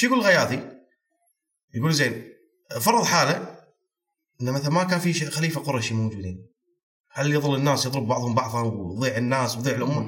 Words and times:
شو 0.00 0.06
يقول 0.06 0.18
الغياثي؟ 0.18 0.60
يقول 1.74 1.92
زين 1.92 2.24
فرض 2.80 3.04
حاله 3.04 3.56
انه 4.40 4.52
مثلا 4.52 4.70
ما 4.70 4.84
كان 4.84 4.98
في 4.98 5.12
خليفة 5.12 5.60
قرشي 5.60 5.94
موجودين 5.94 6.46
هل 7.12 7.34
يظل 7.34 7.54
الناس 7.54 7.86
يضرب 7.86 8.08
بعضهم 8.08 8.34
بعضا 8.34 8.62
ويضيع 8.62 9.16
الناس 9.16 9.56
ويضيع 9.56 9.76
الامه؟ 9.76 10.00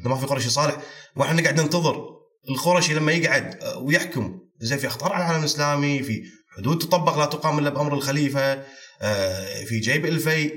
إذا 0.00 0.10
ما 0.10 0.16
في 0.16 0.26
قرشي 0.26 0.50
صالح 0.50 0.76
وإحنا 1.16 1.40
نقعد 1.40 1.60
ننتظر 1.60 2.14
القرشي 2.48 2.94
لما 2.94 3.12
يقعد 3.12 3.62
آه، 3.62 3.78
ويحكم 3.78 4.38
زين 4.60 4.78
في 4.78 4.86
أخطار 4.86 5.12
على 5.12 5.24
العالم 5.24 5.40
الإسلامي 5.40 6.02
في 6.02 6.22
حدود 6.56 6.78
تطبق 6.78 7.18
لا 7.18 7.24
تقام 7.24 7.58
إلا 7.58 7.70
بأمر 7.70 7.94
الخليفة 7.94 8.64
آه، 9.02 9.64
في 9.64 9.78
جيب 9.78 10.06
الفي 10.06 10.50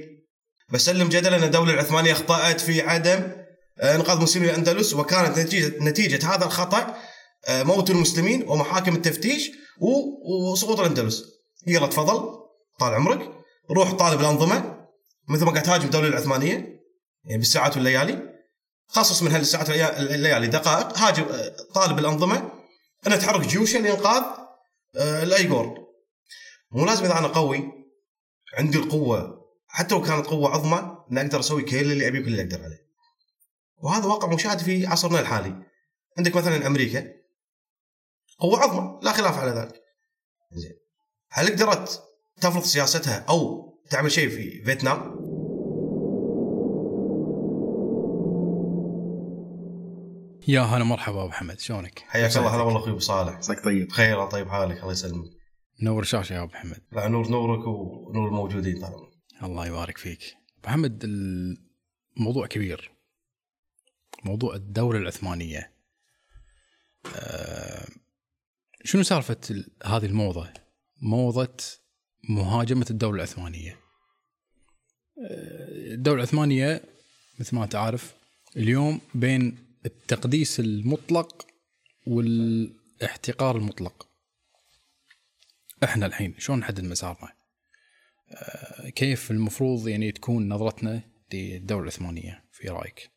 بسلم 0.70 1.10
جدلا 1.10 1.36
إن 1.38 1.44
الدولة 1.44 1.74
العثمانية 1.74 2.12
أخطأت 2.12 2.62
في 2.62 2.82
عدم 2.82 3.32
آه، 3.80 3.96
إنقاذ 3.96 4.22
مسلمي 4.22 4.46
الأندلس 4.46 4.94
وكانت 4.94 5.40
نتيجه 5.40 5.84
نتيجة 5.84 6.36
هذا 6.36 6.46
الخطأ 6.46 6.98
موت 7.50 7.90
المسلمين 7.90 8.50
ومحاكم 8.50 8.96
التفتيش 8.96 9.52
وسقوط 10.52 10.80
الأندلس. 10.80 11.24
يلا 11.68 11.88
تفضل. 11.88 12.40
طال 12.80 12.94
عمرك. 12.94 13.32
روح 13.72 13.92
طالب 13.92 14.20
الأنظمة 14.20 14.88
مثل 15.30 15.46
ما 15.46 15.52
قاعد 15.52 15.64
تهاجم 15.64 15.86
الدولة 15.86 16.08
العثمانية. 16.08 16.54
يعني 17.24 17.38
بالساعات 17.38 17.76
والليالي. 17.76 18.34
خصص 18.88 19.24
من 19.24 19.32
هالساعات 19.32 19.70
والليالي 19.70 20.48
دقائق. 20.48 20.98
هاجم 20.98 21.24
آه، 21.24 21.56
طالب 21.74 22.00
الأنظمة. 22.00 22.52
ان 23.08 23.20
تحرك 23.20 23.48
جيوشا 23.48 23.78
لإنقاذ 23.78 24.24
آه، 24.98 25.24
الأيغور. 25.24 25.88
مو 26.72 26.86
لازم 26.86 27.06
إذا 27.06 27.20
أنا 27.20 27.28
قوي 27.28 27.72
عندي 28.58 28.78
القوة. 28.78 29.38
حتى 29.68 29.96
لو 29.96 30.02
كانت 30.02 30.26
قوة 30.26 30.50
عظمى 30.50 30.98
ان 31.12 31.18
أقدر 31.18 31.40
أسوي 31.40 31.62
كل 31.62 31.78
اللي 31.92 32.08
أبيه 32.08 32.20
كل 32.20 32.28
اللي 32.28 32.42
أقدر 32.42 32.64
عليه. 32.64 32.88
وهذا 33.78 34.06
واقع 34.06 34.34
مشاهد 34.34 34.60
في 34.60 34.88
عصرنا 34.88 35.20
الحالي. 35.20 35.56
عندك 36.18 36.36
مثلا 36.36 36.68
أمريكا. 36.68 37.18
قوه 38.40 38.60
عظمى 38.60 39.00
لا 39.04 39.12
خلاف 39.12 39.38
على 39.38 39.52
ذلك. 39.52 39.82
زين. 40.52 40.78
هل 41.32 41.48
قدرت 41.48 42.04
تفرض 42.42 42.64
سياستها 42.64 43.26
أو 43.30 43.68
تعمل 43.90 44.12
شيء 44.12 44.30
في 44.30 44.64
فيتنام؟ 44.64 45.18
يا 50.48 50.62
هلا 50.62 50.84
مرحبا 50.84 51.24
أبو 51.24 51.32
حمد 51.32 51.60
شلونك؟ 51.60 52.00
حياك 52.00 52.38
الله 52.38 52.56
هلا 52.56 52.64
والله 52.64 52.80
أخوي 52.80 52.92
أبو 52.92 53.00
صالح. 53.00 53.34
عساك 53.34 53.64
طيب. 53.64 53.88
بخير 53.88 54.14
الله 54.14 54.30
طيب 54.30 54.48
حالك؟ 54.50 54.78
الله 54.80 54.92
يسلمك. 54.92 55.30
نور 55.84 56.04
شاشة 56.04 56.34
يا 56.34 56.44
أبو 56.44 56.54
حمد. 56.54 56.82
لا 56.92 57.08
نور 57.08 57.28
نورك 57.30 57.68
ونور 57.68 58.28
الموجودين 58.28 58.82
طبعا 58.82 59.12
الله 59.44 59.68
يبارك 59.68 59.98
فيك. 59.98 60.22
أبو 60.60 60.68
حمد 60.68 61.04
الموضوع 62.18 62.48
كبير. 62.48 62.92
موضوع 64.24 64.56
الدولة 64.56 65.00
العثمانية. 65.00 65.74
آه، 67.16 67.88
شنو 68.84 69.04
سالفة 69.04 69.38
ال- 69.52 69.70
هذه 69.86 70.06
الموضة؟ 70.06 70.50
موضة 71.02 71.58
مهاجمة 72.30 72.86
الدولة 72.92 73.16
العثمانية. 73.16 73.72
آه، 75.30 75.94
الدولة 75.94 76.18
العثمانية 76.24 76.84
مثل 77.40 77.56
ما 77.56 77.64
انت 77.64 77.76
عارف 77.76 78.16
اليوم 78.58 79.02
بين 79.16 79.58
التقديس 79.86 80.60
المطلق 80.60 81.46
والاحتقار 82.08 83.56
المطلق. 83.58 84.08
إحنا 85.84 86.06
الحين 86.06 86.36
شلون 86.40 86.60
نحدد 86.60 86.84
مسارنا؟ 86.84 87.34
آه، 88.32 88.90
كيف 88.90 89.32
المفروض 89.32 89.88
يعني 89.88 90.12
تكون 90.12 90.50
نظرتنا 90.50 91.02
للدولة 91.34 91.82
العثمانية 91.84 92.44
في 92.52 92.68
رأيك؟ 92.70 93.10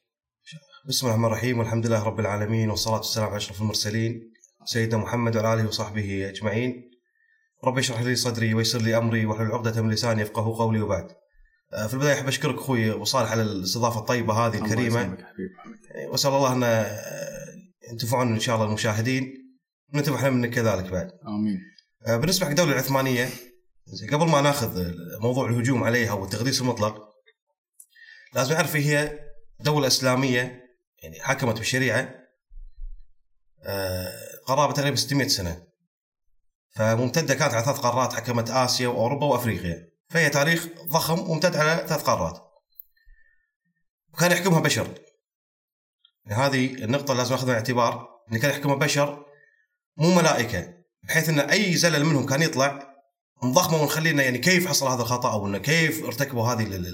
بسم 0.89 1.07
الله 1.07 1.17
الرحمن 1.17 1.33
الرحيم 1.33 1.59
والحمد 1.59 1.87
لله 1.87 2.03
رب 2.03 2.21
العالمين 2.21 2.71
والصلاة 2.71 2.97
والسلام 2.97 3.27
على 3.29 3.37
أشرف 3.37 3.61
المرسلين 3.61 4.30
سيدنا 4.65 4.99
محمد 4.99 5.37
وعلى 5.37 5.55
آله 5.55 5.69
وصحبه 5.69 6.29
أجمعين. 6.29 6.91
رب 7.65 7.79
اشرح 7.79 8.01
لي 8.01 8.17
صدري 8.17 8.55
ويسر 8.55 8.79
لي 8.83 8.97
أمري 8.97 9.27
واحلل 9.27 9.53
عقدة 9.53 9.83
من 9.83 9.91
لساني 9.91 10.23
يفقه 10.23 10.59
قولي 10.59 10.81
وبعد. 10.81 11.09
آه، 11.73 11.87
في 11.87 11.95
البداية 11.95 12.15
أحب 12.15 12.29
أشكرك 12.29 12.55
أخوي 12.55 12.93
أبو 12.93 13.05
صالح 13.05 13.31
على 13.31 13.43
الاستضافة 13.43 14.01
الطيبة 14.01 14.35
هذه 14.35 14.55
الله 14.55 14.67
الكريمة. 14.67 15.17
وأسأل 16.09 16.31
الله 16.31 16.53
أن 16.53 16.63
آه، 16.63 17.47
ينتفعون 17.91 18.33
إن 18.33 18.41
شاء 18.41 18.55
الله 18.57 18.67
المشاهدين. 18.67 19.35
وننتفع 19.95 20.15
إحنا 20.15 20.31
منك 20.31 20.51
كذلك 20.51 20.91
بعد. 20.91 21.11
آمين. 21.27 21.61
آه، 22.07 22.17
بالنسبة 22.17 22.45
حق 22.45 22.51
الدولة 22.51 22.73
العثمانية 22.73 23.29
قبل 24.13 24.29
ما 24.29 24.41
ناخذ 24.41 24.93
موضوع 25.21 25.49
الهجوم 25.49 25.85
عليها 25.85 26.13
والتقديس 26.13 26.61
المطلق 26.61 27.11
لازم 28.35 28.55
نعرف 28.55 28.77
هي 28.77 29.19
دولة 29.61 29.87
إسلامية 29.87 30.65
يعني 31.03 31.21
حكمت 31.21 31.59
بالشريعة. 31.59 32.15
قرابة 34.51 34.73
تقريبا 34.73 34.97
600 34.97 35.29
سنة. 35.29 35.67
فممتدة 36.77 37.35
كانت 37.35 37.55
على 37.55 37.65
ثلاث 37.65 37.79
قارات 37.79 38.13
حكمت 38.13 38.51
آسيا 38.51 38.89
وأوروبا 38.89 39.27
وأفريقيا. 39.27 39.91
فهي 40.09 40.31
تاريخ 40.31 40.69
ضخم 40.89 41.19
ممتد 41.19 41.57
على 41.57 41.87
ثلاث 41.89 42.03
قارات. 42.03 42.43
وكان 44.15 44.33
يحكمها 44.33 44.61
بشر. 44.61 44.95
هذه 46.27 46.75
النقطة 46.75 47.15
لازم 47.15 47.31
ناخذها 47.31 47.47
بالاعتبار 47.47 48.09
أن 48.33 48.39
كان 48.39 48.51
يحكمها 48.51 48.75
بشر 48.75 49.27
مو 49.97 50.15
ملائكة 50.15 50.75
بحيث 51.03 51.29
أن 51.29 51.41
أي 51.41 51.77
زلل 51.77 52.05
منهم 52.05 52.27
كان 52.27 52.43
يطلع 52.43 52.95
نضخمه 53.45 53.83
ونخلينا 53.83 54.23
يعني 54.23 54.39
كيف 54.39 54.69
حصل 54.69 54.87
هذا 54.87 55.03
الخطأ 55.03 55.33
أو 55.33 55.47
أنه 55.47 55.59
كيف 55.59 56.05
ارتكبوا 56.05 56.47
هذه 56.47 56.85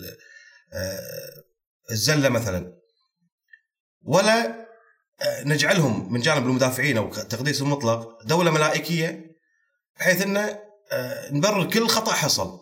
آه، 0.73 1.01
الزلة 1.91 2.29
مثلا. 2.29 2.77
ولا 4.03 4.66
نجعلهم 5.25 6.13
من 6.13 6.21
جانب 6.21 6.47
المدافعين 6.47 6.97
أو 6.97 7.07
التقديس 7.07 7.63
المطلق 7.63 8.23
دولة 8.25 8.51
ملائكية 8.51 9.37
بحيث 9.99 10.23
ان 10.23 10.37
آه، 10.93 11.33
نبرر 11.33 11.71
كل 11.71 11.89
خطأ 11.89 12.13
حصل. 12.13 12.61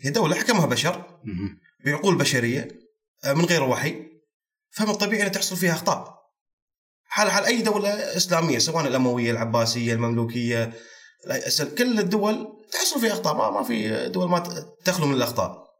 هي 0.00 0.10
دولة 0.10 0.36
حكمها 0.36 0.66
بشر. 0.66 1.20
بعقول 1.84 2.18
بشرية 2.18 2.68
آه، 3.24 3.32
من 3.32 3.44
غير 3.44 3.62
وحي 3.62 4.06
فمن 4.70 4.90
الطبيعي 4.90 5.26
ان 5.26 5.32
تحصل 5.32 5.56
فيها 5.56 5.72
أخطاء. 5.72 6.20
حال 7.04 7.30
حال 7.30 7.44
أي 7.44 7.62
دولة 7.62 7.88
إسلامية 7.88 8.58
سواء 8.58 8.86
الأموية، 8.86 9.30
العباسية، 9.30 9.92
المملوكية، 9.92 10.72
كل 11.78 11.98
الدول 11.98 12.48
تحصل 12.72 13.00
فيها 13.00 13.12
أخطاء 13.12 13.34
ما 13.34 13.50
ما 13.50 13.62
في 13.62 14.08
دول 14.08 14.28
ما 14.28 14.38
تخلو 14.84 15.06
من 15.06 15.14
الأخطاء. 15.14 15.70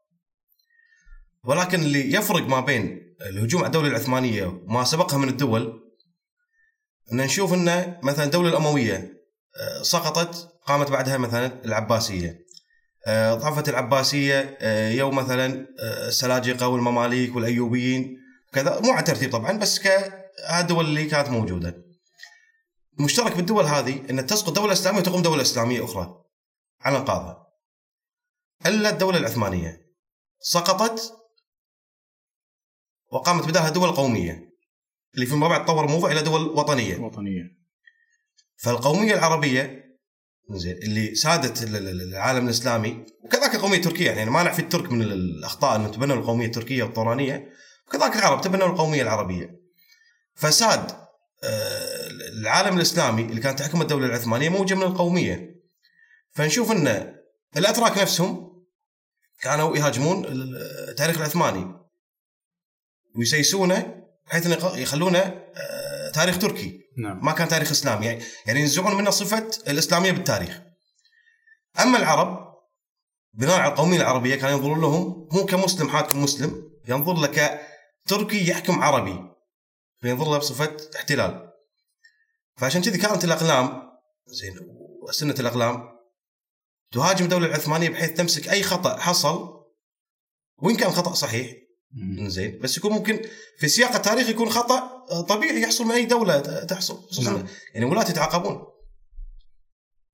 ولكن 1.45 1.81
اللي 1.81 2.13
يفرق 2.15 2.43
ما 2.43 2.61
بين 2.61 3.17
الهجوم 3.21 3.61
على 3.61 3.67
الدولة 3.67 3.89
العثمانية 3.89 4.45
وما 4.47 4.85
سبقها 4.85 5.19
من 5.19 5.29
الدول 5.29 5.90
إن 7.13 7.17
نشوف 7.17 7.55
إن 7.55 7.99
مثلا 8.03 8.25
الدولة 8.25 8.49
الأموية 8.49 9.21
آه، 9.57 9.83
سقطت 9.83 10.51
قامت 10.67 10.91
بعدها 10.91 11.17
مثلا 11.19 11.65
العباسية. 11.65 12.47
آه، 13.07 13.35
ضعفت 13.35 13.69
العباسية 13.69 14.59
آه، 14.61 14.91
يوم 14.91 15.17
مثلا 15.17 15.67
آه، 15.81 16.09
السلاجقة 16.09 16.69
والمماليك 16.69 17.37
والأيوبيين 17.37 18.19
كذا. 18.53 18.81
مو 18.81 18.93
على 18.93 19.03
ترتيب 19.03 19.33
طبعا 19.33 19.53
بس 19.53 19.79
كهالدول 19.79 20.85
اللي 20.85 21.05
كانت 21.07 21.29
موجودة. 21.29 21.85
المشترك 22.99 23.37
بالدول 23.37 23.65
هذه 23.65 24.11
إن 24.11 24.27
تسقط 24.27 24.53
دولة 24.53 24.73
إسلامية 24.73 24.99
وتقوم 25.01 25.23
دولة 25.23 25.43
إسلامية 25.43 25.85
أخرى 25.85 26.25
على 26.81 26.99
انقاذها 26.99 27.47
إلا 28.67 28.91
الدولة 28.91 29.19
العثمانية. 29.19 29.81
سقطت 30.41 31.13
وقامت 33.13 33.49
بدالها 33.49 33.69
دول 33.69 33.93
قومية. 33.93 34.50
اللي 35.15 35.27
فيما 35.27 35.49
بعد 35.49 35.65
طور 35.65 35.85
الموضوع 35.85 36.13
إلى 36.13 36.23
دول 36.23 36.41
وطنية. 36.49 36.99
وطنية. 36.99 37.43
فالقومية 38.57 39.15
العربية 39.15 39.85
زين 40.51 40.77
اللي 40.77 41.15
سادت 41.15 41.63
ال- 41.63 41.77
ال- 41.77 42.03
العالم 42.09 42.45
الإسلامي 42.45 43.05
وكذلك 43.25 43.55
القوميه 43.55 43.77
التركيه 43.77 44.11
يعني 44.11 44.31
ما 44.31 44.43
نعفي 44.43 44.63
الترك 44.63 44.93
من 44.93 45.03
ال- 45.03 45.13
الأخطاء 45.13 45.77
إنه 45.77 45.89
تبنوا 45.89 46.17
القومية 46.17 46.47
التركية 46.47 46.83
والطورانيه 46.83 47.51
وكذلك 47.89 48.17
العرب 48.17 48.41
تبنوا 48.41 48.67
القومية 48.69 49.03
العربية. 49.03 49.61
فساد 50.35 50.91
آه، 51.45 52.07
العالم 52.41 52.77
الإسلامي 52.77 53.23
اللي 53.23 53.41
كانت 53.41 53.59
تحكم 53.59 53.83
الدولة 53.83 54.07
العثمانية 54.07 54.49
موجه 54.49 54.75
من 54.75 54.83
القومية. 54.83 55.55
فنشوف 56.33 56.73
إن 56.73 57.15
الأتراك 57.57 57.99
نفسهم 57.99 58.51
كانوا 59.43 59.77
يهاجمون 59.77 60.25
ال- 60.25 60.57
التاريخ 60.89 61.17
العثماني 61.17 61.75
ويسيسونه 63.17 64.00
بحيث 64.31 64.47
انه 64.47 64.55
يخ- 64.55 64.77
يخلونه 64.77 65.19
آه، 65.57 66.11
تاريخ 66.15 66.39
تركي 66.39 66.81
نعم 66.99 67.25
ما 67.25 67.33
كان 67.33 67.49
تاريخ 67.49 67.71
إسلامي 67.71 68.07
يعني 68.07 68.25
يعني 68.47 68.61
ينزعون 68.61 68.95
منه 68.95 69.11
صفة 69.11 69.51
الإسلامية 69.69 70.13
بالتاريخ. 70.13 70.61
أما 71.81 71.99
العرب 71.99 72.55
بناء 73.35 73.61
على 73.61 73.73
القومية 73.73 73.97
العربية 74.01 74.35
كانوا 74.37 74.51
ينظرون 74.51 74.81
لهم 74.81 75.29
مو 75.33 75.47
كمسلم 75.47 75.89
حاكم 75.89 76.23
مسلم 76.23 76.71
ينظر 76.89 77.13
له 77.15 77.27
كتركي 78.07 78.49
يحكم 78.51 78.83
عربي 78.83 79.21
فينظر 80.01 80.25
له 80.31 80.39
بصفة 80.39 80.77
احتلال. 80.97 81.51
فعشان 82.57 82.83
كذي 82.83 82.99
كانت 82.99 83.25
الأقلام 83.25 83.83
زين 84.27 84.57
وسنة 85.09 85.35
الأقلام 85.41 85.89
تهاجم 86.93 87.25
الدولة 87.25 87.47
العثمانية 87.47 87.89
بحيث 87.89 88.11
تمسك 88.17 88.49
أي 88.49 88.63
خطأ 88.63 88.97
حصل 88.97 89.49
وإن 90.59 90.77
كان 90.77 90.91
خطأ 90.91 91.15
صحيح. 91.15 91.57
زين. 92.27 92.59
بس 92.59 92.77
يكون 92.77 92.93
ممكن 92.93 93.21
في 93.59 93.69
سياق 93.69 93.95
التاريخ 93.95 94.29
يكون 94.29 94.49
خطأ 94.49 95.07
طبيعي 95.21 95.63
يحصل 95.63 95.85
من 95.85 95.91
أي 95.91 96.05
دولة 96.05 96.41
تحصل. 96.41 97.03
خصوصا 97.11 97.33
نعم. 97.33 97.47
يعني 97.75 97.87
ولاة 97.87 98.11
يتعاقبون. 98.11 98.63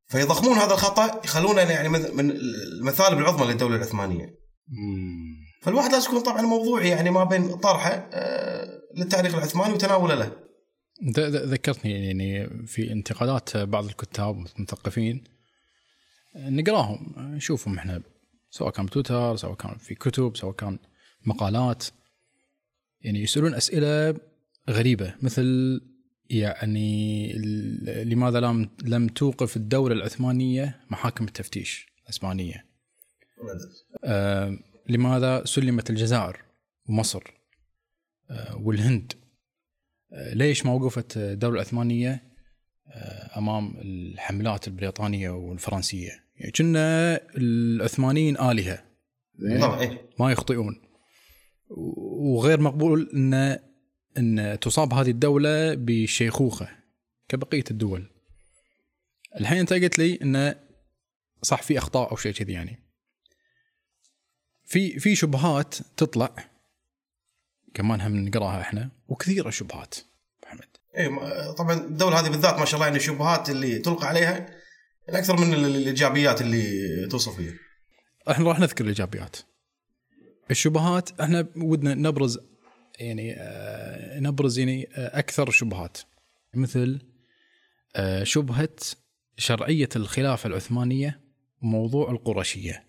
فيضخمون 0.06 0.56
هذا 0.56 0.75
الخطأ 0.75 1.20
يخلونه 1.25 1.61
يعني 1.61 1.88
من 1.88 2.31
المثالب 2.31 3.19
العظمى 3.19 3.52
للدولة 3.52 3.76
العثمانية. 3.76 4.38
مم. 4.69 5.37
فالواحد 5.62 5.93
لازم 5.93 6.08
يكون 6.08 6.20
طبعا 6.20 6.43
موضوعي 6.43 6.88
يعني 6.88 7.11
ما 7.11 7.25
بين 7.25 7.56
طرحه 7.56 8.08
آه، 8.12 8.81
للتاريخ 8.96 9.34
العثماني 9.34 9.73
وتناوله 9.73 10.14
له. 10.14 10.32
ذكرتني 11.28 12.06
يعني 12.06 12.49
في 12.67 12.93
انتقادات 12.93 13.56
بعض 13.56 13.84
الكتاب 13.84 14.37
والمثقفين 14.37 15.25
نقراهم 16.37 17.14
نشوفهم 17.19 17.78
إحنا 17.78 18.02
سواء 18.50 18.70
كان 18.70 18.87
بتويتر 18.87 19.37
سواء 19.37 19.55
كان 19.55 19.76
في 19.78 19.94
كتب 19.94 20.37
سواء 20.37 20.55
كان 20.55 20.78
مقالات 21.28 21.84
يعني 23.00 23.23
يسألون 23.23 23.55
أسئلة 23.55 24.14
غريبة 24.70 25.14
مثل 25.23 25.81
يعني 26.31 27.32
لماذا 28.05 28.40
لم 28.40 28.70
لم 28.84 29.08
توقف 29.08 29.56
الدولة 29.56 29.94
العثمانية 29.94 30.81
محاكم 30.90 31.25
التفتيش 31.25 31.87
الإسبانية؟ 32.05 32.67
آه 34.05 34.58
لماذا 34.88 35.44
سلمت 35.44 35.90
الجزائر 35.90 36.43
ومصر 36.88 37.23
آه 38.31 38.56
والهند 38.56 39.12
آه 40.12 40.34
ليش 40.34 40.67
ما 40.67 40.73
وقفت 40.73 41.17
الدولة 41.17 41.55
العثمانية 41.55 42.23
آه 42.88 43.38
أمام 43.38 43.76
الحملات 43.76 44.69
البريطانية 44.69 45.31
والفرنسية 45.31 46.25
يعني 46.37 46.52
كنا 46.52 47.20
العثمانيين؟ 47.37 48.37
طبعا 49.61 49.81
إيه. 49.81 50.11
ما 50.20 50.32
يخطئون 50.32 50.86
وغير 51.68 52.60
مقبول 52.60 53.10
ان 53.14 53.58
إن 54.18 54.58
تصاب 54.60 54.94
هذه 54.94 55.10
الدولة 55.10 55.74
بشيخوخة 55.74 56.68
كبقية 57.28 57.64
الدول. 57.70 58.10
الحين 59.40 59.58
أنت 59.58 59.72
قلت 59.72 59.98
لي 59.98 60.18
انه 60.22 60.60
صح 61.42 61.62
في 61.62 61.78
أخطاء 61.78 62.10
أو 62.10 62.16
شيء 62.16 62.32
كذي 62.32 62.52
يعني. 62.52 62.82
في 64.64 64.98
في 64.98 65.14
شبهات 65.16 65.74
تطلع 65.96 66.34
كمان 67.74 68.00
هم 68.00 68.16
نقراها 68.16 68.60
إحنا 68.60 68.90
وكثيرة 69.08 69.50
شبهات 69.50 69.94
محمد. 70.42 70.66
ما- 71.10 71.52
طبعا 71.52 71.72
الدولة 71.74 72.20
هذه 72.20 72.28
بالذات 72.28 72.58
ما 72.58 72.64
شاء 72.64 72.74
الله 72.74 72.86
يعني 72.86 72.98
الشبهات 72.98 73.50
اللي 73.50 73.78
تلقى 73.78 74.06
عليها 74.08 74.50
أكثر 75.08 75.36
من 75.40 75.54
ال- 75.54 75.64
الإيجابيات 75.76 76.40
اللي 76.40 77.06
توصف 77.10 77.36
فيها 77.36 77.54
إحنا 78.30 78.44
راح 78.48 78.60
نذكر 78.60 78.84
الإيجابيات. 78.84 79.36
الشبهات 80.50 81.20
إحنا 81.20 81.46
ودنا 81.56 81.94
نبرز 81.94 82.38
يعني 82.98 83.34
آه، 83.38 84.20
نبرز 84.20 84.58
يعني 84.58 84.88
آه، 84.94 85.19
أكثر 85.19 85.50
شبهات 85.50 85.98
مثل 86.54 87.00
آه، 87.96 88.25
شبهة 88.25 88.76
شرعية 89.38 89.88
الخلافه 89.96 90.46
العثمانية 90.46 91.20
وموضوع 91.62 92.10
القرشية. 92.10 92.84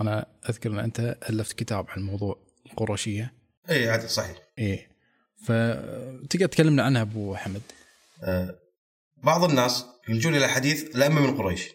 أنا 0.00 0.26
أذكر 0.48 0.70
إن 0.70 0.78
أنت 0.78 1.18
ألفت 1.30 1.58
كتاب 1.58 1.86
عن 1.88 2.02
موضوع 2.02 2.38
القرشية. 2.66 3.34
اي 3.70 3.90
عادي 3.90 4.08
صحيح 4.08 4.36
إيه 4.58 4.88
فتقدر 5.44 6.46
تكلمنا 6.46 6.82
عنها 6.82 7.02
أبو 7.02 7.36
حمد. 7.36 7.62
آه، 8.22 8.58
بعض 9.16 9.44
الناس 9.44 9.84
يلجون 10.08 10.34
إلى 10.34 10.48
حديث 10.48 10.96
الائمه 10.96 11.20
من 11.20 11.36
قريش 11.36 11.68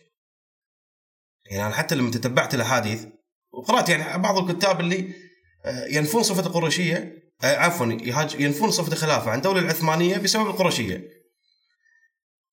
يعني 1.51 1.73
حتى 1.73 1.95
لما 1.95 2.11
تتبعت 2.11 2.53
الأحاديث 2.55 3.05
وقرأت 3.57 3.89
يعني 3.89 4.21
بعض 4.23 4.37
الكتاب 4.49 4.79
اللي 4.79 5.13
آه، 5.65 5.85
ينفون 5.85 6.23
صفة 6.23 6.45
القرشيه 6.47 7.13
آه، 7.43 7.55
عفوا 7.57 7.85
ينفون 8.39 8.71
صفة 8.71 8.93
الخلافة 8.93 9.31
عن 9.31 9.37
الدولة 9.37 9.59
العثمانية 9.59 10.17
بسبب 10.17 10.47
القرشيه 10.47 11.07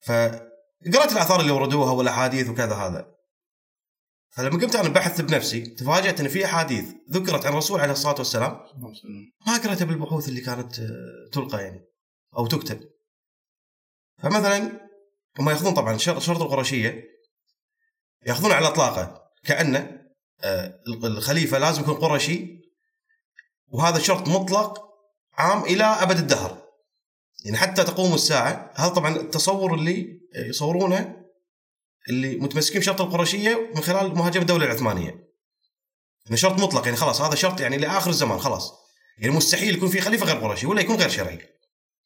فقرأت 0.06 1.12
الآثار 1.12 1.41
اللي 1.41 1.53
وردوها 1.53 1.93
والأحاديث 1.93 2.49
وكذا 2.49 2.75
هذا. 2.75 3.15
فلما 4.37 4.51
قمت 4.61 4.77
أنا 4.77 4.89
بحثت 4.89 5.21
بنفسي 5.21 5.61
تفاجأت 5.61 6.21
إن 6.21 6.29
في 6.29 6.45
أحاديث 6.45 6.85
ذكرت 7.11 7.47
عن 7.47 7.53
الرسول 7.53 7.81
عليه 7.81 7.93
الصلاة 7.93 8.15
والسلام. 8.19 8.61
ما 9.47 9.56
قرأتها 9.59 9.85
بالبحوث 9.85 10.29
اللي 10.29 10.41
كانت 10.41 10.79
آه، 10.79 11.31
تلقى 11.33 11.62
يعني 11.65 11.85
أو 12.37 12.47
تكتب. 12.47 12.81
فمثلا 14.23 14.81
هم 15.39 15.51
يأخذون 15.51 15.75
طبعا 15.75 15.97
شر- 15.99 16.21
شرط 16.21 16.43
القرشيه 16.43 17.05
يأخذون 18.27 18.53
على 18.53 18.67
اطلاقه 18.69 19.23
كأنه 19.45 19.94
الخليفة 21.05 21.58
لازم 21.58 21.82
يكون 21.82 21.94
قرشي 21.94 22.64
وهذا 23.69 23.99
شرط 23.99 24.29
مطلق 24.29 24.85
عام 25.32 25.62
إلى 25.62 25.85
أبد 25.85 26.19
الدهر. 26.19 26.64
يعني 27.44 27.56
حتى 27.56 27.85
تقوم 27.85 28.14
الساعة 28.14 28.73
هذا 28.75 28.88
طبعا 28.88 29.17
التصور 29.17 29.75
اللي 29.75 30.20
يصورونه 30.37 31.25
اللي 32.08 32.37
متمسكين 32.37 32.81
بشرط 32.81 33.00
القرشيه 33.00 33.70
من 33.75 33.82
خلال 33.82 34.14
مهاجمه 34.14 34.43
الدولة 34.43 34.67
العثمانية. 34.67 35.29
إنه 36.29 36.37
شرط 36.37 36.61
مطلق 36.61 36.85
يعني 36.85 36.96
خلاص 36.96 37.20
هذا 37.20 37.35
شرط 37.35 37.61
يعني 37.61 37.76
لآخر 37.76 38.11
الزمان 38.11 38.38
خلاص. 38.38 38.73
يعني 39.19 39.35
مستحيل 39.35 39.75
يكون 39.75 39.88
في 39.88 40.00
خليفة 40.00 40.26
غير 40.26 40.37
قرشي 40.37 40.67
ولا 40.67 40.81
يكون 40.81 40.96
غير 40.96 41.08
شرعي. 41.08 41.49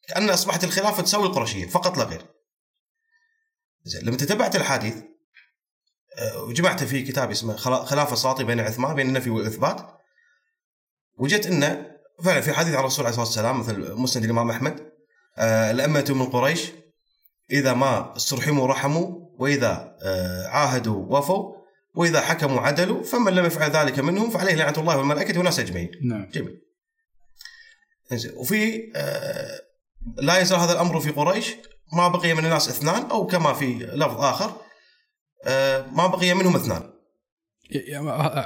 كأن 0.08 0.31
أصبحت 0.31 0.64
الخلافة 0.64 1.02
تساوي 1.02 1.26
القرشيه 1.26 1.67
فقط 1.67 1.99
لا 1.99 2.05
غير. 2.05 2.26
زين 3.85 4.02
لما 4.02 4.17
تتبعت 4.17 4.56
الحديث 4.56 4.94
آه، 6.19 6.43
وجمعت 6.43 6.85
في 6.85 7.03
كتاب 7.03 7.31
اسمه 7.31 7.56
خلا- 7.56 7.85
خلافة 7.85 8.17
ساطي 8.17 8.44
بين 8.44 8.61
عثمان 8.61 8.94
بين 8.94 9.09
النفي 9.09 9.31
والإثبات. 9.31 9.81
وجدت 11.19 11.47
انه 11.47 11.87
فعلا 12.25 12.41
في 12.41 12.53
حديث 12.53 12.75
عن 12.75 12.81
الرسول 12.81 13.06
عليه 13.06 13.11
الصلاة 13.23 13.26
والسلام 13.26 13.61
مثل 13.61 13.94
مسند 13.94 14.25
الإمام 14.25 14.50
أحمد 14.50 14.88
آه، 15.38 15.70
الأمة 15.70 16.05
من 16.11 16.26
قريش 16.26 16.73
إذا 17.50 17.73
ما 17.75 18.17
استرحموا 18.17 18.67
رحموا 18.67 19.29
وإذا 19.38 19.97
آه، 20.03 20.47
عاهدوا 20.49 21.19
وفوا 21.19 21.55
وإذا 21.94 22.21
حكموا 22.21 22.61
عدلوا 22.61 23.03
فمن 23.03 23.32
لم 23.32 23.44
يفعل 23.44 23.71
ذلك 23.71 23.99
منهم 23.99 24.31
فعليه 24.31 24.55
لعنة 24.55 24.79
الله 24.79 24.99
والملائكة 24.99 25.37
والناس 25.37 25.59
أجمعين. 25.61 25.91
نعم. 26.05 26.29
جميل. 26.32 26.61
وفي 28.37 28.93
آه، 28.97 29.61
لا 30.17 30.38
يزال 30.38 30.59
هذا 30.59 30.73
الأمر 30.73 31.00
في 31.00 31.11
قريش 31.11 31.55
ما 31.93 32.09
بقي 32.09 32.35
من 32.35 32.44
الناس 32.44 32.69
اثنان 32.69 33.03
أو 33.11 33.26
كما 33.26 33.53
في 33.53 33.75
لفظ 33.75 34.21
آخر 34.25 34.56
ما 35.93 36.06
بقي 36.06 36.35
منهم 36.35 36.56
اثنان. 36.56 36.93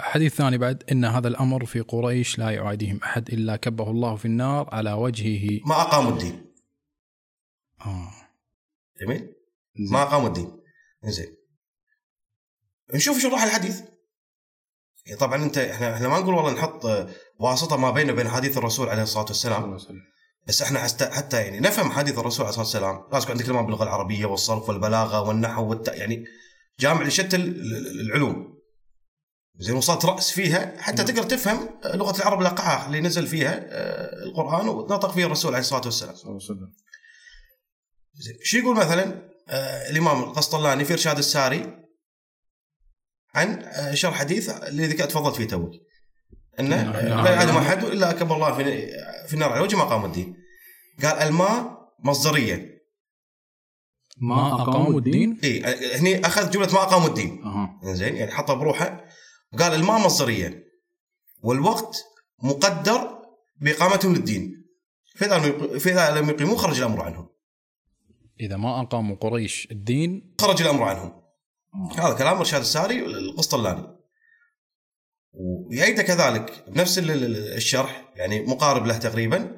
حديث 0.01 0.35
ثاني 0.35 0.59
بعد. 0.59 0.85
إن 0.93 1.05
هذا 1.05 1.29
الأمر 1.29 1.65
في 1.65 1.81
قريش 1.81 2.39
لا 2.39 2.51
يعاديهم 2.51 3.01
أحد 3.05 3.29
إلا 3.29 3.57
كبه 3.57 3.91
الله 3.91 4.17
في 4.17 4.25
النار 4.25 4.69
على 4.73 4.93
وجهه. 4.93 5.61
ما 5.67 5.81
أقاموا 5.81 6.13
الدين. 6.13 6.53
آه. 7.81 8.11
جميل؟ 9.01 9.33
ما 9.91 10.03
أقاموا 10.03 10.29
الدين. 10.29 10.61
زين 11.05 11.37
نشوف 12.95 13.19
شرح 13.19 13.43
الحديث. 13.43 13.81
يعني 15.07 15.19
طبعا 15.19 15.45
أنت 15.45 15.59
إحنا 15.59 15.95
إحنا 15.95 16.09
ما 16.09 16.19
نقول 16.19 16.35
والله 16.35 16.53
نحط 16.53 16.87
آه، 16.87 17.09
واسطة 17.39 17.77
ما 17.77 17.91
بينه 17.91 18.13
وبين 18.13 18.29
حديث 18.29 18.59
الرسول 18.59 18.89
عليه 18.89 19.03
الصلاة 19.03 19.25
والسلام. 19.25 19.79
بس 20.47 20.63
إحنا 20.63 20.79
حتى, 20.79 21.11
حتى 21.11 21.43
يعني 21.43 21.61
نفهم 21.61 21.91
حديث 21.91 22.19
الرسول 22.19 22.47
عليه 22.47 22.61
الصلاة 22.61 22.65
والسلام. 22.65 23.05
لازم 23.13 23.25
يكون 23.25 23.31
عندك 23.31 23.49
المام 23.49 23.67
باللغة 23.67 23.83
العربية 23.83 24.27
والصرف 24.27 24.69
والبلاغة 24.69 25.21
والنحو 25.29 25.71
والت... 25.71 25.89
يعني 25.89 26.25
جامع 26.81 27.03
لشتى 27.03 27.37
ال- 27.37 27.77
ال- 27.77 28.01
العلوم. 28.01 28.53
زين 29.59 29.77
وصلت 29.77 30.05
رأس 30.05 30.31
فيها 30.31 30.75
حتى 30.83 31.05
تقدر 31.05 31.23
تفهم 31.23 31.69
لغة 31.85 32.17
العرب 32.17 32.41
الاقعاء 32.41 32.87
اللي 32.87 33.01
نزل 33.01 33.27
فيها 33.27 33.61
آه، 33.69 34.25
القرآن 34.25 34.69
ونطق 34.69 35.11
فيه 35.13 35.27
الرسول 35.27 35.51
عليه 35.55 35.61
الصلاة 35.61 35.83
والسلام. 35.85 36.15
زين 38.15 38.37
شو 38.43 38.59
يقول 38.59 38.77
مثلا 38.77 39.33
آه 39.49 39.91
الإمام 39.91 40.23
القسطلاني 40.23 40.85
في 40.85 40.93
إرشاد 40.93 41.19
الساري 41.19 41.79
عن 43.35 43.63
آه 43.63 43.95
شرح 43.95 44.15
حديث 44.15 44.49
اللي 44.51 44.87
ذكرت 44.87 45.11
تفضلت 45.11 45.37
فيه 45.37 45.49
توك. 45.49 45.71
أنه 46.61 46.83
نعم. 46.83 46.93
آه، 46.93 47.23
لا 47.25 47.31
يعلم 47.33 47.57
احد 47.57 47.85
إلا 47.85 48.11
أكبر 48.11 48.35
الله 48.37 48.55
في 48.57 48.65
في 49.29 49.35
النار 49.35 49.53
على 49.53 49.61
وجه 49.61 49.77
ما 49.77 49.85
قام 49.85 50.05
الدين. 50.05 50.37
قال 51.03 51.19
الماء 51.19 51.79
مصدرية. 52.05 52.82
ما 54.23 54.63
أقاموا 54.63 54.99
الدين؟ 54.99 55.41
اي 55.45 55.63
هني 55.97 56.27
أخذ 56.27 56.51
جملة 56.51 56.73
ما 56.73 56.83
أقاموا 56.83 57.09
الدين. 57.09 57.43
أها. 57.45 57.81
زين 57.83 58.17
يعني 58.17 58.31
حطها 58.31 58.55
بروحه. 58.55 59.05
وقال 59.53 59.75
الماء 59.75 59.99
مصدريه 59.99 60.65
والوقت 61.43 62.05
مقدر 62.43 63.19
بإقامتهم 63.61 64.15
للدين. 64.15 64.67
فإذا 65.17 65.39
فإذا 65.79 66.21
لم 66.21 66.29
يقيموه 66.31 66.57
خرج 66.57 66.79
الأمر 66.79 67.03
عنهم. 67.03 67.29
إذا 68.41 68.57
ما 68.57 68.81
أقاموا 68.81 69.17
قريش 69.17 69.69
الدين 69.71 70.35
خرج 70.41 70.63
الأمر 70.63 70.83
عنهم. 70.83 71.23
هذا 71.99 72.15
كلام 72.15 72.37
إرشاد 72.37 72.61
الساري 72.61 72.99
القسطلاني 73.07 73.87
ويأيده 75.33 76.03
كذلك 76.03 76.65
بنفس 76.69 76.99
ال- 76.99 77.11
ال- 77.11 77.55
الشرح 77.55 78.13
يعني 78.17 78.41
مقارب 78.47 78.87
له 78.87 78.99
تقريبا. 78.99 79.57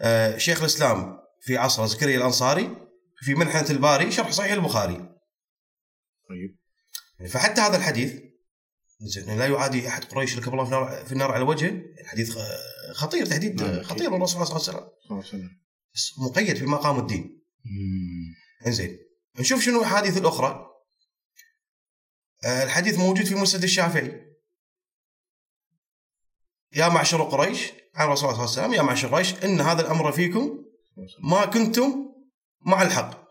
آه، 0.00 0.38
شيخ 0.38 0.60
الإسلام 0.60 1.18
في 1.40 1.56
عصره 1.56 1.86
زكريا 1.86 2.16
الأنصاري 2.16 2.70
في 3.24 3.34
منحنة 3.34 3.70
الباري 3.70 4.10
شرح 4.12 4.30
صحيح 4.30 4.52
البخاري. 4.52 4.96
طيب. 6.28 6.58
فحتى 7.28 7.60
هذا 7.60 7.76
الحديث 7.76 8.22
زين 9.00 9.38
لا 9.38 9.46
يعادي 9.46 9.88
أحد 9.88 10.04
قريش 10.04 10.38
ركب 10.38 10.52
الله 10.52 10.64
في 10.64 10.70
النار, 10.70 11.04
في 11.04 11.12
النار 11.12 11.32
على 11.32 11.44
وجهه. 11.44 11.82
حديث 12.04 12.36
آه، 12.36 12.92
خطير 12.92 13.26
تهديد 13.26 13.62
نعم،. 13.62 13.82
خطير 13.82 14.10
من 14.10 14.16
الرسول 14.16 14.46
صلى 14.46 14.56
الله 14.56 14.84
عليه 15.10 15.18
وسلم 15.18 15.50
بس 15.94 16.12
مقيد 16.18 16.56
في 16.56 16.66
مقام 16.66 16.98
الدين. 16.98 17.42
إنزين 18.66 18.98
نشوف 19.38 19.62
شنو 19.62 19.78
الأحاديث 19.78 20.16
الأخرى. 20.16 20.66
آه، 22.44 22.64
الحديث 22.64 22.98
موجود 22.98 23.26
في 23.26 23.34
مسند 23.34 23.62
الشافعي. 23.62 24.24
يا 26.76 26.88
معشر 26.88 27.22
قريش 27.22 27.72
عن 27.94 28.06
الرسول 28.06 28.28
صلى 28.28 28.30
الله 28.30 28.50
عليه 28.50 28.60
وسلم 28.60 28.72
يا 28.72 28.82
معشر 28.82 29.08
قريش 29.08 29.34
إن 29.44 29.60
هذا 29.60 29.80
الأمر 29.80 30.12
فيكم 30.12 30.64
ما 31.22 31.44
كنتم 31.44 32.13
مع 32.64 32.82
الحق. 32.82 33.24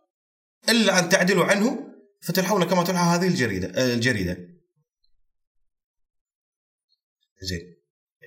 إلا 0.69 0.99
أن 0.99 1.09
تعدلوا 1.09 1.45
عنه 1.45 1.93
فتلحون 2.21 2.63
كما 2.63 2.83
تلحى 2.83 3.03
هذه 3.03 3.27
الجريدة 3.27 3.67
آه، 3.67 3.93
الجريدة. 3.93 4.37
زين. 7.41 7.75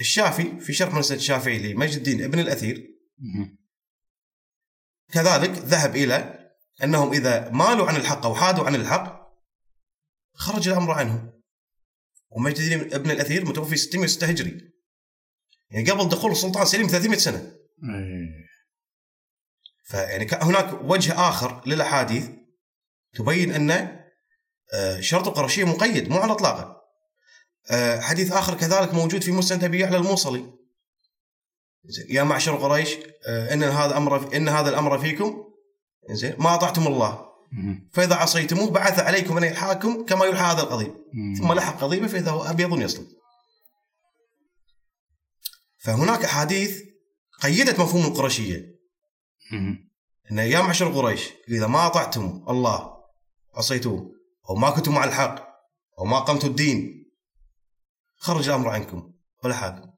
الشافي 0.01 0.61
في 0.61 0.73
شرح 0.73 0.95
مسند 0.95 1.19
الشافعي 1.19 1.73
لمجد 1.73 1.97
الدين 1.97 2.25
ابن 2.25 2.39
الأثير 2.39 2.89
مهم. 3.19 3.59
كذلك 5.13 5.51
ذهب 5.51 5.97
إلى 5.97 6.49
أنهم 6.85 7.13
إذا 7.13 7.51
مالوا 7.51 7.87
عن 7.87 7.97
الحق 7.97 8.27
أو 8.27 8.35
حادوا 8.35 8.65
عن 8.65 8.75
الحق 8.75 9.27
خرج 10.35 10.69
الأمر 10.69 10.93
عنهم 10.93 11.43
ومجد 12.31 12.59
الدين 12.59 12.95
ابن 12.95 13.11
الأثير 13.11 13.45
متوفي 13.45 13.77
606 13.77 14.27
هجري. 14.27 14.73
يعني 15.71 15.91
قبل 15.91 16.09
دخول 16.09 16.33
السلطان 16.33 16.67
سليم 16.67 16.87
300 16.87 17.19
سنة. 17.19 17.39
إيه. 17.39 18.47
فيعني 19.87 20.27
هناك 20.33 20.83
وجه 20.85 21.29
آخر 21.29 21.63
للأحاديث 21.67 22.29
تبين 23.15 23.53
أن 23.53 23.97
آه، 24.75 25.01
شرط 25.01 25.29
القرشية 25.29 25.65
مقيد 25.65 26.09
مو 26.09 26.19
على 26.19 26.33
اطلاقه. 26.33 26.77
آه، 27.71 28.01
حديث 28.01 28.33
آخر 28.33 28.55
كذلك 28.55 28.95
موجود 28.95 29.23
في 29.23 29.33
مسند 29.33 29.65
أبي 29.65 29.81
يعلى 29.81 29.97
الموصلي. 29.97 30.53
يا 32.09 32.23
معشر 32.23 32.57
قريش 32.57 32.97
آه، 33.27 33.55
إن 33.55 33.63
هذا 33.63 33.97
أمر 33.97 34.37
إن 34.37 34.49
هذا 34.49 34.69
الأمر 34.69 34.99
فيكم 34.99 35.45
زين 36.11 36.35
ما 36.39 36.55
أطعتم 36.55 36.87
الله. 36.87 37.27
فإذا 37.93 38.15
عصيتموه 38.15 38.71
بعث 38.71 38.99
عليكم 38.99 39.37
أن 39.37 39.45
يلحاكم 39.45 40.05
كما 40.05 40.25
يلحى 40.25 40.45
هذا 40.45 40.63
القضيب. 40.63 40.95
ثم 41.39 41.53
لحق 41.53 41.81
قضيبه 41.81 42.07
فإذا 42.07 42.31
هو 42.31 42.43
أبيض 42.43 42.81
يصلب. 42.81 43.07
فهناك 45.79 46.25
أحاديث 46.25 46.83
قيدت 47.43 47.81
مفهوم 47.81 48.05
القرشية 48.05 48.76
إن 49.53 50.39
يا 50.39 50.61
معشر 50.61 50.89
قريش 50.89 51.33
إذا 51.49 51.67
ما 51.67 51.87
اطعتم 51.87 52.45
الله 52.49 52.97
عصيتوه 53.55 54.13
أو 54.51 54.55
ما 54.55 54.71
كنتم 54.71 54.95
مع 54.95 55.05
الحق 55.05 55.47
أو 55.99 56.05
ما 56.05 56.19
قمتوا 56.19 56.49
الدين 56.49 57.07
خرج 58.17 58.49
الأمر 58.49 58.69
عنكم 58.69 59.13
ولا 59.45 59.55
حاكم. 59.55 59.91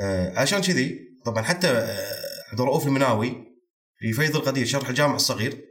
آه 0.00 0.38
عشان 0.38 0.60
كذي 0.60 0.98
طبعا 1.24 1.42
حتى 1.42 1.68
آه 1.68 2.22
عبد 2.50 2.60
الرؤوف 2.60 2.86
المناوي 2.86 3.44
في 3.98 4.12
فيض 4.12 4.36
القدير 4.36 4.66
شرح 4.66 4.88
الجامع 4.88 5.14
الصغير 5.14 5.64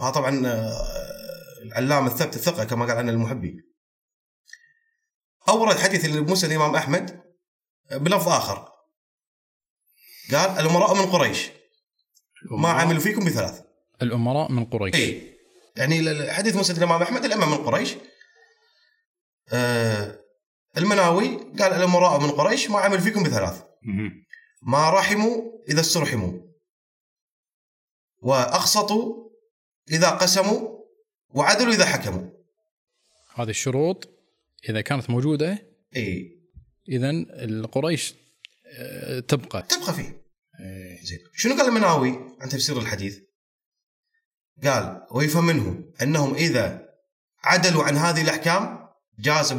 ها 0.00 0.10
طبعا 0.10 0.46
آه 0.46 0.98
العلامة 1.62 2.06
الثبت 2.06 2.36
الثقة 2.36 2.64
كما 2.64 2.86
قال 2.86 2.96
عنه 2.96 3.12
المحبي. 3.12 3.56
أورد 5.48 5.76
حديث 5.78 6.04
المسند 6.04 6.50
الإمام 6.50 6.74
أحمد 6.74 7.22
بلفظ 7.92 8.28
آخر 8.28 8.68
قال 10.32 10.50
الأمراء 10.50 10.94
من 10.94 11.06
قريش. 11.10 11.50
ما 12.50 12.68
عملوا 12.68 13.00
فيكم 13.00 13.24
بثلاث. 13.24 13.62
الأمراء 14.02 14.52
من 14.52 14.64
قريش. 14.64 14.94
اي 14.94 15.38
يعني 15.76 16.32
حديث 16.32 16.56
مسند 16.56 16.76
الامام 16.76 17.02
أحمد 17.02 17.24
الائمه 17.24 17.46
من 17.46 17.64
قريش. 17.64 17.94
آه 19.52 20.20
المناوي 20.76 21.36
قال 21.36 21.72
الأمراء 21.72 22.20
من 22.20 22.30
قريش 22.30 22.70
ما 22.70 22.78
عملوا 22.78 23.00
فيكم 23.00 23.22
بثلاث. 23.22 23.62
ما 24.62 24.90
رحموا 24.90 25.42
إذا 25.68 25.80
استرحموا. 25.80 26.32
وأقسطوا 28.22 29.30
إذا 29.90 30.10
قسموا 30.10 30.78
وعدلوا 31.30 31.72
إذا 31.72 31.86
حكموا. 31.86 32.30
هذه 33.34 33.50
الشروط 33.50 34.08
إذا 34.68 34.80
كانت 34.80 35.10
موجودة 35.10 35.68
اي 35.96 36.38
اذا 36.88 37.10
القريش 37.44 38.14
تبقى 39.28 39.62
تبقى 39.62 39.94
فيه 39.94 40.22
إيه. 40.60 41.04
زين 41.04 41.18
شنو 41.34 41.54
قال 41.56 41.68
المناوي 41.68 42.36
عن 42.40 42.48
تفسير 42.48 42.78
الحديث؟ 42.78 43.18
قال 44.64 45.06
ويفهم 45.10 45.46
منه 45.46 45.84
أنهم 46.02 46.34
إذا 46.34 46.88
عدلوا 47.44 47.84
عن 47.84 47.96
هذه 47.96 48.22
الأحكام 48.22 48.88
جاز 49.18 49.52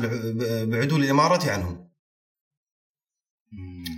بعدول 0.64 1.04
الإمارة 1.04 1.52
عنهم. 1.52 1.90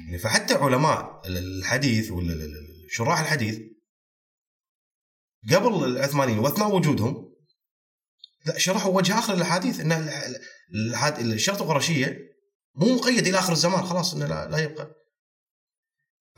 يعني 0.05 0.17
فحتى 0.17 0.53
علماء 0.53 1.21
الحديث 1.27 2.11
ولا 2.11 2.47
شراح 2.89 3.19
الحديث 3.19 3.59
قبل 5.51 5.83
العثمانيين 5.83 6.39
واثناء 6.39 6.75
وجودهم 6.75 7.31
لا 8.45 8.57
شرحوا 8.57 8.95
وجه 8.95 9.19
آخر 9.19 9.35
للاحاديث 9.35 9.79
إن 9.79 10.09
الشرط 11.31 11.61
القرشية 11.61 12.17
مو 12.75 12.95
مقيد 12.95 13.27
إلى 13.27 13.39
آخر 13.39 13.53
الزمان 13.53 13.83
خلاص 13.85 14.13
إنه 14.13 14.25
لا, 14.25 14.47
لا 14.49 14.57
يبقى 14.57 14.95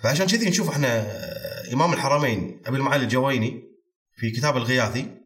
فعشان 0.03 0.27
كذي 0.27 0.49
نشوف 0.49 0.69
إحنا 0.69 1.23
إمام 1.73 1.93
الحرمين 1.93 2.61
أبي 2.65 2.77
المعالي 2.77 3.03
الجويني 3.03 3.63
في 4.15 4.31
كتاب 4.31 4.57
الغياثي 4.57 5.17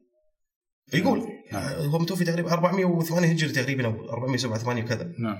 يقول 0.94 1.30
نعم. 1.52 1.74
هو 1.74 2.00
متوفي 2.00 2.26
تقريبا 2.26 2.54
408 2.54 3.32
هجري 3.32 3.52
تقريبا 3.52 3.86
أو 3.86 4.10
487 4.10 4.84
وكذا 4.84 5.14
نعم 5.20 5.38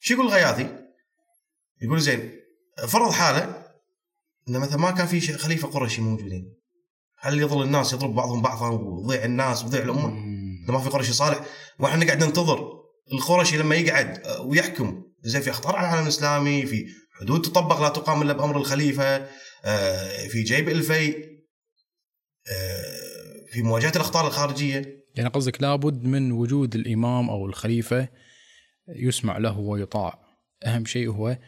شو 0.00 0.14
يقول 0.14 0.26
الغياثي؟ 0.26 0.78
يقول 1.82 2.00
زين 2.00 2.32
فرض 2.88 3.10
حاله 3.10 3.64
إن 4.48 4.58
مثلا 4.58 4.76
ما 4.78 4.90
كان 4.90 5.06
في 5.06 5.20
خليفة 5.20 5.68
قرشي 5.68 6.02
موجودين 6.02 6.54
هل 7.18 7.40
يظل 7.40 7.62
الناس 7.62 7.92
يضرب 7.92 8.14
بعضهم 8.14 8.42
بعضا 8.42 8.68
ويضيع 8.68 9.24
الناس 9.24 9.64
ويضيع 9.64 9.82
الأمة؟ 9.82 10.08
إذا 10.64 10.72
ما 10.72 10.78
في 10.78 10.88
قرشي 10.88 11.12
صالح 11.12 11.40
وإحنا 11.78 12.04
نقعد 12.04 12.24
ننتظر 12.24 12.84
القرشي 13.12 13.56
لما 13.56 13.74
يقعد 13.74 14.22
ويحكم 14.40 15.02
زين 15.22 15.42
في 15.42 15.50
أخطار 15.50 15.76
على 15.76 15.88
العالم 15.88 16.02
الإسلامي 16.02 16.66
في 16.66 16.86
حدود 17.20 17.42
تطبق 17.42 17.80
لا 17.80 17.88
تقام 17.88 18.22
إلا 18.22 18.32
بأمر 18.32 18.56
الخليفة. 18.56 19.28
آه، 19.64 20.28
في 20.28 20.42
جيب 20.42 20.68
الفيء 20.68 21.28
آه، 22.52 23.52
في 23.52 23.62
مواجهة 23.62 23.92
الأخطار 23.96 24.26
الخارجية. 24.26 25.04
يعني 25.14 25.28
قصدك 25.28 25.62
لابد 25.62 26.04
من 26.04 26.32
وجود 26.32 26.74
الإمام 26.74 27.30
أو 27.30 27.46
الخليفة 27.46 28.08
يسمع 28.88 29.38
له 29.38 29.58
ويطاع. 29.58 30.18
أهم 30.66 30.84
شيء 30.84 31.10
هو 31.10 31.38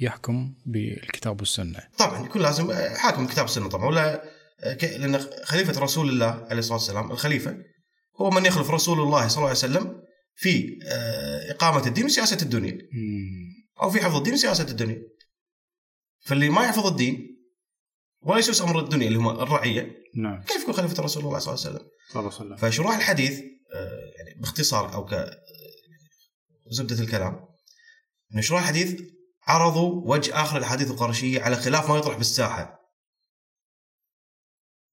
يحكم 0.00 0.54
بالكتاب 0.66 1.40
والسنة. 1.40 1.80
طبعا 1.98 2.26
يكون 2.26 2.42
لازم 2.42 2.70
آه، 2.70 2.94
حاكم 2.94 3.26
كتاب 3.26 3.44
السنة 3.44 3.68
طبعا 3.68 3.86
ولا 3.86 4.22
لأن 4.82 5.18
خليفة 5.44 5.80
رسول 5.80 6.08
الله 6.08 6.46
عليه 6.50 6.58
الصلاة 6.58 6.78
والسلام 6.78 7.10
الخليفة 7.12 7.56
هو 8.20 8.30
من 8.30 8.46
يخلف 8.46 8.70
رسول 8.70 9.00
الله 9.00 9.28
صلى 9.28 9.36
الله 9.36 9.48
عليه 9.48 9.58
وسلم 9.58 10.02
في 10.34 10.78
إقامة 11.50 11.86
الدين 11.86 12.04
وسياسة 12.04 12.38
الدنيا. 12.42 12.78
أو 13.82 13.90
في 13.90 14.04
حفظ 14.04 14.16
الدين 14.16 14.34
وسياسة 14.34 14.64
الدنيا. 14.70 15.02
فاللي 16.26 16.50
ما 16.50 16.64
يحفظ 16.64 16.86
الدين 16.86 17.36
ولا 18.22 18.38
يسوس 18.38 18.62
أمر 18.62 18.80
الدنيا 18.80 19.06
اللي 19.06 19.18
هم 19.18 19.28
الرعية 19.28 19.96
نعم 20.16 20.42
كيف 20.42 20.62
يكون 20.62 20.74
خليفة 20.74 21.02
رسول 21.02 21.24
الله 21.24 21.38
صلى 21.38 21.54
الله 21.54 21.66
عليه 21.66 21.76
وسلم؟ 21.76 21.90
صلى 22.12 22.20
الله 22.20 22.34
عليه 22.34 22.44
وسلم 22.44 22.56
فشروح 22.56 22.96
الحديث 22.96 23.40
آه، 23.74 24.12
يعني 24.18 24.40
باختصار 24.40 24.94
أو 24.94 25.04
ك 25.04 25.30
زبدة 26.70 27.00
الكلام 27.00 27.48
ان 28.34 28.42
شروح 28.42 28.60
الحديث 28.60 29.00
عرضوا 29.46 30.02
وجه 30.04 30.42
آخر 30.42 30.58
الأحاديث 30.58 30.90
القرشية 30.90 31.40
على 31.42 31.56
خلاف 31.56 31.90
ما 31.90 31.96
يطرح 31.96 32.16
بالساحة. 32.16 32.80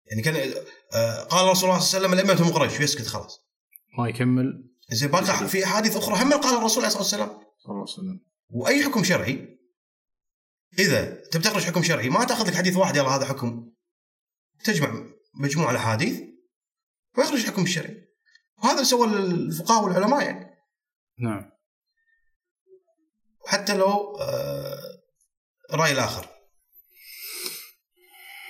يعني 0.05 0.21
كان 0.21 0.53
آه، 0.93 1.23
قال 1.23 1.47
رسول 1.47 1.69
الله 1.69 1.79
صلى 1.79 1.97
الله 1.97 2.09
عليه 2.09 2.23
وسلم 2.23 2.33
الأئمة 2.33 2.53
قريش 2.53 2.79
ويسكت 2.79 3.07
خلاص. 3.07 3.39
ما 3.97 4.09
يكمل 4.09 4.73
زين 4.91 5.09
باقي 5.09 5.47
في 5.47 5.63
أحاديث 5.63 5.97
أخرى 5.97 6.23
هم 6.23 6.33
قال 6.33 6.57
الرسول 6.57 6.85
عليه 6.85 6.87
الصلاة 6.87 7.01
والسلام 7.01 7.29
صلى 7.29 7.69
الله 7.69 7.81
عليه 7.81 7.83
وسلم 7.83 8.19
وأي 8.49 8.83
حكم 8.83 9.03
شرعي 9.03 9.52
إذا 10.79 11.23
تبي 11.31 11.43
تخرج 11.43 11.63
حكم 11.63 11.83
شرعي 11.83 12.09
ما 12.09 12.25
تاخذ 12.25 12.47
لك 12.47 12.55
حديث 12.55 12.75
واحد 12.75 12.95
يلا 12.95 13.09
هذا 13.09 13.25
حكم. 13.25 13.73
تجمع 14.63 15.05
مجموعه 15.33 15.71
الأحاديث 15.71 16.21
ويخرج 17.17 17.39
الحكم 17.39 17.63
الشرعي 17.63 18.07
وهذا 18.57 18.73
اللي 18.73 18.85
سوى 18.85 19.07
الفقهاء 19.07 19.83
والعلماء 19.83 20.25
يعني. 20.25 20.55
نعم. 21.19 21.51
حتى 23.47 23.77
لو 23.77 24.17
آه، 24.17 25.03
الراي 25.73 25.91
الآخر. 25.91 26.29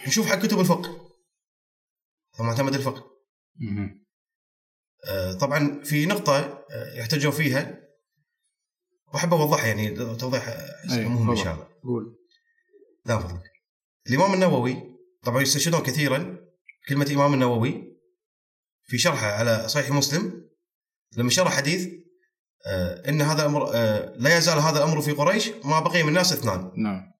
نشوف 0.07 0.27
حق 0.27 0.39
كتب 0.39 0.59
الفقه. 0.59 1.09
معتمد 2.39 2.73
الفقه. 2.73 3.11
آه، 5.05 5.33
طبعا 5.33 5.83
في 5.83 6.05
نقطة 6.05 6.65
آه، 6.71 6.93
يحتجون 6.93 7.31
فيها. 7.31 7.79
وأحب 9.13 9.33
أوضحها 9.33 9.67
يعني 9.67 10.15
توضيح 10.15 10.47
مهم 10.89 11.29
إن. 11.29 11.35
شاء 11.35 11.53
الله. 11.53 11.72
قول. 11.83 12.15
لا 13.05 13.19
فضلك 13.19 13.43
الإمام 14.09 14.33
النووي 14.33 14.83
طبعا 15.23 15.41
يستشهدون 15.41 15.79
كثيرا 15.81 16.37
كلمة 16.89 17.05
الإمام 17.05 17.33
النووي 17.33 17.97
في 18.83 18.97
شرحه 18.97 19.27
على 19.27 19.67
صحيح 19.69 19.91
مسلم 19.91 20.49
لما 21.17 21.29
شرح 21.29 21.53
حديث 21.57 21.89
آه 22.67 23.09
إن 23.09 23.21
هذا 23.21 23.41
الأمر 23.41 23.71
آه 23.75 24.13
لا 24.17 24.37
يزال 24.37 24.59
هذا 24.59 24.77
الأمر 24.77 25.01
في 25.01 25.11
قريش 25.11 25.49
ما 25.63 25.79
بقي 25.79 26.03
من 26.03 26.09
الناس 26.09 26.33
اثنان. 26.33 26.71
نعم. 26.77 27.13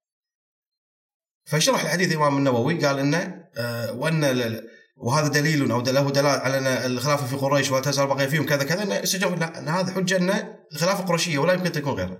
فشرح 1.46 1.80
الحديث 1.82 2.12
الإمام 2.12 2.36
النووي 2.38 2.86
قال 2.86 2.98
إنه 2.98 3.44
آه 3.56 3.92
ال- 4.24 4.68
وهذا 4.96 5.28
دليل 5.28 5.70
أو 5.70 5.80
له 5.80 6.10
دلاله 6.10 6.28
على 6.30 6.58
أن 6.58 6.66
الخلافه 6.66 7.26
في 7.26 7.36
قريش 7.36 7.70
ولا 7.70 7.82
تزال 7.82 8.06
بقية 8.06 8.26
فيهم 8.26 8.46
كذا 8.46 8.64
كذا 8.64 8.82
إنه 8.82 8.96
إن 9.58 9.68
هذا 9.68 9.92
حجة 9.92 10.16
إن 10.16 10.56
الخلافه 10.72 11.04
قرشية 11.04 11.38
ولا 11.38 11.52
يمكن 11.52 11.72
تكون 11.72 11.92
غيرها. 11.92 12.18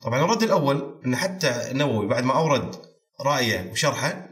طبعا 0.00 0.24
الرد 0.24 0.42
الأول 0.42 1.02
إن 1.06 1.16
حتى 1.16 1.70
النووي 1.70 2.06
بعد 2.06 2.24
ما 2.24 2.34
أورد 2.34 2.76
رأيه 3.20 3.70
وشرحه 3.70 4.28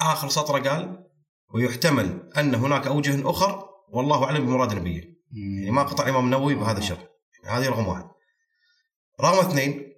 آخر 0.00 0.28
سطرة 0.28 0.70
قال 0.70 1.06
ويحتمل 1.54 2.30
أن 2.36 2.54
هناك 2.54 2.86
أوجه 2.86 3.30
أخر 3.30 3.68
والله 3.88 4.24
أعلم 4.24 4.46
بمراد 4.46 4.74
نبيه. 4.74 5.16
يعني 5.32 5.70
ما 5.70 5.82
قطع 5.82 6.04
الامام 6.04 6.24
النووي 6.24 6.54
بهذا 6.54 6.78
الشرح. 6.78 7.06
هذه 7.44 7.68
رقم 7.68 7.86
واحد. 7.86 8.08
رقم 9.20 9.48
اثنين 9.48 9.94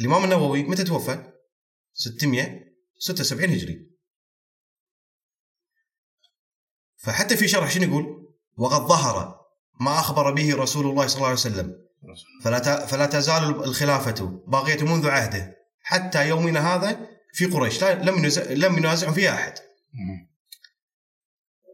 الإمام 0.00 0.24
النووي 0.24 0.62
متى 0.62 0.84
توفى؟ 0.84 1.32
676 1.94 3.50
هجري. 3.50 3.90
فحتى 6.96 7.36
في 7.36 7.48
شرح 7.48 7.70
شنو 7.70 7.84
يقول؟ 7.84 8.34
وقد 8.56 8.80
ظهر 8.80 9.40
ما 9.80 10.00
أخبر 10.00 10.30
به 10.32 10.56
رسول 10.56 10.86
الله 10.86 11.06
صلى 11.06 11.16
الله 11.16 11.26
عليه 11.26 11.38
وسلم 11.38 11.87
فلا 12.44 12.86
فلا 12.86 13.06
تزال 13.06 13.64
الخلافة 13.64 14.42
باقية 14.46 14.82
منذ 14.82 15.08
عهده 15.08 15.56
حتى 15.80 16.28
يومنا 16.28 16.74
هذا 16.74 17.08
في 17.32 17.46
قريش 17.46 17.84
لم 17.84 18.26
لم 18.50 18.78
ينازعهم 18.78 19.14
فيها 19.14 19.34
أحد. 19.34 19.54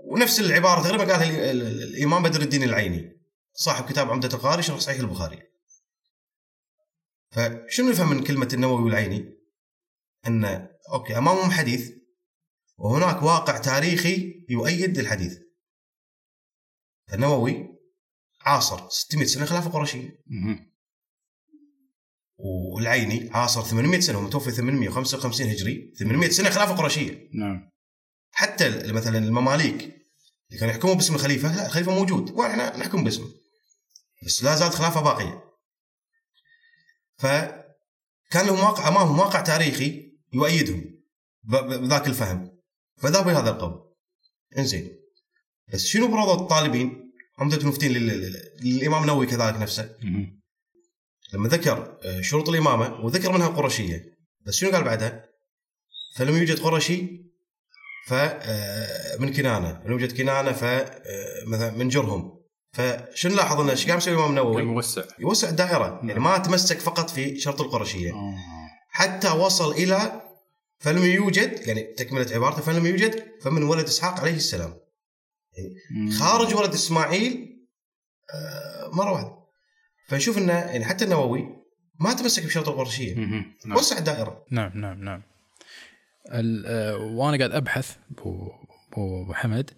ونفس 0.05 0.41
العبارة 0.41 0.83
تقريبا 0.83 1.13
قالها 1.13 1.51
الإمام 1.51 2.23
بدر 2.23 2.43
الدين 2.43 2.63
العيني 2.63 3.21
صاحب 3.53 3.85
كتاب 3.85 4.11
عمدة 4.11 4.29
القاري 4.29 4.63
شرح 4.63 4.79
صحيح 4.79 5.01
البخاري. 5.01 5.43
فشنو 7.31 7.91
نفهم 7.91 8.11
من 8.11 8.25
كلمة 8.25 8.49
النووي 8.53 8.83
والعيني؟ 8.83 9.39
أن 10.27 10.69
أوكي 10.93 11.19
أمامهم 11.19 11.51
حديث 11.51 11.91
وهناك 12.77 13.23
واقع 13.23 13.59
تاريخي 13.59 14.45
يؤيد 14.49 14.99
الحديث. 14.99 15.39
النووي 17.13 17.74
عاصر 18.45 18.89
600 18.89 19.27
سنة 19.27 19.45
خلافه 19.45 19.71
قرشيه. 19.71 20.25
والعيني 22.39 23.31
عاصر 23.33 23.63
800 23.63 24.01
سنة 24.01 24.19
ومتوفي 24.19 24.51
855 24.51 25.49
هجري 25.49 25.93
800 25.99 26.31
سنة 26.31 26.51
خلافه 26.51 26.75
قرشيه. 26.75 27.31
نعم. 27.35 27.71
حتى 28.33 28.93
مثلا 28.93 29.19
المماليك 29.19 29.81
اللي 29.81 30.61
كانوا 30.61 30.75
يحكمون 30.75 30.95
باسم 30.95 31.15
الخليفة 31.15 31.57
لا 31.57 31.67
الخليفة 31.67 31.95
موجود 31.95 32.31
وإحنا 32.31 32.77
نحكم 32.77 33.05
باسمه. 33.05 33.29
بس 34.27 34.45
لا 34.45 34.57
زالت 34.57 34.75
خلافة 34.75 35.01
باقية. 35.01 35.45
فكان 37.19 38.47
لهم 38.47 38.59
واقع 38.59 38.89
أمامهم 38.89 39.19
واقع 39.19 39.41
تاريخي 39.41 40.13
يؤيدهم 40.33 41.03
بذاك 41.43 42.07
الفهم 42.07 42.59
فذهبوا 42.97 43.31
إلى 43.31 43.41
هذا 43.41 43.51
القول. 43.51 43.95
إنزين 44.59 44.99
بس 45.73 45.85
شنو 45.85 46.09
بروضه 46.09 46.43
الطالبين؟ 46.43 47.04
عمده 47.39 47.57
المفتين 47.57 47.93
للإمام 48.63 49.03
النووي 49.03 49.27
كذلك 49.27 49.57
نفسه. 49.57 49.97
لما 51.33 51.49
ذكر 51.49 51.99
آه، 52.03 52.21
شروط 52.21 52.49
الإمامة 52.49 53.05
وذكر 53.05 53.33
منها 53.33 53.47
القرشيه 53.47 54.05
بس 54.47 54.55
شنو 54.55 54.71
قال 54.71 54.85
بعدها؟ 54.85 55.25
فلم 56.17 56.37
يوجد 56.37 56.61
قرشي 56.61 57.25
فمن 58.07 59.29
آه، 59.29 59.33
كنانة، 59.37 59.83
لم 59.85 59.93
يوجد 59.93 60.17
كنانة 60.17 60.53
ف 60.53 60.65
آه، 60.65 61.45
مثلا 61.47 61.71
من 61.71 61.89
جرهم. 61.89 62.41
فشنو 62.73 63.33
نلاحظ 63.33 63.61
انه 63.61 63.71
إيش 63.71 63.89
قام 63.89 63.99
يسوي 63.99 64.15
الإمام 64.15 64.31
النووي؟ 64.31 64.63
يوسع. 64.63 65.03
يوسع 65.19 65.49
الدائرة. 65.49 66.01
يعني 66.05 66.21
ما 66.21 66.39
تمسك 66.39 66.79
فقط 66.79 67.11
في 67.11 67.41
شرط 67.41 67.61
القرشيه 67.61 68.13
حتى 68.89 69.31
وصل 69.31 69.73
إلى 69.73 70.23
فلم 70.79 71.05
يوجد 71.05 71.69
يعني 71.69 71.83
تكملة 71.83 72.35
عبارته 72.35 72.63
فلم 72.63 72.87
يوجد 72.87 73.25
فمن 73.43 73.63
ولد 73.63 73.85
إسحاق 73.85 74.21
عليه 74.21 74.37
السلام. 74.37 74.84
خارج 76.19 76.55
ولد 76.55 76.73
إسماعيل 76.73 77.57
مره 78.93 79.13
واحدة 79.13 79.45
فنشوف 80.07 80.39
إنه 80.39 80.53
يعني 80.53 80.85
حتى 80.85 81.05
النووي 81.05 81.65
ما 82.01 82.13
تمسك 82.13 82.47
بشرط 82.47 82.69
القرشيه 82.69 83.15
نعم. 83.15 83.77
وسع 83.77 83.99
الدائره 83.99 84.47
نعم 84.51 84.79
نعم 84.81 85.05
نعم. 85.05 85.23
آه، 86.31 86.97
وأنا 86.97 87.39
قاعد 87.39 87.53
أبحث 87.53 87.97
ابو 88.93 89.33
حمد 89.35 89.71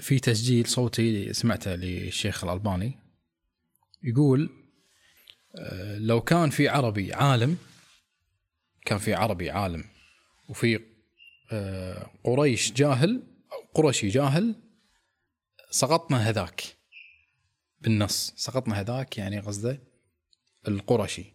في 0.00 0.18
تسجيل 0.18 0.66
صوتي 0.66 1.32
سمعته 1.32 1.74
للشيخ 1.74 2.44
الألباني. 2.44 2.98
يقول 4.02 4.50
آه، 5.58 5.98
لو 5.98 6.20
كان 6.20 6.50
في 6.50 6.68
عربي 6.68 7.14
عالم 7.14 7.56
كان 8.86 8.98
في 8.98 9.14
عربي 9.14 9.50
عالم 9.50 9.84
وفي 10.48 10.80
آه، 11.52 12.10
قريش 12.24 12.72
جاهل 12.72 13.22
أو 13.52 13.82
قرشي 13.82 14.08
جاهل 14.08 14.54
سقطنا 15.74 16.28
هذاك. 16.28 16.62
بالنص 17.80 18.32
سقطنا 18.36 18.80
هذاك 18.80 19.18
يعني 19.18 19.40
قصده 19.40 19.82
القرشي. 20.68 21.34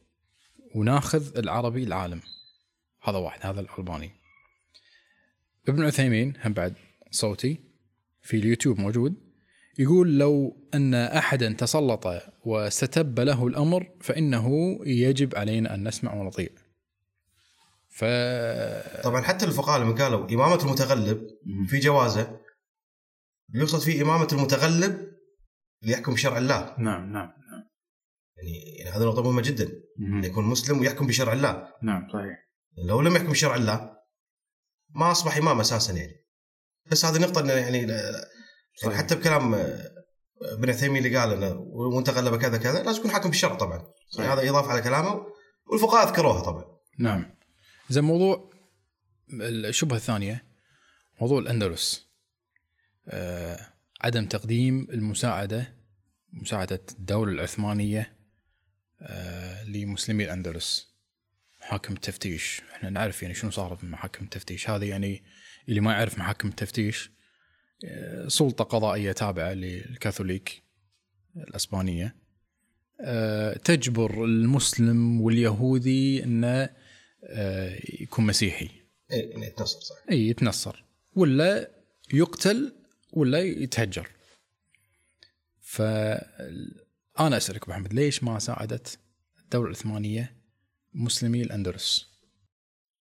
وناخذ 0.76 1.38
العربي 1.38 1.84
العالم. 1.84 2.22
هذا 3.04 3.18
واحد 3.18 3.46
هذا 3.46 3.60
الألباني. 3.60 4.12
ابن 5.68 5.86
عثيمين 5.86 6.34
هم 6.46 6.54
بعد 6.54 6.74
صوتي 7.12 7.60
في 8.22 8.38
اليوتيوب 8.38 8.80
موجود 8.80 9.16
يقول 9.80 10.20
لو 10.20 10.58
أن 10.74 10.94
أحدا 10.94 11.54
تسلط 11.54 12.08
واستتب 12.46 13.20
له 13.20 13.48
الأمر 13.48 13.92
فإنه 14.02 14.80
يجب 14.86 15.36
علينا 15.36 15.74
أن 15.76 15.88
نسمع 15.88 16.14
ونطيع. 16.14 16.50
ف 17.90 18.06
طبعا 19.04 19.22
حتى 19.22 19.46
الفقهاء 19.46 19.82
لما 19.82 19.96
قالوا 19.96 20.30
إمامة 20.30 20.64
المتغلب 20.64 21.28
في 21.68 21.80
جوازه 21.80 22.39
يقصد 23.54 23.80
فيه 23.80 24.02
إمامة 24.02 24.28
المتغلب 24.32 25.10
ليحكم 25.82 26.14
بشرع 26.14 26.38
الله. 26.38 26.76
نعم 26.78 27.14
نعم 27.14 27.34
نعم. 27.52 27.70
يعني, 28.38 28.78
يعني 28.80 28.98
هذه 28.98 29.04
نقطة 29.04 29.24
مهمة 29.24 29.42
جدا. 29.42 29.72
أن 30.00 30.24
يكون 30.24 30.46
مسلم 30.46 30.80
ويحكم 30.80 31.08
بشرع 31.08 31.34
الله. 31.34 31.74
نعم 31.84 32.08
صحيح. 32.14 32.50
لو 32.88 33.02
لم 33.02 33.16
يحكم 33.16 33.32
بشرع 33.32 33.56
الله 33.56 33.98
ما 34.96 35.12
أصبح 35.12 35.38
إمام 35.38 35.60
أساسا 35.60 35.94
يعني. 35.94 36.26
بس 36.92 37.06
هذه 37.06 37.22
نقطة 37.22 37.52
يعني, 37.52 37.78
يعني 38.84 38.98
حتى 38.98 39.16
بكلام 39.16 39.54
ابن 40.42 40.70
عثيمين 40.70 41.06
اللي 41.06 41.18
قال 41.18 41.32
إنه 41.34 41.60
وانت 41.60 42.10
غلبه 42.10 42.38
كذا 42.38 42.58
كذا 42.58 42.84
لازم 42.84 43.00
يكون 43.00 43.12
حاكم 43.12 43.30
بالشرع 43.30 43.56
طبعا. 43.56 43.88
صحيح. 44.10 44.26
يعني 44.26 44.42
هذا 44.42 44.50
إضافة 44.50 44.72
على 44.72 44.82
كلامه. 44.82 45.26
والفقهاء 45.72 46.08
ذكروها 46.08 46.40
طبعا. 46.42 46.66
نعم. 47.00 47.36
زين 47.90 48.04
موضوع 48.04 48.50
الشبهة 49.42 49.98
الثانية 49.98 50.46
موضوع 51.22 51.40
الأندلس. 51.40 52.06
آه 52.06 52.09
عدم 54.02 54.26
تقديم 54.26 54.88
المساعدة 54.90 55.74
مساعدة 56.34 56.82
الدولة 57.00 57.32
العثمانية 57.32 58.20
آه، 59.02 59.64
لمسلمي 59.64 60.24
الأندلس 60.24 60.96
محاكم 61.62 61.94
التفتيش 61.94 62.62
إحنا 62.76 62.90
نعرف 62.90 63.22
يعني 63.22 63.36
شنو 63.36 63.52
صار 63.52 63.76
في 63.76 63.86
محاكم 63.86 64.26
التفتيش 64.26 64.70
هذه 64.70 64.86
يعني 64.86 65.24
اللي 65.70 65.80
ما 65.80 65.92
يعرف 65.92 66.20
محاكم 66.20 66.48
التفتيش 66.48 67.12
آه، 67.86 68.28
سلطة 68.28 68.64
قضائية 68.64 69.12
تابعة 69.12 69.54
للكاثوليك 69.54 70.64
الأسبانية. 71.38 72.16
آه، 73.02 73.54
تجبر 73.54 74.26
المسلم 74.26 75.22
واليهودي 75.22 76.24
إنه 76.24 76.70
يكون 78.02 78.26
مسيحي. 78.26 78.70
اي 79.12 79.34
يتنصر 79.36 79.80
صح. 79.80 79.96
اي 80.12 80.28
يتنصر. 80.28 80.84
ولا 81.16 81.72
يقتل 82.14 82.79
ولا 83.14 83.40
يتهجر. 83.40 84.12
فأنا 85.62 87.38
أسألك 87.38 87.64
أبو 87.64 87.72
محمد 87.72 87.94
ليش 87.94 88.24
ما 88.24 88.40
ساعدت 88.40 89.00
الدولة 89.40 89.66
العثمانية 89.66 90.36
مسلمي 90.94 91.42
الأندلس؟ 91.42 92.06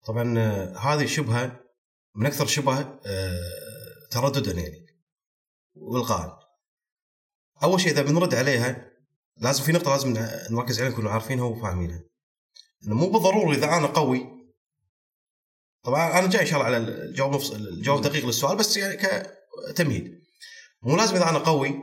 طبعا 0.07 0.39
آه، 0.39 0.79
هذه 0.79 1.07
شبهة 1.07 1.61
من 2.15 2.27
أكثر 2.27 2.47
شبهة 2.47 3.01
آه، 3.07 4.09
ترددا 4.11 4.53
يعني 4.53 4.87
والغاء. 5.75 6.39
أول 7.63 7.81
شيء 7.81 7.93
إذا 7.93 8.03
بنرد 8.03 8.35
عليها 8.35 8.93
لازم 9.37 9.65
في 9.65 9.73
نقطة 9.73 9.91
لازم 9.91 10.13
نركز 10.51 10.81
عليها 10.81 10.93
نكون 10.93 11.07
عارفينها 11.07 11.45
وفاهمينها. 11.45 12.05
إنه 12.87 12.95
مو 12.95 13.11
بالضروري 13.11 13.57
إذا 13.57 13.77
أنا 13.77 13.87
قوي 13.87 14.27
طبعا 15.83 16.19
أنا 16.19 16.31
جاي 16.31 16.41
إن 16.41 16.47
شاء 16.47 16.55
الله 16.55 16.67
على 16.67 16.77
الجواب 16.77 17.41
الجواب 17.53 18.03
دقيق 18.03 18.27
للسؤال 18.27 18.57
بس 18.57 18.77
يعني 18.77 18.97
تمهيد. 19.77 20.23
مو 20.83 20.97
لازم 20.97 21.15
إذا 21.17 21.31
أنا 21.31 21.39
قوي 21.39 21.83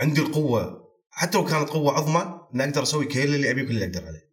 عندي 0.00 0.20
القوة 0.20 0.88
حتى 1.10 1.38
لو 1.38 1.44
كانت 1.44 1.68
قوة 1.68 1.92
عظمى 1.92 2.40
اني 2.54 2.64
أقدر 2.64 2.82
أسوي 2.82 3.04
كل 3.04 3.34
اللي 3.34 3.50
أبيه 3.50 3.62
كل 3.62 3.70
اللي 3.70 3.84
أقدر 3.84 4.06
عليه. 4.06 4.28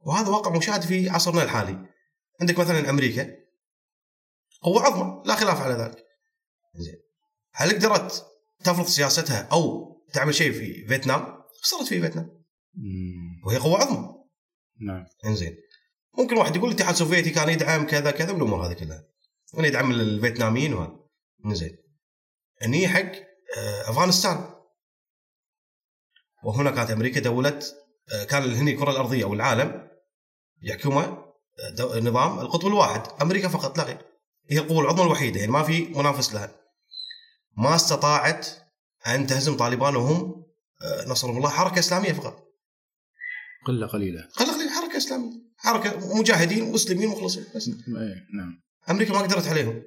وهذا 0.00 0.28
واقع 0.28 0.56
مشاهد 0.56 0.82
في 0.82 1.10
عصرنا 1.10 1.42
الحالي. 1.42 1.88
عندك 2.40 2.58
مثلا 2.58 2.90
أمريكا 2.90 3.36
قوة 4.62 4.82
عظمى 4.82 5.22
لا 5.26 5.34
خلاف 5.34 5.60
على 5.60 5.74
ذلك. 5.74 6.04
زين. 6.74 7.00
هل 7.54 7.70
قدرت 7.70 8.26
تفرض 8.64 8.86
سياستها 8.86 9.48
أو 9.52 9.88
تعمل 10.12 10.34
شيء 10.34 10.52
في 10.52 10.86
فيتنام؟ 10.86 11.38
صارت 11.62 11.86
في 11.86 12.00
فيتنام. 12.00 12.44
وهي 13.46 13.56
قوة 13.56 13.78
عظمى. 13.78 14.14
نعم. 14.80 15.06
إنزين. 15.24 15.56
ممكن 16.18 16.36
واحد 16.36 16.56
يقول 16.56 16.68
الاتحاد 16.70 16.92
السوفيتي 16.92 17.30
كان 17.30 17.48
يدعم 17.48 17.86
كذا 17.86 18.10
كذا 18.10 18.32
من 18.32 18.38
الأمور 18.38 18.66
هذه 18.66 18.72
كلها. 18.72 19.04
انه 19.58 19.66
يدعم 19.66 19.90
الفيتناميين 19.90 20.74
وهذا. 20.74 20.97
زين 21.46 21.76
هني 22.62 22.88
حق 22.88 23.12
آه، 23.58 23.90
أفغانستان. 23.90 24.54
وهنا 26.44 26.70
كانت 26.70 26.90
أمريكا 26.90 27.20
دولة 27.20 27.62
آه، 28.12 28.24
كان 28.24 28.52
هني 28.52 28.72
الكرة 28.74 28.90
الأرضية 28.90 29.24
أو 29.24 29.34
العالم 29.34 29.88
يحكمه 30.62 31.02
آه، 31.02 32.00
نظام 32.00 32.40
القطب 32.40 32.66
الواحد. 32.66 33.02
أمريكا 33.22 33.48
فقط 33.48 33.78
لا 33.78 33.84
غير. 33.84 33.98
هي 34.50 34.58
القوة 34.58 34.80
العظمى 34.80 35.02
الوحيدة 35.02 35.40
يعني 35.40 35.52
ما 35.52 35.62
في 35.62 35.84
منافس 35.84 36.34
لها. 36.34 36.60
ما 37.56 37.74
استطاعت 37.74 38.48
أن 39.06 39.26
تهزم 39.26 39.56
طالبان 39.56 39.96
وهم 39.96 40.44
نصرهم 41.06 41.36
الله 41.36 41.48
حركة 41.48 41.78
إسلامية 41.78 42.12
فقط. 42.12 42.48
قلة 43.66 43.86
قليلة. 43.86 44.28
خلي 44.32 44.46
خلي 44.46 44.70
حركة 44.70 44.96
إسلامية. 44.96 45.32
حركة 45.56 46.18
مجاهدين 46.18 46.72
مسلمين 46.72 47.08
مخلصين 47.08 47.44
بس. 47.56 47.68
إيه 47.68 48.26
نعم. 48.38 48.62
أمريكا 48.90 49.12
ما 49.12 49.18
قدرت 49.18 49.48
عليهم. 49.48 49.82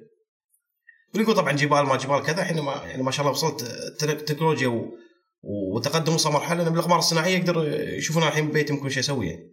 ويقول 1.14 1.34
طبعا 1.34 1.52
جبال 1.52 1.82
ما 1.86 1.96
جبال 1.96 2.22
كذا 2.22 2.42
الحين 2.42 2.60
ما 2.60 2.72
يعني 2.72 3.02
ما 3.02 3.10
شاء 3.10 3.20
الله 3.20 3.32
وصلت 3.32 3.62
التكنولوجيا 4.02 4.68
و... 4.68 4.98
وتقدم 5.42 6.14
وصل 6.14 6.32
مرحلة 6.32 6.62
ان 6.62 6.70
بالاقمار 6.70 6.98
الصناعية 6.98 7.38
يقدر 7.38 7.78
يشوفون 7.98 8.22
الحين 8.22 8.48
ببيتهم 8.48 8.80
كل 8.80 8.90
شيء 8.90 9.00
أسوي 9.00 9.26
يعني. 9.26 9.52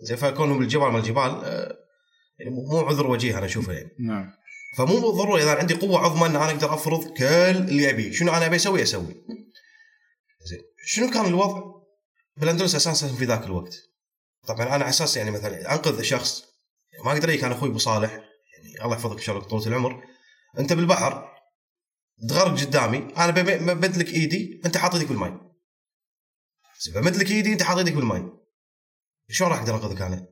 زين 0.00 0.16
فكونهم 0.16 0.58
بالجبال 0.58 0.88
ما 0.88 0.98
الجبال 0.98 1.44
آه، 1.44 1.76
يعني 2.38 2.50
مو 2.50 2.80
عذر 2.80 3.06
وجيه 3.06 3.38
أنا 3.38 3.46
أشوفه 3.46 3.72
يعني 3.72 3.96
نعم 4.00 4.32
فمو 4.76 4.94
بالضرورة 4.94 5.42
إذا 5.42 5.54
عندي 5.54 5.74
قوة 5.74 5.98
عظمى 5.98 6.26
إن 6.26 6.36
أنا 6.36 6.50
أقدر 6.50 6.74
أفرض 6.74 7.04
كل 7.04 7.24
اللي 7.24 7.90
ابيه، 7.90 8.12
شنو 8.12 8.32
أنا 8.32 8.46
أبي 8.46 8.56
أسوي 8.56 8.82
أسوي. 8.82 9.24
زين 10.44 10.60
شنو 10.84 11.10
كان 11.10 11.24
الوضع 11.26 11.62
بالأندلس 12.36 12.74
أساسا 12.74 13.08
في 13.08 13.24
ذاك 13.24 13.44
الوقت؟ 13.44 13.74
طبعا 14.46 14.62
أنا 14.62 14.70
على 14.70 14.88
أساس 14.88 15.16
يعني 15.16 15.30
مثلا 15.30 15.74
أنقذ 15.74 16.02
شخص 16.02 16.44
ما 17.04 17.12
أقدر 17.12 17.36
كان 17.36 17.52
أخوي 17.52 17.68
ابو 17.68 17.78
صالح 17.78 18.12
يعني 18.12 18.84
الله 18.84 18.96
يحفظك 18.96 19.16
إن 19.16 19.22
شاء 19.22 19.36
الله 19.36 19.48
طولة 19.48 19.66
العمر 19.66 20.02
انت 20.58 20.72
بالبحر 20.72 21.32
تغرق 22.28 22.60
قدامي 22.60 22.98
أنا 23.16 23.30
بم- 23.30 23.74
بمد 23.74 23.96
لك 23.96 24.08
ايدي 24.08 24.60
انت 24.66 24.76
حاط 24.76 24.94
إيدك 24.94 25.08
بالماء. 25.08 25.52
زين 26.80 26.94
بمد 26.94 27.16
لك 27.16 27.30
ايدي 27.30 27.52
انت 27.52 27.62
حاط 27.62 27.76
إيدك 27.78 27.92
بالماء. 27.92 28.32
شلون 29.30 29.50
راح 29.50 29.58
أقدر 29.58 29.74
انقذك 29.74 30.00
أنا؟ 30.02 30.26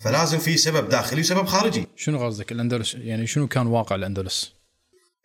فلازم 0.00 0.38
في 0.38 0.56
سبب 0.56 0.88
داخلي 0.88 1.20
وسبب 1.20 1.46
خارجي. 1.46 1.86
شنو 1.96 2.26
قصدك 2.26 2.52
الأندلس 2.52 2.94
يعني 2.94 3.26
شنو 3.26 3.48
كان 3.48 3.66
واقع 3.66 3.96
الأندلس؟ 3.96 4.52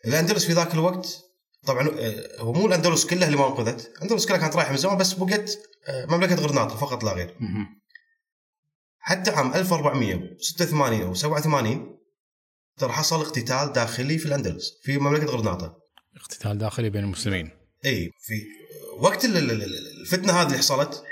الأندلس 0.05 0.45
في 0.45 0.53
ذاك 0.53 0.73
الوقت 0.73 1.23
طبعا 1.65 1.87
آه، 1.99 2.41
هو 2.41 2.53
مو 2.53 2.67
الأندلس 2.67 3.05
كلها 3.05 3.25
اللي 3.27 3.37
ما 3.37 3.47
أنقذت، 3.47 3.91
الأندلس 3.97 4.25
كلها 4.25 4.37
كانت 4.37 4.55
رايحة 4.55 4.71
من 4.71 4.77
زمان 4.77 4.97
بس 4.97 5.13
بقت 5.13 5.57
آه، 5.87 6.05
مملكة 6.05 6.35
غرناطة 6.35 6.75
فقط 6.77 7.03
لا 7.03 7.13
غير. 7.13 7.37
حتى 8.99 9.31
عام 9.31 9.53
1486 9.53 11.01
أو 11.01 11.13
87 11.13 11.96
ترى 12.77 12.91
حصل 12.91 13.21
اقتتال 13.21 13.73
داخلي 13.73 14.17
في 14.17 14.25
الأندلس 14.25 14.79
في 14.83 14.97
مملكة 14.97 15.25
غرناطه. 15.25 15.77
اقتتال 16.17 16.57
داخلي 16.57 16.89
بين 16.89 17.03
المسلمين 17.03 17.49
إي 17.85 18.11
في 18.21 18.33
وقت 18.99 19.25
ال- 19.25 19.37
ال- 19.37 19.51
ال- 19.51 20.01
الفتنة 20.01 20.33
هذه 20.33 20.45
اللي 20.45 20.57
حصلت 20.57 21.03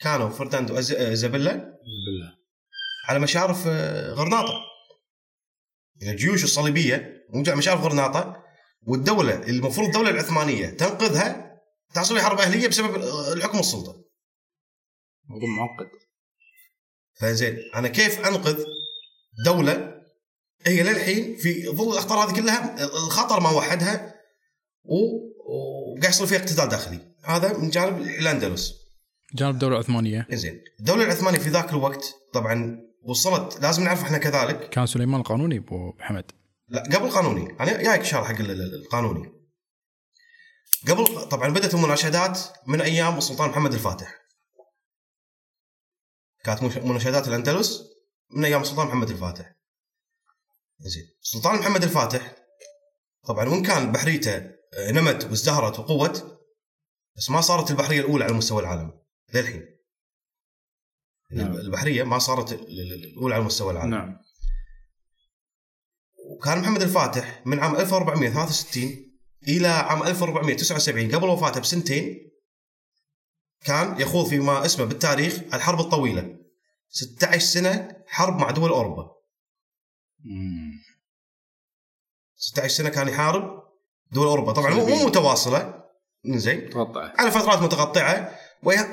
كانوا 0.00 0.28
إيزابيلا 0.92 1.52
بالله 1.52 2.36
على 3.08 3.18
مشارف 3.18 3.64
آه، 3.66 4.12
غرناطه. 4.12 4.52
يعني 6.00 6.12
الجيوش 6.12 6.44
الصليبية 6.44 7.24
موجوده 7.30 7.50
على 7.52 7.58
مشارف 7.58 7.80
غرناطه 7.80 8.42
والدولة 8.82 9.34
اللي 9.42 9.58
المفروض 9.58 9.86
الدولة 9.86 10.10
العثمانية 10.10 10.66
تنقذها 10.70 11.52
تحصل 11.94 12.20
حرب 12.20 12.38
أهلية 12.40 12.68
بسبب 12.68 12.94
آه، 13.02 13.32
الحكم 13.32 13.58
السلطه. 13.58 14.04
موضوع 15.28 15.48
معقد 15.48 15.90
فزين 17.20 17.58
أنا 17.74 17.88
كيف 17.88 18.18
أنقذ 18.26 18.64
دولة 19.44 19.91
هي 21.02 21.14
للحين 21.14 21.36
في 21.36 21.68
ظل 21.68 21.92
الأخطار 21.92 22.18
هذه 22.18 22.36
كلها 22.36 22.84
الخطر 22.84 23.40
ما 23.40 23.50
وحدها 23.50 24.14
وقاعد 24.84 26.04
يصير 26.14 26.26
فيها 26.26 26.38
اقتتال 26.38 26.68
داخلي. 26.68 27.14
هذا 27.24 27.58
من 27.58 27.70
جانب 27.70 28.00
الأندلس. 28.00 28.74
جانب 29.34 29.54
الدولة 29.54 29.74
العثمانية. 29.74 30.26
زين 30.30 30.60
الدولة 30.80 31.04
العثمانية 31.04 31.38
في 31.38 31.48
ذاك 31.48 31.70
الوقت 31.70 32.14
طبعا 32.32 32.78
وصلت 33.02 33.60
لازم 33.60 33.84
نعرف 33.84 34.02
إحنا 34.02 34.18
كذلك. 34.18 34.68
كان 34.68 34.86
سليمان 34.86 35.20
القانوني 35.20 35.58
أبو 35.58 35.92
حمد 36.00 36.24
لا 36.68 36.82
قبل 36.82 37.10
قانوني. 37.10 37.56
أنا 37.60 37.82
جايك 37.82 38.02
شرح 38.04 38.32
حق 38.32 38.40
ال- 38.40 38.50
ال- 38.50 38.74
القانوني. 38.74 39.32
قبل 40.88 41.28
طبعا 41.28 41.48
بدأت 41.48 41.74
المناشدات 41.74 42.38
من 42.66 42.80
أيام 42.80 43.18
السلطان 43.18 43.50
محمد 43.50 43.72
الفاتح. 43.72 44.14
كانت 46.44 46.62
مناشدات 46.62 47.28
الأندلس 47.28 47.82
من 48.30 48.44
أيام 48.44 48.62
السلطان 48.62 48.86
محمد 48.86 49.10
الفاتح. 49.10 49.52
زين. 50.88 51.02
السلطان 51.22 51.54
محمد 51.58 51.82
الفاتح 51.82 52.34
طبعا 53.24 53.48
وإن 53.48 53.62
كان 53.62 53.92
بحريته 53.92 54.36
آه، 54.74 54.90
نمت 54.90 55.24
وازدهرت 55.24 55.78
وقوت 55.78 56.38
بس 57.16 57.30
ما 57.30 57.40
صارت 57.40 57.70
البحرية 57.70 58.00
الأولى 58.00 58.24
على 58.24 58.32
مستوى 58.32 58.60
العالم 58.62 58.92
للحين. 59.34 59.66
نعم. 61.30 61.52
البحرية 61.54 62.02
ما 62.02 62.18
صارت 62.18 62.52
ال- 62.52 62.60
ال- 62.80 63.04
الأولى 63.04 63.34
على 63.34 63.44
مستوى 63.44 63.72
العالم. 63.72 63.90
نعم. 63.90 64.16
وكان 66.30 66.58
محمد 66.58 66.82
الفاتح 66.82 67.42
من 67.46 67.58
عام 67.60 67.76
1463 67.76 69.12
إلى 69.48 69.68
عام 69.68 70.02
1479 70.02 71.14
قبل 71.14 71.28
وفاته 71.28 71.60
بسنتين 71.60 72.30
كان 73.64 74.00
يخوض 74.00 74.28
فيما 74.28 74.64
اسمه 74.66 74.84
بالتاريخ 74.84 75.38
الحرب 75.54 75.80
الطويلة. 75.80 76.36
16 76.88 77.38
سنة 77.44 77.96
حرب 78.06 78.36
مع 78.38 78.50
دول 78.50 78.70
أوروبا. 78.70 79.11
16 82.36 82.68
سنة 82.68 82.88
كان 82.88 83.08
يحارب 83.08 83.62
دول 84.10 84.26
أوروبا. 84.26 84.52
طبعا 84.52 84.74
مو. 84.74 85.06
متواصلة. 85.06 85.82
زين 86.26 86.70
على 87.18 87.30
فترات 87.30 87.58
متقطعة. 87.58 88.38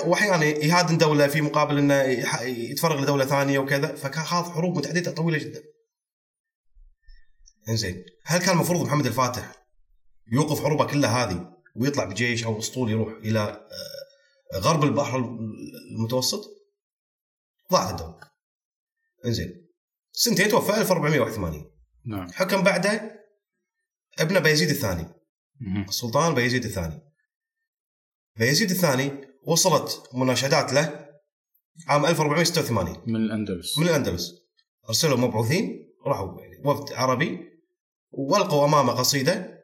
واحيانا 0.06 0.44
يهادن 0.44 0.98
دولة 0.98 1.26
في 1.26 1.40
مقابل 1.40 1.78
إنه 1.78 2.02
يتفرغ 2.42 3.02
لدولة 3.02 3.24
ثانية 3.24 3.58
وكذا. 3.58 3.94
فكان 3.94 4.24
خاض 4.24 4.44
حروب 4.44 4.78
متعددة 4.78 5.10
طويلة 5.10 5.38
جدا. 5.38 5.62
إنزين. 7.68 8.04
هل 8.24 8.40
كان 8.40 8.54
المفروض 8.54 8.86
محمد 8.86 9.06
الفاتح 9.06 9.52
يوقف 10.32 10.62
حروبه 10.62 10.86
كلها 10.86 11.24
هذه 11.24 11.52
ويطلع 11.76 12.04
بجيش 12.04 12.44
أو 12.44 12.58
أسطول 12.58 12.90
يروح 12.90 13.12
إلى 13.12 13.40
آه، 13.40 14.58
غرب 14.58 14.84
البحر 14.84 15.18
المتوسط؟ 15.98 16.44
ضاعت 17.72 17.90
الدولة. 17.90 18.30
إنزين. 19.26 19.69
سنتين 20.12 20.48
توفى 20.48 20.80
1481 20.80 21.70
نعم. 22.06 22.32
حكم 22.32 22.62
بعده 22.62 23.20
ابنه 24.18 24.38
بايزيد 24.40 24.70
الثاني. 24.70 25.06
مهم. 25.60 25.84
السلطان 25.88 26.34
بايزيد 26.34 26.64
الثاني. 26.64 27.00
بايزيد 28.36 28.70
الثاني 28.70 29.28
وصلت 29.42 30.08
مناشدات 30.14 30.72
له 30.72 31.10
عام 31.88 32.06
1486 32.06 33.02
من 33.06 33.16
الأندلس. 33.16 33.78
من 33.78 33.88
الأندلس. 33.88 34.32
أرسلوا 34.88 35.16
مبعوثين 35.16 35.94
راحوا 36.06 36.40
يعني 36.40 36.62
وفد 36.64 36.92
عربي 36.92 37.38
والقوا 38.10 38.64
امامه 38.64 38.92
قصيدة 38.92 39.60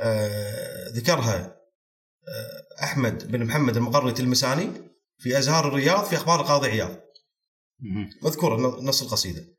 آه 0.00 0.88
ذكرها 0.88 1.60
آه 2.28 2.84
أحمد 2.84 3.32
بن 3.32 3.44
محمد 3.44 3.76
المقري 3.76 4.08
التلمساني 4.08 4.70
في 5.18 5.38
أزهار 5.38 5.68
الرياض 5.68 6.04
في 6.04 6.16
أخبار 6.16 6.40
القاضي 6.40 6.68
عياض. 6.68 7.00
مهم. 7.80 8.10
مذكور 8.22 8.56
نص 8.82 9.02
القصيدة. 9.02 9.53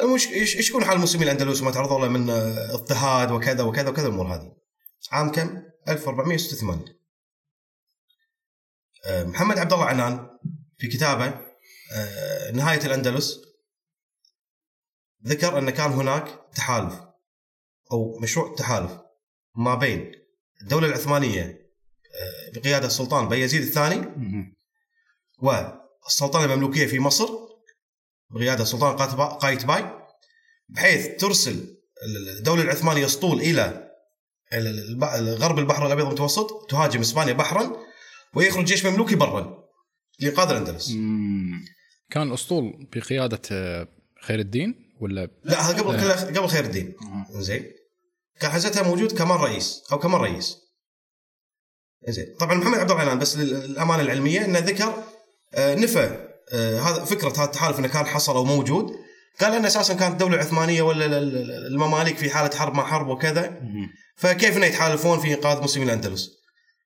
المش... 0.00 0.28
إيش 0.28 0.70
يكون 0.70 0.84
حال 0.84 0.96
المسلمين 0.96 1.28
الأندلس 1.28 1.62
وما 1.62 1.70
تعرضوا 1.70 2.00
له 2.00 2.08
من 2.08 2.30
آه، 2.30 2.74
اضطهاد 2.74 3.30
وكذا 3.30 3.62
وكذا 3.62 3.88
وكذا 3.88 4.06
الأمور 4.06 4.34
هذه؟ 4.34 4.56
عام 5.12 5.32
كم؟ 5.32 5.62
1486 5.88 6.84
آه، 9.06 9.24
محمد 9.24 9.58
عبد 9.58 9.72
الله 9.72 9.84
عنان 9.84 10.28
في 10.78 10.88
كتابه 10.88 11.40
آه، 11.92 12.50
نهاية 12.50 12.86
الأندلس 12.86 13.40
ذكر 15.26 15.58
أن 15.58 15.70
كان 15.70 15.90
هناك 15.90 16.40
تحالف 16.54 16.94
أو 17.92 18.18
مشروع 18.18 18.54
تحالف 18.54 18.92
ما 19.56 19.74
بين 19.74 20.12
الدولة 20.62 20.86
العثمانية 20.88 21.66
بقيادة 22.54 22.86
السلطان 22.86 23.28
بايزيد 23.28 23.62
الثاني. 23.62 24.06
والسلطنه 25.38 26.44
المملوكية 26.44 26.86
في 26.86 26.98
مصر 26.98 27.45
بقيادة 28.30 28.62
السلطان 28.62 28.96
قايتبا- 28.96 29.34
قايتباي 29.38 29.84
بحيث 30.68 31.06
ترسل 31.20 31.76
الدولة 32.38 32.62
العثمانية 32.62 33.04
اسطول 33.06 33.40
إلى 33.40 33.90
غرب 35.22 35.58
البحر 35.58 35.86
الأبيض 35.86 36.06
المتوسط 36.06 36.66
تهاجم 36.70 37.00
إسبانيا 37.00 37.32
بحرا 37.32 37.76
ويخرج 38.34 38.64
جيش 38.64 38.86
مملوكي 38.86 39.14
برا 39.14 39.64
لانقاذ 40.20 40.48
الأندلس. 40.50 40.88
كان 42.10 42.28
الأسطول 42.28 42.88
بقيادة 42.96 43.40
آه، 43.52 43.88
خير 44.22 44.38
الدين 44.40 44.94
ولا؟ 45.00 45.28
لا 45.44 45.60
هذا 45.70 45.82
قبل 45.82 46.00
كله 46.00 46.14
قبل 46.40 46.48
خير 46.48 46.64
الدين. 46.64 46.96
مهم. 47.00 47.42
زين 47.42 47.72
كان 48.40 48.50
حزتها 48.50 48.82
موجود 48.82 49.12
كمان 49.12 49.38
رئيس 49.38 49.82
أو 49.92 49.98
كمان 49.98 50.20
رئيس. 50.20 50.56
زين 52.08 52.36
طبعا 52.40 52.54
محمد 52.54 52.78
عبد 52.78 52.90
العنان 52.90 53.18
بس 53.18 53.36
للأمانة 53.36 54.02
العلمية 54.02 54.44
إنه 54.44 54.58
ذكر 54.58 55.02
آه، 55.54 55.74
نفى 55.74 55.98
آه، 56.00 56.25
هذا 56.54 57.04
فكرة 57.04 57.28
هذا 57.28 57.44
التحالف 57.44 57.78
إنه 57.78 57.88
كان 57.88 58.06
حصل 58.06 58.36
أو 58.36 58.44
موجود 58.44 58.92
قال 59.40 59.54
ان 59.54 59.64
أساسا 59.64 59.94
كانت 59.94 60.12
الدولة 60.12 60.34
العثمانية 60.34 60.82
ولا 60.82 61.06
ال- 61.06 61.14
ال- 61.14 61.66
المماليك 61.66 62.16
في 62.16 62.30
حالة 62.30 62.56
حرب 62.56 62.74
مع 62.74 62.86
حرب 62.86 63.08
وكذا. 63.08 63.60
فكيف 64.16 64.56
إنه 64.56 64.66
يتحالفون 64.66 65.18
في 65.20 65.34
إنقاذ 65.34 65.62
مسلمين 65.62 65.88
الأندلس؟ 65.88 66.30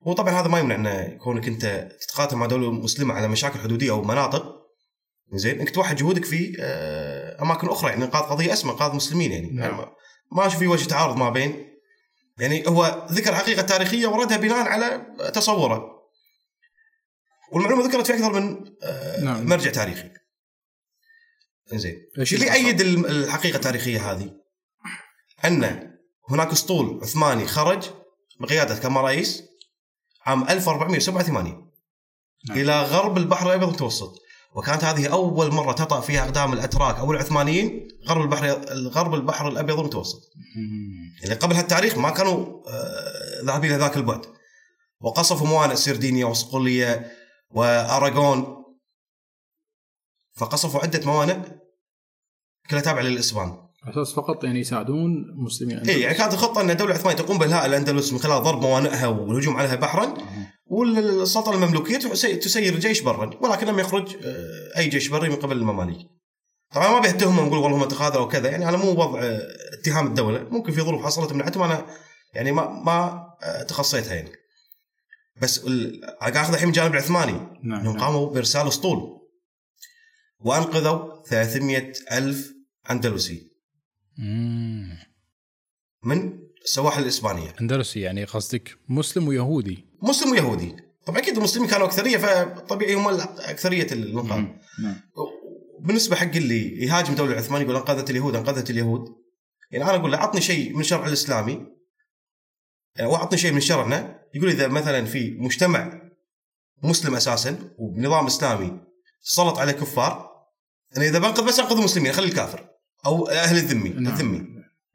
وطبعا 0.07 0.41
هذا 0.41 0.49
ما 0.49 0.59
يمنع 0.59 0.75
إنه 0.75 1.05
كونك 1.19 1.49
أنت 1.49 1.89
تتقاتل 2.01 2.37
مع 2.37 2.47
دولة 2.47 2.71
مسلمة 2.71 3.15
على 3.15 3.29
مشاكل 3.29 3.59
حدودية 3.59 3.91
أو 3.91 4.03
مناطق 4.05 4.45
زين 5.35 5.61
إنك 5.61 5.71
توحد 5.71 5.97
جهودك 5.97 6.25
في 6.25 6.57
آه، 6.61 7.43
أماكن 7.43 7.69
أخرى 7.69 7.91
يعني 7.91 8.05
إنقاذ 8.05 8.23
قضية 8.23 8.53
أسمى 8.53 8.73
إنقاذ 8.73 8.95
مسلمين 8.97 9.33
يعني 9.33 9.51
نعم. 9.51 9.77
ما- 9.77 9.89
ما 10.33 10.47
أشوف 10.47 10.59
في 10.59 10.67
وجه 10.67 10.85
تعارض 10.89 11.17
ما 11.17 11.31
بين 11.31 11.67
يعني 12.39 12.65
هو 12.69 13.07
ذكر 13.13 13.35
حقيقة 13.35 13.63
تاريخية 13.63 14.07
وردها 14.07 14.37
بناء 14.37 14.69
على 14.69 15.07
تصوره 15.35 16.00
والمعلومة 17.53 17.85
ذكرت 17.85 18.07
في 18.07 18.15
أكثر 18.15 18.33
من 18.41 18.65
آه، 18.83 19.21
نعم. 19.21 19.47
مرجع 19.47 19.71
تاريخي. 19.71 20.11
زين 21.73 22.07
اللي 22.15 22.27
اللي 22.33 22.47
يأيد 22.47 22.81
الحقيقة 22.81 23.57
التاريخية 23.57 24.13
هذه. 24.13 24.31
أن 25.45 25.91
هناك 26.29 26.53
أسطول 26.53 27.01
عثماني 27.03 27.47
خرج 27.47 27.91
بقيادة 28.41 28.75
كما 28.75 29.01
رئيس 29.01 29.43
عام 30.27 30.49
1487 30.49 31.71
نعم. 32.49 32.59
إلى 32.59 32.83
غرب 32.83 33.19
البحر 33.19 33.47
الأبيض 33.47 33.69
المتوسط. 33.69 34.15
وكانت 34.55 34.85
هذه 34.85 35.07
أول 35.07 35.53
مرة 35.53 35.73
تطأ 35.73 36.01
فيها 36.01 36.25
أقدام 36.25 36.53
الأتراك 36.53 36.97
أو 36.97 37.13
العثمانيين 37.13 37.89
غرب 38.09 38.23
البحر 38.23 38.47
غرب 38.89 39.15
البحر 39.15 39.49
الأبيض 39.49 39.79
المتوسط. 39.79 40.21
يعني 41.23 41.35
قبل 41.35 41.55
هالتاريخ 41.55 41.99
ما 41.99 42.11
كانوا 42.11 42.63
آه، 42.69 43.45
ذاهبين 43.45 43.71
إلى 43.71 43.79
ذاك 43.79 43.97
البعد. 43.97 44.27
وقصفوا 45.01 45.47
موانئ 45.47 45.77
سردينيا 45.77 46.27
وصقلية 46.27 47.20
وأراغون 47.51 48.57
فقصفوا 50.37 50.81
عدة 50.81 51.07
موانئ 51.07 51.37
كلها 52.71 52.81
تابعة 52.81 53.03
للإسبان 53.03 53.57
أساس 53.89 54.13
فقط 54.13 54.45
يعني 54.45 54.61
يساعدون 54.61 55.11
المسلمين 55.39 55.79
اي 55.79 56.01
يعني 56.01 56.15
كانت 56.15 56.33
الخطة 56.33 56.61
أن 56.61 56.71
الدولة 56.71 56.91
العثمانيه 56.93 57.17
تقوم 57.19 57.39
بإلهاء 57.39 57.67
الأندلس 57.67 58.13
من 58.13 58.19
خلال 58.19 58.43
ضرب 58.43 58.63
موانئها 58.63 59.07
والهجوم 59.07 59.57
عليها 59.57 59.75
بحرا 59.75 60.07
مهم. 60.07 60.47
والسلطنه 60.67 61.55
المملوكية 61.55 61.97
تسي- 61.99 62.37
تسير 62.37 62.79
جيش 62.79 63.01
برا 63.01 63.31
ولكن 63.43 63.67
لم 63.67 63.79
يخرج 63.79 64.17
آه، 64.25 64.79
أي 64.79 64.89
جيش 64.89 65.09
بري 65.09 65.29
من 65.29 65.37
قبل 65.37 65.57
المماليك. 65.57 66.07
طبعا 66.75 66.89
ما 66.89 67.01
بيتهمهم 67.01 67.47
نقول 67.47 67.59
والله 67.59 67.77
هم 67.79 67.85
تخاذلوا 67.89 68.23
وكذا 68.25 68.51
يعني 68.51 68.65
هذا 68.65 68.77
مو 68.77 68.91
وضع 68.91 69.21
آه، 69.23 69.41
اتهام 69.81 70.07
الدولة 70.07 70.43
ممكن 70.51 70.73
في 70.73 70.81
ظروف 70.81 71.05
حصلت 71.05 71.33
منعتهم 71.33 71.63
أنا 71.63 71.87
يعني 72.35 72.53
ما 72.53 72.69
ما 72.69 73.27
آه، 73.43 73.63
تخصيتها 73.63 74.15
يعني. 74.15 74.33
بس 75.41 75.59
ال- 75.59 76.01
قاعد 76.21 76.37
أخذ 76.37 76.53
الحين 76.53 76.69
من 76.69 76.75
الجانب 76.75 76.93
العثماني. 76.93 77.33
نعم 77.63 77.81
انهم 77.81 77.97
نعم. 77.97 78.05
قاموا 78.05 78.31
بإرسال 78.31 78.69
أسطول. 78.69 79.21
وأنقذوا 80.41 81.23
300 81.23 81.93
ألف 82.13 82.53
أندلسي. 82.91 83.51
مم. 84.19 84.99
من 86.05 86.39
السواحل 86.65 87.03
الإسبانية. 87.03 87.55
أندلسي 87.61 88.01
يعني 88.01 88.25
قصدك 88.25 88.79
مسلم 88.89 89.29
ويهودي. 89.29 89.85
مسلم 90.03 90.31
ويهودي. 90.33 90.77
طبعا 91.07 91.19
أكيد 91.19 91.37
المسلمين 91.37 91.69
كانوا 91.69 91.87
أكثرية 91.87 92.17
فطبيعي 92.17 92.95
هم 92.95 93.09
أكثرية 93.39 93.87
الانقاذ. 93.93 94.39
نعم. 94.83 95.01
بالنسبة 95.81 96.17
حق 96.17 96.37
اللي 96.37 96.85
يهاجم 96.85 97.11
الدولة 97.11 97.33
العثمانيه 97.33 97.65
يقول 97.65 97.77
أنقذت 97.77 98.11
اليهود 98.11 98.35
أنقذت 98.37 98.71
اليهود. 98.71 99.05
يعني 99.71 99.85
أنا 99.85 99.95
أقول 99.97 100.13
له 100.13 100.19
عطني 100.19 100.41
شيء 100.41 100.75
من 100.75 100.81
الشرع 100.81 101.07
الإسلامي. 101.07 101.67
يعني 102.97 103.11
واعطني 103.11 103.39
شيء 103.39 103.53
من 103.53 103.61
شرعنا. 103.61 104.20
يقول 104.35 104.51
إذا 104.51 104.69
مثلا 104.69 105.05
في 105.05 105.31
مجتمع 105.31 106.11
مسلم 106.83 107.15
أساسا 107.15 107.75
وبنظام 107.79 108.27
إسلامي 108.27 108.81
تسلط 109.25 109.59
عليه 109.59 109.73
كفار 109.73 110.31
أنا 110.97 111.05
إذا 111.05 111.19
بنقذ 111.19 111.45
بس 111.45 111.61
أنقذ 111.61 111.77
المسلمين 111.77 112.11
اخلي 112.11 112.27
الكافر 112.27 112.69
أو 113.07 113.29
أهل 113.29 113.57
الذمي 113.57 113.89
نعم. 113.89 114.13
الذمي. 114.13 114.47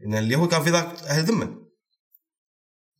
إن 0.05 0.15
اليهود 0.15 0.49
كان 0.49 0.63
في 0.63 0.69
ذاك 0.69 0.85
أهل 1.03 1.23
ذمة. 1.23 1.65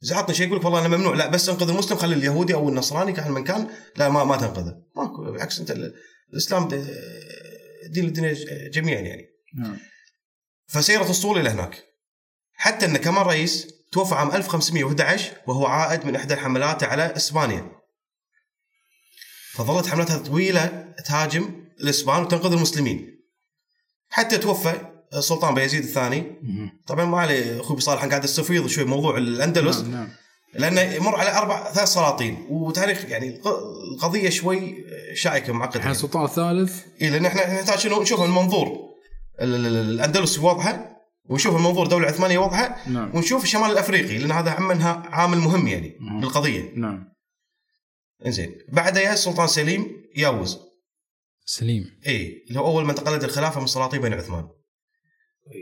اذا 0.04 0.16
عطني 0.16 0.36
شيء 0.36 0.48
يقول 0.48 0.60
لك 0.60 0.66
والله 0.66 0.86
أنا 0.86 0.98
ممنوع. 0.98 1.16
لا 1.16 1.28
بس 1.28 1.50
أنقذ 1.50 1.70
المسلم 1.70 1.98
خلي 1.98 2.16
اليهودي 2.16 2.54
أو 2.54 2.70
النصراني 2.70 3.14
كان 3.14 3.32
من 3.32 3.44
كان 3.44 3.68
لا 3.96 4.10
ما 4.10 4.24
ما 4.24 4.38
تنقذه. 4.38 4.82
ماكو 4.96 5.24
بالعكس 5.32 5.60
أنت 5.60 5.72
ال- 5.72 5.96
الإسلام 6.34 6.68
دين 7.90 8.06
الدنيا 8.06 8.34
جميعا 8.70 9.02
يعني. 9.02 9.26
نعم. 9.58 9.78
فسيرت 10.68 11.10
الصول 11.10 11.40
إلى 11.40 11.50
هناك. 11.50 11.84
حتى 12.54 12.86
انه 12.86 12.98
كمان 12.98 13.26
رئيس 13.26 13.75
توفى 13.92 14.16
عام 14.16 14.32
1511 14.32 15.32
وهو 15.48 15.66
عائد 15.66 16.06
من 16.06 16.16
إحدى 16.16 16.36
حملاته 16.36 16.88
على 16.88 17.16
إسبانيا. 17.16 17.72
فظلت 19.54 19.88
حملاتها 19.88 20.18
طويلة 20.18 20.94
تهاجم 21.06 21.66
الإسبان 21.82 22.22
وتنقذ 22.24 22.52
المسلمين. 22.54 23.16
حتى 24.10 24.38
توفى 24.38 24.74
السلطان 25.14 25.54
بايزيد 25.56 25.84
الثاني. 25.84 26.36
طبعا 26.88 27.06
ما 27.06 27.20
علي 27.20 27.60
أخوي 27.62 27.82
صالح 27.82 28.06
قاعد 28.06 28.24
يستفيض 28.24 28.68
شوي 28.68 28.84
موضوع 28.84 29.18
الأندلس. 29.18 29.78
نعم 29.80 29.92
نعم. 29.92 30.10
لأنه 30.54 30.82
يمر 30.82 31.16
على 31.16 31.38
أربع 31.38 31.72
ثلاث 31.72 31.88
سلاطين. 31.88 32.46
وتاريخ 32.50 33.06
يعني 33.06 33.36
الق- 33.36 33.64
القضية 33.94 34.30
شوي 34.30 34.76
شائكة 35.16 35.52
ومعقده 35.52 35.76
الحين 35.76 35.82
يعني. 35.82 35.96
السلطان 35.96 36.24
الثالث؟ 36.26 36.82
إيه 37.02 37.10
لأن 37.10 37.26
إحنا 37.26 37.54
نحتاج 37.54 37.80
شنو؟ 37.80 38.02
نشوف 38.02 38.22
المنظور. 38.22 38.68
ال- 39.42 39.56
ال- 39.56 39.66
ال- 39.66 39.90
الأندلس 39.90 40.40
وضعها 40.40 40.95
ونشوف 41.30 41.56
المنظور 41.56 41.84
الدولة 41.84 42.04
العثمانيه 42.04 42.38
وضعها 42.38 42.90
نعم. 42.90 43.16
ونشوف 43.16 43.44
الشمال 43.44 43.72
الأفريقي 43.72 44.18
لأن 44.18 44.32
هذا 44.32 44.52
عمنها 44.52 45.04
عامل 45.06 45.38
مهم 45.38 45.68
يعني 45.68 45.98
مم. 46.00 46.22
بالقضية. 46.22 46.72
نعم. 46.76 47.14
إنزين. 48.26 48.56
بعدها 48.70 49.02
يا 49.02 49.14
السلطان 49.14 49.48
سليم 49.48 50.04
ياوز 50.16 50.60
سليم. 51.46 52.00
اي 52.08 52.44
اللي 52.48 52.60
هو 52.60 52.66
أول 52.66 52.86
من 52.86 52.96
تقلد 52.96 53.24
الخلافة 53.24 53.62
من 53.62 53.68
سلاطين 53.68 54.02
بني 54.02 54.16
عثمان. 54.16 54.48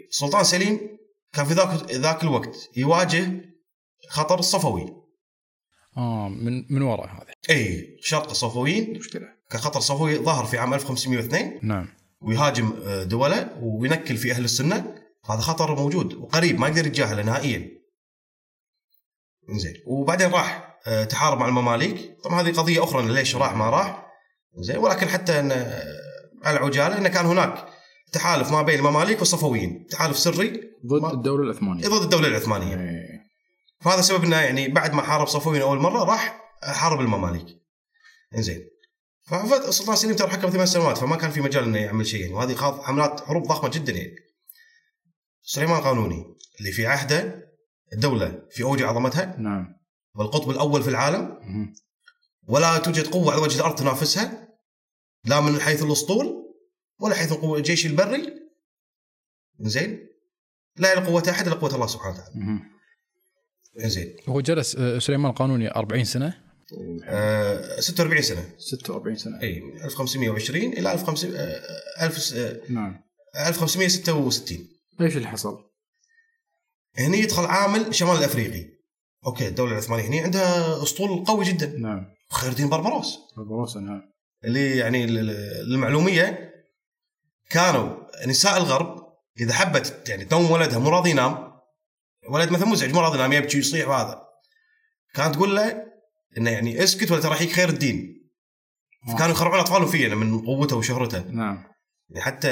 السلطان 0.10 0.43
سليم 0.43 0.80
كان 1.34 1.45
في 1.45 1.54
ذاك 1.54 1.91
ذاك 1.91 2.23
الوقت 2.23 2.69
يواجه 2.78 3.32
خطر 4.10 4.39
الصفوي 4.39 5.04
آه 5.97 6.30
من 6.30 6.73
من 6.73 6.82
وراء 6.82 7.08
هذا. 7.08 7.34
اي 7.49 7.97
شرق 8.02 8.30
الصفويين 8.30 8.97
مشكله 8.97 9.28
كان 9.49 9.62
خطر 9.62 9.80
صفوي 9.80 10.17
ظهر 10.17 10.45
في 10.45 10.58
عام 10.58 10.73
1502 10.73 11.60
نعم. 11.63 11.88
ويهاجم 12.21 12.73
آه، 12.84 13.04
دوله 13.04 13.58
وينكل 13.62 14.17
في 14.17 14.32
أهل 14.32 14.43
السنة. 14.43 15.03
هذا 15.25 15.41
خطر 15.41 15.75
موجود 15.75 16.13
وقريب 16.13 16.59
ما 16.59 16.67
يقدر 16.67 16.88
يتجاهله 16.88 17.23
نهائيا. 17.23 17.69
زين 19.49 19.73
وبعدين 19.88 20.31
راح 20.31 20.79
آه، 20.88 21.03
تحارب 21.03 21.39
مع 21.39 21.47
المماليك. 21.47 22.17
طبعا 22.23 22.41
هذه 22.41 22.51
قضية 22.51 22.83
أخرى 22.83 23.07
ليش 23.13 23.36
راح 23.36 23.55
ما 23.55 23.69
راح. 23.69 24.05
زين 24.59 24.77
ولكن 24.77 25.07
حتى 25.09 25.39
إن 25.39 25.51
آه، 25.51 25.83
على 26.43 26.59
عجاله 26.59 26.97
انه 26.97 27.09
كان 27.09 27.25
هناك 27.25 27.65
تحالف 28.12 28.51
ما 28.51 28.62
بين 28.62 28.79
المماليك 28.79 29.19
والصفويين. 29.19 29.88
تحالف 29.91 30.19
سري. 30.19 30.62
ضد 30.86 31.01
ما- 31.01 31.13
الدولة 31.13 31.43
العثمانية. 31.43 31.88
ضد 31.88 32.03
الدولة 32.03 32.27
العثمانية. 32.27 32.75
إيه. 32.75 33.23
فهذا 33.81 34.01
سبب 34.01 34.23
إنه 34.23 34.41
يعني 34.41 34.67
بعد 34.67 34.93
ما 34.93 35.01
حارب 35.01 35.27
صفويين 35.27 35.62
أول 35.62 35.79
مرة 35.79 36.03
راح 36.03 36.41
حارب 36.63 37.01
المماليك. 37.01 37.45
زين. 38.36 38.59
فالسلطان 39.27 39.95
سليم 39.95 40.15
ترى 40.15 40.27
حكم 40.29 40.49
ثمان 40.49 40.65
سنوات 40.65 40.97
فما 40.97 41.15
كان 41.15 41.31
في 41.31 41.41
مجال 41.41 41.63
إنه 41.63 41.77
يعمل 41.79 42.05
شيء 42.05 42.21
يعني. 42.21 42.33
وهذه 42.33 42.53
خاض 42.55 42.81
حملات 42.81 43.21
حروب 43.21 43.43
ضخمة 43.47 43.69
جدا 43.69 43.93
يعني. 43.93 44.15
سليمان 45.43 45.77
القانوني 45.77 46.25
اللي 46.60 46.71
في 46.71 46.88
عهده 46.88 47.49
الدولة 47.93 48.41
في 48.51 48.63
اوج 48.63 48.82
عظمتها. 48.82 49.36
نعم. 49.39 49.75
والقطب 50.15 50.49
الأول 50.49 50.84
في 50.84 50.89
العالم. 50.89 51.39
ولا 52.47 52.77
توجد 52.77 53.08
قوة 53.08 53.34
على 53.34 53.41
وجه 53.41 53.58
الأرض 53.58 53.75
تنافسها. 53.75 54.47
لا 55.25 55.41
من 55.41 55.60
حيث 55.60 55.84
الأسطول 55.84 56.56
ولا 56.99 57.15
حيث 57.15 57.43
الجيش 57.43 57.86
البري. 57.86 58.34
زين 59.60 60.08
لا 60.77 60.93
إلى 60.93 61.06
قوة 61.06 61.23
أحد 61.29 61.47
الا 61.47 61.56
قوة 61.56 61.75
الله 61.75 61.88
سبحانه 61.88 62.15
وتعالى. 62.15 62.60
زين 63.77 64.15
هو 64.29 64.41
جلس 64.41 64.75
آه، 64.75 64.99
سليمان 64.99 65.32
القانوني 65.32 65.71
40 65.71 66.03
سنة؟ 66.03 66.43
آه 67.06 67.79
46 67.79 68.21
سنة. 68.21 68.49
46 68.58 69.15
سنة. 69.15 69.41
إي 69.41 69.60
من 69.60 69.82
1520 69.82 70.73
إلى 70.73 70.93
1500 70.93 71.39
آه، 71.39 72.06
1000 72.06 72.34
آه، 72.34 72.62
نعم. 72.69 73.03
1566 73.47 74.69
إيش 75.01 75.17
اللي 75.17 75.27
حصل؟ 75.27 75.69
هني 76.97 77.19
يدخل 77.19 77.45
عامل 77.45 77.95
شمال 77.95 78.17
الأفريقي. 78.17 78.69
Okay 79.26 79.47
الدولة 79.47 79.71
العثمانية 79.71 80.08
هني 80.08 80.19
عندها 80.19 80.84
أسطول 80.84 81.25
قوي 81.25 81.45
جدا. 81.45 81.77
نعم. 81.79 82.06
خير 82.32 82.51
الدين 82.51 82.69
بربروس 82.69 83.19
بربروسا 83.38 83.79
نعم. 83.79 84.01
اللي 84.45 84.77
يعني 84.77 85.06
المعلومية 85.06 86.53
كانوا 87.49 87.97
نساء 88.27 88.58
الغرب 88.58 89.03
إذا 89.39 89.53
حبت 89.53 90.10
يعني 90.10 90.25
تنوم 90.25 90.51
ولدها 90.51 90.79
مو 90.79 90.89
راضي 90.89 91.10
ينام 91.10 91.53
ولد 92.29 92.51
مثلا 92.51 92.67
مزعج 92.67 92.93
مو 92.93 92.99
راضي 92.99 93.17
ينام 93.17 93.34
يبكي 93.34 93.58
يصيح 93.58 93.88
وهذا. 93.88 94.23
كانت 95.13 95.36
تقول 95.36 95.56
له 95.56 95.86
إنه 96.38 96.51
يعني 96.51 96.84
اسكت 96.84 97.12
ولا 97.12 97.21
ترى 97.21 97.32
يجيك 97.32 97.52
خير 97.51 97.69
الدين. 97.69 98.29
فكانوا 99.08 99.32
يخرعون 99.32 99.60
أطفالهم 99.60 99.88
فيه 99.88 100.13
من 100.13 100.45
قوته 100.45 100.75
وشهرته 100.75 101.19
نعم. 101.32 101.63
يعني 102.10 102.21
حتى 102.21 102.49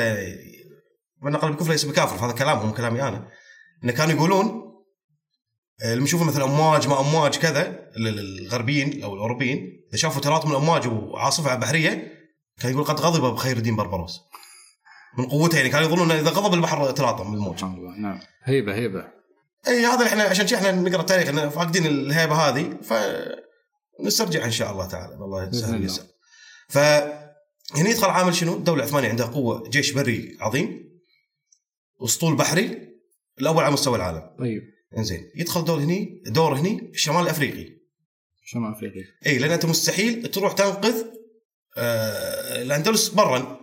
من 1.22 1.36
قلب 1.36 1.52
الكفر 1.52 1.72
ليس 1.72 1.86
بكافر 1.86 2.26
هذا 2.26 2.32
كلامهم 2.32 2.68
مو 2.68 2.74
كلامي 2.74 3.02
أنا. 3.02 3.28
إنه 3.84 3.92
كانوا 3.94 4.14
يقولون 4.16 4.62
آه، 5.84 5.96
لما 5.96 6.04
يشوفوا 6.04 6.26
مثلا 6.26 6.44
أمواج 6.44 6.88
ما 6.88 7.00
أمواج 7.00 7.38
كذا 7.38 7.62
ال- 7.98 8.08
ال- 8.08 8.40
الغربيين 8.46 9.04
أو 9.04 9.14
الأوروبيين 9.14 9.86
إذا 9.90 9.98
شافوا 9.98 10.22
تلاطم 10.22 10.52
الأمواج 10.52 10.88
وعاصفة 10.88 11.56
بحرية 11.56 12.12
كان 12.62 12.72
يقول 12.72 12.84
قد 12.84 13.00
غضب 13.00 13.34
بخير 13.34 13.58
الدين 13.58 13.76
بربروس. 13.76 14.20
من 15.18 15.26
قوتها 15.26 15.58
يعني 15.58 15.70
كانوا 15.70 15.88
يظنون 15.88 16.12
إذا 16.12 16.30
غضب 16.30 16.54
البحر 16.54 16.92
تلاطم 16.92 17.32
بالموج 17.32 17.64
الله 17.64 17.98
نعم. 17.98 18.20
هيبة 18.44 18.76
هيبة. 18.76 19.08
إي 19.68 19.86
هذا 19.86 19.96
اللي 19.96 20.08
إحنا 20.08 20.24
عشان 20.24 20.48
شي 20.48 20.56
إحنا 20.56 20.72
نقرأ 20.72 21.02
التاريخ 21.02 21.28
إن 21.30 21.50
فاقدين 21.50 21.86
الهيبة 21.86 22.36
هذه 22.36 22.78
ف 22.84 22.94
نسترجع 24.06 24.46
إن 24.46 24.52
شاء 24.52 24.72
الله 24.72 24.86
تعالى. 24.86 25.14
الله. 25.16 25.50
يسهل. 25.50 25.82
ويسر 25.82 26.04
ف 26.70 26.78
هنا 27.76 27.90
يدخل 27.90 28.10
عامل 28.10 28.36
شنو؟ 28.36 28.54
الدولة 28.54 28.84
العثمانيه 28.84 29.10
عندها 29.10 29.26
قوة 29.26 29.70
جيش 29.70 29.92
بري 29.92 30.38
عظيم. 30.42 30.91
أسطول 32.04 32.36
بحري 32.36 32.98
الأول 33.40 33.64
على 33.64 33.74
مستوى 33.74 33.96
العالم. 33.96 34.36
طيب. 34.40 34.62
إنزين 34.98 35.32
يدخل 35.36 35.66
دور 35.66 35.80
هني 35.80 36.24
دور 36.26 36.54
هني 36.54 36.90
الشمال 36.90 37.22
الافريقي 37.22 37.82
شمال 38.44 38.72
افريقيا 38.72 39.04
إي 39.26 39.38
لأن 39.38 39.52
أنت 39.52 39.66
مستحيل 39.66 40.28
تروح 40.28 40.54
تنقذ 40.54 41.06
آه 41.78 42.62
الأندلس 42.62 43.10
برا. 43.10 43.62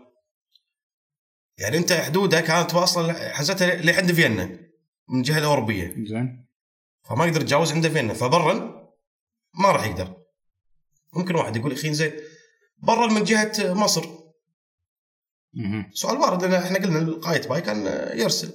يعني 1.58 1.78
أنت 1.78 1.92
حدودها 1.92 2.40
كانت 2.40 2.74
واصله 2.74 3.12
حزتها 3.12 3.76
لحد 3.76 4.12
فيينا 4.12 4.44
من 5.08 5.18
الجهة 5.18 5.38
الأوروبية. 5.38 5.94
زين 5.96 6.46
فما 7.08 7.26
يقدر 7.26 7.40
يتجاوز 7.40 7.72
عنده 7.72 7.88
فيينا. 7.88 8.14
فبرا 8.14 8.54
ما 9.54 9.70
راح 9.70 9.86
يقدر. 9.86 10.16
ممكن 11.12 11.34
واحد 11.34 11.56
يقول 11.56 11.72
أخي 11.72 11.94
زين 11.94 12.12
برا 12.78 13.06
من 13.06 13.24
جهة 13.24 13.52
مصر. 13.74 14.04
سؤال 15.92 16.16
وارد 16.16 16.44
لأن 16.44 16.54
إحنا 16.62 16.78
قلنا 16.78 16.98
القائد 16.98 17.48
باي 17.48 17.60
كان 17.60 17.86
يرسل. 18.18 18.52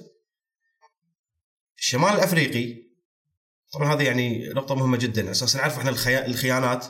الشمال 1.78 2.10
الأفريقي 2.14 2.84
طبعا 3.72 3.94
هذه 3.94 4.02
يعني 4.02 4.48
نقطة 4.48 4.74
مهمة 4.74 4.96
جدا 4.96 5.22
على 5.22 5.30
أساس 5.30 5.56
نعرف 5.56 5.78
إحنا 5.78 5.90
الخيا- 5.90 6.26
الخيانات 6.26 6.86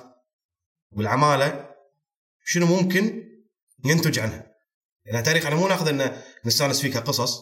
والعمالة 0.93 1.71
شنو 2.45 2.67
ممكن 2.67 3.25
ينتج 3.85 4.19
عنها. 4.19 4.55
يعني 5.05 5.23
تاريخ 5.23 5.45
إحنا 5.45 5.57
مو 5.57 5.69
ناخذ 5.69 5.89
انه 5.89 6.23
نستانس 6.45 6.81
فيه 6.83 6.93
كقصص 6.93 7.41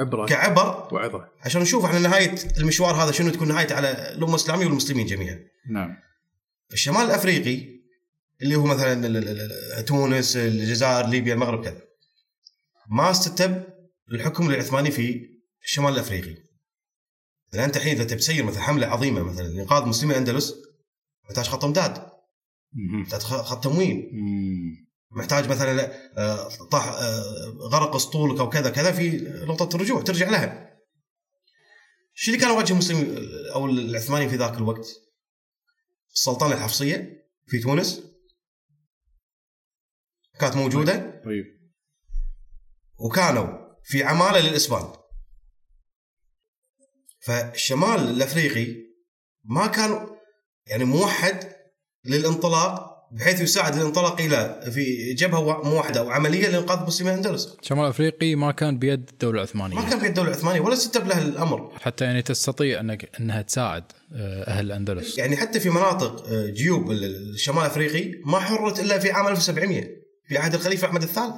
عبرة. 0.00 0.26
كعبر. 0.26 0.94
وعظه 0.94 1.28
عشان 1.40 1.60
نشوف 1.62 1.84
إحنا 1.84 1.98
نهاية 1.98 2.34
المشوار 2.58 2.94
هذا 2.94 3.12
شنو 3.12 3.30
تكون 3.30 3.48
نهايته 3.48 3.74
على 3.74 3.90
الأمة 3.90 4.30
الإسلامية 4.34 4.66
والمسلمين 4.66 5.06
جميعا. 5.06 5.38
نعم. 5.70 5.96
الشمال 6.72 7.02
الأفريقي 7.02 7.81
اللي 8.42 8.56
هو 8.56 8.64
مثلا 8.64 9.80
تونس 9.80 10.36
الجزائر 10.36 11.06
ليبيا 11.06 11.34
المغرب 11.34 11.64
كذا 11.64 11.82
ما 12.90 13.10
استتب 13.10 13.64
الحكم 14.12 14.50
العثماني 14.50 14.90
في 14.90 15.28
الشمال 15.64 15.92
الأفريقي 15.92 16.36
لأن 17.52 17.64
أنت 17.64 17.76
الحين 17.76 18.00
إذا 18.00 18.16
تسير 18.16 18.44
مثلا 18.44 18.62
حملة 18.62 18.86
عظيمة 18.86 19.22
مثلا 19.22 19.48
لانقاذ 19.48 19.88
مسلمي 19.88 20.12
الاندلس 20.12 20.54
محتاج 21.24 21.44
خط 21.44 21.64
امداد. 21.64 22.06
محتاج 22.72 23.20
خط 23.20 23.64
تموين. 23.64 24.10
محتاج 25.10 25.48
مثلا 25.48 25.92
آه، 26.18 26.48
طاح 26.70 26.88
آه، 26.88 27.22
غرق 27.72 27.94
اسطولك 27.94 28.40
أو 28.40 28.48
كذا 28.48 28.70
كذا 28.70 28.92
في 28.92 29.10
نقطة 29.48 29.78
رجوع 29.78 30.02
ترجع 30.02 30.30
لها 30.30 30.78
شو 32.14 32.30
اللي 32.30 32.42
كان 32.42 32.50
يواجه 32.50 32.72
المسلمين 32.72 33.16
أو 33.54 33.66
العثمانيين 33.66 34.30
في 34.30 34.36
ذاك 34.36 34.56
الوقت؟ 34.56 34.86
السلطنه 36.14 36.54
الحفصية 36.54 37.26
في 37.46 37.58
تونس 37.58 38.11
كانت 40.40 40.56
موجودة؟ 40.56 41.22
طيب. 41.24 41.44
وكانوا 42.98 43.48
في 43.84 44.02
عمالة 44.04 44.40
للاسبان 44.48 44.92
فالشمال 47.20 48.00
الأفريقي 48.10 48.76
ما 49.44 49.66
كان 49.66 50.06
يعني 50.66 50.84
موحد 50.84 51.52
للانطلاق 52.04 52.92
بحيث 53.12 53.40
يساعد 53.40 53.74
الانطلاق 53.76 54.20
إلى 54.20 54.70
في 54.74 55.14
جبهة 55.14 55.62
موحدة 55.70 56.00
أو 56.00 56.10
عملية 56.10 56.48
لإنقاذ 56.48 56.86
مسلمي 56.86 57.10
الاندلس 57.10 57.56
شمال 57.62 57.84
افريقي 57.88 58.34
ما 58.34 58.52
كان 58.52 58.78
بيد 58.78 59.08
الدولة 59.12 59.36
العثمانية. 59.36 59.76
ما 59.76 59.90
كان 59.90 59.98
في 59.98 60.06
الدولة 60.06 60.28
العثمانية 60.28 60.60
ولا 60.60 60.72
استتب 60.74 61.06
له 61.06 61.22
الأمر. 61.22 61.78
حتى 61.80 62.04
يعني 62.04 62.22
تستطيع 62.22 62.80
انك 62.80 63.20
أنها 63.20 63.42
تساعد 63.42 63.84
آه، 64.14 64.42
أهل 64.42 64.66
الاندلس 64.66 65.18
يعني 65.18 65.36
حتى 65.36 65.60
في 65.60 65.70
مناطق 65.70 66.26
آه، 66.26 66.46
جيوب 66.46 66.90
ال- 66.90 67.04
الشمال 67.34 67.58
الأفريقي 67.62 68.20
ما 68.26 68.38
حررت 68.40 68.80
إلا 68.80 68.98
في 68.98 69.10
عام 69.12 69.26
1700 69.28 70.01
في 70.32 70.38
عهد 70.38 70.54
الخليفة 70.54 70.86
أحمد 70.88 71.02
الثالث. 71.02 71.34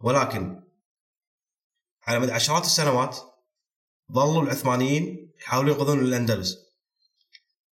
ولكن 0.00 0.62
على 2.02 2.18
مدى 2.18 2.32
عشرات 2.32 2.64
السنوات 2.64 3.16
ظلوا 4.12 4.42
العثمانيين 4.42 5.32
يحاولون 5.40 5.72
ينقذون 5.72 6.00
الأندلس. 6.00 6.58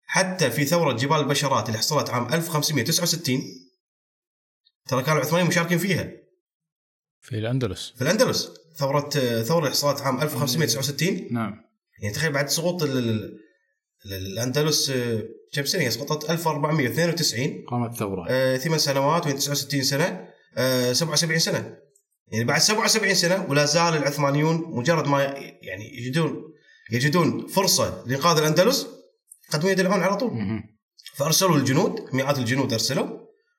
حتى 0.04 0.50
في 0.50 0.64
ثورة 0.64 0.92
جبال 0.92 1.16
البشرات 1.16 1.66
اللي 1.66 1.78
حصلت 1.78 2.10
عام 2.10 2.34
1569 2.34 3.42
ترى 4.88 5.02
كانوا 5.02 5.18
العثمانيين 5.20 5.48
مشاركين 5.50 5.78
فيها. 5.78 6.12
في 7.20 7.38
الأندلس. 7.38 7.92
في 7.96 8.02
الأندلس. 8.02 8.50
ثورة 8.76 9.10
آه، 9.16 9.42
ثورة 9.42 9.58
اللي 9.58 9.70
حصلت 9.70 10.00
عام 10.00 10.20
1569 10.22 11.28
نعم. 11.32 11.64
يعني 11.98 12.14
تخيل 12.14 12.32
بعد 12.32 12.48
سقوط 12.48 12.82
ال- 12.82 13.40
سنه 15.62 15.82
هي 15.82 15.90
سقطت 15.90 16.30
1492 16.30 17.64
قامت 17.68 17.94
ثورة. 17.96 18.26
آه، 18.30 18.56
ثمان 18.56 18.78
سنوات 18.78 19.26
وين 19.26 19.36
69 19.36 19.82
سنة 19.82 20.28
آه، 20.58 20.92
77 20.92 21.38
سنة. 21.38 21.76
يعني 22.32 22.44
بعد 22.44 22.60
77 22.60 23.14
سنة 23.14 23.46
ولا 23.50 23.64
زال 23.64 23.96
العثمانيون 23.96 24.64
مجرد 24.68 25.06
ما 25.08 25.22
يعني 25.62 25.96
يجدون 25.98 26.42
يجدون 26.92 27.46
فرصة 27.46 28.04
لانقاذ 28.06 28.38
الأندلس 28.38 28.86
يقدمون 29.48 29.72
يد 29.72 29.80
العون 29.80 30.00
على 30.02 30.16
طول. 30.16 30.30
فأرسلوا 31.16 31.56
الجنود 31.56 32.00
مئات 32.12 32.38
الجنود 32.38 32.72
أرسلوا 32.72 33.06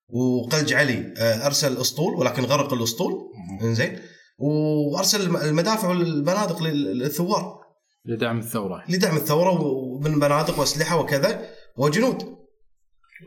وقلج 0.09 0.73
علي 0.73 1.13
آه، 1.17 1.45
أرسل 1.45 1.77
أسطول 1.77 2.13
ولكن 2.15 2.43
غرق 2.43 2.73
الأسطول. 2.73 3.13
إنزين. 3.61 3.99
وأرسل 4.37 5.21
الم- 5.21 5.37
المدافع 5.37 5.87
والبنادق 5.89 6.63
لل- 6.63 6.99
للثوار. 6.99 7.65
لدعم 8.05 8.39
الثورة. 8.39 8.83
لدعم 8.89 9.17
الثورة 9.17 9.61
ومن 9.61 10.19
بنادق 10.19 10.59
وأسلحة 10.59 10.99
وكذا. 10.99 11.49
وجنود 11.77 12.37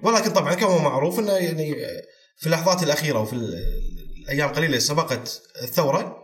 ولكن 0.03 0.31
طبعا 0.31 0.55
كما 0.55 0.79
معروف 0.79 1.19
إنه 1.19 1.33
يعني 1.33 1.75
في 2.37 2.47
اللحظات 2.47 2.83
الأخيرة 2.83 3.19
وفي 3.21 3.33
ال- 3.33 3.55
الأيام 4.25 4.49
قليله 4.49 4.67
اللي 4.67 4.81
سبقت 4.81 5.43
الثورة 5.63 6.17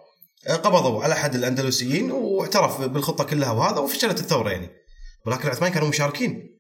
قبضوا 0.49 1.03
على 1.05 1.15
أحد 1.15 1.35
الأندلسيين 1.35 2.11
واعترف 2.11 2.81
بالخطة 2.81 3.25
كلها 3.25 3.51
وهذا 3.51 3.79
وفشلت 3.79 4.21
الثورة 4.21 4.51
يعني. 4.51 4.69
ولكن 5.27 5.43
العثمانيين 5.45 5.75
كانوا 5.75 5.89
مشاركين. 5.89 6.59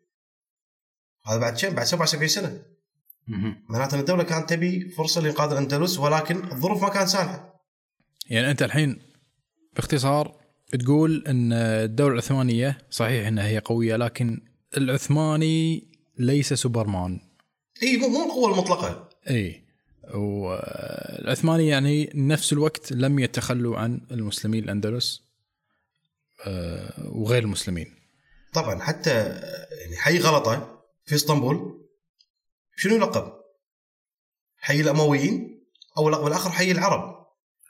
هذا 1.27 1.38
بعد 1.38 1.57
كم؟ 1.61 1.74
بعد 1.74 1.87
77 1.87 2.29
سنة. 2.29 2.62
معناته 3.68 3.94
إن 3.94 4.00
الدولة 4.00 4.22
كانت 4.22 4.50
تبي 4.50 4.90
فرصة 4.90 5.20
لإنقاذ 5.20 5.50
الأندلس 5.50 5.98
ولكن 5.98 6.44
الظروف 6.53 6.83
ما 6.83 6.88
كانت 6.88 7.09
سانحه 7.09 7.55
يعني 8.27 8.50
أنت 8.50 8.62
الحين 8.62 8.98
باختصار 9.74 10.40
تقول 10.81 11.24
إن 11.29 11.53
الدولة 11.53 12.12
العثمانية 12.12 12.79
صحيح 12.90 13.27
إنها 13.27 13.46
هي 13.48 13.59
قوية 13.59 13.96
لكن 13.96 14.40
العثماني 14.77 15.89
ليس 16.19 16.53
سوبرمان. 16.53 17.21
اي 17.83 17.97
مو 17.97 18.09
مو 18.09 18.25
القوة 18.25 18.53
المطلقة. 18.53 19.09
اي 19.31 19.65
والعثماني 20.15 21.69
يعني 21.69 22.11
نفس 22.15 22.53
الوقت 22.53 22.93
لم 22.93 23.19
يتخلوا 23.19 23.79
عن 23.79 24.01
المسلمين 24.11 24.65
الأندلس 24.65 25.23
آه، 26.47 27.11
وغير 27.13 27.43
المسلمين. 27.43 27.95
طبعا 28.53 28.81
حتى 28.81 29.11
يعني 29.81 29.97
حي 29.99 30.19
غلطة 30.19 30.85
في 31.07 31.15
إسطنبول. 31.15 31.87
شنو 32.77 32.99
لقب؟ 32.99 33.33
حي 34.59 34.81
الأمويين 34.81 35.65
أو 35.99 36.09
اللقب 36.09 36.27
الآخر 36.27 36.51
حي 36.51 36.71
العرب. 36.71 37.27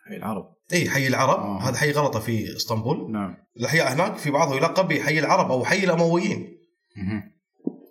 هي 0.07 0.17
العرب. 0.17 0.55
اي 0.73 0.91
حي 0.91 1.07
العرب. 1.07 1.39
آه. 1.41 1.69
هذا 1.69 1.77
حي 1.77 1.91
غلطة 1.93 2.21
في 2.21 2.57
إسطنبول. 2.57 3.13
نعم. 3.13 3.37
الاحياء 3.57 3.93
هناك 3.93 4.17
في 4.17 4.31
بعضه 4.31 4.57
يلقب 4.57 4.89
بحي 4.89 5.19
العرب 5.19 5.51
أو 5.51 5.65
حي 5.65 5.85
الأمويين. 5.85 6.54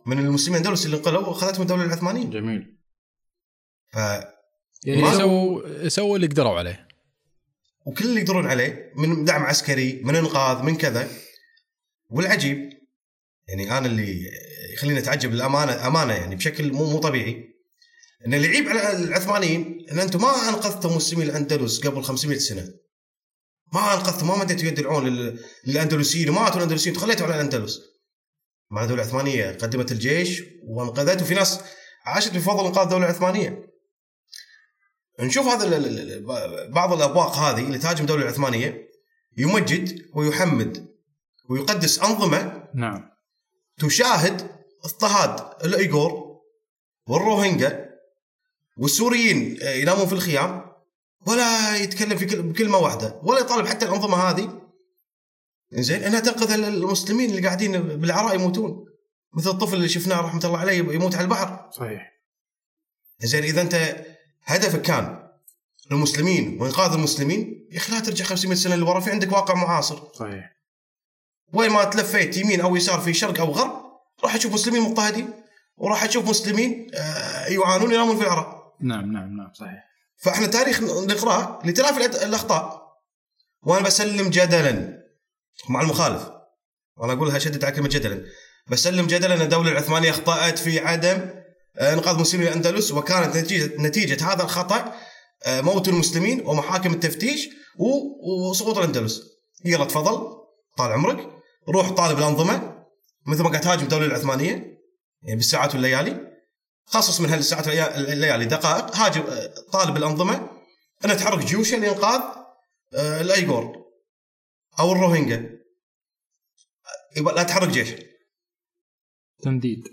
من 0.05 0.19
المسلمين 0.19 0.61
الاندلس 0.61 0.85
اللي 0.85 0.97
انقلبوا 0.97 1.27
وأخذتهم 1.27 1.61
الدولة 1.61 1.83
العثمانيه 1.83 2.25
جميل. 2.25 2.77
ف 3.93 3.95
يعني 4.85 5.01
سووا 5.17 5.87
سووا 5.89 6.15
اللي 6.15 6.27
قدروا 6.27 6.57
عليه. 6.57 6.87
وكل 7.85 8.05
اللي 8.05 8.19
يقدرون 8.21 8.47
عليه 8.47 8.91
من 8.95 9.25
دعم 9.25 9.43
عسكري 9.43 10.01
من 10.03 10.15
إنقاذ 10.15 10.63
من 10.63 10.75
كذا. 10.75 11.07
والعجيب 12.09 12.69
يعني 13.47 13.77
أنا 13.77 13.85
اللي 13.85 14.21
يخليني 14.73 14.99
أتعجب 14.99 15.31
للأمانة 15.31 15.87
أمانة 15.87 16.13
يعني 16.13 16.35
بشكل 16.35 16.73
مو 16.73 16.89
مو 16.91 16.97
طبيعي 16.99 17.53
إن 18.27 18.33
اللي 18.33 18.47
يعيب 18.47 18.67
على 18.67 19.03
العثمانيين 19.03 19.85
إن 19.91 19.99
أنتم 19.99 20.21
ما 20.21 20.49
أنقذتم 20.49 20.95
مسلمي 20.95 21.23
الأندلس 21.23 21.87
قبل 21.87 22.03
500 22.03 22.37
سنة. 22.37 22.73
ما 23.73 23.93
أنقذتم 23.93 24.27
ما 24.27 24.37
مديتوا 24.37 24.67
يد 24.67 24.79
العون 24.79 25.07
لل- 25.07 25.39
للأندلسيين 25.67 26.29
وما 26.29 26.47
اتوا 26.47 26.57
الأندلسيين 26.57 26.95
تخليتوا 26.95 27.25
على 27.25 27.35
الأندلس. 27.35 27.79
مع 28.73 28.83
الدولة 28.83 29.01
العثمانية 29.03 29.51
قدمت 29.51 29.91
الجيش 29.91 30.43
وانقذت 30.63 31.21
وفي 31.21 31.33
ناس 31.33 31.59
عاشت 32.05 32.33
بفضل 32.35 32.65
إنقاذ 32.65 32.83
الدولة 32.83 33.05
العثمانية. 33.05 33.73
نشوف 35.19 35.47
هذا 35.47 35.79
بعض 36.69 36.93
الأبواق 36.93 37.35
هذه 37.35 37.61
اللي 37.67 37.77
تهاجم 37.77 38.01
الدولة 38.01 38.23
العثمانية 38.23 38.87
يمجد 39.37 40.05
ويحمد 40.15 40.87
ويقدس 41.49 41.99
أنظمة 41.99 42.63
نعم. 42.75 43.09
تشاهد 43.79 44.51
اضطهاد 44.85 45.63
الأيغور 45.65 46.39
والروهينجا 47.07 47.89
والسوريين 48.77 49.59
آه، 49.61 49.69
ينامون 49.73 50.05
في 50.05 50.13
الخيام 50.13 50.65
ولا 51.27 51.77
يتكلم 51.77 52.17
في 52.17 52.25
كل- 52.25 52.41
بكلمة 52.41 52.77
واحدة 52.77 53.19
ولا 53.23 53.39
يطالب 53.39 53.67
حتى 53.67 53.85
الأنظمة 53.85 54.17
هذه 54.17 54.62
زين 55.81 56.03
انها 56.03 56.19
تنقذ 56.19 56.51
المسلمين 56.51 57.29
اللي 57.29 57.41
قاعدين 57.41 57.81
بالعراء 57.81 58.35
يموتون. 58.35 58.85
مثل 59.33 59.49
الطفل 59.49 59.75
اللي 59.75 59.89
شفناه 59.89 60.21
رحمة 60.21 60.45
الله 60.45 60.57
عليه 60.57 60.77
يموت 60.77 61.15
على 61.15 61.23
البحر. 61.23 61.69
صحيح. 61.71 62.13
زين 63.19 63.43
إذا 63.43 63.61
أنت 63.61 64.05
هدفك 64.43 64.81
كان 64.81 65.29
المسلمين 65.91 66.61
وإنقاذ 66.61 66.93
المسلمين 66.93 67.67
يا 67.71 67.77
أخي 67.77 67.93
لا 67.93 67.99
ترجع 67.99 68.25
500 68.25 68.57
سنة 68.57 68.75
لورا 68.75 68.99
في 68.99 69.11
عندك 69.11 69.31
واقع 69.31 69.53
معاصر. 69.53 70.13
صحيح. 70.13 70.53
وين 71.53 71.69
ما 71.71 71.83
تلفيت 71.83 72.37
يمين 72.37 72.61
أو 72.61 72.75
يسار 72.75 72.99
في 72.99 73.13
شرق 73.13 73.39
أو 73.39 73.51
غرب 73.51 73.83
راح 74.23 74.37
تشوف 74.37 74.53
مسلمين 74.53 74.81
مضطهدين 74.81 75.33
وراح 75.77 76.05
تشوف 76.05 76.29
مسلمين 76.29 76.91
آه، 76.93 77.45
يعانون 77.45 77.93
ينامون 77.93 78.17
في 78.17 78.23
العراق 78.23 78.75
نعم 78.81 79.11
نعم 79.11 79.37
نعم 79.37 79.53
صحيح. 79.53 79.83
فإحنا 80.17 80.47
تاريخ 80.47 80.81
نقرأه 80.81 81.59
لتلافي 81.65 82.05
الأخطاء. 82.05 82.83
وأنا 83.63 83.85
بسلم 83.85 84.29
جدلا. 84.29 85.02
مع 85.69 85.81
المخالف. 85.81 86.29
وأنا 86.97 87.13
اقولها 87.13 87.39
شدد 87.39 87.63
على 87.65 87.75
كلمة 87.75 87.89
جدلا. 87.89 88.25
بسلم 88.67 89.07
جدلا 89.07 89.33
أن 89.33 89.41
الدولة 89.41 89.71
العثمانية 89.71 90.09
أخطأت 90.09 90.59
في 90.59 90.79
عدم 90.79 91.29
آه، 91.77 91.93
إنقاذ 91.93 92.19
مسلمي 92.19 92.47
الأندلس 92.47 92.91
وكانت 92.91 93.37
نتيجه 93.37 93.81
نتيجة 93.81 94.33
هذا 94.33 94.43
الخطأ 94.43 94.95
آه، 95.45 95.61
موت 95.61 95.87
المسلمين 95.87 96.41
ومحاكم 96.45 96.93
التفتيش 96.93 97.49
وسقوط 98.49 98.77
الأندلس. 98.77 99.21
يلا 99.65 99.85
تفضل 99.85 100.27
طال 100.77 100.91
عمرك. 100.91 101.29
روح 101.69 101.89
طالب 101.89 102.17
الأنظمة 102.17 102.85
مثل 103.27 103.43
ما 103.43 103.49
قاعد 103.49 103.61
تهاجم 103.61 103.83
الدولة 103.83 104.05
العثمانية. 104.05 104.49
يعني 105.23 105.35
بالساعات 105.35 105.73
والليالي. 105.73 106.19
خصص 106.85 107.21
من 107.21 107.29
هالساعات 107.29 107.67
الليالي 107.67 108.45
دقائق. 108.45 108.95
هاجم 108.95 109.21
آه، 109.21 109.53
طالب 109.73 109.97
الأنظمة. 109.97 110.49
انها 111.05 111.15
تحرك 111.15 111.45
جيوشها 111.45 111.79
لإنقاذ 111.79 112.21
الأيغور. 112.95 113.82
أو 114.79 114.91
الروهينجا. 114.91 115.49
يبقى 117.17 117.35
لا 117.35 117.43
تحرك 117.43 117.69
جيش. 117.69 117.89
تمديد 119.43 119.83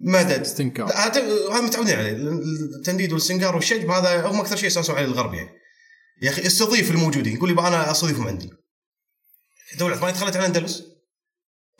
مدد 0.00 0.40
استنكار. 0.40 0.92
هذا 0.92 1.60
متعودين 1.60 1.98
عليه. 1.98 2.12
التنديد 2.12 3.12
والسنجار 3.12 3.54
والشجب 3.54 3.90
هذا 3.90 4.26
هم 4.26 4.40
أكثر 4.40 4.56
شيء 4.56 4.66
يستانسون 4.66 4.96
عليه 4.96 5.06
الغرب 5.06 5.34
يعني. 5.34 5.50
يا 6.22 6.30
أخي 6.30 6.46
استضيف 6.46 6.90
الموجودين. 6.90 7.36
يقول 7.36 7.50
يبقى 7.50 7.68
أنا 7.68 7.90
أستضيفهم 7.90 8.26
عندي. 8.26 8.50
الدولة 9.72 9.92
العثمانيه 9.92 10.14
تخلت 10.14 10.36
عن 10.36 10.42
الاندلس 10.42 10.82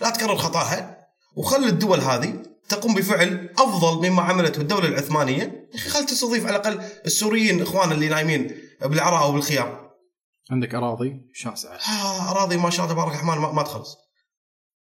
لا 0.01 0.11
تكرر 0.11 0.37
خطاها. 0.37 1.09
وخلي 1.37 1.67
الدول 1.67 2.01
هذه 2.01 2.43
تقوم 2.69 2.95
بفعل 2.95 3.55
أفضل 3.59 4.09
مما 4.09 4.23
عملته 4.23 4.61
الدولة 4.61 4.89
العثمانية. 4.89 5.43
يا 5.43 5.79
أخي 5.79 5.91
خل 5.91 6.07
تستضيف 6.07 6.47
على 6.47 6.57
الأقل 6.57 6.83
السوريين 7.07 7.63
إخواننا 7.63 7.95
اللي 7.95 8.09
نايمين 8.09 8.61
بالعراء 8.83 9.23
أو 9.23 9.33
بالخيام 9.33 9.88
عندك 10.51 10.75
أراضي 10.75 11.31
شاسعه 11.33 11.77
آه، 11.77 12.31
أراضي 12.31 12.57
ما 12.57 12.71
شاء 12.71 12.85
الله 12.85 12.95
تبارك 12.95 13.15
الرحمن 13.15 13.39
ما, 13.39 13.53
ما 13.53 13.63
تخلص. 13.63 13.97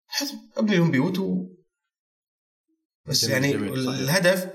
حطهم 0.08 0.52
ابني 0.58 0.78
لهم 0.78 0.92
بيوت 0.92 1.20
و... 1.20 1.46
بس 3.06 3.26
جميل، 3.26 3.34
يعني 3.34 3.54
جميل،. 3.54 3.90
الهدف 3.90 4.52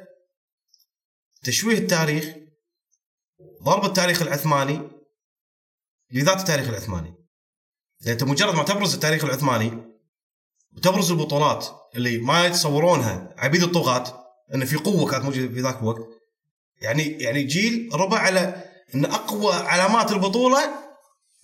تشويه 1.42 1.78
التاريخ 1.78 2.36
ضرب 3.62 3.84
التاريخ 3.84 4.22
العثماني 4.22 4.90
بذات 6.10 6.40
التاريخ 6.40 6.68
العثماني. 6.68 7.14
لأن 8.00 8.12
أنت 8.12 8.24
مجرد 8.24 8.54
ما 8.54 8.64
تبرز 8.64 8.94
التاريخ 8.94 9.24
العثماني 9.24 9.92
وتبرز 10.76 11.10
البطولات 11.10 11.66
اللي 11.94 12.18
ما 12.18 12.46
يتصورونها 12.46 13.34
عبيد 13.38 13.62
الطغاة 13.62 14.22
إن 14.54 14.64
في 14.64 14.76
قوة 14.76 15.10
كانت 15.10 15.24
موجودة 15.24 15.54
في 15.54 15.60
ذاك 15.60 15.78
الوقت 15.78 16.08
يعني 16.80 17.02
يعني 17.02 17.42
جيل 17.42 17.90
ربع 17.92 18.18
على 18.18 18.64
إن 18.94 19.04
أقوى 19.04 19.54
علامات 19.54 20.12
البطولة 20.12 20.91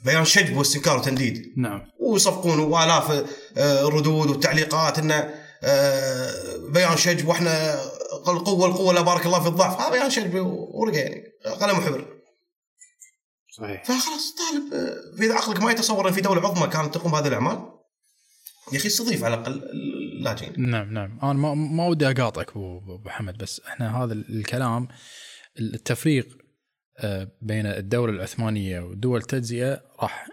بيان 0.05 0.25
شجب 0.25 0.57
واستنكار 0.57 0.99
وتنديد. 0.99 1.55
نعم. 1.57 1.83
ويصفقون 2.01 2.59
وآلاف 2.59 3.11
آه، 3.57 3.89
الردود 3.89 4.31
والتعليقات 4.31 4.99
انه 4.99 5.35
آه، 5.63 6.57
بيان 6.73 6.97
شجب 6.97 7.29
وإحنا 7.29 7.81
القوه 8.29 8.67
القوة 8.67 8.93
لا 8.93 9.01
بارك 9.01 9.27
الله 9.27 9.41
في 9.41 9.49
الضعف. 9.49 9.81
هذا 9.81 9.91
بيان 9.91 10.11
شجب 10.11 10.35
ورقة 10.75 10.99
يعني 10.99 11.23
قلم 11.61 11.79
وحبر 11.79 12.19
صحيح. 13.59 13.85
فخلاص 13.85 14.35
طالب 14.39 14.75
آه، 14.75 15.25
إذا 15.25 15.35
عقلك 15.35 15.63
ما 15.63 15.71
يتصور 15.71 16.09
إن 16.09 16.13
في 16.13 16.21
دولة 16.21 16.49
عظمى 16.49 16.67
كانت 16.69 16.95
تقوم 16.95 17.13
بهذه 17.13 17.29
الأعمال 17.29 17.59
يا 18.73 18.79
أخي 18.79 18.89
استضيف 18.89 19.25
على 19.25 19.35
الأقل 19.35 19.63
اللاجئين. 20.19 20.71
نعم 20.71 20.93
نعم. 20.93 21.19
أنا 21.23 21.33
ما, 21.33 21.55
ما 21.55 21.87
ودي 21.87 22.11
أقاطعك 22.11 22.51
أبو 22.51 23.09
حمد 23.09 23.39
بس 23.39 23.61
إحنا 23.69 24.05
هذا 24.05 24.13
الكلام 24.13 24.89
التفريق 25.61 26.27
آه، 26.27 26.38
بين 27.43 27.67
الدولة 27.67 28.13
العثمانية 28.13 28.81
ودول 28.81 29.21
التجزئه 29.21 29.83
راح 30.01 30.29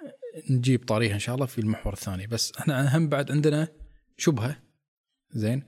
نجيب 0.49 0.85
طاريها 0.85 1.13
إن 1.13 1.19
شاء 1.19 1.35
الله 1.35 1.45
في 1.45 1.59
المحور 1.59 1.93
الثاني. 1.93 2.27
بس 2.27 2.51
إحنا 2.59 2.97
هم 2.97 3.09
بعد 3.09 3.31
عندنا 3.31 3.67
شبهة 4.17 4.57
زين. 5.31 5.63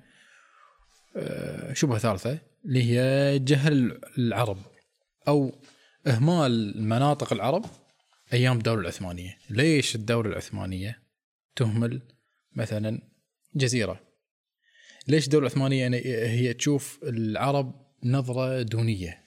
آه، 1.17 1.73
شبهة 1.73 1.97
ثالثة 1.97 2.39
اللي 2.65 2.83
هي 2.83 3.39
جهل 3.39 4.01
العرب 4.17 4.57
أو 5.27 5.51
إهمال 6.07 6.83
مناطق 6.83 7.33
العرب 7.33 7.65
أيام 8.33 8.57
الدولة 8.57 8.81
العثمانية. 8.81 9.37
ليش 9.49 9.95
الدولة 9.95 10.29
العثمانية 10.29 11.03
تهمل 11.55 12.01
مثلا 12.55 13.01
جزيرة؟ 13.55 13.99
ليش 15.07 15.25
الدولة 15.25 15.47
العثمانية 15.47 15.81
يعني 15.81 15.97
هي 16.05 16.53
تشوف 16.53 16.99
العرب 17.03 17.87
نظرة 18.03 18.61
دونية؟ 18.61 19.26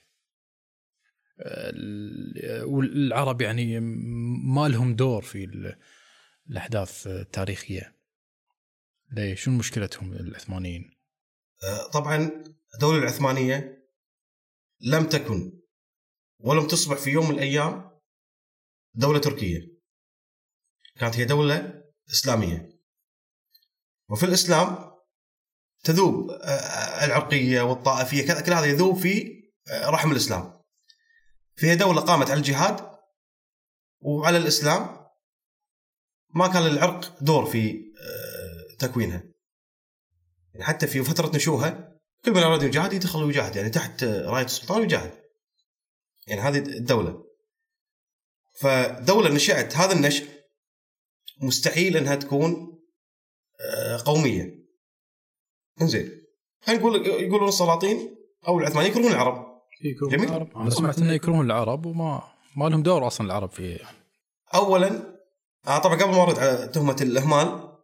والعرب 2.65 3.41
يعني 3.41 3.81
ما 4.55 4.69
لهم 4.69 4.95
دور 4.97 5.23
في 5.23 5.45
ال- 5.45 5.79
الأحداث 6.51 7.07
التاريخية. 7.07 7.97
ليش 9.13 9.43
شنو 9.45 9.59
مشكلتهم 9.59 10.13
العثمانيين؟ 10.13 10.91
آه، 11.65 11.91
طبعا 11.91 12.45
الدولة 12.75 12.99
العثمانية 12.99 13.89
لم 14.81 15.05
تكن 15.07 15.61
ولم 16.39 16.67
تصبح 16.67 16.97
في 16.97 17.11
يوم 17.11 17.29
من 17.29 17.35
الأيام 17.35 17.91
دولة 18.95 19.19
تركية. 19.19 19.81
كانت 20.97 21.17
هي 21.17 21.25
دولة 21.25 21.85
إسلامية. 22.11 22.81
وفي 24.09 24.27
الإسلام 24.27 24.91
تذوب 25.85 26.31
آه، 26.31 27.05
العرقية 27.05 27.61
والطائفية 27.61 28.41
كل 28.43 28.53
هذا 28.53 28.67
يذوب 28.67 28.97
في 28.97 29.41
آه، 29.71 29.91
رحم 29.91 30.13
الإسلام. 30.13 30.60
فهي 31.61 31.77
دولة 31.77 32.01
قامت 32.01 32.31
على 32.31 32.39
الجهاد 32.39 32.91
وعلى 34.01 34.39
الإسلام 34.39 35.07
ما 36.35 36.49
كان 36.49 36.63
للعرق 36.63 37.23
دور 37.23 37.47
في 37.47 37.93
آه، 38.01 38.77
تكوينها. 38.79 39.25
يعني 40.55 40.65
حتى 40.65 40.87
في 40.87 41.03
فترة 41.03 41.37
نشوها 41.37 41.99
كل 42.25 42.31
من 42.31 42.43
اراد 42.43 42.63
يجاهد 42.63 42.93
يدخل 42.93 43.23
ويجاهد 43.23 43.57
يعني 43.57 43.71
تحت 43.71 44.05
راية 44.05 44.45
السلطان 44.45 44.81
ويجاهد 44.81 45.21
يعني 46.27 46.41
هذه 46.41 46.59
الدولة. 46.59 47.25
فدولة 48.55 49.35
نشأت 49.35 49.77
هذا 49.77 49.93
النشء 49.93 50.45
مستحيل 51.43 51.97
إنها 51.97 52.15
تكون 52.15 52.81
آه، 53.61 54.03
قومية. 54.07 54.61
إنزين 55.81 56.23
خلينا 56.63 56.81
نقول 56.83 57.07
يقولون 57.07 57.49
السلاطين 57.49 58.17
أو 58.49 58.59
العثمانيين 58.59 58.93
يكرهون 58.93 59.13
العرب. 59.13 59.50
جميل. 59.83 60.29
أنا 60.57 60.71
سمعت 60.71 60.99
إنه 60.99 61.13
يكرهون 61.13 61.47
العرب 61.47 61.87
وما 61.87 62.23
ما 62.57 62.69
لهم 62.69 62.83
دور 62.83 63.07
أصلا 63.07 63.27
العرب 63.27 63.51
في 63.51 63.85
اولا 64.55 65.21
آه 65.67 65.79
طبعا 65.79 65.95
قبل 65.95 66.11
ما 66.11 66.23
أرد 66.23 66.39
على 66.39 66.69
تهمة 66.69 66.97
الإهمال 67.01 67.79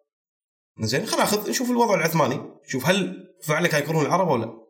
زين 0.80 1.06
خلينا 1.06 1.24
ناخذ 1.24 1.50
نشوف 1.50 1.70
الوضع 1.70 1.94
العثماني. 1.94 2.40
شوف 2.66 2.86
هل 2.86 3.28
فعلا 3.42 3.68
كانوا 3.68 3.84
يكرهون 3.84 4.06
العرب 4.06 4.28
ولا 4.28 4.44
لا؟ 4.44 4.66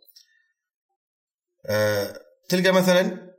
آه 1.67 2.21
تلقى 2.49 2.73
مثلا 2.73 3.33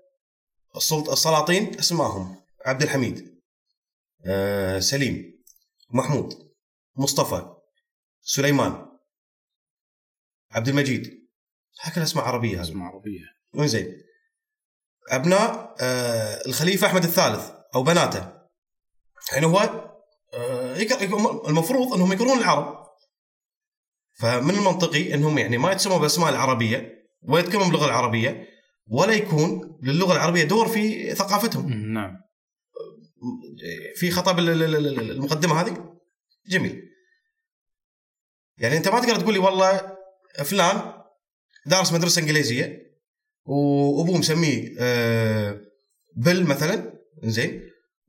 السلط 0.75 1.09
السلاطين 1.09 1.79
اسمائهم 1.79 2.35
عبد 2.65 2.81
الحميد 2.81 3.41
آه 4.25 4.79
سليم 4.79 5.43
محمود 5.89 6.33
مصطفى 6.95 7.55
سليمان 8.21 8.85
عبد 10.51 10.67
المجيد. 10.67 11.27
هكذا 11.81 12.03
اسماء 12.03 12.25
عربية 12.25 12.57
هذه. 12.57 12.61
اسماء 12.61 12.87
عربيه 12.87 13.36
وين 13.53 14.01
أبناء 15.09 15.75
آه 15.81 16.41
الخليفة 16.45 16.87
أحمد 16.87 17.03
الثالث 17.03 17.51
أو 17.75 17.83
بناته. 17.83 18.31
يعني 19.31 19.45
هو 19.45 19.59
آه 20.33 20.77
المفروض 21.47 21.93
إنهم 21.93 22.13
يكرهون 22.13 22.37
العرب. 22.37 22.87
فمن 24.19 24.55
المنطقي 24.55 25.13
إنهم 25.13 25.37
يعني 25.37 25.57
ما 25.57 25.71
يتسموا 25.71 25.97
بالاسماء 25.97 26.29
العربية 26.29 27.07
ولا 27.21 27.39
يتكلمون 27.43 27.67
باللغة 27.67 27.85
العربية 27.85 28.47
ولا 28.87 29.13
يكون 29.13 29.79
للغة 29.83 30.13
العربية 30.13 30.43
دور 30.43 30.67
في 30.67 31.15
ثقافتهم. 31.15 31.73
نعم. 31.93 32.17
في 33.95 34.11
خطا 34.11 34.31
بالمقدمه 34.31 35.61
هذه؟ 35.61 35.97
جميل. 36.47 36.83
يعني 38.57 38.77
أنت 38.77 38.87
ما 38.87 38.99
تقدر 38.99 39.19
تقول 39.19 39.33
لي 39.33 39.39
والله 39.39 39.97
فلان 40.45 40.93
دارس 41.65 41.93
مدرسة 41.93 42.21
إنجليزية 42.21 42.86
وأبوه 43.47 44.17
مسميه 44.17 44.75
آه، 44.79 45.61
بل 46.15 46.43
مثلا 46.43 46.93
زين 47.23 47.61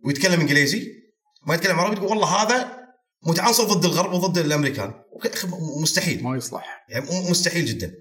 ويتكلم 0.04 0.40
إنجليزي. 0.40 0.92
ما 1.46 1.54
يتكلم 1.54 1.80
عربي 1.80 1.96
تقول 1.96 2.08
والله 2.08 2.42
هذا 2.42 2.78
متعنصر 3.22 3.64
ضد 3.64 3.84
الغرب 3.84 4.12
وضد 4.12 4.38
الأمريكان. 4.38 5.02
مستحيل. 5.82 6.24
ما 6.24 6.36
يصلح. 6.36 6.86
يعني 6.88 7.30
مستحيل 7.30 7.64
جدا. 7.64 7.94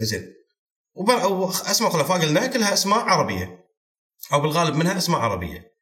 زين 0.00 0.34
وأسماء 0.94 1.90
خلفاء 1.90 2.20
قلنا 2.20 2.46
كلها 2.46 2.72
أسماء 2.72 2.98
عربية. 2.98 3.68
أو 4.32 4.40
بالغالب 4.40 4.76
منها 4.76 4.98
أسماء 4.98 5.20
عربية. 5.20 5.72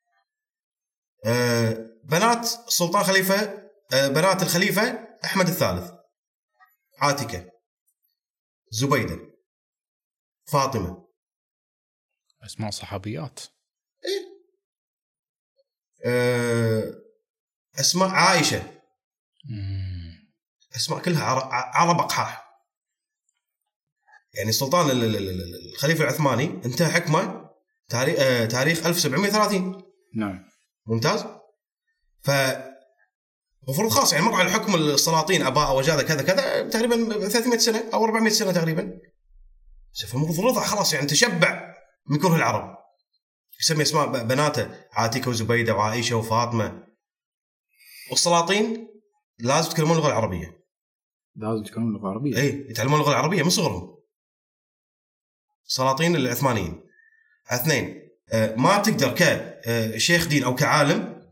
آه، 1.24 1.86
بنات 2.04 2.48
السلطان 2.68 3.02
خليفة 3.02 3.62
آه، 3.92 4.08
بنات 4.08 4.42
الخليفة 4.42 4.98
أحمد 5.24 5.48
الثالث. 5.48 5.90
عاتكة. 7.00 7.46
زبيدة. 8.70 9.35
فاطمة. 10.46 11.06
أسماء 12.44 12.70
صحابيات. 12.70 13.40
آه، 16.06 16.94
أسماء 17.80 18.08
عائشة. 18.08 18.80
مم. 19.50 20.32
أسماء 20.76 21.02
كلها 21.02 21.24
عر- 21.24 21.48
عرب 21.52 21.98
أقحاح. 22.00 22.46
يعني 24.34 24.48
السلطان 24.48 24.90
ال- 24.90 25.04
ال- 25.04 25.16
ال- 25.16 25.70
الخليفة 25.72 26.04
العثماني 26.04 26.44
انتهى 26.44 26.90
حكمه 26.90 27.50
تاريخ 27.88 28.20
آه، 28.20 28.44
تاريخ 28.46 28.86
1730 28.86 29.82
نعم. 30.16 30.48
ممتاز. 30.86 31.24
ف 32.22 32.30
المفروض 33.62 33.90
خلاص 33.90 34.12
يعني 34.12 34.24
مر 34.24 34.34
على 34.34 34.48
الحكم 34.48 34.74
السلاطين 34.74 35.42
أباء 35.42 35.76
وجادة 35.76 36.02
كذا 36.02 36.22
كذا 36.22 36.68
تقريبا 36.68 37.28
300 37.28 37.58
سنة 37.58 37.90
أو 37.94 38.04
400 38.04 38.32
سنة 38.32 38.52
تقريبا. 38.52 39.00
فالمفروض 40.04 40.46
رضع 40.46 40.64
خلاص 40.64 40.94
يعني 40.94 41.06
تشبع 41.06 41.74
من 42.06 42.18
كره 42.18 42.36
العرب. 42.36 42.76
يسمي 43.60 43.82
أسماء 43.82 44.24
بناته 44.24 44.68
عاتكة 44.92 45.30
وزبيدة 45.30 45.74
وعائشة 45.74 46.16
وفاطمة. 46.16 46.86
والسلاطين 48.10 48.88
لازم 49.38 49.70
يتكلمون 49.70 49.96
اللغة 49.96 50.08
العربية. 50.08 50.66
لازم 51.36 51.62
تكون 51.62 51.92
لغه 51.92 52.08
عربيه 52.08 52.36
اي 52.36 52.66
يتعلمون 52.70 53.00
اللغة 53.00 53.10
العربية 53.10 53.42
من 53.42 53.50
صغرهم. 53.50 53.96
السلاطين 55.66 56.16
العثمانيين. 56.16 56.82
اثنين 57.48 58.02
آه، 58.32 58.54
ما 58.54 58.78
تقدر 58.78 59.14
كشيخ 59.14 60.26
دين 60.26 60.44
أو 60.44 60.54
كعالم 60.54 61.30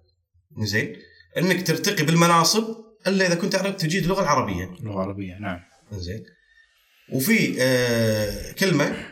زين 0.59 0.97
إنك 1.37 1.67
ترتقي 1.67 2.05
بالمناصب 2.05 2.85
إلا 3.07 3.27
إذا 3.27 3.35
كنت 3.35 3.53
تعرف 3.53 3.77
تجيد 3.77 4.03
اللغة 4.03 4.23
العربية. 4.23 4.77
لغه 4.81 5.01
عربيه 5.01 5.35
نعم. 5.35 5.61
زين 5.93 6.25
وفي 7.13 7.57
آه، 7.63 8.53
كلمة 8.53 9.07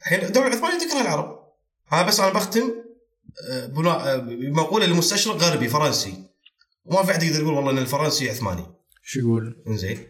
الحين 0.00 0.22
الدولة 0.22 0.46
العثمانيه 0.46 0.78
تكره 0.78 1.00
العرب. 1.00 1.46
أنا 1.92 2.02
بس 2.02 2.20
أنا 2.20 2.32
بختم 2.32 2.72
آه، 3.50 3.66
بنا- 3.66 4.12
آه، 4.12 4.16
بمقولة 4.16 4.86
لمستشرق 4.86 5.34
غربي 5.36 5.68
فرنسي. 5.68 6.24
وما 6.84 7.02
في 7.02 7.10
أحد 7.12 7.22
يقدر 7.22 7.40
يقول 7.40 7.54
والله 7.54 7.70
إن 7.70 7.78
الفرنسي 7.78 8.30
عثماني. 8.30 8.66
شو 9.02 9.20
يقول؟ 9.20 9.62
إنزين. 9.66 10.08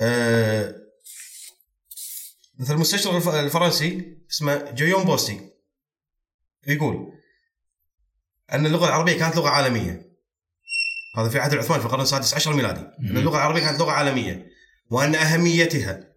آه 0.00 0.74
مثل 2.58 2.74
المستشرق 2.74 3.14
الف- 3.14 3.28
الفرنسي 3.28 4.18
اسمه 4.30 4.70
جيوم 4.70 5.04
بوستي. 5.04 5.50
يقول 6.66 7.12
أن 8.52 8.66
اللغة 8.66 8.86
العربية 8.88 9.18
كانت 9.18 9.36
لغة 9.36 9.48
عالمية. 9.48 10.12
هذا 11.18 11.28
في 11.28 11.38
عهد 11.38 11.52
العثماني 11.52 11.80
في 11.80 11.86
القرن 11.86 12.00
السادس 12.02 12.34
عشر 12.34 12.50
الميلادي. 12.50 12.80
أن 12.80 13.16
اللغة 13.16 13.36
العربية 13.36 13.60
كانت 13.60 13.80
لغة 13.80 13.90
عالمية. 13.90 14.46
وأن 14.90 15.14
أهميتها 15.14 16.11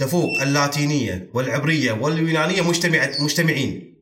تفوق 0.00 0.42
اللاتينية 0.42 1.30
والعبرية 1.34 1.92
واليونانية 1.92 2.62
مجتمع 2.62 3.10
مجتمعين. 3.20 4.00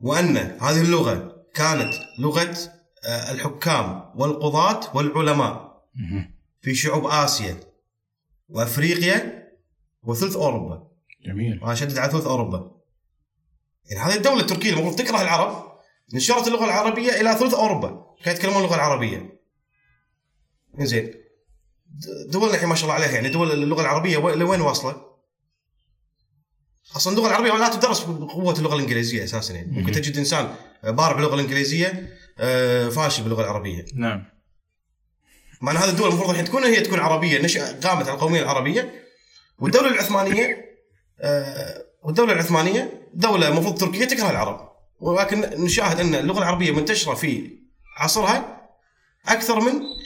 وأن 0.00 0.36
هذه 0.36 0.80
اللغة 0.80 1.46
كانت 1.54 1.92
لغة 2.18 2.56
آه، 3.04 3.32
الحكام 3.32 4.12
والقضاة 4.14 4.96
والعلماء. 4.96 5.82
في 6.60 6.74
شعوب 6.74 7.06
آسيا 7.06 7.60
وأفريقيا 8.48 9.48
وثلث 10.02 10.36
أوروبا. 10.36 10.88
جميل. 11.26 11.58
وأنا 11.62 11.72
أشدد 11.72 11.98
على 11.98 12.12
ثلث 12.12 12.26
أوروبا. 12.26 12.80
يعني 13.90 14.00
هذه 14.00 14.16
الدولة 14.16 14.40
التركية 14.40 14.70
المفروض 14.70 14.96
تكره 14.96 15.22
العرب 15.22 15.72
نشرت 16.14 16.48
اللغة 16.48 16.64
العربية 16.64 17.20
إلى 17.20 17.34
ثلث 17.34 17.54
أوروبا. 17.54 17.88
كانوا 18.24 18.38
يتكلمون 18.38 18.56
اللغة 18.56 18.74
العربية. 18.74 19.40
زين 20.78 21.21
دولنا 22.28 22.54
الحين 22.54 22.68
ما 22.68 22.74
شاء 22.74 22.84
الله 22.84 22.94
عليها 22.94 23.10
يعني 23.10 23.28
دول 23.28 23.52
اللغة 23.52 23.80
العربية 23.80 24.16
وين- 24.16 24.38
لوين 24.38 24.60
واصلة؟ 24.60 25.02
أصلا 26.96 27.12
اللغة 27.12 27.26
العربية 27.28 27.52
لا 27.52 27.68
تدرس 27.68 28.00
بقوة 28.00 28.58
اللغة 28.58 28.74
الإنجليزية 28.74 29.24
أساسا 29.24 29.54
يعني. 29.54 29.66
ممكن 29.70 29.86
مم. 29.86 29.92
تجد 29.92 30.16
إنسان 30.16 30.54
بارع 30.84 31.12
باللغة 31.12 31.34
الإنجليزية 31.34 32.08
آه، 32.38 32.88
فاشل 32.88 33.22
باللغة 33.22 33.42
العربية. 33.42 33.84
نعم. 33.94 34.24
مع 35.60 35.72
ان 35.72 35.76
هذه 35.76 35.88
الدول 35.90 36.08
المفروض 36.08 36.30
الحين 36.30 36.44
تكون 36.44 36.64
هي 36.64 36.80
تكون 36.80 36.98
عربية 36.98 37.38
قامت 37.82 37.84
على 38.08 38.12
القومية 38.12 38.42
العربية. 38.42 39.04
والدولة 39.58 39.88
العثمانية 39.88 40.64
آه، 41.20 41.84
والدولة 42.04 42.32
العثمانية 42.32 43.08
دولة 43.14 43.48
المفروض 43.48 43.78
تركيا 43.78 44.04
تكره 44.06 44.30
العرب. 44.30 44.72
ولكن 45.00 45.40
نشاهد 45.40 46.00
أن 46.00 46.14
اللغة 46.14 46.38
العربية 46.38 46.70
منتشرة 46.72 47.14
في 47.14 47.58
عصرها 47.96 48.60
أكثر 49.28 49.60
من 49.60 49.72
آه، 49.72 50.01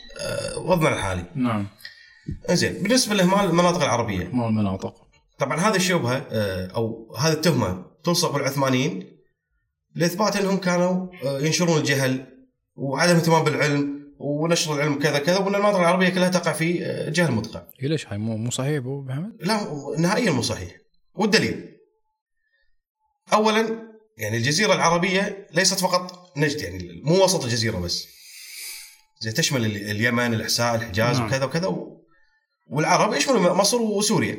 وضعنا 0.56 0.96
الحالي. 0.96 1.24
نعم. 1.34 1.66
زين 2.50 2.82
بالنسبة 2.82 3.14
لاهمال 3.14 3.44
المناطق 3.44 3.82
العربية. 3.82 4.28
ما 4.32 4.48
المناطق. 4.48 5.06
طبعا 5.38 5.60
هذه 5.60 5.76
الشبهة 5.76 6.26
آه، 6.30 6.66
أو 6.66 7.16
هذه 7.16 7.32
التهمة 7.32 7.84
تلصق 8.04 8.32
بالعثمانيين 8.32 9.18
لإثبات 9.94 10.36
أنهم 10.36 10.56
كانوا 10.56 11.06
آه، 11.24 11.40
ينشرون 11.40 11.78
الجهل 11.78 12.26
وعدم 12.76 13.14
اهتمام 13.16 13.44
بالعلم 13.44 13.96
ونشر 14.18 14.74
العلم 14.74 14.98
كذا 14.98 15.18
كذا 15.18 15.38
وأن 15.38 15.54
المناطق 15.54 15.78
العربية 15.78 16.08
كلها 16.08 16.28
تقع 16.28 16.52
في 16.52 16.86
آه، 16.86 17.10
جهل 17.10 17.32
مدقع. 17.32 17.62
هي 17.80 17.88
ليش 17.88 18.06
هاي؟ 18.06 18.18
مو 18.18 18.36
مو 18.36 18.50
صحيح 18.50 18.76
أبو 18.76 19.02
محمد؟ 19.02 19.32
لا 19.40 19.60
نهائيا 19.98 20.30
مو 20.30 20.42
صحيح. 20.42 20.70
والدليل؟ 21.14 21.76
اولا 23.32 23.86
يعني 24.18 24.36
الجزيرة 24.36 24.74
العربية 24.74 25.46
ليست 25.52 25.80
فقط 25.80 26.32
نجد 26.36 26.60
يعني 26.60 27.02
مو 27.04 27.24
وسط 27.24 27.44
الجزيرة 27.44 27.78
بس. 27.78 28.15
زي 29.18 29.32
تشمل 29.32 29.64
ال- 29.66 29.90
اليمن 29.90 30.34
الاحساء 30.34 30.74
الحجاز 30.74 31.16
نعم. 31.18 31.26
وكذا 31.26 31.44
وكذا 31.44 31.66
و... 31.66 32.04
والعرب. 32.66 33.14
يشملوا 33.14 33.54
مصر 33.54 33.82
وسوريا. 33.82 34.38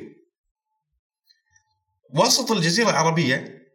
وسط 2.15 2.51
الجزيرة 2.51 2.89
العربية 2.89 3.67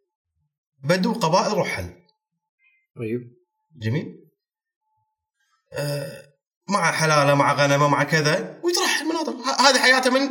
بدوا 0.84 1.14
قبائل 1.14 1.58
رحل. 1.58 1.90
طيب. 2.96 3.36
جميل. 3.76 4.28
آه 5.72 6.32
مع 6.68 6.92
حلالة 6.92 7.34
مع 7.34 7.52
غنمة 7.52 7.88
مع 7.88 8.04
كذا. 8.04 8.60
ويترحل 8.64 9.04
مناطق 9.08 9.60
هذه 9.60 9.78
حياته 9.82 10.10
من 10.10 10.28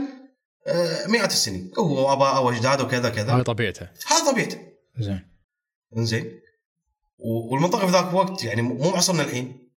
آه 0.67 1.07
مئات 1.07 1.32
السنين. 1.32 1.72
هو 1.80 2.09
واباءه 2.09 2.39
وأجداده 2.39 2.84
وكذا 2.84 3.09
كذا. 3.09 3.36
هاي 3.36 3.43
طبيعته. 3.43 3.88
هذا 4.07 4.32
طبيعته. 4.32 4.67
زين. 4.99 5.28
إنزين. 5.97 6.41
و- 7.17 7.53
والمنطقة 7.53 7.86
في 7.86 7.91
ذاك 7.91 8.07
الوقت 8.09 8.43
يعني 8.43 8.61
مو 8.61 8.89
عصرنا 8.89 9.24
الحين. 9.24 9.70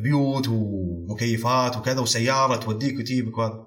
بيوت 0.00 0.48
ومكيفات 0.48 1.76
وكذا 1.76 2.00
وسيارة 2.00 2.56
توديك 2.56 2.98
وتجيبك 2.98 3.38
وهذا. 3.38 3.66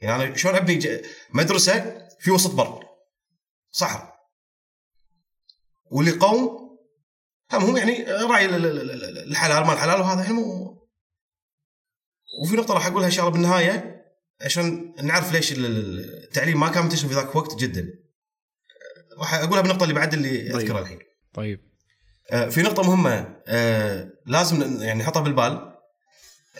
يعني 0.00 0.24
أنا 0.24 0.36
شلون 0.36 0.54
أبني 0.54 1.02
مدرسة 1.30 2.06
في 2.20 2.30
وسط 2.30 2.54
بر 2.54 2.84
صحراء. 3.70 4.18
واللي 5.90 6.10
قوم 6.10 6.68
هم 7.52 7.64
هم 7.64 7.76
يعني 7.76 8.04
راعي 8.04 8.44
ال- 8.46 8.54
ال- 8.54 8.90
ال- 9.04 9.30
الحلال 9.30 9.66
ما 9.66 9.72
الحلال 9.72 10.00
وهذا 10.00 10.20
يعني 10.22 10.32
مو 10.32 10.68
وفي 12.42 12.56
نقطة 12.56 12.74
راح 12.74 12.86
أقولها 12.86 13.06
إن 13.06 13.10
شاء 13.12 13.28
الله 13.28 13.32
بالنهاية 13.38 14.04
عشان 14.40 14.94
نعرف 15.02 15.32
ليش 15.32 15.52
ال- 15.52 15.66
ال- 15.66 16.24
التعليم 16.24 16.60
ما 16.60 16.68
كان 16.68 16.82
منتشر 16.82 17.08
في 17.08 17.14
ذاك 17.14 17.30
الوقت 17.30 17.54
جدا. 17.58 17.94
راح 19.18 19.34
أقولها 19.34 19.60
بالنقطة 19.60 19.82
اللي 19.82 19.94
بعد 19.94 20.14
اللي 20.14 20.38
طيب. 20.52 20.56
أذكرها 20.56 20.80
الحين. 20.80 20.98
طيب. 21.34 21.67
في 22.30 22.62
نقطة 22.62 22.82
مهمة 22.82 23.36
آه، 23.46 24.10
لازم 24.26 24.82
يعني 24.82 24.98
نحطها 25.02 25.20
بالبال 25.20 25.74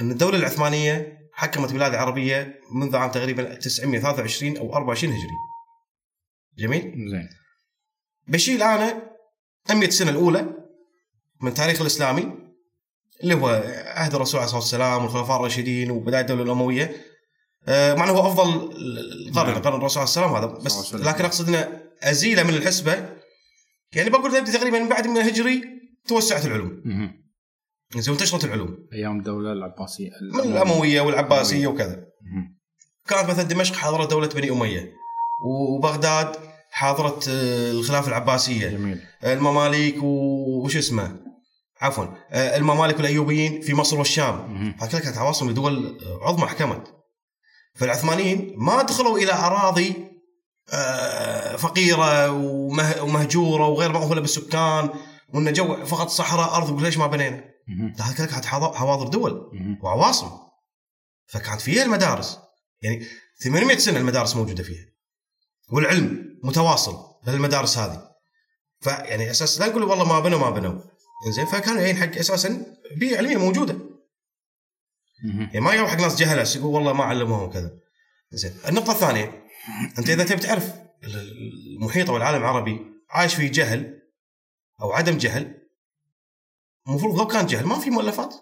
أن 0.00 0.10
الدولة 0.10 0.38
العثمانية 0.38 1.18
حكمت 1.32 1.72
بلاد 1.72 1.94
العربية 1.94 2.60
منذ 2.72 2.96
عام 2.96 3.10
تقريبا 3.10 3.54
923 3.54 4.56
أو 4.56 4.74
24 4.74 5.12
هجري. 5.12 5.28
جميل؟ 6.58 6.82
زين 7.10 7.28
بشيل 8.28 8.62
أنا 8.62 9.02
100 9.70 9.90
سنة 9.90 10.10
الأولى 10.10 10.46
من 11.40 11.48
التاريخ 11.48 11.80
الإسلامي 11.80 12.32
اللي 13.22 13.34
هو 13.34 13.48
عهد 13.86 14.14
الرسول 14.14 14.40
عليه 14.40 14.44
الصلاة 14.44 14.60
والسلام 14.60 15.02
والخلفاء 15.02 15.36
الراشدين 15.36 15.90
وبداية 15.90 16.20
الدولة 16.20 16.42
الأموية 16.42 16.96
آه، 17.68 17.94
مع 17.94 18.04
أنه 18.04 18.12
هو 18.12 18.26
أفضل 18.26 18.72
القرن 19.28 19.50
نعم. 19.50 19.62
قرن 19.62 19.76
الرسول 19.76 19.98
عليه 19.98 20.08
السلام 20.08 20.34
هذا 20.34 20.40
صلى 20.40 20.52
الله 20.52 20.64
بس 20.64 20.72
عليه 20.76 20.86
وسلم. 20.86 21.08
لكن 21.08 21.24
أقصد 21.24 21.48
أنه 21.48 21.82
أزيله 22.02 22.42
من 22.42 22.54
الحسبة 22.54 23.17
يعني 23.92 24.10
بقول 24.10 24.32
تبدي 24.32 24.52
تقريبا 24.52 24.78
من 24.78 24.88
بعد 24.88 25.06
من 25.06 25.16
الهجري 25.16 25.62
توسعت 26.08 26.46
العلوم. 26.46 26.82
مهم. 26.84 27.24
زين 27.96 28.10
وانتشرت 28.14 28.44
العلوم. 28.44 28.76
أيام 28.92 29.18
الدولة 29.18 29.52
العباسية 29.52 30.10
الأموية 30.44 31.00
والعباسية 31.00 31.66
وكذا. 31.66 32.04
كانت 33.08 33.30
مثلا 33.30 33.42
دمشق 33.42 33.74
حاضرة 33.74 34.04
دولة 34.04 34.28
بني 34.28 34.50
أمية 34.50 34.92
وبغداد 35.46 36.36
حاضرة 36.70 37.20
آه، 37.28 37.70
الخلافة 37.70 38.08
العباسية. 38.08 38.68
جميل. 38.68 39.00
المماليك 39.24 40.02
و- 40.02 40.64
وش 40.64 40.76
اسمه؟ 40.76 41.16
عفوا. 41.80 42.04
آه، 42.30 42.56
الممالك 42.56 42.96
والايوبيين 42.96 43.60
في 43.60 43.74
مصر 43.74 43.98
والشام. 43.98 44.74
كلها 44.80 45.00
كانت 45.00 45.18
عواصم 45.18 45.50
لدول 45.50 45.98
عظمى 46.22 46.46
حكمت. 46.46 46.94
فالعثمانيين 47.74 48.54
ما 48.56 48.82
دخلوا 48.82 49.18
إلى 49.18 49.32
أراضي 49.32 49.88
آه، 49.90 50.07
فقيرة 51.58 52.30
ومه- 52.30 53.02
ومهجورة 53.02 53.66
وغير 53.66 53.92
مأهوله 53.92 54.20
بالسكان 54.20 54.90
وإن 55.34 55.52
جو 55.52 55.84
فقط 55.84 56.08
صحراء 56.08 56.54
أرض 56.56 56.68
يقول 56.68 56.82
ليش 56.82 56.98
ما 56.98 57.06
بنينا؟ 57.06 57.44
هذه 58.00 58.16
كلها 58.16 58.26
كانت 58.26 58.44
حواضر 58.46 59.08
دول. 59.08 59.50
وعواصم. 59.82 60.30
فكانت 61.26 61.60
فيها 61.60 61.82
المدارس. 61.82 62.38
يعني 62.82 63.06
800 63.42 63.78
سنة 63.78 63.98
المدارس 63.98 64.36
موجودة 64.36 64.62
فيها. 64.62 64.84
والعلم 65.72 66.38
متواصل 66.44 66.96
بهالمدارس 67.26 67.78
هذه. 67.78 68.08
فيعني 68.80 69.30
أساس 69.30 69.60
لا 69.60 69.66
نقول 69.66 69.82
والله 69.82 70.04
ما 70.04 70.20
بنوا 70.20 70.38
ما 70.38 70.50
بنوا. 70.50 70.80
زين 71.34 71.46
فكانوا 71.46 71.82
يعني 71.82 72.00
حق 72.00 72.16
أساسا 72.18 72.66
بيئة 72.96 73.18
علمية 73.18 73.36
موجودة. 73.36 73.78
يعني 75.24 75.60
ما 75.60 75.74
يروح 75.74 75.90
حق 75.90 76.00
ناس 76.00 76.16
جهلة 76.16 76.48
يقول 76.56 76.74
والله 76.74 76.92
ما 76.92 77.04
علموهم 77.04 77.50
كذا. 77.50 77.70
زين 78.32 78.54
النقطة 78.68 78.92
الثانية. 78.92 79.44
أنت 79.98 80.10
إذا 80.10 80.24
تبي 80.24 80.40
تعرف 80.40 80.72
المحيط 81.04 82.10
أو 82.10 82.16
العالم 82.16 82.38
العربي 82.42 82.80
عايش 83.10 83.34
في 83.34 83.48
جهل 83.48 84.02
أو 84.82 84.92
عدم 84.92 85.18
جهل 85.18 85.68
المفروض 86.88 87.18
لو 87.18 87.26
كان 87.26 87.46
جهل 87.46 87.66
ما 87.66 87.78
في 87.78 87.90
مؤلفات 87.90 88.34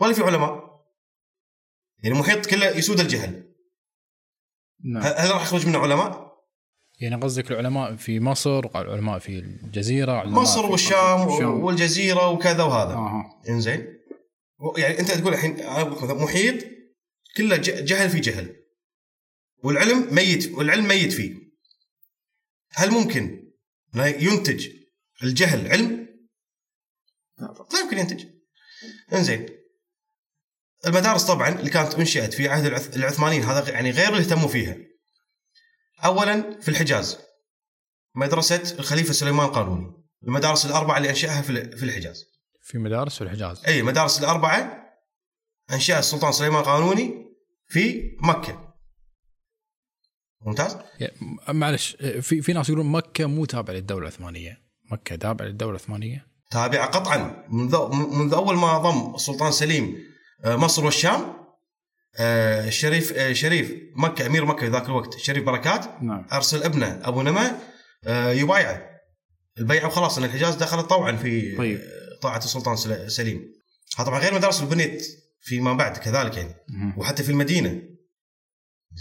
ولا 0.00 0.12
في 0.12 0.22
علماء. 0.22 0.70
يعني 2.02 2.14
المحيط 2.16 2.46
كله 2.46 2.66
يسود 2.66 3.00
الجهل. 3.00 3.54
نعم. 4.84 5.02
هل 5.02 5.30
راح 5.30 5.42
يخرج 5.42 5.66
منه 5.66 5.78
علماء؟ 5.78 6.30
يعني 7.00 7.16
قصدك 7.22 7.50
العلماء 7.50 7.96
في 7.96 8.20
مصر 8.20 8.58
العلماء 8.80 9.18
في 9.18 9.38
الجزيرة 9.38 10.12
علماء 10.12 10.40
مصر 10.42 10.62
في- 10.66 10.70
والشام 10.72 11.28
الشام. 11.28 11.60
والجزيرة 11.64 12.28
وكذا 12.28 12.62
وهذا. 12.62 12.94
أها. 12.94 13.42
إنزين. 13.48 14.00
يعني 14.76 14.98
أنت 15.00 15.10
تقول 15.10 15.32
الحين 15.34 15.56
محيط 16.22 16.64
كله 17.36 17.56
جهل 17.56 18.10
في 18.10 18.20
جهل. 18.20 18.56
والعلم 19.62 20.14
ميت 20.14 20.52
والعلم 20.52 20.88
ميت 20.88 21.12
فيه. 21.12 21.36
هل 22.72 22.90
ممكن 22.90 23.52
ينتج 23.94 24.68
الجهل 25.22 25.68
علم؟ 25.68 26.08
لا 27.38 27.80
يمكن 27.80 27.98
ينتج. 27.98 28.26
إنزين. 29.12 29.46
المدارس 30.86 31.24
طبعا 31.24 31.48
اللي 31.48 31.70
كانت 31.70 31.94
أنشئت 31.94 32.34
في 32.34 32.48
عهد 32.48 32.64
العث- 32.64 32.96
العثمانيين 32.96 33.42
هذا 33.42 33.70
يعني 33.70 33.90
غير 33.90 34.08
اللي 34.08 34.20
اهتموا 34.20 34.48
فيها. 34.48 34.76
اولا 36.04 36.60
في 36.60 36.68
الحجاز 36.68 37.18
مدرسة 38.14 38.74
الخليفة 38.78 39.12
سليمان 39.12 39.46
القانوني 39.46 40.04
المدارس 40.22 40.66
الأربعة 40.66 40.96
اللي 40.98 41.10
أنشأها 41.10 41.42
في 41.42 41.50
الحجاز. 41.84 42.24
في 42.62 42.78
مدارس 42.78 43.14
في 43.18 43.24
الحجاز؟ 43.24 43.64
إي 43.66 43.82
مدارس 43.82 44.18
الأربعة 44.18 44.86
أنشأها 45.72 45.98
السلطان 45.98 46.32
سليمان 46.32 46.60
القانوني 46.60 47.34
في 47.68 48.16
مكة. 48.22 48.69
ممتاز؟ 50.46 50.76
معلش 51.48 51.96
في 52.20 52.42
في 52.42 52.52
ناس 52.52 52.68
يقولون 52.68 52.86
مكة 52.92 53.26
مو 53.26 53.44
تابعة 53.44 53.74
للدولة 53.74 54.02
العثمانية. 54.02 54.60
مكة 54.90 55.16
تابعة 55.16 55.46
للدولة 55.46 55.70
العثمانية؟ 55.76 56.26
تابعة 56.50 56.86
قطعا. 56.86 57.46
منذ 57.48 57.76
منذ 58.18 58.34
أول 58.34 58.56
ما 58.56 58.78
ضم 58.78 59.14
السلطان 59.14 59.52
سليم 59.52 59.98
آه، 60.44 60.56
مصر 60.56 60.84
والشام 60.84 61.34
آه، 62.18 62.68
الشريف 62.68 63.12
آه، 63.12 63.32
شريف 63.32 63.74
مكة 63.96 64.26
أمير 64.26 64.44
مكة 64.44 64.60
في 64.60 64.68
ذاك 64.68 64.86
الوقت 64.86 65.14
الشريف 65.14 65.44
بركات 65.44 66.02
نعم. 66.02 66.26
أرسل 66.32 66.62
ابنه 66.62 67.00
أبو 67.04 67.22
نما 67.22 67.58
آه، 68.06 68.32
يبايعه. 68.32 68.90
البيعه 69.58 69.86
وخلاص 69.86 70.18
إن 70.18 70.24
الحجاز 70.24 70.54
دخلت 70.54 70.86
طوعا 70.86 71.12
في 71.12 71.56
طيب. 71.56 71.80
طاعة 72.22 72.38
السلطان 72.38 72.76
سل- 72.76 73.10
سليم. 73.10 73.40
هذا 73.98 74.06
طبعا 74.06 74.18
غير 74.20 74.32
المدارس 74.32 74.62
اللي 74.62 74.74
بنيت 74.74 75.06
فيما 75.40 75.72
بعد 75.72 75.96
كذلك 75.96 76.36
يعني. 76.36 76.54
وحتى 76.96 77.22
في 77.22 77.30
المدينة. 77.30 77.82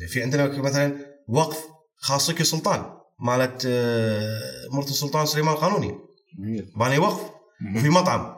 في 0.07 0.21
عندنا 0.23 0.47
مثلا 0.61 1.08
وقف 1.29 1.57
خاصك 1.97 2.43
سلطان. 2.43 2.93
مالت 3.19 3.63
آه، 3.67 4.67
مرت 4.71 4.87
السلطان 4.87 5.25
سليمان 5.25 5.53
القانوني. 5.53 5.99
جميل. 6.39 6.73
باني 6.75 6.99
وقف. 6.99 7.29
وفي 7.75 7.89
مطعم. 7.89 8.35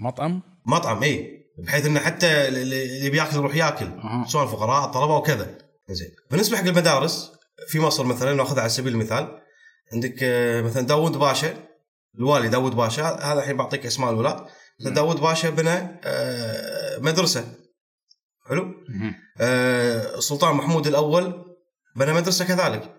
مطعم؟ 0.00 0.42
مطعم 0.66 1.02
اي 1.02 1.44
بحيث 1.58 1.86
إنه 1.86 2.00
حتى 2.00 2.48
اللي 2.48 2.62
اللي 2.98 3.10
بياكل 3.10 3.36
يروح 3.36 3.56
ياكل. 3.56 3.86
أها. 3.86 4.24
سواء 4.28 4.44
الفقراء 4.44 4.84
الطلبة 4.84 5.16
وكذا. 5.16 5.58
زين. 5.90 6.10
بالنسبة 6.30 6.56
حق 6.56 6.64
المدارس 6.64 7.32
في 7.68 7.80
مصر 7.80 8.04
مثلا 8.04 8.34
ناخذها 8.34 8.60
على 8.60 8.68
سبيل 8.68 8.92
المثال. 8.92 9.40
عندك 9.92 10.22
آه، 10.22 10.62
مثلا 10.62 10.86
داوود 10.86 11.16
باشا 11.16 11.54
الوالي 12.18 12.48
داوود 12.48 12.74
باشا 12.74 13.02
هذا 13.02 13.38
الحين 13.38 13.56
بعطيك 13.56 13.86
اسماء 13.86 14.10
الولاد 14.10 14.44
مثلا 14.80 14.94
داوود 14.94 15.20
باشا 15.20 15.50
بنى 15.50 16.00
آه، 16.04 16.98
مدرسة. 16.98 17.54
حلو؟ 18.48 18.74
السلطان 19.40 20.54
محمود 20.54 20.86
الأول 20.86 21.43
بنى 21.96 22.12
مدرسة 22.12 22.44
كذلك. 22.44 22.94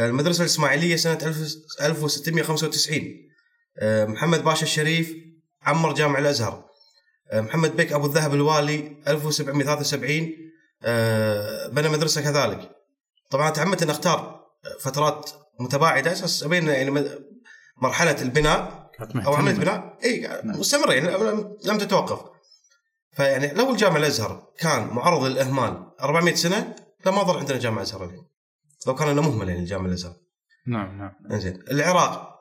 المدرسة 0.00 0.40
الإسماعيلية 0.40 0.96
سنة 0.96 1.18
1000 1.22 1.36
1695 1.80 3.28
آه، 3.78 4.04
محمد 4.04 4.44
باشا 4.44 4.62
الشريف 4.62 5.14
عمر 5.62 5.94
جامع 5.94 6.18
الأزهر. 6.18 6.64
آه، 7.30 7.40
محمد 7.40 7.76
بيك 7.76 7.92
أبو 7.92 8.06
الذهب 8.06 8.34
الوالي 8.34 8.96
1773 9.08 10.36
آه، 10.82 11.68
بنى 11.68 11.88
مدرسة 11.88 12.20
كذلك. 12.22 12.70
طبعا 13.30 13.50
تعمدت 13.50 13.82
أن 13.82 13.90
أختار 13.90 14.46
فترات 14.80 15.30
متباعدة 15.60 16.12
أساس 16.12 16.42
أبين 16.42 16.68
يعني 16.68 17.04
مرحلة 17.82 18.22
البناء. 18.22 18.88
أو 19.26 19.34
عملية 19.34 19.52
مهتمة. 19.54 19.64
بناء 19.64 19.98
اي 20.04 20.40
مستمرة 20.44 20.92
يعني 20.92 21.10
لم- 21.10 21.56
لم 21.64 21.78
تتوقف. 21.78 22.20
فيعني 23.12 23.54
لو 23.54 23.70
الجامع 23.70 23.96
الأزهر 23.96 24.46
كان 24.58 24.86
معرض 24.86 25.24
للإهمال 25.24 25.86
400 26.00 26.34
سنة 26.34 26.76
لما 27.06 27.22
ظل 27.22 27.38
عندنا 27.38 27.58
جامع 27.58 27.76
الازهر 27.76 28.04
اليوم 28.04 28.26
لو 28.86 28.94
كان 28.94 29.08
انه 29.08 29.22
مهمل 29.22 29.48
يعني 29.48 29.60
الجامع 29.60 29.86
الأزهر. 29.86 30.16
نعم 30.66 30.98
نعم. 30.98 31.12
إنزين. 31.30 31.62
العراق. 31.70 32.34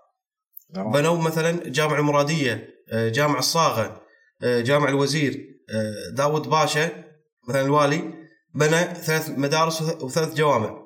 بنوا 0.70 1.18
مثلا 1.18 1.70
جامع 1.70 2.00
المراديه 2.00 2.70
آه، 2.92 3.10
جامع 3.10 3.40
الصاغة 3.40 4.02
آه، 4.44 4.62
جامع 4.62 4.90
الوزير 4.90 5.48
آه، 5.70 6.10
داود 6.16 6.42
باشا 6.48 7.04
مثلا 7.50 7.62
الوالي 7.62 8.14
بنى 8.56 8.94
ثلاث 8.96 9.30
مدارس 9.30 9.82
وث- 9.82 10.04
وثلاث 10.04 10.34
جوامع. 10.36 10.84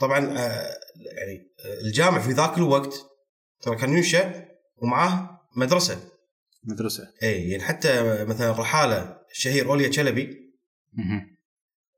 طبعا 0.00 0.18
يعني 0.18 1.52
الجامع 1.86 2.18
في 2.18 2.30
ذاك 2.32 2.58
الوقت 2.58 2.94
ترى 3.60 3.76
كان 3.76 3.92
ينشأ 3.96 4.48
ومعاه 4.76 5.40
مدرسة. 5.56 6.00
مدرسة. 6.64 7.02
اي 7.22 7.48
يعني 7.50 7.62
حتى 7.62 8.24
مثلا 8.24 8.50
الرحاله 8.50 9.18
الشهير 9.30 9.68
أوليا 9.68 9.88
تشلبي 9.88 10.52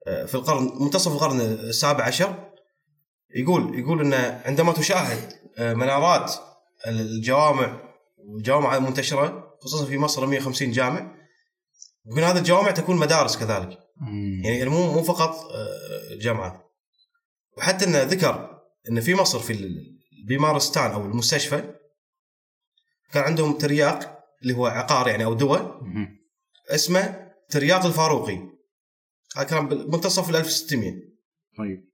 في 0.07 0.35
القرن 0.35 0.83
منتصف 0.83 1.13
القرن 1.13 1.41
السابع 1.41 2.05
عشر 2.05 2.51
يقول 3.35 3.79
يقول 3.79 4.01
إن 4.01 4.41
عندما 4.45 4.73
تشاهد 4.73 5.33
آه، 5.59 5.75
منارات 5.75 6.35
الجوامع 6.87 7.81
والجوامع 8.19 8.77
المنتشره 8.77 9.57
خصوصا 9.63 9.85
في 9.85 9.99
مصر 9.99 10.27
150 10.27 10.71
جامع 10.71 11.15
ومن 12.05 12.23
هذه 12.23 12.39
الجوامع 12.39 12.71
تكون 12.71 12.97
مدارس 12.97 13.37
كذلك. 13.37 13.79
يعني 14.45 14.71
مو 14.71 14.93
مو 14.93 15.03
فقط 15.03 15.35
آه، 15.51 16.15
جامعات 16.21 16.61
وحتى 17.59 17.85
انه 17.85 18.03
ذكر 18.03 18.61
إن 18.91 19.01
في 19.01 19.15
مصر 19.15 19.39
في 19.39 19.81
البيمارستان 20.23 20.91
أو 20.91 21.01
المستشفى 21.05 21.75
كان 23.13 23.23
عندهم 23.25 23.59
ترياق 23.59 24.19
اللي 24.43 24.55
هو 24.55 24.67
عقار 24.67 25.09
يعني 25.09 25.25
أو 25.25 25.35
دواء. 25.35 25.81
اسمه 26.71 27.31
ترياق 27.51 27.85
الفاروقي 27.87 28.41
كان 29.35 29.69
بمنتصف 29.69 30.31
ال 30.31 30.37
1600 30.37 30.93
طيب 31.59 31.91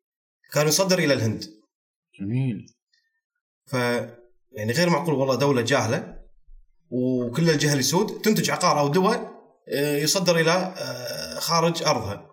كان 0.53 0.69
يصدر 0.69 0.99
إلى 0.99 1.15
الهند 1.15 1.45
جميل 2.21 2.67
ف 3.67 3.73
يعني 4.53 4.73
غير 4.73 4.91
معقول 4.91 5.15
والله 5.15 5.35
دولة 5.35 5.63
جاهلة 5.63 6.17
وكل 6.91 7.51
الجهل 7.51 7.79
يسود 7.79 8.21
تنتج 8.21 8.51
عقار 8.51 8.81
أو 8.81 8.89
دواء 8.89 9.37
آه، 9.69 9.97
يصدر 9.97 10.37
إلى 10.37 10.53
آه، 10.53 11.39
خارج 11.41 11.83
أرضها. 11.83 12.31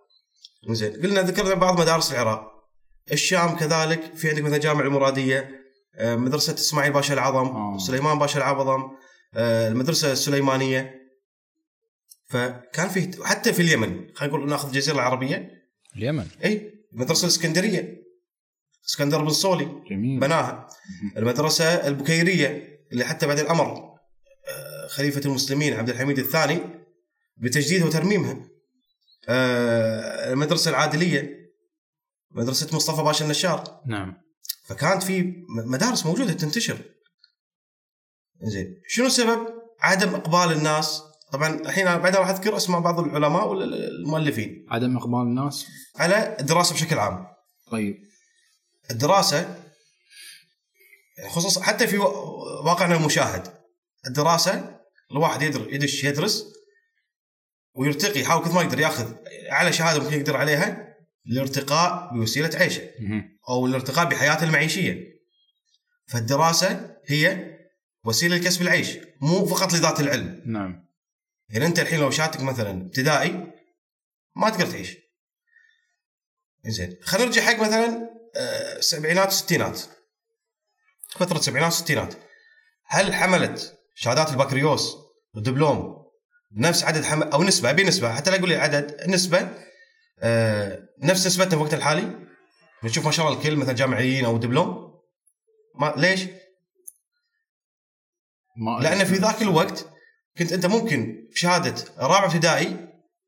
زين 0.69 0.93
قلنا 1.01 1.21
ذكرنا 1.21 1.53
بعض 1.53 1.81
مدارس 1.81 2.11
العراق. 2.11 2.53
الشام 3.11 3.55
كذلك 3.55 4.15
في 4.15 4.29
عندك 4.29 4.41
مثلا 4.41 4.57
جامع 4.57 4.81
المراديه 4.81 5.49
آه، 5.95 6.15
مدرسة 6.15 6.53
إسماعيل 6.53 6.93
باشا 6.93 7.13
العظم 7.13 7.47
آه. 7.47 7.77
سليمان 7.77 8.19
باشا 8.19 8.37
العظم 8.37 8.83
المدرسة 9.37 10.11
السليمانية 10.11 11.02
فكان 12.33 12.89
في 12.89 13.23
حتى 13.23 13.53
في 13.53 13.61
اليمن 13.61 14.07
خلينا 14.15 14.35
نقول 14.35 14.49
ناخذ 14.49 14.67
الجزيرة 14.67 14.95
العربية. 14.95 15.63
اليمن. 15.95 16.27
إي 16.45 16.73
المدرسة 16.93 17.25
الإسكندرية. 17.25 18.03
إسكندر 18.85 19.21
بن 19.21 19.29
صولي 19.29 19.83
جميل. 19.89 20.19
بناها. 20.19 20.67
المدرسة 21.17 21.65
البكيرية 21.65 22.79
اللي 22.91 23.05
حتى 23.05 23.27
بعدين 23.27 23.47
أمر 23.47 23.93
آه، 24.47 24.87
خليفة 24.87 25.21
المسلمين 25.25 25.73
عبد 25.73 25.89
الحميد 25.89 26.19
الثاني 26.19 26.59
بتجديدها 27.37 27.85
وترميمها. 27.85 28.47
آه، 29.29 30.33
المدرسة 30.33 30.69
العادلية 30.69 31.51
مدرسة 32.31 32.75
مصطفى 32.75 33.03
باشا 33.03 33.25
النشار. 33.25 33.81
نعم. 33.85 34.13
فكانت 34.63 35.03
في 35.03 35.45
مدارس 35.49 36.05
موجودة 36.05 36.33
تنتشر. 36.33 36.77
زين 38.41 38.81
شنو 38.87 39.05
السبب؟ 39.05 39.47
عدم 39.79 40.15
إقبال 40.15 40.57
الناس 40.57 41.12
طبعا 41.33 41.49
الحين 41.59 41.87
أنا 41.87 41.97
بعدين 41.97 42.19
راح 42.19 42.29
أذكر 42.29 42.57
اسماء 42.57 42.79
بعض 42.81 42.99
العلماء 42.99 43.47
والمؤلفين 43.47 44.65
عدم 44.69 44.97
إقبال 44.97 45.21
الناس 45.21 45.65
على 45.95 46.37
الدراسة 46.39 46.75
بشكل 46.75 46.99
عام 46.99 47.27
طيب 47.71 47.97
الدراسة 48.91 49.57
يعني 51.17 51.29
خصوصا 51.29 51.63
حتى 51.63 51.87
في 51.87 51.97
وا- 51.97 52.61
واقعنا 52.65 52.95
المشاهد 52.95 53.47
الدراسة 54.07 54.79
الواحد 55.11 55.41
يدر 55.41 55.73
يدش 55.73 56.03
يدرس 56.03 56.45
ويرتقي 57.75 58.19
يحاول 58.19 58.43
كثر 58.45 58.53
ما 58.55 58.61
يقدر 58.61 58.79
يأخذ 58.79 59.13
أعلى 59.51 59.73
شهادة 59.73 60.03
ممكن 60.03 60.17
يقدر 60.19 60.37
عليها 60.37 60.95
للارتقاء 61.25 62.13
بوسيلة 62.13 62.49
عيشه. 62.57 62.81
أو 63.49 63.65
الارتقاء 63.65 64.05
بحياته 64.09 64.43
المعيشية. 64.43 65.03
فالدراسة 66.07 66.95
هي 67.07 67.53
وسيلة 68.05 68.35
لكسب 68.37 68.61
العيش 68.61 68.97
مو 69.21 69.45
فقط 69.45 69.73
لذات 69.73 69.99
العلم. 69.99 70.41
نعم 70.45 70.82
يعني 71.49 71.65
أنت 71.65 71.79
الحين 71.79 71.99
لو 71.99 72.11
شهادتك 72.11 72.41
مثلا 72.41 72.71
ابتدائي 72.71 73.53
ما 74.35 74.49
تقدر 74.49 74.65
تعيش. 74.65 74.97
زين 76.65 76.97
خلينا 77.03 77.25
نرجع 77.25 77.41
حق 77.41 77.59
مثلا 77.59 78.09
آه، 78.35 78.77
السبعينات 78.77 79.25
والستينات. 79.25 79.81
فترة 81.09 81.37
السبعينات 81.37 81.71
والستينات. 81.71 82.13
هل 82.85 83.13
حملت 83.13 83.79
شهادات 83.95 84.29
البكالوريوس 84.29 84.95
والدبلوم 85.33 86.03
نفس 86.55 86.83
عدد 86.83 87.03
حمل 87.03 87.31
أو 87.31 87.43
نسبة 87.43 87.69
أبي 87.69 87.83
نسبة 87.83 88.15
حتى 88.15 88.31
لا 88.31 88.37
أقول 88.37 88.49
لي 88.49 88.55
عدد 88.55 89.09
نسبة 89.09 89.49
آه، 90.19 90.79
نفس 90.99 91.27
نسبتنا 91.27 91.49
في 91.49 91.55
الوقت 91.55 91.73
الحالي 91.73 92.27
نشوف 92.83 93.05
ما 93.05 93.11
شاء 93.11 93.27
الله 93.27 93.37
الكل 93.37 93.55
مثلا 93.55 93.73
جامعيين 93.73 94.25
أو 94.25 94.37
دبلوم 94.37 94.99
ما 95.75 95.93
ليش؟ 95.97 96.21
ما 98.57 98.79
لأن 98.81 99.05
في 99.05 99.15
ذاك 99.15 99.41
الوقت 99.41 99.92
كنت 100.37 100.51
أنت 100.53 100.65
ممكن 100.65 101.27
بشهاده 101.33 101.75
رابعه 101.97 102.25
ابتدائي 102.25 102.87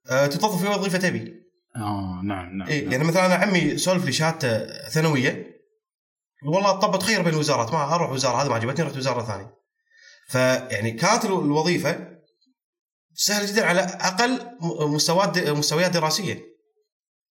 آه، 0.10 0.28
تتوظف 0.28 0.62
في 0.62 0.68
وظيفة 0.68 0.98
تبي. 0.98 1.34
آه 1.76 2.22
نعم 2.24 2.58
نعم, 2.58 2.68
إيه 2.68 2.82
نعم. 2.84 2.92
يعني 2.92 3.04
مثلا 3.04 3.26
أنا 3.26 3.36
عمي 3.36 3.78
سولف 3.78 4.06
لي 4.06 4.12
شهادته 4.12 4.66
ثانوية. 4.90 5.56
والله 6.46 6.72
طب 6.72 7.00
تخير 7.00 7.22
بين 7.22 7.34
الوزارات 7.34 7.72
ما 7.74 7.96
أروح 7.96 8.12
وزارة 8.12 8.42
هذه 8.44 8.48
ما 8.50 8.56
عجبتني 8.56 8.86
رحت 8.86 8.98
وزارة 8.98 9.24
ثانية. 9.26 9.56
فيعني 10.30 10.92
كانت 10.92 11.26
الو- 11.26 11.42
الوظيفة 11.42 12.08
سهلة 13.14 13.52
جدا 13.52 13.66
على 13.66 13.82
أقل 13.82 14.58
مستويات 14.88 15.38
مستويات 15.40 15.92
دراسية. 15.92 16.44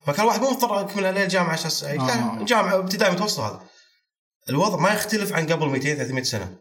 فكان 0.07 0.21
الواحد 0.23 0.41
مو 0.41 0.51
مضطر 0.51 0.81
يكمل 0.91 1.07
عليه 1.07 1.23
الجامعة 1.25 1.53
عشان 1.53 2.01
آه. 2.01 2.45
جامعة 2.45 2.79
ابتدائي 2.79 3.13
متوسط 3.13 3.41
هذا. 3.41 3.61
الوضع 4.49 4.77
ما 4.81 4.93
يختلف 4.93 5.33
عن 5.33 5.47
قبل 5.53 5.69
200 5.69 5.95
300 5.95 6.23
سنة. 6.23 6.59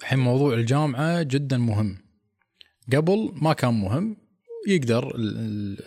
الحين 0.00 0.18
موضوع 0.18 0.54
الجامعة 0.54 1.22
جدا 1.22 1.58
مهم. 1.58 1.98
قبل 2.96 3.32
ما 3.34 3.52
كان 3.52 3.74
مهم 3.74 4.16
يقدر 4.68 5.14
ال 5.14 5.38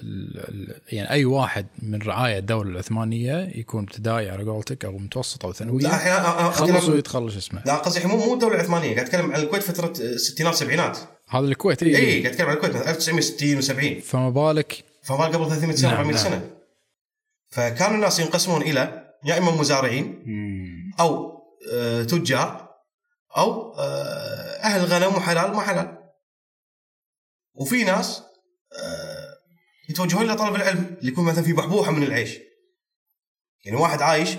ال 0.02 0.38
ال 0.40 0.82
يعني 0.92 1.10
أي 1.10 1.26
واحد 1.26 1.66
من 1.82 2.02
رعايا 2.02 2.38
الدولة 2.40 2.70
العثمانية 2.70 3.52
يكون 3.56 3.84
ابتدائي 3.84 4.30
على 4.30 4.44
قولتك 4.44 4.86
أو 4.86 4.98
متوسط 4.98 5.46
أو 5.46 5.54
أنا 5.62 6.52
خلص 6.52 6.86
أتكلم- 6.86 6.90
ويتخرج 6.90 7.38
اسمه. 7.38 7.64
لا 7.66 7.76
قصدي 7.76 8.08
مو 8.08 8.18
مو 8.18 8.34
الدولة 8.34 8.56
العثمانية 8.56 8.94
قاعد 8.96 9.06
أتكلم 9.06 9.32
عن 9.32 9.42
الكويت 9.42 9.64
فترة 9.64 9.94
الستينات 10.00 10.54
والسبعينات 10.54 10.98
هذا 11.30 11.46
الكويت 11.46 11.84
اي 11.84 11.98
اي 11.98 12.22
قاعد 12.22 12.26
أتكلم 12.34 12.48
عن 12.48 12.56
الكويت 12.56 12.76
مثلا 12.76 12.90
1960 12.92 13.62
و70 13.62 14.04
فما 14.04 14.30
بالك؟ 14.30 14.84
فما 15.04 15.26
قبل 15.26 15.50
300 15.50 15.76
سنة 15.76 15.90
نعم، 15.90 15.98
400 15.98 16.16
نعم. 16.16 16.24
سنة. 16.24 16.50
فكانوا 17.50 17.96
الناس 17.96 18.20
ينقسمون 18.20 18.62
إلى 18.62 19.08
يا 19.26 19.38
إما 19.38 19.52
مزارعين. 19.52 20.16
أو 21.00 21.32
آه، 21.74 22.04
تجار. 22.04 22.71
أو 23.38 23.74
آه، 23.74 24.62
أهل 24.64 24.86
غنم 24.86 25.16
وحلال 25.16 25.52
وما 25.52 25.62
حلال. 25.62 25.98
وفي 27.54 27.84
ناس 27.84 28.22
آه، 28.84 29.34
يتوجهون 29.90 30.26
إلى 30.26 30.36
طلب 30.36 30.56
العلم 30.56 30.98
اللي 31.00 31.12
يكون 31.12 31.26
مثلا 31.26 31.44
في 31.44 31.54
بحبوحة 31.54 31.92
من 31.92 32.04
العيش. 32.04 32.38
يعني 33.66 33.78
واحد 33.78 34.02
عايش 34.02 34.30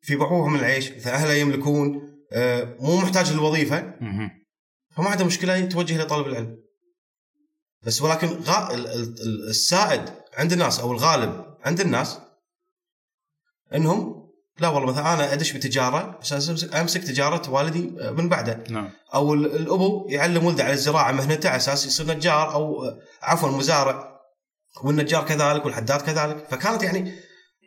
في 0.00 0.16
بحبوحة 0.16 0.48
من 0.48 0.58
العيش 0.58 0.92
مثلا 0.92 1.14
أهله 1.14 1.32
يملكون 1.32 2.12
آه، 2.32 2.76
مو 2.80 2.96
محتاج 2.96 3.32
للوظيفة. 3.32 3.80
فما 4.96 5.08
عنده 5.10 5.24
مشكلة 5.24 5.56
يتوجه 5.56 6.02
لطلب 6.02 6.26
العلم. 6.26 6.62
بس 7.82 8.02
ولكن 8.02 8.26
غا 8.26 8.74
ال- 8.74 8.86
ال- 8.86 9.20
ال- 9.20 9.48
السائد 9.48 10.10
عند 10.34 10.52
الناس 10.52 10.80
أو 10.80 10.92
الغالب 10.92 11.56
عند 11.64 11.80
الناس 11.80 12.18
إنهم 13.74 14.15
لا 14.58 14.68
والله 14.68 14.92
مثلا 14.92 15.14
أنا 15.14 15.32
أدش 15.32 15.52
بتجارة 15.52 16.18
عشان 16.20 16.40
أمسك- 16.40 16.74
أمسك 16.74 17.04
تجارة 17.04 17.50
والدي 17.50 17.80
من 18.10 18.28
بعده. 18.28 18.64
نعم. 18.70 18.90
أو 19.14 19.34
ال- 19.34 19.56
الأبو 19.56 20.06
يعلم 20.08 20.44
ولده 20.44 20.64
على 20.64 20.72
الزراعة 20.72 21.12
مهنته 21.12 21.48
على 21.48 21.56
أساس 21.56 21.86
يصير 21.86 22.06
نجار 22.16 22.52
أو 22.52 22.84
عفوا 23.22 23.48
مزارع. 23.50 24.16
والنجار 24.84 25.24
كذلك 25.26 25.64
والحداد 25.64 26.00
كذلك. 26.02 26.46
فكانت 26.50 26.82
يعني 26.82 27.14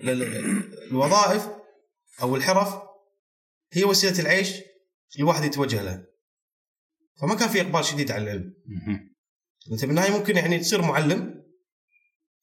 ال- 0.02 0.10
ال- 0.24 0.88
الوظائف 0.92 1.48
أو 2.22 2.36
الحرف 2.36 2.76
هي 3.74 3.84
وسيلة 3.84 4.20
العيش 4.20 4.54
الواحد 5.20 5.44
يتوجه 5.44 5.82
لها. 5.82 6.04
فما 7.22 7.36
كان 7.36 7.50
في 7.50 7.62
إقبال 7.62 7.86
شديد 7.86 8.12
على 8.12 8.24
العلم. 8.24 8.54
أنت 9.72 9.86
بالنهايه 9.86 10.12
ممكن 10.12 10.38
يعني 10.38 10.60
تصير 10.60 10.82
معلم. 10.82 11.44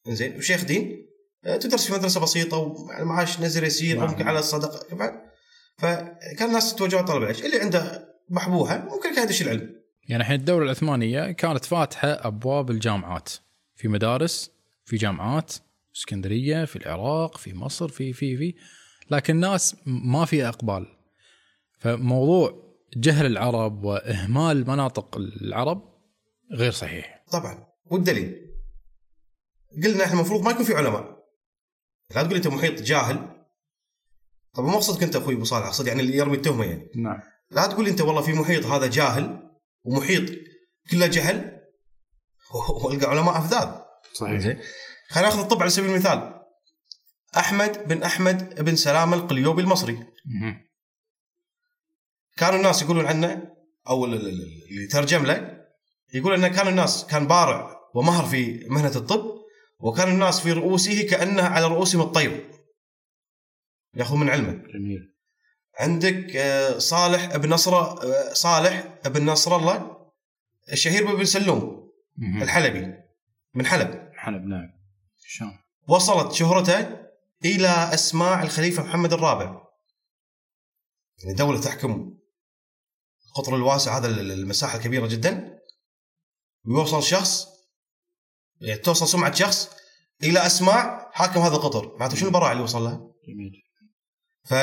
زين 0.07 0.37
وشيخ 0.37 0.63
دين. 0.65 0.83
آه، 0.91 1.06
تدرس 1.43 1.87
في 1.87 1.93
مدرسة 1.93 2.21
بسيطة 2.21 2.57
ومعاش 2.57 3.39
نزل 3.39 3.63
يسير 3.63 3.99
نعم. 3.99 4.09
ممكن 4.09 4.27
على 4.27 4.39
الصدقه 4.39 4.97
فكان 5.77 6.47
الناس 6.47 6.75
تتوجه 6.75 7.01
طلب 7.01 7.21
العيش 7.21 7.45
اللي 7.45 7.59
عنده 7.59 8.07
محبوحه 8.29 8.77
ممكن 8.77 9.15
كان 9.15 9.23
يدش 9.23 9.41
العلم. 9.41 9.75
يعني 10.09 10.23
الحين 10.23 10.39
الدولة 10.39 10.65
العثمانية 10.65 11.31
كانت 11.31 11.65
فاتحة 11.65 12.07
أبواب 12.07 12.71
الجامعات. 12.71 13.29
في 13.75 13.87
مدارس 13.87 14.51
في 14.85 14.97
جامعات 14.97 15.51
في 15.51 15.99
اسكندرية 15.99 16.65
في 16.65 16.75
العراق 16.75 17.37
في 17.37 17.53
مصر 17.53 17.87
في 17.87 18.13
في 18.13 18.37
في. 18.37 18.55
لكن 19.11 19.35
الناس 19.35 19.75
ما 19.85 20.25
في 20.25 20.47
إقبال. 20.47 20.85
فموضوع 21.79 22.67
جهل 22.97 23.25
العرب 23.25 23.83
وإهمال 23.83 24.67
مناطق 24.67 25.17
العرب 25.17 25.81
غير 26.53 26.71
صحيح. 26.71 27.23
طبعا. 27.31 27.67
والدليل؟ 27.85 28.47
قلنا 29.83 30.03
إحنا 30.03 30.13
المفروض 30.13 30.41
ما 30.41 30.51
يكون 30.51 30.65
في 30.65 30.73
علماء. 30.73 31.16
لا 32.15 32.23
تقول 32.23 32.35
أنت 32.35 32.47
محيط 32.47 32.81
جاهل. 32.81 33.45
طبعا 34.53 34.69
مو 34.69 34.75
اقصدك 34.77 35.03
انت 35.03 35.15
أخوي 35.15 35.33
أبو 35.35 35.43
صالح 35.43 35.65
اقصد 35.65 35.87
يعني 35.87 36.01
اللي 36.01 36.17
يرمي 36.17 36.37
التهمة 36.37 36.65
يعني. 36.65 36.91
نعم. 36.95 37.19
لا 37.51 37.65
تقول 37.67 37.87
أنت 37.87 38.01
والله 38.01 38.21
في 38.21 38.33
محيط 38.33 38.65
هذا 38.65 38.87
جاهل 38.87 39.49
ومحيط 39.83 40.29
كله 40.91 41.07
جهل 41.07 41.57
وألقى 42.85 43.09
علماء 43.09 43.37
افذاذ 43.37 43.69
صحيح. 44.13 44.39
زين. 44.39 44.59
خلينا 45.09 45.29
ناخذ 45.29 45.39
الطب 45.39 45.61
على 45.61 45.69
سبيل 45.69 45.89
المثال. 45.89 46.33
أحمد 47.37 47.87
بن 47.87 48.03
أحمد 48.03 48.61
بن 48.63 48.75
سلامه 48.75 49.17
القليوبي 49.17 49.61
المصري. 49.61 49.99
كانوا 52.37 52.57
الناس 52.59 52.81
يقولون 52.81 53.05
عنه 53.05 53.51
أو 53.89 54.05
ال- 54.05 54.13
ال- 54.13 54.27
ال- 54.27 54.67
اللي 54.71 54.87
ترجم 54.87 55.25
له 55.25 55.57
يقول 56.13 56.33
إنه 56.33 56.47
كان 56.47 56.67
الناس 56.67 57.05
كان 57.05 57.27
بارع 57.27 57.75
ومهر 57.95 58.25
في 58.25 58.65
مهنة 58.69 58.95
الطب. 58.95 59.36
وكان 59.79 60.07
الناس 60.09 60.39
في 60.39 60.51
رؤوسه 60.51 61.07
كانه 61.09 61.43
على 61.43 61.67
رؤوسهم 61.67 62.01
الطير. 62.01 62.51
ياخذ 63.93 64.15
من 64.15 64.29
علمه 64.29 64.51
جميل. 64.53 65.13
عندك 65.79 66.35
آه، 66.35 66.77
صالح 66.77 67.37
بن 67.37 67.49
نصر 67.49 67.75
آه، 67.75 68.33
صالح 68.33 68.97
بن 69.05 69.25
نصر 69.25 69.55
الله 69.55 69.97
الشهير 70.71 71.05
بابن 71.07 71.25
سلوم. 71.25 71.91
الحلبي. 72.41 72.93
من 73.53 73.65
حلب. 73.65 74.11
حلب 74.15 74.45
نعم. 74.45 74.69
الشام 75.25 75.59
وصلت 75.87 76.31
شهرته 76.33 76.79
إلى 77.45 77.67
اسماع 77.93 78.43
الخليفة 78.43 78.83
محمد 78.83 79.13
الرابع. 79.13 79.67
يعني 81.23 81.33
دولة 81.35 81.61
تحكم 81.61 82.17
القطر 83.27 83.55
الواسع 83.55 83.97
هذا 83.97 84.07
ال- 84.07 84.31
المساحة 84.31 84.77
الكبيرة 84.77 85.07
جدا. 85.07 85.59
ويوصل 86.65 87.03
شخص 87.03 87.47
يعني 88.61 88.79
توصل 88.79 89.07
سمعة 89.07 89.33
شخص 89.33 89.69
إلى 90.23 90.45
اسماع 90.45 91.11
حاكم 91.13 91.39
هذا 91.39 91.55
القطر. 91.55 91.95
معناته 91.99 92.15
شنو 92.15 92.27
البراعه 92.27 92.51
اللي 92.51 92.63
وصل 92.63 92.83
لها؟ 92.83 93.11
جميل. 93.27 93.63
ف 94.45 94.53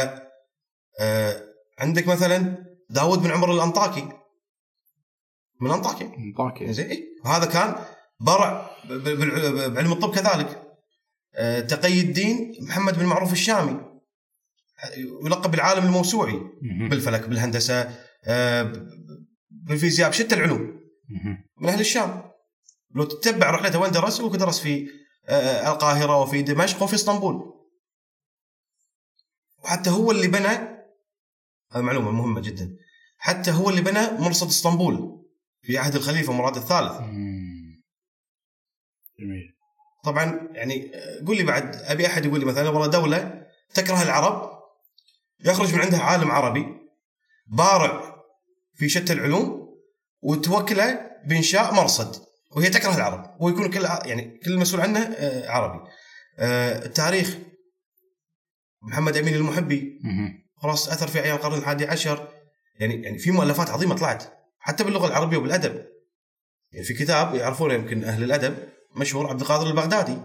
آه، 1.01 1.43
عندك 1.79 2.07
مثلا 2.07 2.65
داود 2.91 3.19
بن 3.19 3.31
عمر 3.31 3.53
الأنطاكي. 3.53 4.09
من 5.61 5.71
انطاكيا 5.71 6.13
انطاكيا 6.19 6.73
زين. 6.73 6.87
إيه. 6.87 7.05
وهذا 7.25 7.47
كان 7.47 7.75
برع 8.21 8.71
بعلم 9.69 9.93
الطب 9.93 10.15
كذلك. 10.15 10.63
آه، 11.35 11.61
تقي 11.61 12.01
الدين 12.01 12.53
محمد 12.61 12.99
بن 12.99 13.07
معروف 13.07 13.33
الشامي. 13.33 13.81
يلقب 15.27 15.51
بالعالم 15.51 15.87
الموسوعي. 15.87 16.41
بالفلك 16.91 17.29
بالهندسة 17.29 17.99
آه، 18.25 18.73
بالفيزياء 19.51 20.11
بشتى 20.11 20.35
العلوم. 20.35 20.81
من 21.61 21.69
أهل 21.69 21.81
الشام. 21.81 22.34
لو 22.95 23.05
تتبع 23.05 23.51
رحلته 23.51 23.81
وين 23.81 23.91
درس 23.91 24.21
هو 24.21 24.29
درس 24.29 24.61
في 24.61 24.89
آه، 25.29 25.73
القاهرة 25.73 26.21
وفي 26.23 26.43
دمشق 26.43 26.83
وفي 26.83 26.95
اسطنبول. 26.95 27.55
وحتى 29.65 29.91
هو 29.91 30.11
اللي 30.11 30.29
بنى 30.29 30.75
هذه 31.73 31.83
معلومة 31.83 32.11
مهمة 32.11 32.41
جدا. 32.41 32.77
حتى 33.19 33.51
هو 33.51 33.71
اللي 33.71 33.81
بنى 33.81 34.11
مرصد 34.19 34.47
اسطنبول 34.47 35.25
في 35.63 35.79
عهد 35.79 35.95
الخليفة 35.95 36.33
مراد 36.33 36.57
الثالث. 36.57 37.01
جميل. 39.21 39.55
طبعا 40.05 40.49
يعني 40.53 40.95
آه، 40.95 41.25
قول 41.27 41.37
لي 41.37 41.43
بعد 41.43 41.77
أبي 41.77 42.07
أحد 42.07 42.25
يقول 42.25 42.41
لي 42.41 42.47
مثلا 42.47 42.69
والله 42.69 42.87
دولة 42.87 43.47
تكره 43.75 44.03
العرب 44.03 44.55
يخرج 45.41 45.75
من 45.75 45.81
عندها 45.81 46.01
عالم 46.01 46.31
عربي 46.31 46.67
بارع 47.47 48.25
في 48.75 48.89
شتى 48.89 49.13
العلوم 49.13 49.75
وتوكله 50.23 51.11
بإنشاء 51.27 51.75
مرصد. 51.75 52.25
وهي 52.57 52.71
تكره 52.71 52.97
العرب 52.97 53.37
ويكون 53.41 53.71
كل 53.71 53.85
يعني 53.85 54.41
كل 54.45 54.53
المسؤول 54.53 54.81
عنه 54.83 55.01
آه، 55.01 55.51
عربي. 55.51 55.89
آه، 56.39 56.85
التاريخ 56.85 57.37
محمد 58.83 59.17
أمين 59.17 59.35
المحبي. 59.35 60.01
خلاص 60.57 60.89
أثر 60.89 61.07
في 61.07 61.23
أيام 61.23 61.37
القرن 61.37 61.59
الحادي 61.59 61.87
عشر. 61.87 62.29
يعني 62.81 63.03
يعني 63.03 63.19
في 63.19 63.31
مؤلفات 63.31 63.71
عظيمة 63.71 63.95
طلعت 63.95 64.25
حتى 64.59 64.85
باللغة 64.85 65.07
العربية 65.07 65.37
وبالادب 65.37 65.85
يعني 66.73 66.85
في 66.85 66.95
كتاب 66.95 67.35
يعرفونه 67.35 67.75
يمكن 67.75 68.05
أهل 68.05 68.25
الأدب 68.25 68.57
مشهور 68.97 69.27
عبد 69.27 69.41
القادر 69.41 69.67
البغدادي. 69.67 70.19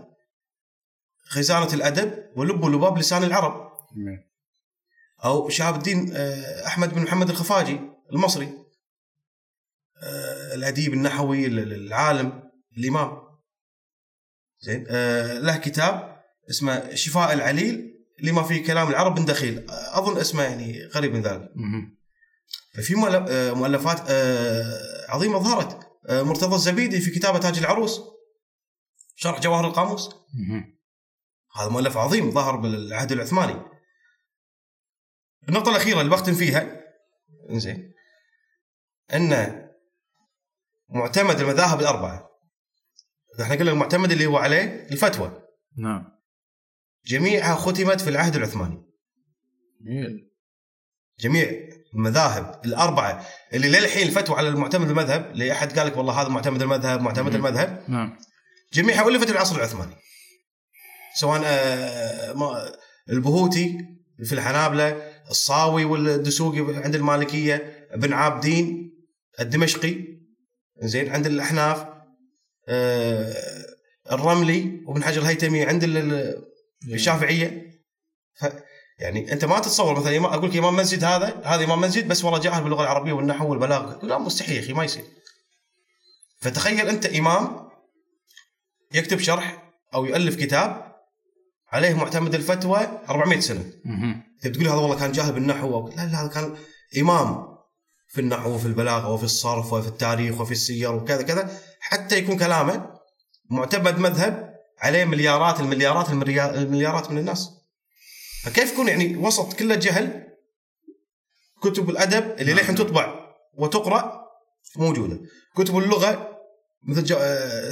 خزانة 1.23 1.73
الأدب 1.73 2.23
ولب 2.35 2.63
ولباب 2.63 2.97
لسان 2.97 3.23
العرب. 3.23 3.69
أو 5.25 5.49
شهاب 5.49 5.75
الدين 5.75 6.13
آه، 6.15 6.67
أحمد 6.67 6.93
بن 6.93 7.01
محمد 7.01 7.29
الخفاجي 7.29 7.79
المصري. 8.13 8.49
الأديب 10.55 10.93
النحوي 10.93 11.45
ال- 11.45 11.59
ال- 11.59 11.73
العالم 11.73 12.51
الإمام. 12.77 13.17
زين 14.59 14.85
آه، 14.89 15.39
له 15.39 15.57
كتاب 15.57 16.23
اسمه 16.49 16.95
شفاء 16.95 17.33
العليل 17.33 17.95
لما 18.23 18.43
في 18.43 18.59
كلام 18.59 18.89
العرب 18.89 19.19
من 19.19 19.25
دخيل. 19.25 19.65
أظن 19.69 20.17
اسمه 20.17 20.43
يعني 20.43 20.85
قريب 20.85 21.13
من 21.13 21.21
ذلك. 21.21 21.49
ففي 22.73 22.93
آه، 23.29 23.53
مؤلفات 23.53 24.01
آه، 24.09 25.05
عظيمة 25.09 25.39
ظهرت. 25.39 25.79
آه، 26.09 26.21
مرتضى 26.21 26.55
الزبيدي 26.55 26.99
في 27.01 27.11
كتابة 27.11 27.39
تاج 27.39 27.57
العروس. 27.57 28.01
شرح 29.15 29.39
جواهر 29.39 29.67
القاموس. 29.67 30.09
هذا 31.55 31.69
مؤلف 31.69 31.97
عظيم 31.97 32.31
ظهر 32.31 32.55
بالعهد 32.55 33.11
العثماني. 33.11 33.61
النقطة 35.49 35.69
الأخيرة 35.69 36.01
اللي 36.01 36.11
بختم 36.11 36.33
فيها 36.33 36.81
زين 37.49 37.93
أن 39.13 39.68
معتمد 40.89 41.39
المذاهب 41.39 41.79
الأربعة. 41.79 42.29
إحنا 43.41 43.55
قلنا 43.55 43.71
المعتمد 43.71 44.11
اللي 44.11 44.25
هو 44.25 44.37
عليه 44.37 44.87
الفتوى. 44.91 45.41
نعم. 45.77 46.05
جميعها 47.05 47.55
ختمت 47.55 48.01
في 48.01 48.09
العهد 48.09 48.35
العثماني. 48.35 48.83
جميل. 49.85 50.29
جميع 51.19 51.51
المذاهب 51.93 52.61
الأربعة 52.65 53.25
اللي 53.53 53.69
للحين 53.69 54.07
الفتوى 54.07 54.37
على 54.37 54.47
المعتمد 54.47 54.89
المذهب 54.89 55.31
اللي 55.31 55.51
أحد 55.51 55.79
قال 55.79 55.87
لك 55.87 55.97
والله 55.97 56.21
هذا 56.21 56.29
معتمد 56.29 56.61
المذهب 56.61 57.01
معتمد 57.01 57.29
مم. 57.29 57.35
المذهب؟ 57.35 57.83
نعم. 57.87 58.17
جميعها 58.73 59.07
ألفت 59.07 59.25
في 59.27 59.31
العصر 59.31 59.55
العثماني. 59.55 59.95
سواء 61.15 61.41
آه، 61.45 62.33
ما- 62.33 62.71
البهوتي 63.09 63.77
في 64.25 64.33
الحنابلة 64.33 65.11
الصاوي 65.29 65.85
والدسوقي 65.85 66.59
عند 66.83 66.95
المالكية 66.95 67.87
ابن 67.91 68.13
عابدين 68.13 68.91
الدمشقي. 69.39 70.18
زين 70.81 71.09
عند 71.09 71.25
الأحناف 71.25 71.85
آه، 72.67 73.33
الرملي 74.11 74.81
وابن 74.87 75.03
حجر 75.03 75.21
الهيتمي 75.21 75.63
عند 75.63 75.83
ال- 75.83 75.97
ال- 75.97 76.43
الشافعية. 76.93 77.69
ف 78.39 78.45
يعني 78.99 79.31
أنت 79.33 79.45
ما 79.45 79.59
تتصور 79.59 79.99
مثلا 79.99 80.25
أقول 80.25 80.49
لك 80.49 80.57
إمام 80.57 80.75
مسجد 80.75 81.03
هذا 81.03 81.41
هذا 81.45 81.63
إمام 81.63 81.81
مسجد 81.81 82.07
بس 82.07 82.23
والله 82.25 82.39
جاهل 82.39 82.63
باللغة 82.63 82.81
العربية 82.83 83.13
والنحو 83.13 83.49
والبلاغة. 83.49 84.05
لا 84.05 84.17
مستحيل 84.17 84.55
يا 84.55 84.61
أخي 84.61 84.73
ما 84.73 84.83
يصير. 84.83 85.03
فتخيل 86.41 86.89
أنت 86.89 87.05
إمام 87.05 87.69
يكتب 88.93 89.19
شرح 89.19 89.71
أو 89.93 90.05
يؤلف 90.05 90.35
كتاب 90.35 90.95
عليه 91.71 91.93
معتمد 91.93 92.35
الفتوى 92.35 92.79
400 93.09 93.39
سنة. 93.39 93.65
بتقول 94.45 94.67
هذا 94.67 94.75
والله 94.75 94.99
كان 94.99 95.11
جاهل 95.11 95.33
بالنحو. 95.33 95.87
لا 95.89 95.95
لا 95.95 96.21
هذا 96.21 96.27
كان 96.27 96.55
إمام. 96.97 97.58
في 98.09 98.21
النحو 98.21 98.49
وفي 98.55 98.65
البلاغة 98.65 99.09
وفي 99.09 99.23
الصرف 99.23 99.73
وفي 99.73 99.87
التاريخ 99.87 100.41
وفي 100.41 100.51
السير 100.51 100.91
وكذا 100.95 101.21
كذا 101.21 101.59
حتى 101.79 102.17
يكون 102.17 102.37
كلامه 102.37 102.89
معتمد 103.49 103.97
مذهب 103.99 104.55
عليه 104.79 105.05
مليارات 105.05 105.59
المليارات 105.59 106.09
المليار- 106.09 106.53
المليارات 106.55 107.11
من 107.11 107.17
الناس. 107.17 107.49
فكيف 108.43 108.73
يكون 108.73 108.87
يعني 108.87 109.17
وسط 109.17 109.53
كله 109.53 109.75
جهل؟ 109.75 110.23
كتب 111.63 111.89
الأدب 111.89 112.31
اللي 112.39 112.53
للحين 112.53 112.75
تطبع 112.75 113.19
وتقرأ 113.57 114.25
موجودة. 114.75 115.19
كتب 115.55 115.77
اللغة 115.77 116.37
مثل 116.83 117.03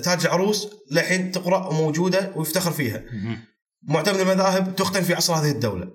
تاج 0.02 0.26
العروس 0.26 0.68
للحين 0.92 1.32
تقرأ 1.32 1.68
وموجوده 1.68 2.34
ويفتخر 2.36 2.72
فيها. 2.72 3.04
معتمد 3.84 4.20
المذاهب 4.20 4.76
تختن 4.76 5.02
في 5.04 5.14
عصر 5.14 5.34
هذه 5.34 5.52
الدولة. 5.52 5.92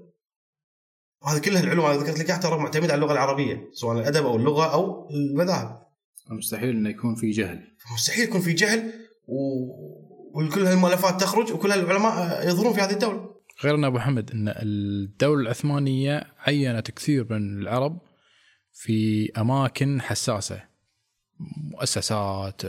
وهذه 1.24 1.38
كلها 1.38 1.62
العلوم 1.62 1.84
أنا 1.84 1.96
ذكرت 1.96 2.18
لك 2.18 2.30
إياها 2.30 2.40
ترى 2.40 2.58
معتمده 2.58 2.92
على 2.92 2.94
اللغة 2.94 3.12
العربية 3.12 3.70
سواء 3.72 3.98
الأدب 3.98 4.26
أو 4.26 4.36
اللغة 4.36 4.72
أو 4.72 5.08
المذاهب. 5.10 5.82
مستحيل 6.30 6.70
إنه 6.70 6.90
يكون 6.90 7.14
في 7.14 7.30
جهل. 7.30 7.60
مستحيل 7.94 8.24
يكون 8.24 8.40
في 8.40 8.52
جهل 8.52 8.92
و... 9.26 9.38
وكل 10.34 10.66
هالمؤلفات 10.66 11.20
تخرج 11.20 11.52
وكل 11.52 11.70
هالعلماء 11.70 12.48
يظهرون 12.48 12.72
في 12.72 12.80
هذه 12.80 12.92
الدولة. 12.92 13.32
غير 13.64 13.74
ان 13.74 13.84
أبو 13.84 13.98
حمد 13.98 14.30
إن 14.30 14.54
الدولة 14.62 15.42
العثمانية 15.42 16.26
عينت 16.38 16.90
كثير 16.90 17.26
من 17.30 17.62
العرب 17.62 17.98
في 18.72 19.30
أماكن 19.38 20.00
حساسة 20.00 20.62
مؤسسات 21.72 22.62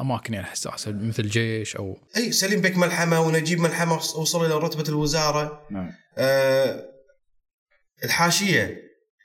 أماكن 0.00 0.34
يعني 0.34 0.46
حساسة 0.46 0.92
مثل 0.92 1.28
جيش 1.28 1.76
أو 1.76 1.98
أي 2.16 2.32
سليم 2.32 2.60
بك 2.60 2.76
ملحمة 2.76 3.20
ونجيب 3.20 3.60
ملحمة 3.60 3.94
وصل 3.94 4.46
إلى 4.46 4.54
رتبة 4.54 4.84
الوزارة. 4.88 5.66
نعم. 5.70 5.92
أه 6.18 6.93
الحاشية 8.04 8.80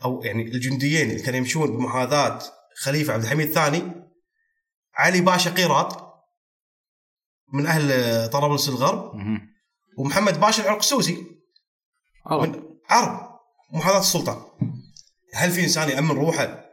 أو 0.06 0.22
يعني 0.24 0.44
الجنديين 0.44 1.10
اللي 1.12 1.22
كانوا 1.22 1.38
يمشون 1.38 1.78
بمحاذاة 1.78 2.40
خليفة 2.76 3.14
عبد 3.14 3.24
الحميد 3.24 3.48
الثاني 3.48 3.84
علي 4.96 5.22
باشا 5.22 5.52
قيراط 5.52 6.10
من 7.54 7.66
أهل 7.66 8.30
طرابلس 8.30 8.70
الغرب. 8.70 9.12
ومحمد 9.98 10.40
باشا 10.40 10.64
العرقسوسي 10.64 11.18
عرب 12.26 12.42
من 12.50 12.64
عرب 12.90 13.30
محاذاة 13.74 14.00
السلطان 14.00 14.38
هل 15.34 15.52
في 15.52 15.64
إنسان 15.64 15.90
يأمن 15.90 16.12
روحه 16.12 16.66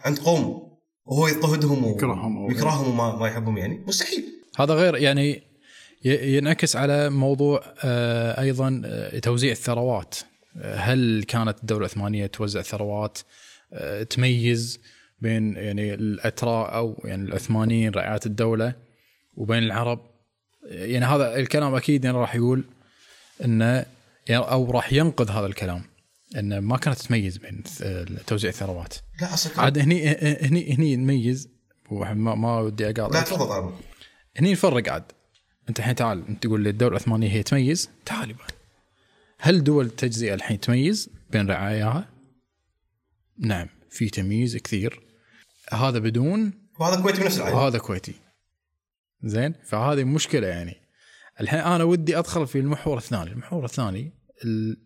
عند 0.00 0.18
قوم 0.18 0.68
وهو 1.04 1.28
يضطهدهم 1.28 1.84
و- 1.84 1.90
يكرههم 1.90 2.46
أو- 2.46 2.48
ويكرههم 2.50 2.88
وما 2.88 3.16
ما 3.16 3.28
يحبهم 3.28 3.58
يعني؟ 3.58 3.84
مستحيل. 3.86 4.24
هذا 4.58 4.74
غير 4.74 4.96
يعني 4.96 5.42
ينعكس 6.04 6.76
على 6.76 7.10
موضوع 7.10 7.60
آه، 7.84 8.40
أيضا 8.40 8.82
آه، 8.84 9.18
توزيع 9.18 9.52
الثروات. 9.52 10.14
آه، 10.18 10.27
هل 10.62 11.24
كانت 11.28 11.60
الدولة 11.60 11.80
العثمانية 11.86 12.26
توزع 12.26 12.62
ثروات 12.62 13.18
آه، 13.72 14.02
تميز 14.02 14.80
بين 15.20 15.56
يعني 15.56 15.94
الاتراك 15.94 16.72
أو 16.72 17.02
يعني 17.04 17.22
العثمانيين 17.22 17.90
رعايه 17.92 18.20
الدولة 18.26 18.74
وبين 19.34 19.62
العرب؟ 19.62 20.00
يعني 20.70 21.04
هذا 21.04 21.36
الكلام 21.36 21.74
أكيد 21.74 22.04
يعني 22.04 22.16
راح 22.16 22.34
يقول 22.34 22.64
إنه 23.44 23.84
يعني 24.28 24.44
أو 24.44 24.70
راح 24.70 24.92
ينقذ 24.92 25.30
هذا 25.30 25.46
الكلام 25.46 25.82
إنه 26.36 26.60
ما 26.60 26.76
كانت 26.76 26.98
تميز 26.98 27.36
بين 27.36 27.62
ث- 27.66 28.24
توزيع 28.26 28.50
الثروات. 28.50 28.94
لا 29.20 29.34
أصلا 29.34 29.60
عاد 29.60 29.78
هني 29.78 30.08
هني 30.42 30.74
هني 30.74 30.96
نميز 30.96 31.48
ما, 31.90 32.34
ما 32.34 32.60
ودي 32.60 32.84
لا 32.84 32.90
اقاطع 32.90 33.20
تفضل 33.22 33.38
طبعا 33.46 33.72
هني 34.36 34.52
نفرق 34.52 34.88
عاد. 34.92 35.04
أنت 35.68 35.78
الحين 35.78 35.94
تعال 35.94 36.26
أنت 36.28 36.42
تقول 36.42 36.60
لي 36.60 36.70
الدولة 36.70 36.96
العثمانية 36.96 37.30
هي 37.30 37.42
تميز؟ 37.42 37.90
تعال 38.06 38.30
يبا 38.30 38.44
هل 39.40 39.64
دول 39.64 39.86
التجزئه 39.86 40.34
الحين 40.34 40.60
تميز 40.60 41.10
بين 41.30 41.50
رعاياها؟ 41.50 42.08
نعم 43.38 43.68
في 43.90 44.08
تمييز 44.08 44.56
كثير. 44.56 45.00
هذا 45.72 45.98
بدون 45.98 46.52
وهذا 46.80 46.96
الكويتي 46.98 47.20
بنفس 47.20 47.38
العين 47.38 47.54
وهذا 47.54 47.78
كويتي. 47.78 48.14
زين 49.22 49.54
فهذه 49.64 50.04
مشكلة 50.04 50.46
يعني. 50.46 50.76
الحين 51.40 51.60
أنا 51.60 51.84
ودي 51.84 52.18
أدخل 52.18 52.46
في 52.46 52.58
المحور 52.58 52.98
الثاني. 52.98 53.30
المحور 53.30 53.64
الثاني 53.64 54.12
ال... 54.44 54.76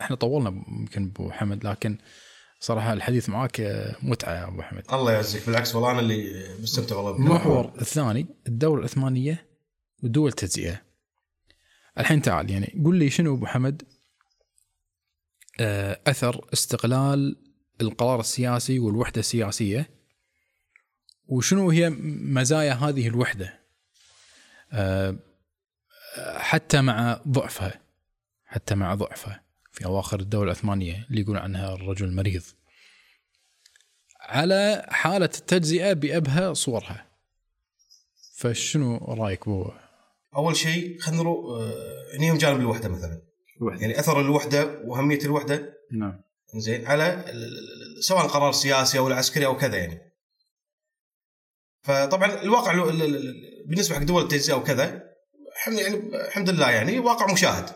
إحنا 0.00 0.16
طولنا 0.16 0.64
يمكن 0.68 1.04
أبو 1.04 1.30
حمد 1.30 1.66
لكن 1.66 1.98
صراحة 2.60 2.92
الحديث 2.92 3.28
معاك 3.28 3.60
متعة 4.02 4.34
يا 4.34 4.48
أبو 4.48 4.62
حمد. 4.62 4.82
الله 4.92 5.12
يعزك. 5.12 5.46
بالعكس 5.46 5.74
والله 5.74 5.90
أنا 5.90 6.00
اللي 6.00 6.46
مستمتع 6.62 6.96
والله 6.96 7.16
المحور 7.16 7.72
الثاني 7.80 8.26
الدولة 8.46 8.78
العثمانية 8.78 9.46
ودول 10.02 10.28
التجزئة 10.28 10.91
الحين 11.98 12.22
تعال 12.22 12.50
يعني 12.50 12.82
قل 12.84 12.96
لي 12.96 13.10
شنو 13.10 13.34
أبو 13.34 13.46
حمد؟ 13.46 13.82
آه، 15.60 16.00
أثر 16.06 16.48
استقلال 16.52 17.36
القرار 17.80 18.20
السياسي 18.20 18.78
والوحدة 18.78 19.20
السياسية 19.20 19.90
وشنو 21.26 21.70
هي 21.70 21.90
مزايا 21.90 22.72
هذه 22.72 23.08
الوحدة؟ 23.08 23.60
آه، 24.72 25.16
حتى 26.36 26.80
مع 26.80 27.20
ضعفها 27.28 27.82
حتى 28.52 28.74
مع 28.74 28.94
ضعفها. 28.94 29.42
في 29.72 29.84
أواخر 29.84 30.20
الدولة 30.20 30.44
العثمانية 30.44 31.06
اللي 31.10 31.20
يقول 31.20 31.36
عنها 31.36 31.74
الرجل 31.74 32.06
المريض. 32.06 32.42
على 34.20 34.86
حالة 34.88 35.24
التجزئة 35.24 35.92
بابهى 35.92 36.54
صورها. 36.54 37.06
فشنو 38.34 38.96
رأيك 38.96 39.48
بو 39.48 39.72
أول 40.36 40.56
شيء 40.56 40.98
خلينا 41.00 41.22
نروح 41.22 41.60
آه، 41.60 42.16
هني 42.18 42.38
جانب 42.38 42.60
الوحدة 42.60 42.88
مثلا 42.88 43.22
وحده 43.60 43.80
يعني 43.80 44.00
أثر 44.00 44.20
الوحدة 44.20 44.80
وأهمية 44.84 45.18
الوحدة 45.24 45.72
نعم 45.92 46.20
زين 46.54 46.86
على 46.86 47.24
سواء 48.00 48.24
القرار 48.24 48.50
السياسي 48.50 48.98
أو 48.98 49.08
العسكري 49.08 49.46
أو 49.46 49.56
كذا 49.56 49.76
يعني. 49.76 50.12
فطبعا 51.82 52.42
الواقع 52.42 52.70
ال- 52.72 53.02
ال- 53.02 53.02
ال- 53.16 53.64
بالنسبة 53.68 53.94
حق 53.96 54.02
دول 54.02 54.22
التجزئة 54.22 54.54
وكذا 54.54 55.02
الحمد 55.56 55.78
يعني 55.78 55.96
الحمد 56.26 56.50
لله 56.50 56.70
يعني 56.70 56.98
واقع 56.98 57.32
مشاهد. 57.32 57.70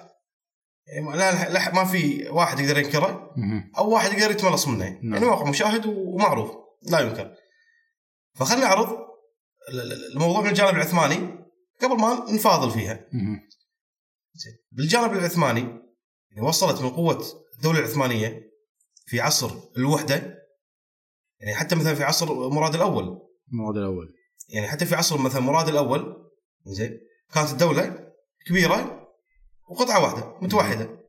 يعني 0.86 1.18
لا 1.18 1.52
لا- 1.52 1.74
ما 1.74 1.84
في 1.84 2.28
واحد 2.28 2.60
يقدر 2.60 2.78
ينكره. 2.78 3.34
أو 3.78 3.90
واحد 3.90 4.12
يقدر 4.12 4.30
يتملص 4.30 4.68
منه 4.68 4.88
نعم. 5.02 5.14
يعني 5.14 5.26
واقع 5.26 5.50
مشاهد 5.50 5.86
ومعروف 5.86 6.50
لا 6.82 7.00
ينكر. 7.00 7.34
فخلنا 8.34 8.60
نعرض 8.60 8.88
ال- 9.68 9.80
ال- 9.92 10.12
الموضوع 10.12 10.40
من 10.40 10.48
الجانب 10.48 10.74
العثماني 10.76 11.35
قبل 11.82 11.96
ما 12.00 12.30
نفاضل 12.30 12.70
فيها. 12.70 13.06
بالجانب 14.72 15.12
العثماني 15.12 15.60
يعني 16.30 16.48
وصلت 16.48 16.82
من 16.82 16.90
قوة 16.90 17.24
الدولة 17.56 17.78
العثمانية 17.78 18.50
في 19.06 19.20
عصر 19.20 19.50
الوحدة 19.76 20.14
يعني 21.40 21.54
حتى 21.54 21.74
مثلا 21.74 21.94
في 21.94 22.04
عصر 22.04 22.48
مراد 22.48 22.74
الأول. 22.74 23.22
المواد 23.52 23.76
الأول. 23.76 24.14
يعني 24.48 24.68
حتى 24.68 24.86
في 24.86 24.94
عصر 24.94 25.18
مثلا 25.18 25.40
مراد 25.40 25.68
الأول 25.68 26.30
زين 26.64 27.00
كانت 27.34 27.50
الدولة 27.50 28.12
كبيرة 28.46 29.08
وقطعة 29.68 30.02
واحدة 30.02 30.38
متوحدة. 30.40 31.06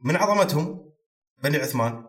من 0.00 0.16
عظمتهم 0.16 0.92
بني 1.42 1.56
عثمان 1.56 2.06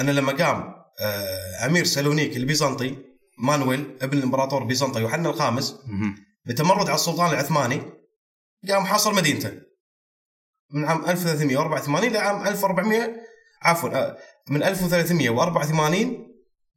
أن 0.00 0.10
لما 0.10 0.32
قام 0.32 0.82
آه، 1.00 1.66
أمير 1.66 1.84
سالونيك 1.84 2.36
البيزنطي 2.36 3.11
مانويل 3.38 3.98
ابن 4.02 4.18
الامبراطور 4.18 4.62
البيزنطي 4.62 5.00
يوحنا 5.00 5.30
الخامس. 5.30 5.76
بتمرد 6.44 6.86
على 6.86 6.94
السلطان 6.94 7.30
العثماني 7.30 7.82
قام 8.68 8.84
حاصر 8.84 9.14
مدينته 9.14 9.52
من 10.70 10.84
عام 10.84 11.04
1384 11.04 12.12
لعام 12.12 12.46
1400 12.46 13.16
عفوا 13.62 13.90
آه، 13.90 14.18
من 14.48 14.62
1384 14.62 16.28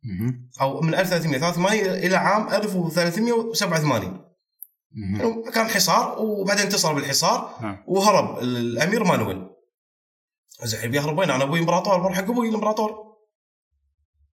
مهم. 0.03 0.49
أو 0.61 0.81
من 0.81 0.95
1383 0.95 1.79
إلى 1.79 2.15
عام 2.15 2.47
1387 2.53 4.21
مهم. 4.91 5.15
يعني 5.15 5.51
كان 5.51 5.67
حصار 5.67 6.15
وبعدين 6.19 6.63
انتصر 6.63 6.93
بالحصار 6.93 7.57
نعم. 7.61 7.83
وهرب 7.87 8.39
الأمير 8.39 9.03
مانويل 9.03 9.47
زين 10.63 10.91
بيهرب 10.91 11.17
وين 11.17 11.29
أنا 11.29 11.43
أبوي 11.43 11.59
إمبراطور 11.59 11.99
بروح 11.99 12.15
حق 12.15 12.23
أبوي 12.23 12.49
الإمبراطور 12.49 13.05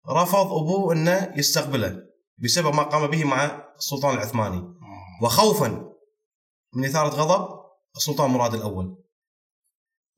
رفض 0.08 0.46
أبوه 0.52 0.92
إنه 0.92 1.32
يستقبله 1.36 2.07
بسبب 2.38 2.74
ما 2.74 2.82
قام 2.82 3.06
به 3.06 3.24
مع 3.24 3.62
السلطان 3.78 4.14
العثماني. 4.14 4.56
آه. 4.56 5.24
وخوفا 5.24 5.92
من 6.74 6.84
إثارة 6.84 7.08
غضب 7.08 7.58
السلطان 7.96 8.30
مراد 8.30 8.54
الأول. 8.54 9.04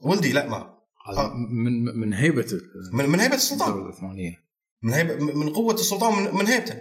ولدي 0.01 0.33
لا 0.33 0.49
ما. 0.49 0.81
هذا 1.07 1.33
من 1.65 1.85
من 2.01 2.13
هيبة 2.13 2.47
من, 2.93 3.09
من 3.09 3.21
هيبة 3.21 3.35
السلطان. 3.35 3.69
الدولة 3.69 3.87
العثمانية. 3.87 4.35
من 4.83 4.93
هيبة 4.93 5.15
من 5.15 5.53
قوة 5.53 5.75
السلطان 5.75 6.13
من, 6.13 6.35
من 6.35 6.47
هيبته. 6.47 6.81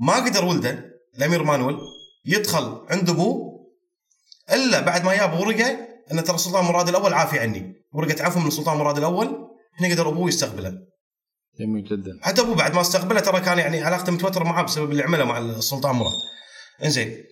ما 0.00 0.14
قدر 0.14 0.44
ولده 0.44 0.90
الأمير 1.16 1.42
مانويل 1.42 1.78
يدخل 2.24 2.86
عند 2.90 3.10
أبوه 3.10 3.48
إلا 4.52 4.80
بعد 4.80 5.04
ما 5.04 5.16
جاب 5.16 5.40
ورقة 5.40 5.88
أن 6.12 6.24
ترى 6.24 6.34
السلطان 6.34 6.64
مراد 6.64 6.88
الأول 6.88 7.14
عافي 7.14 7.38
عني. 7.38 7.74
ورقة 7.92 8.24
عفو 8.24 8.40
من 8.40 8.46
السلطان 8.46 8.76
مراد 8.76 8.98
الأول 8.98 9.48
هنا 9.80 9.94
قدر 9.94 10.08
أبوه 10.08 10.28
يستقبله. 10.28 10.88
جميل 11.60 11.84
جدا. 11.84 12.18
حتى 12.22 12.40
ابوه 12.40 12.56
بعد 12.56 12.74
ما 12.74 12.80
استقبله 12.80 13.20
ترى 13.20 13.40
كان 13.40 13.58
يعني 13.58 13.82
علاقته 13.82 14.12
متوترة 14.12 14.44
معاه 14.44 14.62
بسبب 14.62 14.90
اللي 14.90 15.02
عمله 15.02 15.24
مع 15.24 15.38
السلطان 15.38 15.96
مراد. 15.96 16.12
إنزين. 16.84 17.24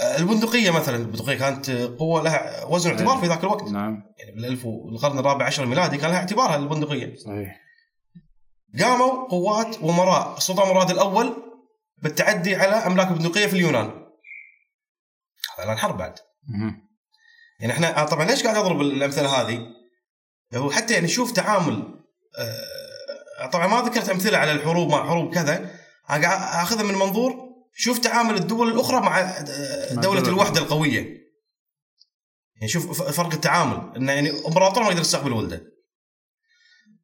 آه، 0.00 0.16
البندقية 0.16 0.70
مثلا 0.70 0.96
البندقية 0.96 1.38
كانت 1.38 1.70
قوة 1.70 2.22
لها 2.22 2.64
وزن 2.64 2.90
واعتبار 2.90 3.18
في 3.18 3.26
ذاك 3.26 3.40
الوقت. 3.40 3.68
نعم. 3.68 4.02
يعني 4.18 4.32
بالألف 4.36 4.64
والقرن 4.64 5.18
الرابع 5.18 5.46
عشر 5.46 5.62
الميلادي 5.62 5.96
كان 5.96 6.10
لها 6.10 6.18
اعتبارها 6.18 6.56
البندقية. 6.56 7.16
صحيح. 7.16 7.60
قاموا 8.80 9.28
قوات 9.28 9.82
ومراء. 9.82 10.36
السلطان 10.36 10.68
مراد 10.68 10.90
الأول 10.90 11.36
بالتعدي 11.98 12.54
على 12.56 12.74
أملاك 12.74 13.08
البندقية 13.08 13.46
في 13.46 13.52
اليونان. 13.52 13.86
هذا 15.58 15.64
الآن 15.64 15.78
حرب 15.78 15.98
بعد. 15.98 16.14
يعني 17.60 17.72
إحنا 17.72 18.02
آه 18.02 18.04
طبعا 18.04 18.24
ليش 18.24 18.42
قاعد 18.42 18.56
أضرب 18.56 18.80
الأمثلة 18.80 19.28
هذه؟ 19.28 19.66
هو 20.54 20.70
حتى 20.70 20.94
يعني 20.94 21.08
شوف 21.08 21.32
تعامل 21.32 21.72
آه 22.38 22.81
طبعا 23.46 23.66
ما 23.66 23.80
ذكرت 23.88 24.08
أمثلة 24.08 24.38
على 24.38 24.52
الحروب 24.52 24.90
مع 24.90 25.08
حروب 25.08 25.34
كذا. 25.34 25.70
أخذها 26.08 26.82
من 26.82 26.94
منظور 26.94 27.52
شوف 27.74 27.98
تعامل 27.98 28.34
الدول 28.34 28.68
الأخرى 28.68 29.00
مع 29.00 29.38
دولة 29.90 30.28
الوحدة 30.28 30.60
القوية. 30.60 31.22
يعني 32.56 32.68
شوف 32.68 33.02
فرق 33.02 33.32
التعامل. 33.32 33.92
انه 33.96 34.12
يعني 34.12 34.30
إمبراطور 34.30 34.82
ما 34.82 34.88
يقدر 34.88 35.00
يستقبل 35.00 35.32
ولده. 35.32 35.62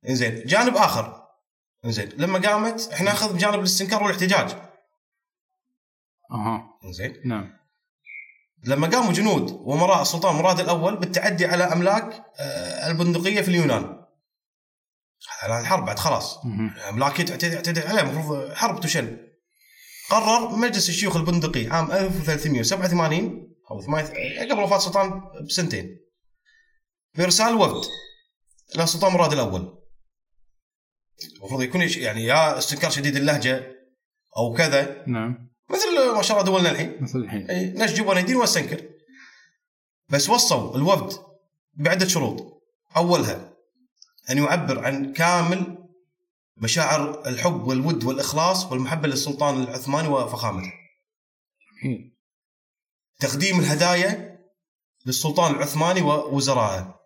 زين 0.04 0.42
جانب 0.46 0.76
آخر. 0.76 1.22
زين 1.86 2.08
لما 2.16 2.38
قامت 2.38 2.88
إحنا 2.92 3.10
ناخذ 3.10 3.38
جانب 3.38 3.58
الاستنكار 3.58 4.02
والاحتجاج. 4.02 4.56
أها. 6.30 6.78
زين 6.90 7.14
نعم. 7.24 7.58
لما 8.64 8.86
قاموا 8.86 9.12
جنود 9.12 9.50
ومراء 9.50 10.02
السلطان 10.02 10.36
مراد 10.36 10.60
الأول 10.60 10.96
بالتعدي 10.96 11.46
على 11.46 11.64
أملاك 11.64 12.24
آه، 12.38 12.90
البندقية 12.90 13.40
في 13.40 13.48
اليونان. 13.48 13.97
هذا 15.42 15.52
الان 15.52 15.66
حرب 15.66 15.84
بعد 15.84 15.98
خلاص. 15.98 16.44
مهم. 16.44 16.74
املاك 16.88 17.16
تعتدي 17.16 17.80
عليه 17.80 18.00
المفروض 18.00 18.52
حرب 18.52 18.80
تشن 18.80 19.16
قرر 20.10 20.56
مجلس 20.56 20.88
الشيوخ 20.88 21.16
البندقي 21.16 21.66
عام 21.66 21.92
1387 21.92 23.48
أو 23.70 23.80
قبل 24.50 24.62
وفاة 24.62 24.76
السلطان 24.76 25.22
بسنتين 25.48 25.98
بإرسال 27.14 27.54
وفد 27.54 27.88
إلى 28.74 28.84
السلطان 28.84 29.12
مراد 29.12 29.32
الأول. 29.32 29.78
المفروض 31.36 31.62
يكون 31.62 31.82
يعني 31.82 32.24
يا 32.24 32.58
استنكار 32.58 32.90
شديد 32.90 33.16
اللهجة 33.16 33.72
أو 34.36 34.54
كذا. 34.54 35.04
نعم. 35.06 35.50
مثل 35.70 36.14
ما 36.14 36.22
شاء 36.22 36.40
الله 36.40 36.52
دولنا 36.52 36.70
الحين. 36.70 37.02
مثل 37.02 37.18
الحين. 37.18 37.50
أي 37.50 37.64
نشجب 37.64 38.06
وندين 38.06 38.36
ونستنكر 38.36 38.88
بس 40.08 40.28
وصوا 40.28 40.76
الوفد 40.76 41.18
بعدة 41.74 42.08
شروط. 42.08 42.62
أولها 42.96 43.57
أن 44.30 44.38
يعبر 44.38 44.84
عن 44.84 45.12
كامل 45.12 45.88
مشاعر 46.56 47.26
الحب 47.26 47.66
والود 47.66 48.04
والإخلاص 48.04 48.72
والمحبة 48.72 49.08
للسلطان 49.08 49.62
العثماني 49.62 50.08
وفخامته. 50.08 50.72
تقديم 53.20 53.60
الهدايا 53.60 54.38
للسلطان 55.06 55.54
العثماني 55.54 56.02
ووزرائه 56.02 56.98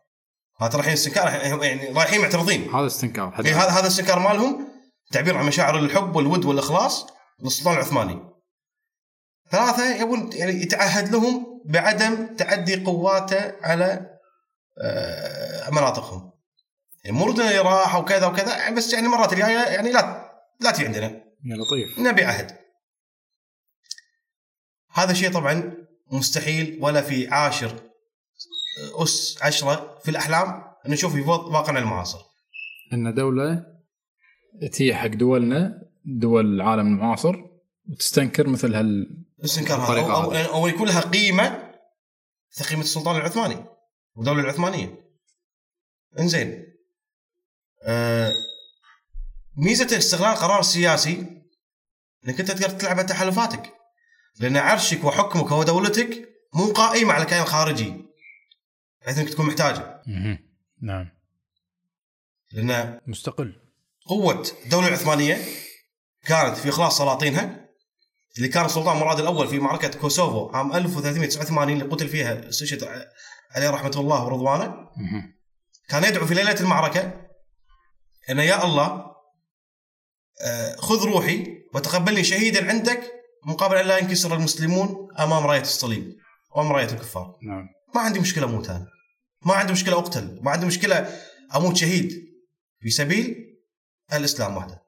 هذا 0.61 0.77
رايحين 0.77 0.93
استنكار 0.93 1.29
يعني 1.29 1.89
رايحين 1.89 2.21
معترضين 2.21 2.75
هذا 2.75 2.87
استنكار 2.87 3.45
إيه 3.45 3.63
هذا 3.63 3.71
هذا 3.71 3.87
استنكار 3.87 4.19
مالهم 4.19 4.69
تعبير 5.13 5.37
عن 5.37 5.47
مشاعر 5.47 5.79
الحب 5.79 6.17
والود 6.17 6.45
والإخلاص 6.45 7.07
للسلطان 7.43 7.75
العثماني. 7.75 8.21
ثلاثة 9.51 10.03
يبون 10.03 10.31
يعني 10.33 10.53
يتعهد 10.53 11.13
لهم 11.13 11.63
بعدم 11.65 12.37
تعدي 12.37 12.85
قواته 12.85 13.55
على 13.63 14.19
آه، 14.85 15.71
مناطقهم. 15.71 16.33
يعني 17.05 17.25
ردنا 17.25 17.49
اللي 17.51 17.59
راح 17.59 17.97
وكذا 17.97 18.27
وكذا 18.27 18.57
يعني 18.57 18.77
بس 18.77 18.93
يعني 18.93 19.09
مرات 19.09 19.33
الجاية 19.33 19.59
يعني 19.59 19.93
لا 19.93 20.33
لا 20.61 20.71
تجي 20.71 20.87
عندنا 20.87 21.25
لطيف 21.45 21.99
نبي 21.99 22.25
عهد. 22.25 22.59
هذا 24.93 25.13
شيء 25.13 25.33
طبعا 25.33 25.77
مستحيل 26.13 26.79
ولا 26.81 27.03
في 27.03 27.29
عاشر 27.29 27.81
أس 29.03 29.39
عشرة 29.43 29.99
في 30.05 30.11
الأحلام 30.11 30.65
نشوف 30.87 31.13
في 31.13 31.21
واقعنا 31.21 31.79
المعاصر. 31.79 32.19
إن 32.93 33.15
دولة 33.15 33.67
تي 34.73 34.95
حق 34.95 35.07
دولنا 35.07 35.83
دول 36.05 36.55
العالم 36.55 36.87
المعاصر 36.87 37.35
وتستنكر 37.91 38.47
مثل 38.49 38.75
هال 38.75 39.25
الاستنكار 39.39 39.81
هذا 39.81 40.01
أو, 40.01 40.33
أو 40.33 40.67
يكون 40.67 40.89
لها 40.89 41.01
قيمة 41.01 41.73
مثل 42.53 42.65
قيمه 42.71 42.83
السلطان 42.83 43.17
العثماني 43.17 43.65
والدولة 44.15 44.41
العثمانية. 44.41 45.03
إنزين 46.19 46.72
آه 47.83 48.33
ميزة 49.57 49.99
استغلال 49.99 50.37
قرار 50.37 50.63
سياسي 50.63 51.43
إنك 52.29 52.41
أنت 52.41 52.51
تقدر 52.51 52.71
تلعب 52.71 53.07
تحالفاتك. 53.07 53.73
لأن 54.41 54.57
عرشك 54.57 55.05
وحكمك 55.05 55.53
ودولتك 55.53 56.29
مو 56.55 56.73
قائمة 56.73 57.13
على 57.13 57.25
كيان 57.25 57.45
خارجي 57.45 57.95
بحيث 59.03 59.19
إنك 59.19 59.29
تكون 59.29 59.47
محتاجه. 59.47 60.03
نعم. 60.83 61.09
لأن 62.53 63.01
مستقل. 63.07 63.63
قوة 64.07 64.49
الدولة 64.65 64.89
العثمانية 64.89 65.39
كانت 66.25 66.57
في 66.57 66.69
إخلاص 66.69 66.99
سلاطينها 66.99 67.69
اللي 68.37 68.49
كان 68.49 68.65
السلطان 68.65 68.97
مراد 68.97 69.21
الأول 69.21 69.49
في 69.49 69.59
معركة 69.59 69.99
كوسوفو 69.99 70.49
عام 70.49 70.73
1389 70.73 71.73
اللي 71.75 71.85
قتل 71.95 72.09
فيها 72.09 72.49
استشهد 72.49 72.85
عليه 73.51 73.71
رحمة 73.71 73.93
الله 73.97 74.25
ورضوانه. 74.25 74.89
كان 75.89 76.05
يدعو 76.05 76.27
في 76.27 76.35
ليلة 76.35 76.61
المعركة 76.61 77.32
ان 78.31 78.39
يا 78.39 78.65
الله 78.65 79.13
آه، 80.45 80.77
خذ 80.77 81.05
روحي 81.05 81.63
وتقبلني 81.75 82.25
شهيدا 82.25 82.69
عندك 82.69 83.13
مقابل 83.47 83.77
أن 83.77 83.87
لا 83.87 83.99
ينكسر 83.99 84.35
المسلمون 84.35 85.09
أمام 85.19 85.47
راية 85.47 85.61
الصليب 85.61 86.17
وأمام 86.57 86.73
راية 86.73 86.87
الكفار. 86.87 87.39
نعم. 87.43 87.69
ما 87.95 88.01
عندي 88.01 88.21
مشكلة 88.21 88.45
أموت 88.45 88.71
أنا. 88.71 88.87
ما 89.47 89.55
عندي 89.55 89.73
مشكلة 89.73 89.99
أقتل. 89.99 90.39
ما 90.43 90.51
عندي 90.51 90.67
مشكلة 90.67 91.21
أموت 91.57 91.77
شهيد 91.77 92.11
في 92.81 92.91
سبيل 92.91 93.57
الإسلام 94.13 94.57
وحده. 94.57 94.83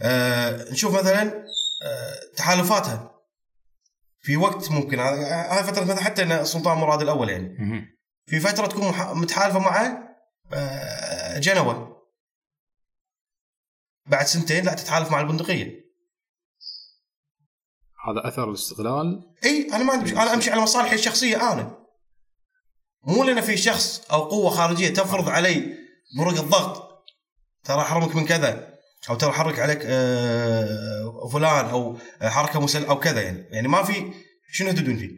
آه 0.00 0.72
نشوف 0.72 0.94
مثلا 0.94 1.44
آه 1.82 2.14
تحالفاتها. 2.36 3.14
في 4.20 4.36
وقت 4.36 4.70
ممكن 4.70 5.00
هذه 5.00 5.62
فترة 5.62 5.84
مثلا 5.84 6.00
حتى 6.00 6.22
إن 6.22 6.44
سلطان 6.44 6.78
مراد 6.78 7.02
الأول 7.02 7.28
يعني. 7.28 7.56
في 8.26 8.40
فترة 8.40 8.66
تكون 8.66 8.94
متحالفة 9.18 9.58
مع 9.58 10.08
جنوة. 11.36 12.02
بعد 14.06 14.26
سنتين 14.26 14.64
لا 14.64 14.74
تتحالف 14.74 15.10
مع 15.10 15.20
البندقية. 15.20 15.88
هذا 18.06 18.28
أثر 18.28 18.48
الاستغلال 18.48 19.34
إي 19.44 19.68
أنا 19.72 19.84
ما 19.84 19.92
عندي 19.92 20.12
أنا 20.12 20.34
أمشي 20.34 20.50
على 20.50 20.60
مصالحي 20.60 20.94
الشخصية 20.94 21.52
أنا. 21.52 21.78
مو 23.02 23.24
لأن 23.24 23.40
في 23.40 23.56
شخص 23.56 24.06
أو 24.12 24.24
قوة 24.24 24.50
خارجية 24.50 24.88
تفرض 24.88 25.28
علي 25.28 25.76
برق 26.18 26.40
الضغط. 26.40 26.88
ترى 27.64 27.80
أحرمك 27.80 28.16
من 28.16 28.26
كذا 28.26 28.78
أو 29.10 29.14
ترى 29.14 29.32
حرك 29.32 29.58
عليك 29.58 29.78
آه، 29.84 31.28
فلان 31.32 31.66
أو 31.66 31.98
حركة 32.22 32.60
مسل 32.60 32.84
أو 32.84 32.98
كذا 32.98 33.22
يعني. 33.22 33.48
يعني 33.50 33.68
ما 33.68 33.82
في 33.82 34.12
شنو 34.52 34.68
يهددون 34.68 34.96
فيه؟ 34.96 35.10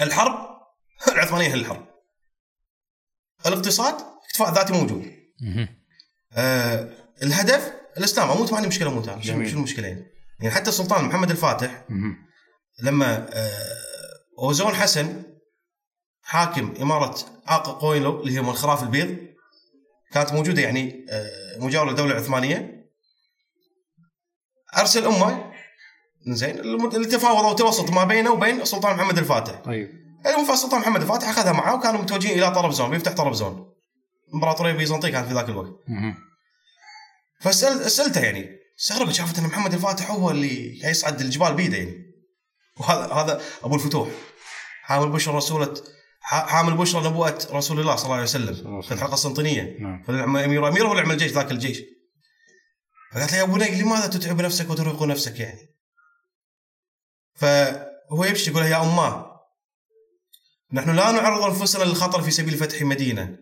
الحرب؟ 0.00 0.58
العثمانية 1.12 1.48
هي 1.48 1.54
الحرب. 1.54 1.87
الاقتصاد 3.46 3.94
اكتفاء 4.26 4.54
ذاتي 4.54 4.72
موجود. 4.72 5.12
آه 6.32 6.88
الهدف 7.22 7.72
الاسلام 7.98 8.30
أموت 8.30 8.50
ما 8.50 8.56
عندي 8.56 8.68
مشكله 8.68 8.88
أموت. 8.88 9.04
شنو 9.22 9.40
المشكلة 9.58 9.88
يعني؟ 9.88 10.06
يعني 10.40 10.54
حتى 10.54 10.68
السلطان 10.70 11.04
محمد 11.04 11.30
الفاتح. 11.30 11.84
لما 12.82 13.28
آه، 13.32 13.78
اوزون 14.38 14.74
حسن 14.74 15.22
حاكم 16.22 16.74
إمارة 16.80 17.18
عاق 17.46 17.80
قويلو 17.80 18.20
اللي 18.20 18.32
هي 18.32 18.42
من 18.42 18.48
الخراف 18.48 18.82
البيض 18.82 19.16
كانت 20.12 20.32
موجودة 20.32 20.62
يعني 20.62 21.06
آه، 21.10 21.58
مجاورة 21.58 21.90
للدوله 21.90 22.12
العثمانيه 22.12 22.88
أرسل 24.78 25.04
أمه 25.06 25.52
زين 26.26 26.58
اللي 26.58 27.06
تفاوض 27.06 27.52
وتوسط 27.52 27.90
ما 27.90 28.04
بينه 28.04 28.32
وبين 28.32 28.60
السلطان 28.60 28.96
محمد 28.96 29.18
الفاتح 29.18 29.60
طيب 29.60 30.07
المهم 30.26 30.44
فالسلطان 30.46 30.80
محمد 30.80 31.00
الفاتح 31.02 31.28
أخذها 31.28 31.52
معه 31.52 31.74
وكانوا 31.74 32.00
متوجهين 32.02 32.38
إلى 32.38 32.54
طرابزون 32.54 32.90
بيفتح 32.90 33.12
طرابزون 33.12 33.74
الامبراطوريه 34.28 34.72
البيزنطيه 34.72 35.08
كانت 35.08 35.28
في 35.28 35.34
ذاك 35.34 35.48
الوقت. 35.48 35.72
مهم. 35.88 36.14
فسأل 37.40 37.90
سالته 37.90 38.20
يعني. 38.20 38.58
استغربت 38.80 39.12
شافت 39.12 39.38
إن 39.38 39.44
محمد 39.44 39.74
الفاتح 39.74 40.10
هو 40.10 40.30
اللي 40.30 40.80
يصعد 40.88 41.20
الجبال 41.20 41.54
بيده 41.54 41.76
يعني. 41.76 42.04
وهذا 42.76 43.12
هذا 43.12 43.42
أبو 43.62 43.74
الفتوح. 43.74 44.08
حامل 44.82 45.08
بشرى 45.08 45.36
رسولة 45.36 45.74
ح- 46.20 46.46
حامل 46.46 46.74
بشرى 46.76 47.08
نبوءة 47.08 47.38
رسول 47.52 47.80
الله 47.80 47.96
صلى 47.96 48.04
الله 48.04 48.14
عليه 48.14 48.24
وسلم 48.24 48.54
في 48.54 48.60
وسلم. 48.68 48.78
الحلقة 48.92 49.06
القسطنطينية 49.08 49.76
نعم. 49.80 50.02
فالامير 50.02 50.68
أمير 50.68 50.86
هو 50.86 50.92
اللي 50.92 51.02
عمل 51.02 51.12
الجيش 51.14 51.32
ذاك 51.32 51.50
الجيش. 51.50 51.82
فقالت 53.12 53.32
له 53.32 53.38
يا 53.38 53.44
بني 53.44 53.82
لماذا 53.82 54.06
تتعب 54.06 54.40
نفسك 54.40 54.70
وترهق 54.70 55.02
نفسك 55.02 55.40
يعني؟ 55.40 55.68
فهو 57.34 58.24
يبكي 58.24 58.50
يقول 58.50 58.62
يا 58.62 58.82
أماه. 58.82 59.27
نحن 60.72 60.90
لا 60.90 61.10
نعرض 61.12 61.42
أنفسنا 61.42 61.84
للخطر 61.84 62.22
في 62.22 62.30
سبيل 62.30 62.56
فتح 62.56 62.82
مدينة 62.82 63.38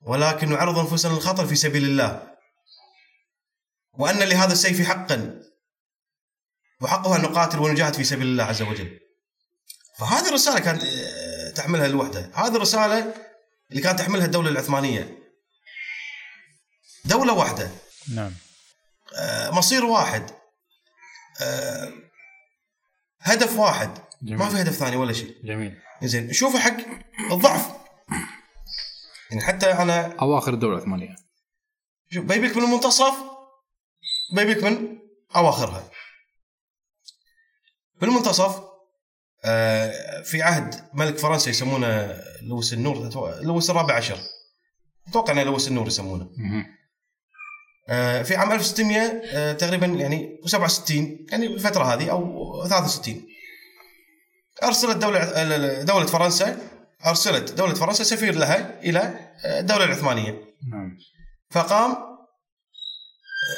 ولكن 0.00 0.50
نعرض 0.50 0.78
أنفسنا 0.78 1.12
للخطر 1.12 1.46
في 1.46 1.54
سبيل 1.54 1.84
الله. 1.84 2.36
وأن 3.92 4.18
لهذا 4.18 4.52
السيف 4.52 4.88
حقا 4.88 5.42
وحقه 6.80 7.16
أن 7.16 7.22
نقاتل 7.22 7.58
ونجاهد 7.58 7.94
في 7.94 8.04
سبيل 8.04 8.26
الله 8.26 8.44
عز 8.44 8.62
وجل. 8.62 9.00
فهذه 9.98 10.28
الرسالة 10.28 10.58
كانت 10.58 10.84
آه، 10.84 11.50
تحملها 11.50 11.86
الوحدة. 11.86 12.30
هذه 12.34 12.56
الرسالة 12.56 13.14
اللي 13.70 13.82
كانت 13.82 13.98
تحملها 13.98 14.26
الدولة 14.26 14.50
العثمانية. 14.50 15.18
دولة 17.04 17.32
واحدة. 17.32 17.70
نعم. 18.14 18.34
آه، 19.16 19.50
مصير 19.50 19.84
واحد. 19.84 20.30
آه، 21.40 21.92
هدف 23.20 23.56
واحد. 23.56 23.98
جميل. 24.22 24.38
ما 24.38 24.48
في 24.48 24.60
هدف 24.62 24.72
ثاني 24.72 24.96
ولا 24.96 25.12
شيء. 25.12 25.36
جميل. 25.44 25.78
زين 26.02 26.32
شوفوا 26.32 26.60
حق 26.60 26.76
الضعف. 27.32 27.72
يعني 29.30 29.42
حتى 29.42 29.66
أنا 29.66 30.16
أواخر 30.20 30.54
الدولة 30.54 30.76
العثمانيه 30.76 31.16
شوف 32.10 32.24
بيبيك 32.24 32.56
من 32.56 32.64
المنتصف 32.64 33.14
بيبيك 34.36 34.64
من 34.64 34.98
أواخرها. 35.36 35.90
في 37.98 38.04
المنتصف 38.04 38.60
آه، 39.44 40.22
في 40.22 40.42
عهد 40.42 40.88
ملك 40.94 41.18
فرنسا 41.18 41.50
يسمونه 41.50 42.20
لويس 42.42 42.72
النور 42.72 43.10
لويس 43.42 43.70
الرابع 43.70 43.94
عشر. 43.94 44.18
أتوقع 45.08 45.32
إنه 45.32 45.42
لويس 45.42 45.68
النور 45.68 45.86
يسمونه. 45.86 46.30
آه، 47.88 48.22
في 48.22 48.36
عام 48.36 48.52
1600 48.52 49.00
آه، 49.00 49.52
تقريبا 49.52 49.86
يعني 49.86 50.40
67 50.46 51.26
يعني 51.30 51.46
الفترة 51.46 51.84
هذه 51.84 52.10
أو 52.10 52.64
63 52.68 53.31
أرسلت 54.62 54.96
دولة 54.96 55.82
دولة 55.82 56.06
فرنسا 56.06 56.58
أرسلت 57.06 57.52
دولة 57.52 57.74
فرنسا 57.74 58.04
سفير 58.04 58.34
لها 58.34 58.80
إلى 58.82 59.30
الدولة 59.44 59.84
العثمانية. 59.84 60.30
نعم. 60.72 60.96
فقام 61.50 61.96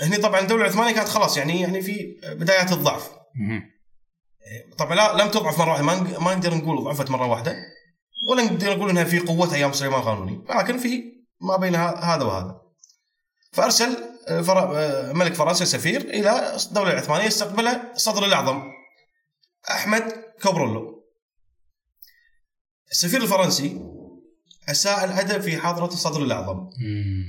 هني 0.02 0.16
طبعا 0.16 0.40
الدولة 0.40 0.62
العثمانية 0.62 0.94
كانت 0.94 1.08
خلاص 1.08 1.36
يعني 1.36 1.60
يعني 1.60 1.82
في 1.82 2.20
بدايات 2.24 2.72
الضعف. 2.72 3.10
طبعا 4.78 4.94
لا 4.94 5.22
لم 5.22 5.30
تضعف 5.30 5.58
مرة 5.58 5.70
واحدة 5.70 5.82
ما 5.84 5.94
نق- 5.94 6.20
ما 6.20 6.34
نقدر 6.34 6.54
نقول 6.54 6.84
ضعفت 6.84 7.10
مرة 7.10 7.26
واحدة 7.26 7.54
ولا 8.30 8.42
نقدر 8.42 8.76
نقول 8.76 8.90
إنها 8.90 9.04
في 9.04 9.18
قوتها 9.18 9.54
أيام 9.56 9.72
سليمان 9.72 10.00
القانوني 10.00 10.44
لكن 10.50 10.78
في 10.78 11.02
ما 11.40 11.56
بين 11.56 11.74
هذا 11.76 12.24
وهذا. 12.24 12.60
فأرسل 13.52 13.96
آه، 14.28 14.40
فر- 14.42 14.76
آه، 14.78 15.12
ملك 15.12 15.34
فرنسا 15.34 15.64
سفير 15.64 16.00
إلى 16.00 16.56
الدولة 16.68 16.92
العثمانية 16.92 17.26
استقبله 17.26 17.82
الصدر 17.94 18.24
الأعظم 18.24 18.62
أحمد 19.70 20.12
كوبرولو. 20.42 20.93
السفير 22.94 23.22
الفرنسي 23.22 23.80
أساء 24.68 25.04
الأدب 25.04 25.42
في 25.42 25.56
حضرة 25.56 25.86
الصدر 25.86 26.22
الأعظم. 26.22 26.56
مم. 26.56 27.24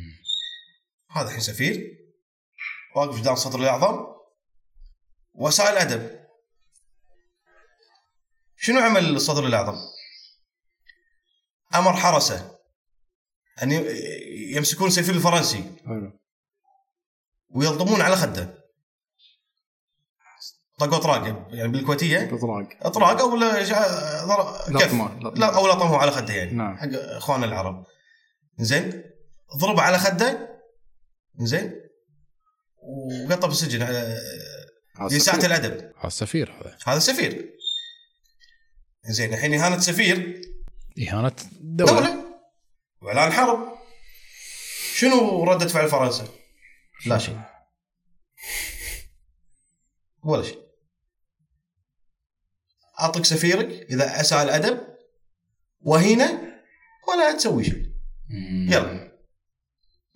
هذا 1.12 1.28
الحين 1.28 1.40
سفير. 1.40 1.98
واقف 2.96 3.20
قدام 3.20 3.34
الصدر 3.34 3.60
الأعظم. 3.60 4.06
وأساء 5.34 5.72
الأدب. 5.72 6.20
شنو 8.58 8.80
عمل 8.80 9.16
الصدر 9.16 9.46
الأعظم؟ 9.46 9.78
أمر 11.76 11.94
حرسه 11.94 12.58
أن 13.64 13.72
يمسكون 14.56 14.88
السفير 14.88 15.16
الفرنسي. 15.16 15.76
ويلطمون 17.50 18.02
على 18.02 18.16
خده. 18.16 18.65
طقوا 20.78 20.98
طراق 20.98 21.48
يعني 21.50 21.72
بالكويتية؟ 21.72 22.36
إطراق. 22.36 22.68
إطراق 22.82 23.22
أو 23.22 23.36
لا 23.36 23.64
كف. 24.80 24.94
لا 25.36 25.56
أو 25.56 25.68
لطمه 25.68 25.98
على 25.98 26.12
خده 26.12 26.34
يعني. 26.34 26.52
نعم. 26.52 26.78
حق 26.78 26.90
اخواننا 26.94 27.46
العرب. 27.46 27.86
زين. 28.60 29.04
ضربه 29.58 29.82
على 29.82 29.98
خده. 29.98 30.60
زين. 31.40 31.82
وقطه 33.30 33.48
بالسجن 33.48 33.82
آه، 33.82 34.18
هذا 35.00 35.18
لساعة 35.18 35.38
سفير. 35.38 35.50
الأدب. 35.50 35.92
هذا 35.98 36.08
السفير 36.08 36.52
هذا. 36.52 36.78
هذا 36.88 37.00
سفير. 37.00 37.56
زين 39.10 39.34
الحين 39.34 39.54
إهانة 39.54 39.80
سفير. 39.80 40.42
إهانة 41.08 41.36
دولة, 41.62 41.92
دوله 41.92 42.26
وإعلان 43.02 43.32
حرب. 43.32 43.76
شنو 44.96 45.44
ردة 45.44 45.68
فعل 45.68 45.90
فرنسا؟ 45.90 46.28
لا 47.06 47.18
شيء. 47.18 47.40
ولا 50.24 50.44
شيء. 50.44 50.65
أعطيك 53.00 53.26
سفيرك 53.26 53.88
إذا 53.90 54.22
اساء 54.22 54.44
الأدب 54.44 54.80
وهينه 55.82 56.42
ولا 57.10 57.32
تسوي 57.38 57.64
شيء. 57.64 57.86
يلا. 58.70 59.12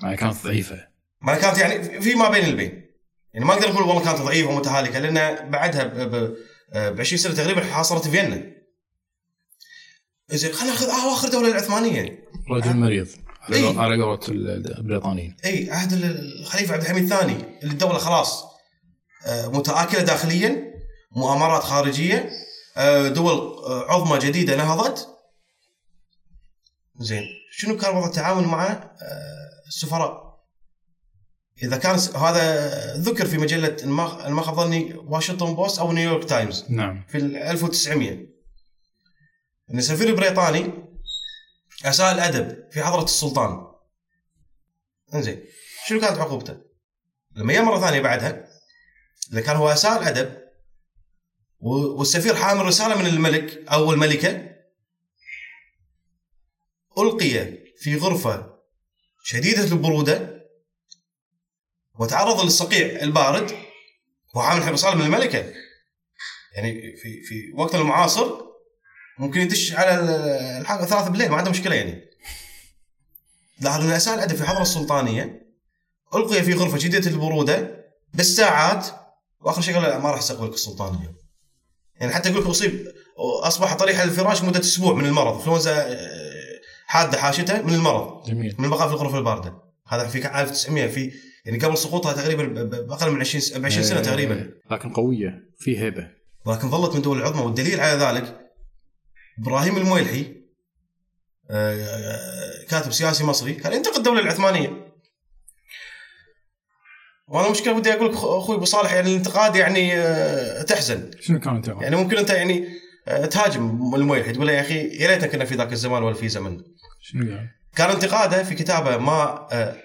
يعني 0.04 0.18
كانت 0.18 0.44
ضعيفة. 0.44 0.88
ما 1.22 1.36
كانت 1.36 1.58
يعني 1.58 2.02
في 2.02 2.16
ما 2.16 2.30
بين 2.30 2.46
البين. 2.46 2.86
يعني 3.34 3.46
ما 3.46 3.54
أقدر 3.54 3.70
أقول 3.70 3.84
والله 3.84 4.04
كانت 4.04 4.18
ضعيفة 4.22 4.50
ومتهالكه 4.50 5.00
لأن 5.00 5.50
بعدها 5.50 5.84
ب 5.84 5.98
ب- 6.16 6.36
ب 6.96 7.00
20 7.00 7.18
سنة 7.20 7.34
تقريبا 7.34 7.62
حاصرت 7.64 8.08
فيينا. 8.08 8.52
زين 10.32 10.54
خلينا 10.54 10.74
ناخذ 10.74 10.90
اواخر 10.90 11.30
دولة 11.30 11.48
العثمانية. 11.48 12.24
رجل 12.52 12.76
مريض 12.76 13.08
على 13.50 13.56
إيه. 13.96 14.04
قولة 14.04 14.20
البريطانيين. 14.78 15.38
اي 15.46 15.72
عهد 15.72 15.94
ال- 15.94 16.40
الخليفة 16.42 16.74
عبد 16.74 16.84
الحميد 16.84 17.04
الثاني 17.04 17.34
اللي 17.64 17.74
الدولة 17.74 17.98
خلاص 17.98 18.44
آه، 19.28 19.48
متآكلة 19.48 20.02
داخليا 20.02 20.74
مؤامرات 21.16 21.64
خارجية 21.64 22.16
آه، 22.18 22.30
دول 23.08 23.38
آه، 23.66 23.92
عظمى 23.92 24.20
جديدة 24.20 24.56
نهضت. 24.56 25.08
زين. 27.00 27.24
شنو 27.52 27.78
كان 27.78 27.96
وضع 27.96 28.08
التعامل 28.08 28.44
مع 28.44 28.66
آه، 28.66 28.90
السفراء؟ 29.68 30.30
إذا 31.64 31.78
كان 31.78 32.00
هذا 32.16 32.96
ذكر 32.96 33.26
في 33.26 33.38
مجلة 33.38 33.78
إن 33.84 33.90
ما 34.32 34.42
خاب 34.42 34.56
ظني 34.56 34.94
واشنطن 34.94 35.56
بوست 35.56 35.80
أو 35.80 35.92
نيويورك 35.92 36.30
تايمز. 36.30 36.66
نعم. 36.70 37.06
في 37.08 37.18
ال 37.18 37.38
1900 37.38 38.12
إن 39.72 39.78
السفير 39.78 40.08
البريطاني 40.10 40.74
أساء 41.86 42.12
الأدب 42.12 42.72
في 42.72 42.84
حضرة 42.84 43.04
السلطان. 43.04 43.68
إنزين. 45.14 45.44
شنو 45.88 46.00
كانت 46.00 46.18
عقوبته؟ 46.18 46.58
لما 47.36 47.54
جاء 47.54 47.64
مره 47.64 47.80
ثانية 47.80 48.02
بعدها 48.02 48.46
إذا 49.34 49.42
كان 49.42 49.56
هو 49.56 49.70
أساء 49.70 50.02
الأدب 50.02 50.49
والسفير 51.60 52.36
حامل 52.36 52.66
رسالة 52.66 52.96
من 52.98 53.06
الملك 53.06 53.64
أو 53.68 53.92
الملكة؟ 53.94 54.50
ألقي 56.98 57.58
في 57.78 57.96
غرفة 57.96 58.60
شديدة 59.24 59.64
البرودة 59.64 60.46
وتعرض 62.00 62.44
للصقيع 62.44 63.02
البارد 63.02 63.52
وحامل 64.36 64.72
رسالة 64.72 64.96
من 64.96 65.02
الملكة. 65.06 65.54
يعني 66.56 66.96
في 66.96 67.24
في 67.24 67.52
وقت 67.56 67.76
المعاصر 67.76 68.42
ممكن 69.20 69.42
يدش 69.42 69.74
على 69.74 69.96
ال- 70.00 70.10
الحلقة 70.62 70.86
ثلاثة 70.86 71.10
بالليل 71.10 71.30
ما 71.30 71.38
عنده 71.38 71.50
مشكلة 71.52 71.76
يعني. 71.76 72.10
لاحظ 73.62 73.82
ان 73.84 73.90
اساء 73.92 74.16
الادب 74.16 74.36
في 74.36 74.44
حضرة 74.44 74.62
السلطانية 74.62 75.42
ألقي 76.16 76.44
في 76.44 76.54
غرفة 76.54 76.78
شديدة 76.78 77.10
البرودة 77.12 77.86
بالساعات 78.14 78.88
وآخر 79.42 79.62
شيء 79.62 79.74
قال 79.74 79.84
لا، 79.84 80.00
ما 80.00 80.12
راح 80.12 80.20
أستقبلك 80.20 80.54
السلطان 80.54 80.96
اليوم 80.96 81.16
يعني 82.00 82.14
حتى 82.14 82.30
يقول 82.30 82.42
لك 82.42 82.50
أصيب 82.50 82.88
أصبح 83.18 83.74
طريح 83.74 84.00
الفراش 84.00 84.44
مدة 84.44 84.60
أسبوع 84.60 84.94
من 84.94 85.06
المرض. 85.06 85.34
انفلونزا 85.34 85.86
آه، 85.88 86.60
حادة 86.86 87.18
حاشته 87.18 87.62
من 87.62 87.74
المرض. 87.74 88.26
جميل. 88.28 88.56
من 88.60 88.66
البقاء 88.66 88.88
في 88.88 88.94
الغرف 88.94 89.16
الباردة. 89.16 89.54
هذا 89.88 90.08
في 90.08 90.42
1900 90.42 90.88
في 90.88 91.12
يعني 91.46 91.60
قبل 91.60 91.78
سقوطها 91.78 92.14
تقريبا 92.14 92.64
بأقل 92.64 93.12
من 93.12 93.20
20 93.20 93.62
ب 93.62 93.66
20 93.66 93.84
سنة 93.84 94.02
تقريبا. 94.02 94.52
آه، 94.72 94.74
لكن 94.74 94.90
قوية 94.90 95.44
في 95.58 95.80
هيبة. 95.80 96.08
ولكن 96.46 96.70
ظلت 96.70 96.92
من 96.92 96.98
الدول 96.98 97.18
العظمى. 97.18 97.42
والدليل 97.42 97.80
على 97.80 98.00
ذلك 98.00 98.40
إبراهيم 99.40 99.78
المويلحي 99.78 100.40
آه، 101.52 102.64
كاتب 102.70 102.92
سياسي 102.92 103.24
مصري 103.24 103.54
كان 103.54 103.74
ينتقد 103.74 103.96
الدولة 103.96 104.20
العثمانية. 104.20 104.89
وأنا 107.30 107.50
مشكله 107.50 107.74
ودي 107.74 107.94
أقول 107.94 108.10
لك 108.10 108.18
أخوي 108.18 108.56
أبو 108.56 108.66
صالح 108.66 108.94
يعني 108.94 109.10
الانتقاد 109.10 109.56
يعني 109.56 109.94
آه، 109.94 110.62
تحزن 110.62 111.12
شنو 111.20 111.40
كان 111.40 111.56
انتقاد؟ 111.56 111.82
يعني 111.82 111.96
ممكن 111.96 112.18
أنت 112.18 112.30
يعني 112.30 112.68
آه، 113.08 113.26
تهاجم 113.26 113.96
المويلحي 113.96 114.32
تقول 114.32 114.48
له 114.48 114.54
يا 114.54 114.62
أخي 114.62 114.88
يا 114.88 115.08
ليتنا 115.08 115.28
كنا 115.28 115.46
في 115.46 115.56
ذاك 115.56 115.72
الزمان 115.72 116.04
ولا 116.04 116.16
في 116.16 116.30
زمن 116.30 116.62
شنو 117.02 117.36
قال؟ 117.36 117.50
كان 117.76 117.90
انتقاده 117.90 118.44
في 118.44 118.56
كتابه 118.56 118.98
ما 118.98 119.48
آه، 119.52 119.76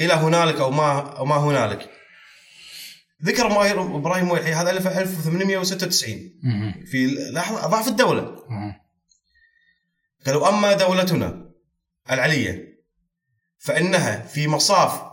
إلى 0.00 0.12
هنالك 0.12 0.60
أو 0.60 0.70
ما 0.70 0.98
أو 0.98 1.24
ما 1.24 1.36
هنالك 1.36 1.90
ذكر 3.24 3.48
ماهر 3.48 3.96
إبراهيم 3.96 4.24
مويلحي 4.24 4.52
هذا 4.52 4.70
الف 4.70 4.86
1896 4.86 6.30
مهم. 6.42 6.84
في 6.84 7.06
لحظه 7.06 7.66
ضعف 7.66 7.88
الدولة. 7.88 8.36
قالوا 10.26 10.48
أما 10.48 10.72
دولتنا 10.72 11.50
العليه 12.10 12.72
فإنها 13.58 14.22
في 14.22 14.48
مصاف 14.48 15.11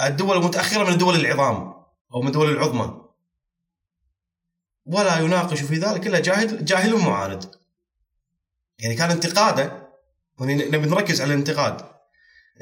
الدول 0.00 0.36
المتأخرة 0.36 0.84
من 0.84 0.92
الدول 0.92 1.14
العظام 1.14 1.74
أو 2.14 2.20
من 2.20 2.26
الدول 2.26 2.50
العظمى. 2.50 3.00
ولا 4.86 5.18
يناقش 5.18 5.60
في 5.60 5.74
ذلك 5.74 6.06
إلا 6.06 6.20
جاهل 6.20 6.64
جاهل 6.64 6.96
معاند 6.96 7.54
يعني 8.78 8.94
كان 8.94 9.10
انتقاده 9.10 9.88
ونبي 10.38 10.78
نركز 10.78 11.20
على 11.20 11.32
الانتقاد. 11.34 11.86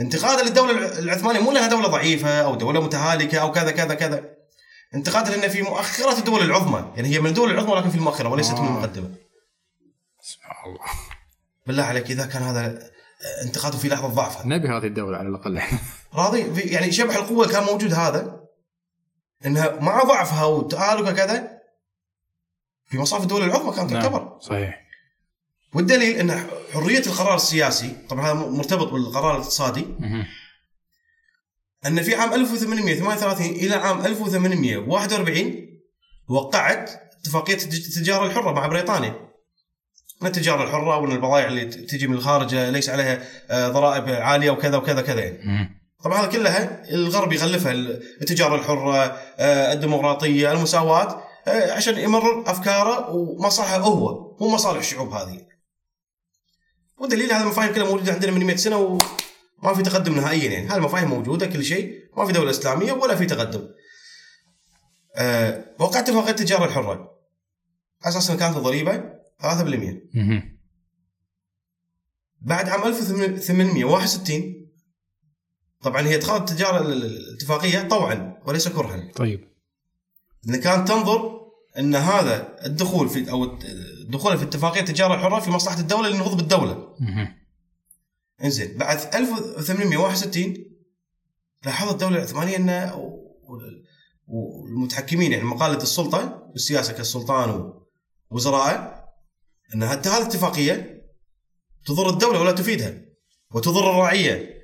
انتقاده 0.00 0.42
للدولة 0.42 0.98
العثمانية 0.98 1.40
مو 1.40 1.52
لانها 1.52 1.68
دولة 1.68 1.88
ضعيفة 1.88 2.40
أو 2.40 2.54
دولة 2.54 2.80
متهالكة 2.80 3.38
أو 3.38 3.52
كذا 3.52 3.70
كذا 3.70 3.94
كذا. 3.94 4.36
انتقاده 4.94 5.36
لأن 5.36 5.48
في 5.50 5.62
مؤخرة 5.62 6.18
الدول 6.18 6.42
العظمى. 6.42 6.92
يعني 6.96 7.08
هي 7.08 7.20
من 7.20 7.26
الدول 7.26 7.50
العظمى 7.50 7.72
ولكن 7.72 7.90
في 7.90 7.96
المؤخرة 7.96 8.28
وليست 8.28 8.52
من 8.52 8.58
آه. 8.58 8.68
المقدمة. 8.68 9.14
سبحان 10.20 10.70
الله. 10.70 10.84
بالله 11.66 11.82
عليك 11.82 12.10
إذا 12.10 12.26
كان 12.26 12.42
هذا 12.42 12.90
انتقاده 13.43 13.78
في 13.78 13.88
لحظة 13.88 14.09
ضعفها 14.09 14.47
نبي 14.47 14.68
هذه 14.68 14.86
الدولة 14.86 15.18
على 15.18 15.28
الأقل 15.28 15.62
راضي 16.14 16.60
يعني 16.60 16.93
شبح 16.93 17.16
القوة 17.16 17.48
كان 17.48 17.62
موجود 17.62 17.93
هذا 17.94 18.40
إنها 19.47 19.80
مع 19.80 20.02
ضعفها 20.02 20.44
وتآلقها 20.44 21.12
كذا 21.12 21.59
في 22.86 22.98
مصاف 22.98 23.22
الدول 23.22 23.43
العظمى 23.43 23.76
كانت 23.76 23.90
تعتبر 23.90 24.20
نعم. 24.24 24.40
صحيح 24.40 24.86
والدليل 25.74 26.16
إن 26.16 26.47
حرية 26.72 26.98
القرار 27.06 27.34
السياسي 27.34 27.97
طبعا 28.09 28.26
هذا 28.26 28.34
مرتبط 28.34 28.93
بالقرار 28.93 29.36
الاقتصادي. 29.36 29.86
إن 31.86 32.02
في 32.02 32.14
عام 32.14 32.34
1838 32.34 33.47
إلى 33.47 33.74
عام 33.74 34.06
1841 34.06 35.66
وقعت 36.28 36.90
اتفاقية 37.20 37.56
التج- 37.56 37.86
التجارة 37.86 38.26
الحرة 38.26 38.52
مع 38.52 38.66
بريطانيا. 38.66 39.26
من 40.20 40.28
التجارة 40.28 40.64
الحرة 40.64 40.98
وان 40.98 41.12
البضائع 41.12 41.47
اللي 41.47 41.64
تجي 41.64 42.06
من 42.06 42.14
الخارج 42.14 42.55
ليس 42.55 42.90
عليها 42.90 43.22
آه، 43.51 43.68
ضرائب 43.68 44.09
عالية 44.09 44.51
وكذا 44.51 44.76
وكذا 44.76 45.02
كذا 45.02 45.20
يعني. 45.20 45.76
طبعا 46.05 46.20
هذا 46.20 46.26
كلها 46.26 46.82
الغرب 46.90 47.32
يغلفها 47.32 47.72
التجارة 47.72 48.55
الحرة، 48.55 48.97
آه، 49.38 49.72
الديمقراطية، 49.72 50.52
المساواة 50.52 51.22
آه، 51.48 51.72
عشان 51.72 51.98
يمرر 51.98 52.51
أفكاره 52.51 53.10
ومصالحه 53.10 53.78
هو 53.78 54.36
مو 54.40 54.48
مصالح 54.48 54.78
الشعوب 54.78 55.12
هذه. 55.12 55.40
ودليل 56.98 57.32
هذه 57.32 57.43
المفاهيم 57.43 57.74
كلها 57.74 57.86
موجودة 57.86 58.12
عندنا 58.12 58.32
من 58.32 58.44
100 58.44 58.56
سنة 58.56 58.76
وما 58.76 59.74
في 59.74 59.82
تقدم 59.82 60.14
نهائيا 60.14 60.51
يعني، 60.51 60.68
هذه 60.68 60.76
المفاهيم 60.76 61.09
موجودة 61.09 61.47
كل 61.47 61.64
شيء، 61.64 61.93
ما 62.16 62.26
في 62.26 62.32
دولة 62.32 62.51
إسلامية 62.51 62.93
ولا 62.93 63.16
في 63.16 63.26
تقدم. 63.26 63.68
آه، 65.16 65.64
وقعت 65.78 66.09
اتفاقيه 66.09 66.30
التجارة 66.30 66.64
الحرة. 66.64 67.16
على 68.05 68.12
أساس 68.12 68.30
إنها 68.30 68.40
كانت 68.40 68.56
الضريبه 68.56 69.15
3%. 69.42 69.44
مهم. 70.14 70.58
بعد 72.40 72.68
عام 72.68 72.84
1861 72.84 74.66
طبعا 75.82 76.02
هي 76.02 76.16
اتخاذت 76.16 76.50
التجارة 76.50 76.80
الاتفاقية 76.80 77.88
طوعا 77.88 78.42
وليس 78.46 78.68
كرها. 78.68 79.12
طيب 79.12 79.48
ان 80.48 80.56
كانت 80.56 80.88
تنظر 80.88 81.36
إن 81.78 81.94
هذا 81.94 82.66
الدخول 82.66 83.08
في 83.08 83.30
أو 83.30 83.58
الدخول 84.00 84.38
في 84.38 84.44
اتفاقية 84.44 84.80
التجارة 84.80 85.14
الحرة 85.14 85.40
في 85.40 85.50
مصلحة 85.50 85.80
الدولة 85.80 86.08
للنهوض 86.08 86.36
بالدولة. 86.36 86.96
إنزين 88.44 88.78
بعد 88.78 89.14
1861 89.14 90.64
لاحظت 91.64 91.92
الدولة 91.92 92.16
العثمانية 92.16 92.56
إن 92.56 92.92
والمتحكمين 94.26 95.32
يعني 95.32 95.44
مقالة 95.44 95.82
السلطة 95.82 96.50
بالسياسة 96.52 96.92
كالسلطان 96.92 97.72
ووزرائه 98.30 98.95
أن 99.74 99.88
حتى 99.88 100.09
هذه 100.09 100.18
الاتفاقية 100.22 101.02
تضر 101.86 102.09
الدولة 102.10 102.40
ولا 102.40 102.52
تفيدها 102.52 102.94
وتضر 103.55 103.90
الرعية 103.90 104.62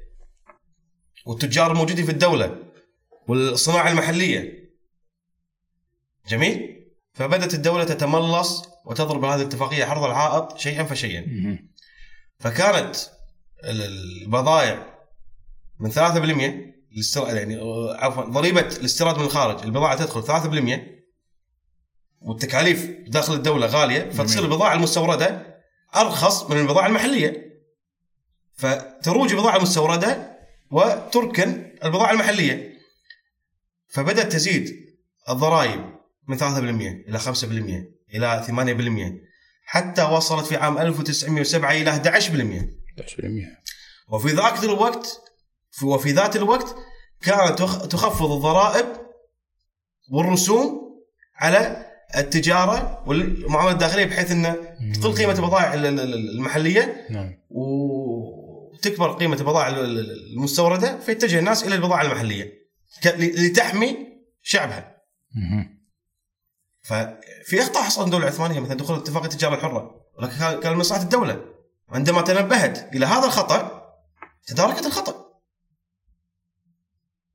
والتجار 1.26 1.72
الموجودين 1.72 2.04
في 2.06 2.12
الدولة 2.12 2.58
والصناعة 3.28 3.90
المحلية. 3.90 4.62
جميل؟ 6.28 6.82
فبدت 7.14 7.54
الدولة 7.54 7.84
تتملص 7.84 8.62
وتضرب 8.86 9.24
هذه 9.24 9.40
الاتفاقية 9.40 9.84
حرض 9.84 10.04
العائق 10.04 10.56
شيئا 10.56 10.84
فشيئا. 10.84 11.58
فكانت 12.40 12.96
ال- 13.64 13.82
البضائع 14.22 14.98
من 15.80 15.90
3% 15.90 15.96
الاستر... 16.92 17.36
يعني 17.36 17.58
آه، 17.60 17.96
عفوا 17.96 18.24
ضريبة 18.24 18.60
الاستيراد 18.60 19.18
من 19.18 19.24
الخارج 19.24 19.62
البضاعة 19.62 19.96
تدخل 20.04 20.22
3% 20.22 21.01
والتكاليف 22.24 22.90
داخل 23.06 23.34
الدولة 23.34 23.66
غالية 23.66 24.10
فتصير 24.10 24.44
البضاعة 24.44 24.74
المستوردة 24.74 25.60
أرخص 25.96 26.50
من 26.50 26.60
البضاعة 26.60 26.86
المحلية. 26.86 27.52
فتروج 28.56 29.30
البضاعه 29.32 29.56
المستورده 29.56 30.36
وتركن 30.70 31.76
البضاعة 31.84 32.12
المحلية. 32.12 32.72
فبدأت 33.88 34.32
تزيد 34.32 34.76
الضرائب 35.28 35.94
من 36.28 36.38
3% 36.38 36.42
إلى 37.08 37.18
5% 37.18 38.14
إلى 38.14 38.44
8% 38.46 39.32
حتى 39.64 40.02
وصلت 40.02 40.46
في 40.46 40.56
عام 40.56 40.78
1907 40.78 41.72
إلى 41.72 41.90
11% 41.92 42.68
11% 42.98 43.62
وفي 44.08 44.28
ذاك 44.28 44.64
الوقت 44.64 45.20
وفي 45.82 46.10
ذات 46.12 46.36
الوقت 46.36 46.76
كانت 47.22 47.58
تخ- 47.58 47.86
تخفض 47.88 48.32
الضرائب 48.32 48.86
والرسوم 50.10 50.82
على 51.36 51.91
التجارة 52.16 53.02
والمعامله 53.06 53.72
الداخليه 53.72 54.04
بحيث 54.04 54.30
إنه 54.30 54.56
تقل 55.00 55.12
قيمة 55.14 55.32
البضائع 55.32 55.74
ال- 55.74 55.86
ال- 55.86 56.00
ال- 56.00 56.30
المحلية 56.36 57.06
نعم. 57.10 57.34
وتكبر 57.50 59.12
قيمة 59.12 59.36
البضائع 59.36 59.68
ال- 59.68 59.78
ال- 59.78 60.32
المستوردة 60.32 60.98
فيتجه 60.98 61.38
الناس 61.38 61.64
إلى 61.64 61.74
البضائع 61.74 62.02
المحلية 62.02 62.52
لتحمي 63.16 63.96
شعبها. 64.42 64.96
ففي 66.82 67.60
أخطاء 67.62 67.82
حصلت 67.82 68.06
الدولة 68.06 68.24
العثمانية 68.24 68.60
مثلا 68.60 68.74
دخول 68.74 68.96
اتفاقيه 68.96 69.24
التجارة 69.26 69.54
الحرة 69.54 70.00
ولكن 70.18 70.36
كان 70.38 70.60
كان 70.60 70.72
من 70.72 70.78
مصلحة 70.78 71.02
الدولة. 71.02 71.44
عندما 71.88 72.22
تنبهت 72.22 72.94
إلى 72.94 73.06
هذا 73.06 73.26
الخطأ 73.26 73.82
تداركت 74.46 74.86
الخطأ. 74.86 75.26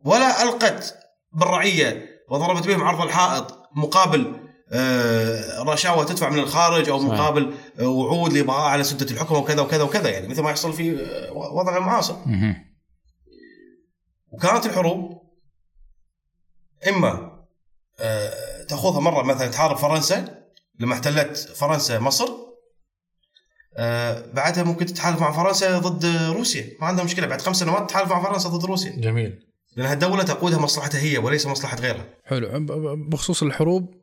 ولا 0.06 0.44
ألقت 0.44 0.96
بالرعية 1.32 2.10
وضربت 2.30 2.68
بهم 2.68 2.84
عرض 2.84 3.02
الحائط 3.02 3.70
مقابل 3.76 4.47
رشاوى 5.60 6.06
تدفع 6.06 6.30
من 6.30 6.40
الخارج 6.40 6.90
أو. 6.90 7.00
مقابل 7.00 7.54
آه، 7.80 7.88
وعود 7.88 8.34
لابغاء 8.34 8.70
على 8.70 8.84
سدة 8.84 9.12
الحكم 9.12 9.36
وكذا 9.36 9.62
وكذا 9.62 9.84
وكذا. 9.84 10.10
يعني 10.10 10.28
مثل 10.28 10.42
ما 10.42 10.50
يحصل 10.50 10.74
في 10.74 11.06
آه، 11.06 11.34
وضعنا 11.34 11.78
المعاصر. 11.78 12.16
وكانت 14.32 14.66
الحروب 14.66 15.22
إما 16.88 17.38
آه، 18.00 18.64
تأخذها 18.64 19.00
مرة 19.00 19.24
مثلا 19.24 19.48
تحارب 19.48 19.78
فرنسا 19.78 20.44
لما 20.80 20.94
احتلت 20.94 21.38
فرنسا 21.38 22.00
مصر 22.00 22.28
آه، 23.78 24.26
بعدها 24.34 24.64
ممكن 24.64 24.86
تتحالف 24.86 25.22
مع 25.22 25.32
فرنسا 25.32 25.80
ضد 25.80 26.06
روسيا. 26.36 26.66
ما 26.82 26.88
عندها 26.88 27.04
مشكلة 27.06 27.28
بعد 27.28 27.42
خمس 27.42 27.58
سنوات 27.58 27.90
تتحالف 27.90 28.10
مع 28.12 28.24
فرنسا 28.24 28.50
ضد 28.50 28.66
روسيا. 28.66 28.92
جميل. 28.92 29.48
لأنها 29.76 29.94
الدولة 29.94 30.24
تقودها 30.24 30.60
مصلحتها 30.60 31.02
هي 31.02 31.18
وليس 31.18 31.48
مصلحة 31.48 31.78
غيرها. 31.78 32.06
حلو. 32.26 32.66
بخصوص 33.10 33.44
الحروب 33.44 33.97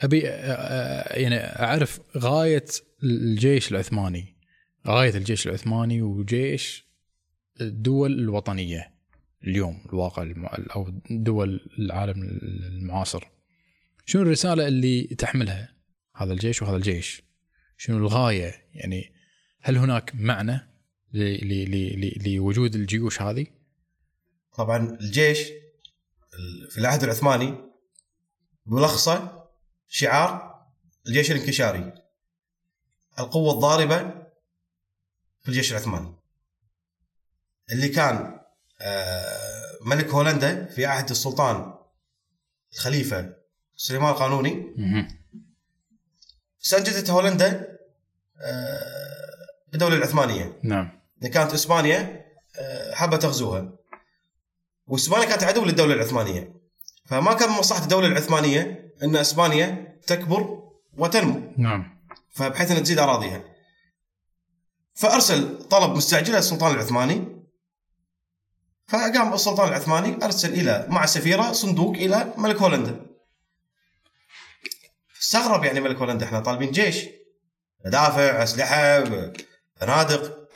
أبي 0.00 0.18
يعني 0.20 1.36
أعرف 1.36 2.00
غاية 2.16 2.64
الجيش 3.02 3.72
العثماني. 3.72 4.36
غاية 4.86 5.16
الجيش 5.16 5.46
العثماني 5.46 6.02
وجيش 6.02 6.88
الدول 7.60 8.12
الوطنية 8.12 8.94
اليوم 9.44 9.82
الواقع 9.86 10.32
أو 10.76 10.90
دول 11.10 11.60
العالم 11.78 12.22
المعاصر. 12.22 13.24
شنو 14.06 14.22
الرسالة 14.22 14.68
اللي 14.68 15.02
تحملها 15.04 15.74
هذا 16.16 16.32
الجيش 16.32 16.62
وهذا 16.62 16.76
الجيش؟ 16.76 17.22
شنو 17.76 17.96
الغاية؟ 17.96 18.54
يعني 18.74 19.12
هل 19.60 19.76
هناك 19.76 20.12
معنى 20.14 20.68
لوجود 22.26 22.74
الجيوش 22.74 23.22
هذه؟ 23.22 23.46
طبعا 24.56 24.98
الجيش 25.00 25.38
ال- 26.38 26.70
في 26.70 26.78
العهد 26.78 27.02
العثماني 27.02 27.54
ملخصة 28.66 29.37
شعار 29.88 30.64
الجيش 31.06 31.30
الانكشاري. 31.30 31.92
القوة 33.18 33.54
الضاربة 33.54 33.98
في 35.42 35.48
الجيش 35.48 35.72
العثماني. 35.72 36.14
اللي 37.72 37.88
كان 37.88 38.40
آه، 38.80 39.78
ملك 39.80 40.08
هولندا 40.10 40.64
في 40.64 40.86
عهد 40.86 41.10
السلطان 41.10 41.74
الخليفة 42.72 43.34
سليمان 43.76 44.10
القانوني. 44.10 44.74
استنجدت 46.64 47.10
هولندا 47.10 47.78
آه، 48.40 49.46
بالدولة 49.68 49.96
العثمانية. 49.96 50.60
نعم. 50.62 51.00
كانت 51.32 51.52
إسبانيا 51.52 52.26
آه، 52.58 52.94
حابة 52.94 53.16
تغزوها. 53.16 53.72
وإسبانيا 54.86 55.26
كانت 55.26 55.44
عدو 55.44 55.64
للدولة 55.64 55.94
العثمانية. 55.94 56.60
فما 57.06 57.34
كان 57.34 57.48
من 57.48 57.58
مصلحة 57.58 57.82
الدولة 57.82 58.06
العثمانية 58.06 58.87
أن 59.02 59.16
إسبانيا 59.16 59.98
تكبر 60.06 60.70
وتنمو. 60.96 61.52
نعم. 61.56 61.98
فبحيث 62.30 62.70
أن 62.70 62.82
تزيد 62.82 62.98
أراضيها. 62.98 63.44
فأرسل 64.94 65.68
طلب 65.68 65.96
مستعجل 65.96 66.34
للسلطان 66.34 66.74
العثماني. 66.74 67.46
فقام 68.88 69.34
السلطان 69.34 69.68
العثماني 69.68 70.24
أرسل 70.24 70.52
إلى 70.52 70.86
مع 70.88 71.06
سفيرة 71.06 71.52
صندوق 71.52 71.94
إلى 71.94 72.34
ملك 72.36 72.56
هولندا. 72.56 73.06
استغرب 75.22 75.64
يعني 75.64 75.80
ملك 75.80 75.96
هولندا 75.96 76.26
إحنا 76.26 76.40
طالبين 76.40 76.70
جيش. 76.70 77.04
مدافع 77.86 78.42
أسلحة 78.42 79.04
فنادق 79.76 80.48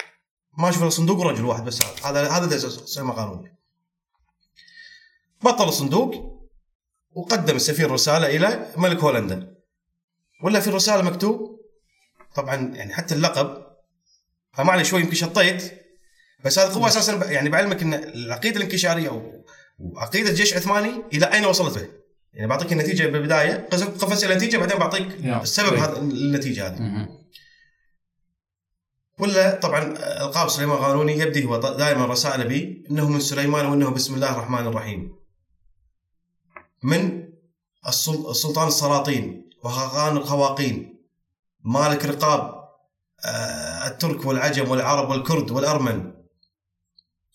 ما 0.59 0.69
إلا 0.69 0.89
صندوق 0.89 1.19
ورجل 1.19 1.44
واحد 1.44 1.64
بس 1.64 1.81
هذا 2.05 2.31
هذا 2.31 2.59
سلمى 2.69 3.12
قانوني 3.12 3.59
بطل 5.43 5.69
الصندوق. 5.69 6.31
وقدم 7.14 7.56
السفير 7.56 7.90
رسالة 7.90 8.26
إلى 8.26 8.66
ملك 8.76 8.98
هولندا. 8.98 9.55
ولا 10.44 10.60
في 10.60 10.68
الرسالة 10.68 11.02
مكتوب؟ 11.02 11.60
طبعا 12.34 12.56
يعني 12.56 12.94
حتى 12.94 13.14
اللقب. 13.14 13.62
فما 14.52 14.72
عليه 14.72 14.82
شوي 14.82 15.01
يمكن 15.01 15.14
شطيت. 15.14 15.82
بس 16.44 16.59
هذا 16.59 16.72
هو 16.72 16.86
أساسا 16.86 17.30
يعني 17.30 17.48
بعلمك 17.48 17.82
إن 17.82 17.94
العقيدة 17.94 18.56
الانكشارية 18.56 19.39
وعقيده 19.78 20.30
الجيش 20.30 20.52
العثماني 20.52 21.02
إلى 21.12 21.26
أين 21.26 21.44
وصلت 21.44 21.78
به؟ 21.78 21.89
يعني 22.32 22.48
بعطيك 22.48 22.72
النتيجة 22.72 23.06
بالبداية. 23.06 23.68
قفز 23.72 24.24
إلى 24.24 24.32
النتيجة 24.32 24.56
بعدين 24.56 24.78
بعطيك. 24.78 25.09
السبب 25.24 25.68
طيب. 25.68 25.78
هذا 25.78 25.98
النتيجة 25.98 26.66
هذه. 26.66 27.09
ولا 29.18 29.55
طبعا 29.55 29.82
القاب 30.22 30.48
سليمان 30.48 30.78
قانوني 30.78 31.18
يبدي 31.18 31.44
هو 31.44 31.56
دائما 31.56 32.06
رسائل 32.06 32.48
بي 32.48 32.86
إنه 32.90 33.09
من 33.09 33.20
سليمان 33.20 33.66
وإنه 33.66 33.90
بسم 33.90 34.14
الله 34.14 34.32
الرحمن 34.32 34.66
الرحيم. 34.66 35.22
من 36.82 37.28
السل- 37.88 38.26
السلطان 38.30 38.68
السلاطين 38.68 39.50
وخاقان 39.64 40.16
الخواقين. 40.16 41.02
مالك 41.64 42.04
رقاب 42.04 42.62
آه، 43.24 43.86
الترك 43.86 44.26
والعجم 44.26 44.70
والعرب 44.70 45.10
والكرد 45.10 45.50
والأرمن. 45.50 46.12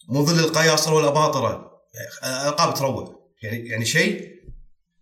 مظل 0.09 0.39
القياصر 0.39 0.93
والأباطرة. 0.93 1.71
يعني 2.23 2.49
القاب 2.49 2.73
تروع. 2.73 3.19
يعني 3.43 3.67
يعني 3.67 3.85
شيء. 3.85 4.37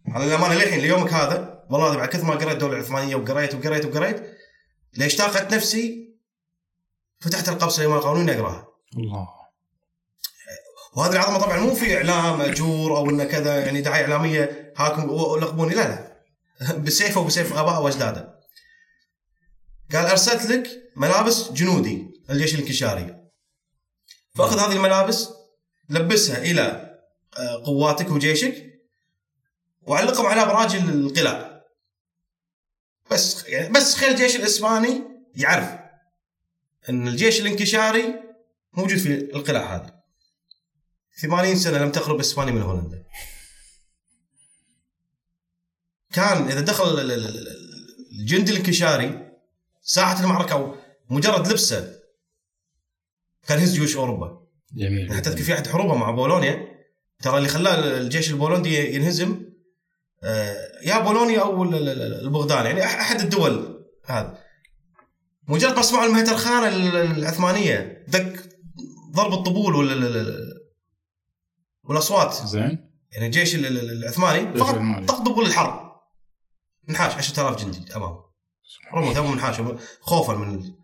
على 0.08 0.26
الامانه 0.26 0.54
للحين 0.54 0.80
ليومك 0.80 1.14
هذا 1.14 1.66
والله 1.70 1.98
بعد 1.98 2.10
كثر 2.10 2.24
ما 2.24 2.34
قريت 2.36 2.52
الدولة 2.52 2.74
العثمانيه 2.74 3.16
وقريت 3.16 3.56
وقريت 3.56 3.86
وقريت 3.86 4.38
ليش 4.98 5.18
طاقت 5.18 5.54
نفسي 5.54 6.16
فتحت 7.20 7.50
القاب 7.50 7.70
سليمان 7.70 7.98
القانوني 7.98 8.32
اقراها 8.40 8.68
الله. 8.98 9.28
وهذه 10.96 11.12
العظمة 11.12 11.38
طبعا 11.38 11.60
مو 11.60 11.76
في 11.76 11.98
إعلام 11.98 12.42
اجور 12.42 12.98
أو 12.98 13.10
إنه 13.10 13.24
كذا 13.24 13.66
يعني 13.66 13.82
دعاية 13.82 14.04
إعلامية 14.04 14.74
هاكم 14.78 15.02
لقبوني 15.40 15.76
لا 15.76 15.82
لا. 15.82 16.16
بسيفه 16.86 17.22
وبسيف 17.22 17.58
ابائه 17.58 17.80
وأجداده. 17.80 18.40
قال 19.94 20.06
أرسلت 20.06 20.46
لك 20.46 20.92
ملابس 20.96 21.52
جنودي 21.52 22.08
الجيش 22.30 22.56
الانكشاري. 22.56 23.16
فأخذ 24.36 24.60
هذه 24.60 24.76
الملابس 24.76 25.30
لبسها 25.90 26.38
إلى 26.38 26.96
آه، 27.38 27.64
قواتك 27.66 28.12
وجيشك 28.12 28.66
وعلقهم 29.82 30.26
على 30.26 30.42
أبراج 30.42 30.76
القلاع 30.76 31.62
بس 33.12 33.46
يعني 33.48 33.70
بس 33.74 33.96
خلي 33.96 34.12
الجيش 34.12 34.36
الإسباني 34.36 35.02
يعرف 35.36 35.70
إن 36.90 37.08
الجيش 37.08 37.42
الانكشاري 37.42 38.14
موجود 38.74 38.98
في 38.98 39.16
القلاع 39.36 39.76
هذه. 39.76 39.95
80 41.22 41.56
سنة 41.56 41.78
لم 41.78 41.92
تخرب 41.92 42.20
إسبانيا 42.20 42.54
من 42.54 42.62
هولندا. 42.62 43.04
كان 46.14 46.48
إذا 46.48 46.60
دخل 46.62 47.00
ال- 47.00 47.12
ال- 47.12 47.26
ال- 47.26 47.48
الجندي 48.20 48.52
الانكشاري 48.52 49.32
ساحة 49.82 50.24
المعركة 50.24 50.76
ومجرد 51.10 51.48
لبسه 51.48 51.96
كان 53.48 53.60
يهز 53.60 53.74
جيوش 53.74 53.96
أوروبا. 53.96 54.46
جميل 54.76 55.14
حتى 55.14 55.32
في 55.44 55.54
احد 55.54 55.68
حروبه 55.68 55.96
مع 55.96 56.12
بولونيا 56.12 56.68
ترى 57.22 57.38
اللي 57.38 57.50
خلاه 57.50 57.98
الجيش 57.98 58.32
البولندي 58.32 58.96
ينهزم 58.96 59.46
آه، 60.24 60.72
يا 60.84 61.00
بولونيا 61.00 61.42
أو 61.42 61.64
ال- 61.64 61.76
ال- 61.76 61.90
ال- 61.90 62.22
البغداد 62.26 62.66
يعني 62.66 62.84
أحد 62.86 63.20
الدول 63.22 63.86
هذا 64.06 64.38
مجرد 65.48 65.76
ما 65.76 65.82
سمعوا 65.82 66.06
المهترخانه 66.06 66.68
ال- 66.68 67.18
العثمانية 67.18 68.06
دق 68.08 68.34
ضرب 69.12 69.34
الطبول 69.34 69.92
ال- 69.92 70.06
والاصوات 71.86 72.34
زين. 72.48 72.92
يعني 73.12 73.26
الجيش 73.26 73.56
ال- 73.56 73.66
ال- 73.66 73.92
العثماني 73.92 74.58
فقط 74.60 74.70
العثماني. 74.70 75.06
طق 75.06 75.18
طبول 75.24 75.46
الحرب. 75.46 75.92
نحاش 76.90 77.14
10000 77.14 77.62
جندي 77.66 77.96
امامه 77.96 78.26
رموا 78.94 79.14
ثمهم 79.14 79.32
منحاش 79.32 79.56
خوفا 80.02 80.34
من 80.34 80.56
ال- 80.56 80.76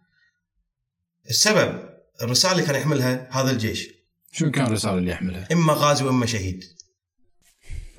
السبب 1.29 1.89
الرسالة 2.21 2.53
اللي 2.53 2.65
كان 2.65 2.75
يحملها 2.75 3.27
هذا 3.31 3.51
الجيش. 3.51 3.87
شو 4.31 4.51
كان 4.51 4.65
الرسالة 4.65 4.97
اللي 4.97 5.11
يحملها؟ 5.11 5.47
إما 5.51 5.73
غازي 5.73 6.03
وإما 6.03 6.25
شهيد. 6.25 6.63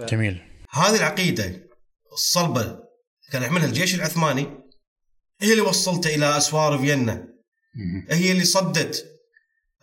جميل. 0.00 0.42
هذه 0.70 0.96
العقيدة 0.96 1.66
الصلبة 2.12 2.78
كان 3.32 3.42
يحملها 3.42 3.66
الجيش 3.66 3.94
العثماني 3.94 4.46
هي 5.40 5.50
اللي 5.52 5.60
وصلته 5.62 6.14
إلى 6.14 6.36
أسوار 6.36 6.78
فيينا. 6.78 7.28
هي 8.10 8.32
اللي 8.32 8.44
صدت 8.44 9.11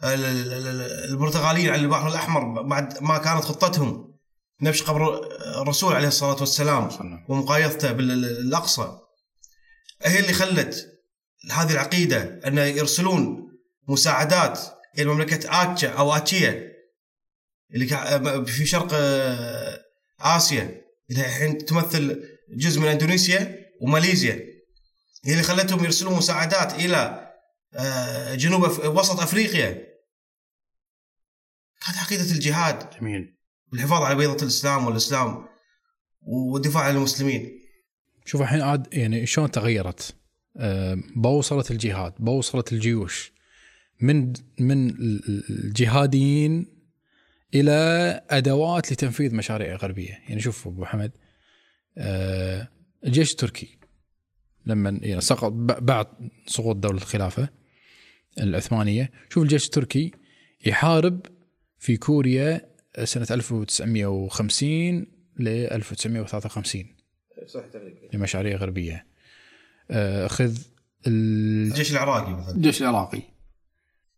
البرتغاليين 0.03 1.69
على 1.69 1.81
البحر 1.81 2.07
الأحمر 2.07 2.61
بعد 2.61 3.03
ما 3.03 3.17
كانت 3.17 3.43
خطتهم 3.43 4.09
نبش 4.61 4.83
قبر 4.83 5.27
الرسول 5.61 5.95
عليه 5.95 6.07
الصلاة 6.07 6.39
والسلام. 6.39 6.89
ومقايضته 7.29 7.91
بالاقصى 7.91 8.99
هي 10.01 10.19
اللي 10.19 10.33
خلت 10.33 10.87
هذه 11.51 11.71
العقيدة 11.71 12.39
أن 12.47 12.57
يرسلون 12.57 13.49
مساعدات 13.87 14.59
إلى 14.97 15.05
مملكة 15.05 15.61
آتشا 15.61 15.89
أو 15.89 16.13
آتشيا 16.15 16.69
اللي 17.73 17.87
في 18.45 18.65
شرق 18.65 18.87
آه، 18.93 19.79
آسيا 20.21 20.81
اللي 21.09 21.21
الحين 21.21 21.57
تمثل 21.57 22.23
جزء 22.57 22.79
من 22.79 22.87
إندونيسيا 22.87 23.55
وماليزيا 23.81 24.33
هي 25.25 25.31
اللي 25.31 25.43
خلتهم 25.43 25.83
يرسلون 25.83 26.13
مساعدات 26.13 26.73
إلى 26.73 27.29
آه، 27.73 28.35
جنوب. 28.35 28.63
وسط 28.85 29.19
أفريقيا 29.19 29.88
كانت 31.85 31.97
عقيدة 31.97 32.23
الجهاد. 32.31 32.89
جميل. 33.01 33.35
والحفاظ 33.71 34.01
على 34.03 34.15
بيضة 34.15 34.41
الإسلام 34.43 34.85
والإسلام 34.85 35.45
والدفاع 36.21 36.83
عن 36.83 36.95
المسلمين. 36.95 37.59
شوف 38.25 38.41
الحين 38.41 38.61
عاد 38.61 38.87
يعني 38.93 39.25
شلون 39.25 39.51
تغيرت؟ 39.51 40.15
آه، 40.57 40.97
بوصلة 41.15 41.65
الجهاد 41.71 42.13
بوصلة 42.19 42.63
الجيوش. 42.71 43.31
من 44.01 44.33
من 44.59 44.89
الجهاديين 45.49 46.67
إلى 47.55 47.71
أدوات 48.29 48.91
لتنفيذ 48.91 49.35
مشاريع 49.35 49.75
غربية. 49.75 50.09
يعني 50.27 50.39
شوف 50.41 50.67
أبو 50.67 50.85
حمد 50.85 51.11
آه، 51.97 52.67
الجيش 53.05 53.31
التركي 53.31 53.77
لما 54.65 54.99
يعني 55.01 55.21
سقط 55.21 55.51
ب- 55.51 55.85
بعد 55.85 56.07
سقوط 56.47 56.75
دولة 56.75 56.97
الخلافة 56.97 57.49
العثمانية. 58.39 59.11
شوف 59.29 59.43
الجيش 59.43 59.65
التركي 59.65 60.11
يحارب 60.65 61.25
في 61.79 61.97
كوريا 61.97 62.61
سنة 63.03 63.27
1950 63.31 65.07
ل 65.39 65.47
1953 65.47 66.85
صح 67.47 67.65
تقريبا 67.73 67.99
لمشاريع 68.13 68.57
غربية. 68.57 69.05
آه، 69.91 70.27
خذ 70.27 70.57
ال- 71.07 71.67
الجيش 71.67 71.91
العراقي 71.91 72.33
مثلا. 72.33 72.55
الجيش 72.55 72.81
العراقي. 72.81 73.21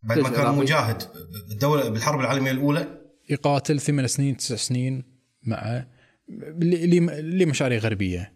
بعد 0.02 0.18
ما 0.18 0.28
كان. 0.28 0.54
مجاهد 0.54 1.02
بالدولة 1.48 1.88
بالحرب 1.88 2.20
العالمية 2.20 2.50
الأولى. 2.50 2.98
يقاتل 3.30 3.80
ثمان 3.80 4.06
سنين 4.06 4.36
تسع 4.36 4.56
سنين 4.56 5.04
مع 5.42 5.84
لمشاريع 7.20 7.78
غربية. 7.78 8.32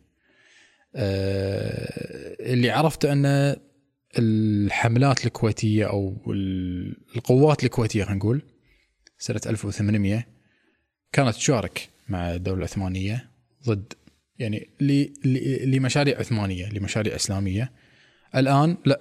آه، 0.94 2.52
اللي 2.52 2.70
عرفته 2.70 3.12
أن 3.12 3.56
الحملات 4.18 5.26
الكويتية 5.26 5.84
أو 5.90 6.16
ال- 6.32 6.96
القوات 7.16 7.64
الكويتية 7.64 8.04
خلينا 8.04 8.18
نقول 8.18 8.42
سنة 9.26 9.40
1800 9.46 10.24
كانت 11.12 11.34
تشارك 11.34 11.88
مع 12.08 12.34
الدولة 12.34 12.58
العثمانيه 12.58 13.30
ضد 13.66 13.92
يعني 14.38 14.70
لمشاريع 15.64 16.18
عثمانية 16.18 16.68
لمشاريع 16.68 17.14
إسلامية. 17.14 17.72
الآن 18.36 18.76
لا 18.84 19.00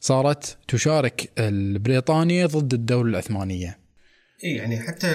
صارت 0.00 0.58
تشارك 0.68 1.30
البريطانية 1.38 2.46
ضد 2.46 2.74
الدولة 2.74 3.10
العثمانية. 3.10 3.78
اي 4.44 4.56
يعني 4.56 4.80
حتى 4.80 5.14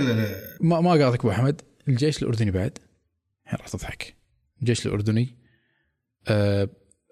ما 0.61 0.81
ما 0.81 0.89
قاطعك 0.89 1.19
أبو 1.19 1.31
أحمد 1.31 1.61
الجيش 1.87 2.21
الأردني 2.23 2.51
بعد. 2.51 2.77
الحين 3.45 3.59
راح 3.59 3.67
تضحك. 3.67 4.15
الجيش 4.61 4.85
الأردني 4.87 5.35
آه، 6.27 6.69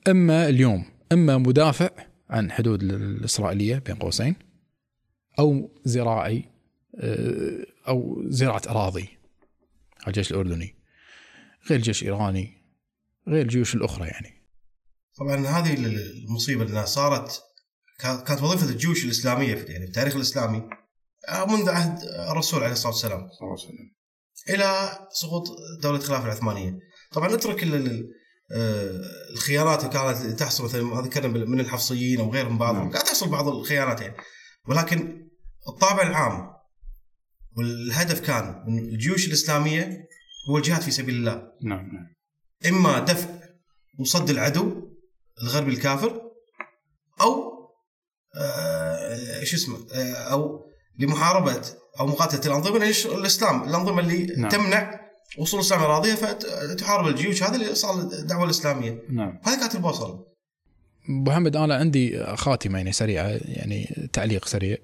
أما 0.07 0.49
اليوم 0.49 0.85
أما 1.11 1.37
مدافع 1.37 1.89
عن 2.29 2.51
حدود 2.51 2.83
ال- 2.83 2.93
الإسرائيلية 2.93 3.77
بين 3.85 3.95
قوسين 3.95 4.35
أو 5.39 5.71
زراعي 5.85 6.43
أو 7.87 8.23
زراعة 8.27 8.61
أراضي 8.69 9.09
الجيش 10.07 10.31
الأردني 10.31 10.75
غير 11.69 11.77
الجيش 11.79 12.01
الإيراني 12.03 12.65
غير 13.27 13.41
الجيوش 13.41 13.75
الأخرى 13.75 14.07
يعني. 14.07 14.45
طبعا 15.17 15.35
هذه 15.47 15.73
ال- 15.73 16.23
المصيبة 16.27 16.63
لانها 16.65 16.85
صارت 16.85 17.41
كا- 17.99 18.23
كانت 18.23 18.41
وظيفة 18.41 18.69
الجيوش 18.69 19.05
الإسلامية 19.05 19.55
في 19.55 19.63
يعني 19.65 19.85
في 19.85 19.89
التاريخ 19.89 20.15
الإسلامي 20.15 20.69
آه، 21.29 21.45
منذ 21.45 21.69
عهد 21.69 21.99
الرسول 22.31 22.63
عليه 22.63 22.73
الصلاة 22.73 22.91
والسلام. 22.91 23.27
إلى 24.49 24.99
سقوط 25.11 25.47
دولة 25.83 25.97
الخلافه 25.97 26.25
العثمانية. 26.25 26.79
طبعا 27.11 27.29
ال- 27.75 28.09
آه، 28.51 29.01
الخيانات 29.33 29.79
اللي 29.79 29.93
كانت 29.93 30.39
تحصل 30.39 30.63
مثلا 30.63 31.01
ذكرنا 31.01 31.27
من 31.45 31.59
الحفصيين 31.59 32.19
أو 32.19 32.31
غيرهم 32.31 32.57
بعضهم. 32.57 32.81
نعم. 32.83 32.91
قاعد 32.91 33.03
تحصل 33.05 33.29
بعض 33.29 33.47
الخيانات 33.47 34.01
يعني. 34.01 34.15
ولكن 34.67 35.27
الطابع 35.69 36.03
العام 36.03 36.54
والهدف 37.57 38.19
كان 38.19 38.63
من 38.67 38.79
الجيوش 38.79 39.27
الإسلامية 39.27 40.07
هو 40.49 40.57
الجهاد 40.57 40.81
في 40.81 40.91
سبيل 40.91 41.15
الله. 41.15 41.51
نعم 41.63 41.89
نعم. 41.93 42.15
إما 42.65 42.99
دفع 42.99 43.29
وصد 43.99 44.29
العدو 44.29 44.89
الغربي 45.43 45.71
الكافر 45.71 46.21
أو 47.21 47.55
آه 48.35 49.43
شو 49.43 49.55
اسمه 49.55 49.77
آه 49.93 50.13
أو 50.13 50.65
لمحاربة 50.99 51.61
أو 51.99 52.07
مقاتلة 52.07 52.45
الأنظمة 52.45 52.77
الإسلام. 53.05 53.63
الأنظمة 53.63 53.99
اللي 53.99 54.25
نعم. 54.25 54.49
تمنع 54.49 54.99
وصول 55.37 55.59
الإسلام 55.59 55.81
اراضيها 55.81 56.15
فتحارب 56.15 57.07
الجيوش. 57.07 57.43
هذه 57.43 57.57
لايصال 57.57 58.13
الدعوه 58.13 58.45
الإسلامية. 58.45 59.01
نعم. 59.09 59.39
هذه 59.43 59.59
كانت 59.59 59.75
البوصله 59.75 60.25
أبو 61.09 61.31
محمد 61.31 61.55
أنا 61.55 61.75
عندي 61.75 62.23
خاتمة 62.35 62.77
يعني 62.77 62.91
سريعة 62.91 63.39
يعني 63.43 64.09
تعليق 64.13 64.45
سريع. 64.45 64.77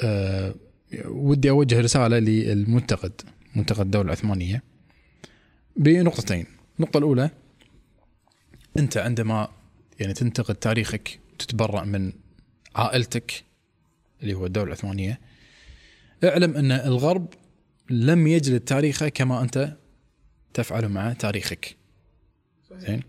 أه 0.00 0.54
ودي 1.04 1.50
أوجه 1.50 1.80
رسالة 1.80 2.18
للمنتقد 2.18 3.12
منتقد 3.56 3.80
الدولة 3.80 4.06
العثمانيه 4.06 4.62
بنقطتين. 5.76 6.46
النقطة 6.78 6.98
الأولى 6.98 7.30
أنت 8.78 8.96
عندما 8.96 9.48
يعني 10.00 10.14
تنتقد 10.14 10.54
تاريخك 10.54 11.20
تتبرأ 11.38 11.84
من 11.84 12.12
عائلتك 12.76 13.44
اللي 14.22 14.34
هو 14.34 14.46
الدولة 14.46 14.66
العثمانية 14.66 15.20
اعلم 16.24 16.56
أن 16.56 16.72
الغرب 16.72 17.34
لم 17.90 18.26
يجلد 18.26 18.60
تاريخه 18.60 19.08
كما 19.08 19.42
أنت 19.42 19.76
تفعل 20.54 20.88
مع 20.88 21.12
تاريخك. 21.12 21.76
زين؟ 22.72 23.02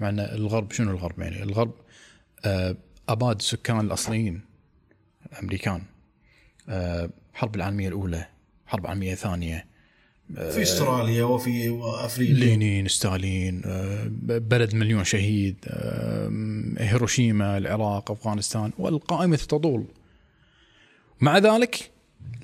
مع 0.00 0.08
أن 0.08 0.20
الغرب 0.20 0.72
شنو 0.72 0.90
الغرب 0.90 1.20
يعني؟ 1.20 1.42
الغرب 1.42 1.74
آه، 2.44 2.76
أباد 3.08 3.36
السكان 3.36 3.80
الأصليين 3.80 4.40
الامريكان 5.32 5.82
آه، 6.68 7.10
الحرب 7.38 7.56
العالمية 7.56 7.88
الأولى 7.88 8.26
الحرب 8.66 8.84
العالميه 8.84 9.12
الثانية 9.12 9.66
في 10.34 10.62
أستراليا 10.62 11.24
وفي 11.24 11.80
أفريقيا. 11.82 12.34
لينين 12.34 12.88
ستالين 12.88 13.62
آه، 13.64 14.06
بلد 14.22 14.74
مليون 14.74 15.04
شهيد 15.04 15.56
آه، 15.66 16.30
هيروشيما 16.78 17.58
العراق 17.58 18.10
أفغانستان 18.10 18.72
والقائمة 18.78 19.36
تطول. 19.36 19.84
مع 21.20 21.38
ذلك 21.38 21.90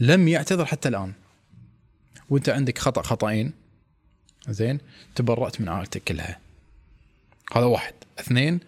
لم 0.00 0.28
يعتذر 0.28 0.64
حتى 0.64 0.88
الآن. 0.88 1.12
وأنت 2.30 2.48
عندك 2.48 2.78
خطأ 2.78 3.02
خطأين. 3.02 3.52
زين 4.48 4.78
تبرأت 5.14 5.60
من 5.60 5.68
عائلتك 5.68 6.02
كلها. 6.04 6.38
هذا 7.52 7.64
واحد. 7.64 7.94
اثنين 8.20 8.60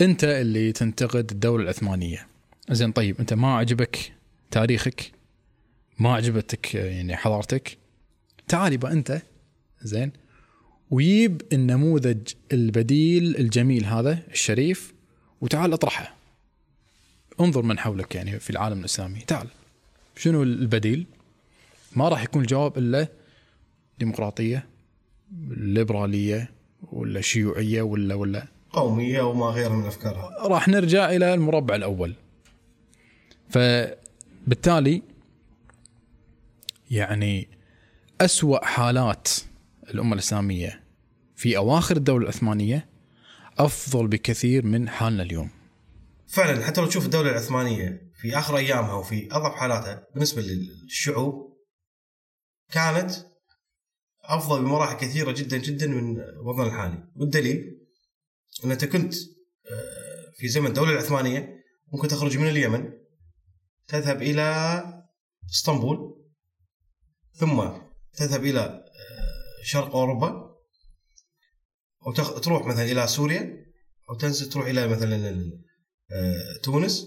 أنت 0.00 0.24
اللي 0.24 0.72
تنتقد 0.72 1.30
الدولة 1.30 1.62
العثمانية. 1.62 2.26
زين 2.70 2.92
طيب 2.92 3.20
أنت 3.20 3.34
ما 3.34 3.56
عجبك 3.56 4.17
تاريخك 4.50 5.12
ما 5.98 6.14
عجبتك 6.14 6.74
يعني 6.74 7.16
حضارتك 7.16 7.78
تعال 8.48 8.72
يبقى 8.72 8.92
أنت 8.92 9.22
زين 9.82 10.12
ويجيب 10.90 11.42
النموذج 11.52 12.32
البديل 12.52 13.36
الجميل 13.36 13.84
هذا 13.84 14.22
الشريف 14.30 14.94
وتعال 15.40 15.72
أطرحه. 15.72 16.16
انظر 17.40 17.62
من 17.62 17.78
حولك 17.78 18.14
يعني 18.14 18.40
في 18.40 18.50
العالم 18.50 18.80
الإسلامي. 18.80 19.20
تعال. 19.20 19.48
شنو 20.16 20.42
البديل؟ 20.42 21.06
ما 21.96 22.08
راح 22.08 22.22
يكون 22.22 22.42
الجواب 22.42 22.78
إلا 22.78 23.08
ديمقراطية 23.98 24.66
ليبرالية 25.48 26.50
ولا 26.92 27.20
شيوعية 27.20 27.82
ولا 27.82 28.14
ولا 28.14 28.46
قومية 28.70 29.22
وما 29.22 29.46
غيرها 29.46 29.76
من 29.76 29.86
أفكارها. 29.86 30.48
راح 30.48 30.68
نرجع 30.68 31.10
إلى 31.10 31.34
المربع 31.34 31.74
الأول. 31.74 32.14
فبالتالي 34.48 35.02
يعني 36.90 37.48
أسوأ 38.20 38.64
حالات 38.64 39.28
الأمة 39.90 40.14
الإسلامية 40.14 40.84
في 41.36 41.56
أواخر 41.56 41.96
الدولة 41.96 42.22
العثمانية 42.22 42.88
أفضل 43.58 44.08
بكثير 44.08 44.66
من 44.66 44.88
حالنا 44.88 45.22
اليوم. 45.22 45.50
فعلا 46.26 46.64
حتى 46.64 46.80
لو 46.80 46.86
تشوف 46.86 47.04
الدولة 47.04 47.30
العثمانية 47.30 48.10
في 48.20 48.38
آخر 48.38 48.56
أيامها 48.56 48.94
وفي 48.94 49.28
أضعف 49.32 49.54
حالاتها 49.54 50.06
بالنسبة 50.14 50.42
للشعوب 50.42 51.56
كانت 52.72 53.12
أفضل 54.24 54.62
بمراحل 54.62 54.96
كثيرة 54.96 55.32
جدا 55.32 55.56
جدا 55.56 55.86
من 55.86 56.16
وضعنا 56.44 56.68
الحالي. 56.68 57.08
والدليل 57.16 57.86
انت 58.64 58.84
كنت 58.84 59.14
آه، 59.70 60.32
في 60.36 60.48
زمن 60.48 60.66
الدولة 60.66 60.92
العثمانية 60.92 61.64
ممكن 61.92 62.08
تخرج 62.08 62.38
من 62.38 62.48
اليمن 62.48 62.92
تذهب 63.88 64.22
إلى 64.22 64.84
إسطنبول 65.50 66.24
ثم 67.34 67.68
تذهب 68.16 68.44
إلى 68.44 68.60
آه، 68.60 69.62
شرق 69.64 69.96
أوروبا 69.96 70.54
أو 72.06 72.12
تخ- 72.12 72.40
تروح 72.40 72.66
مثلا 72.66 72.82
إلى 72.84 73.06
سوريا 73.06 73.66
أو 74.10 74.14
تنزل 74.14 74.48
تروح 74.50 74.66
إلى 74.66 74.88
مثلا 74.88 75.52
آه، 76.12 76.56
تونس. 76.62 77.06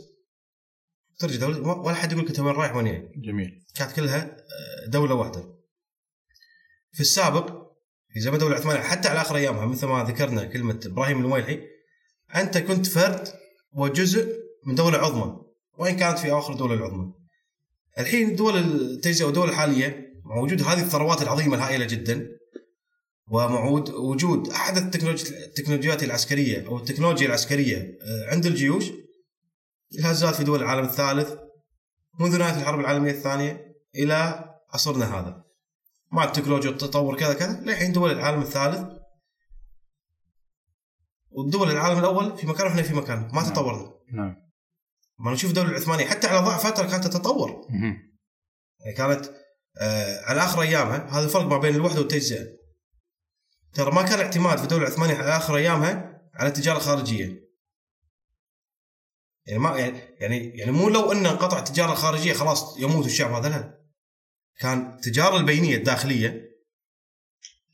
ترجع 1.19 1.39
دولة 1.39 1.59
ولا 1.67 1.95
حد 1.95 2.11
يقول 2.11 2.23
لك 2.23 2.29
أنت 2.29 2.39
وين 2.39 2.55
رايح 2.55 2.75
وين 2.75 2.85
جاي 2.85 3.11
جميل. 3.15 3.65
كانت 3.75 3.91
كلها 3.91 4.37
آه، 4.37 4.85
دولة 4.87 5.15
واحدة. 5.15 5.55
في 6.91 6.99
السابق 6.99 7.61
في 8.13 8.19
زمن 8.19 8.33
الدولة 8.33 8.53
العثمانيه 8.55 8.81
حتى 8.81 9.07
على 9.07 9.21
آخر 9.21 9.35
أيامها 9.35 9.65
مثل 9.65 9.87
ما 9.87 10.03
ذكرنا 10.03 10.45
كلمة 10.45 10.79
إبراهيم 10.85 11.17
المويلحي 11.17 11.61
أنت 12.35 12.57
كنت 12.57 12.87
فرد 12.87 13.27
وجزء 13.73 14.39
من 14.65 14.75
دولة 14.75 14.97
عظمى. 14.97 15.41
وان 15.81 15.95
كانت 15.95 16.19
في 16.19 16.31
اواخر 16.31 16.53
الدولة 16.53 16.73
العظمى. 16.73 17.13
الحين 17.99 18.29
الدول 18.29 18.57
التجزئه 18.57 19.25
والدول 19.25 19.49
الحالية 19.49 20.11
مع 20.25 20.35
وجود 20.35 20.61
هذه 20.61 20.81
الثروات 20.81 21.21
العظيمة 21.21 21.55
الهائلة 21.55 21.85
جدا 21.85 22.27
ومع 23.27 23.65
وجود 23.93 24.49
أحد 24.49 24.77
التكنولوجيات 24.77 26.03
العسكرية 26.03 26.67
أو 26.67 26.77
التكنولوجيا 26.77 27.27
العسكرية 27.27 27.77
آه، 27.77 28.31
عند 28.31 28.45
الجيوش 28.45 28.85
الهزات 29.99 30.35
في 30.35 30.43
دول 30.43 30.59
العالم 30.61 30.85
الثالث 30.85 31.33
منذ 32.19 32.37
نهاية 32.37 32.61
الحرب 32.61 32.79
العالمية 32.79 33.11
الثانية 33.11 33.75
إلى 33.95 34.45
عصرنا 34.73 35.19
هذا 35.19 35.43
مع 36.11 36.23
التكنولوجيا 36.23 36.69
والتطور 36.69 37.17
كذا 37.17 37.33
كذا 37.33 37.61
للحين 37.61 37.91
دول 37.91 38.11
العالم 38.11 38.41
الثالث 38.41 38.87
والدول 41.31 41.71
العالم 41.71 41.99
الأول 41.99 42.37
في 42.37 42.47
مكان 42.47 42.67
وإحنا 42.67 42.81
في 42.81 42.93
مكان 42.93 43.19
ما 43.19 43.41
نعم. 43.41 43.53
تطورنا 43.53 43.91
نعم 44.13 44.50
ما 45.21 45.31
نشوف 45.31 45.49
الدولة 45.49 45.69
العثمانية 45.69 46.05
حتى 46.05 46.27
على 46.27 46.39
ضعف 46.39 46.67
فترة 46.67 46.87
كانت 46.87 47.07
تتطور. 47.07 47.67
يعني 48.79 48.97
كانت 48.97 49.25
آه 49.81 50.25
على 50.25 50.43
آخر 50.43 50.61
أيامها 50.61 51.09
هذا 51.09 51.25
الفرق 51.25 51.43
ما 51.45 51.57
بين 51.57 51.75
الوحدة 51.75 51.99
والتجزئة. 51.99 52.47
ترى 53.73 53.91
ما 53.91 54.01
كان 54.01 54.19
اعتماد 54.19 54.57
في 54.57 54.63
الدولة 54.63 54.87
العثمانية 54.87 55.15
على 55.15 55.37
آخر 55.37 55.55
أيامها 55.55 56.21
على 56.33 56.49
التجارة 56.49 56.77
الخارجية. 56.77 57.41
يعني 59.45 59.59
ما 59.59 59.77
يعني 59.77 59.99
يعني 60.19 60.49
يعني 60.57 60.71
مو 60.71 60.89
لو 60.89 61.11
ان 61.11 61.25
انقطع 61.25 61.59
التجارة 61.59 61.91
الخارجية 61.91 62.33
خلاص 62.33 62.79
يموت 62.79 63.05
الشعب 63.05 63.31
هذا 63.31 63.49
لا. 63.49 63.81
كان 64.59 64.93
التجارة 64.93 65.37
البينية 65.37 65.75
الداخلية 65.75 66.51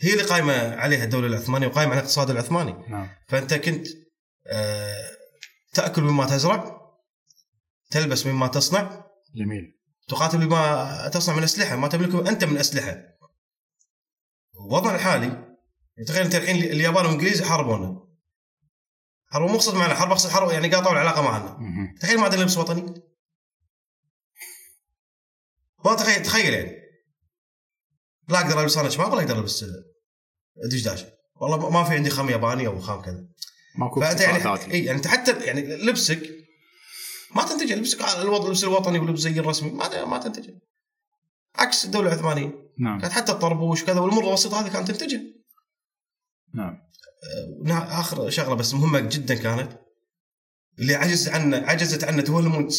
هي 0.01 0.13
اللي 0.13 0.23
قايمة 0.23 0.75
عليها 0.75 1.03
الدولة 1.03 1.27
العثمانية 1.27 1.67
وقايمة 1.67 1.91
على 1.91 1.99
الاقتصاد 1.99 2.29
العثماني. 2.29 2.73
نعم. 2.87 3.09
فأنت 3.27 3.53
كنت 3.53 3.87
آه 4.47 5.17
تأكل 5.73 6.01
مما 6.01 6.25
تزرع 6.25 6.76
تلبس 7.89 8.25
مما 8.25 8.47
تصنع. 8.47 9.05
جميل. 9.35 9.79
تقاتل 10.07 10.47
بما 10.47 11.07
تصنع 11.07 11.35
من 11.35 11.43
أسلحة 11.43 11.75
ما 11.75 11.87
تملكه 11.87 12.29
أنت 12.29 12.43
من 12.43 12.57
أسلحة. 12.57 13.03
وضعنا 14.71 14.95
الحالي 14.95 15.57
تخيل 16.07 16.23
أنت 16.23 16.35
الحين 16.35 16.55
اليابان 16.55 17.05
والانجليز 17.05 17.43
حاربونا. 17.43 18.07
حرب 19.29 19.49
مو 19.49 19.55
اقصد 19.55 19.75
معنا 19.75 19.95
حرب 19.95 20.11
أقصد 20.11 20.29
حرب 20.29 20.49
يعني 20.49 20.75
قاطعوا 20.75 20.93
العلاقة 20.93 21.21
معنا. 21.21 21.57
تخيل 22.01 22.17
ما 22.17 22.23
عندنا 22.23 22.41
لبس 22.41 22.57
وطني. 22.57 23.01
والله 25.77 25.97
تخيل 25.97 26.23
تخيل 26.23 26.53
يعني. 26.53 26.77
لا 28.29 28.39
أقدر 28.39 28.61
ألبس 28.61 28.77
أنا 28.77 28.89
شماغ 28.89 29.11
ولا 29.11 29.21
أقدر 29.21 29.37
ألبس 29.37 29.65
دشداش. 30.71 31.05
والله 31.35 31.69
ما 31.69 31.83
في 31.83 31.93
عندي 31.93 32.09
خام 32.09 32.29
ياباني 32.29 32.67
أو 32.67 32.79
خام 32.79 33.01
كذا. 33.01 33.27
ماكو 33.75 34.01
فأنت 34.01 34.21
يعني 34.21 34.71
إي 34.71 34.85
يعني 34.85 34.97
انت 34.97 35.07
حتى 35.07 35.45
يعني 35.45 35.61
لبسك 35.61 36.36
ما 37.35 37.43
تنتج 37.43 37.73
لبسك 37.73 38.01
اللبس 38.01 38.63
الوطني 38.63 38.99
واللبس 38.99 39.19
زي 39.19 39.39
الرسمي 39.39 39.71
ما 39.71 40.05
ما 40.05 40.17
تنتج 40.17 40.49
عكس 41.55 41.85
الدولة 41.85 42.07
العثمانية. 42.07 42.67
نعم. 42.79 42.99
كانت 43.01 43.13
حتى 43.13 43.31
الطربوش 43.31 43.83
وكذا 43.83 43.99
والامور 43.99 44.27
البسيطه 44.27 44.61
هذه 44.61 44.73
كانت 44.73 44.91
تنتجها 44.91 45.21
نعم. 46.55 46.77
آه، 47.67 47.99
آخر 47.99 48.29
شغلة 48.29 48.55
بس 48.55 48.73
مهمة 48.73 48.99
جدا 48.99 49.35
كانت 49.35 49.71
اللي 50.79 50.95
عجز 50.95 51.29
عنه 51.29 51.57
عجزت 51.57 52.03
عنه 52.03 52.21
دول 52.21 52.69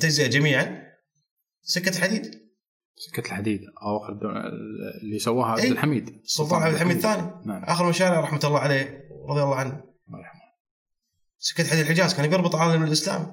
تجزئة 0.00 0.26
جميعا 0.26 0.88
سكة 1.62 1.96
الحديد. 1.96 2.48
سكة 2.96 3.26
الحديد 3.26 3.60
اواخر 3.82 4.12
اللي 5.02 5.18
سواها 5.18 5.48
عبد 5.48 5.64
الحميد. 5.64 6.08
السلطان 6.08 6.62
عبد 6.62 6.74
الحميد 6.74 6.96
الثاني. 6.96 7.22
نعم. 7.46 7.64
آخر 7.64 7.88
مشاريع 7.88 8.20
رحمة 8.20 8.40
الله 8.44 8.58
عليه 8.58 9.08
رضي 9.28 9.42
الله 9.42 9.54
عنه. 9.54 9.82
الله 10.08 10.18
يرحمه. 10.18 10.40
سكة 11.38 11.64
حديد 11.64 11.80
الحجاز 11.80 12.14
كان 12.14 12.30
بيربط 12.30 12.54
العالم 12.54 12.84
الاسلامي 12.84 13.26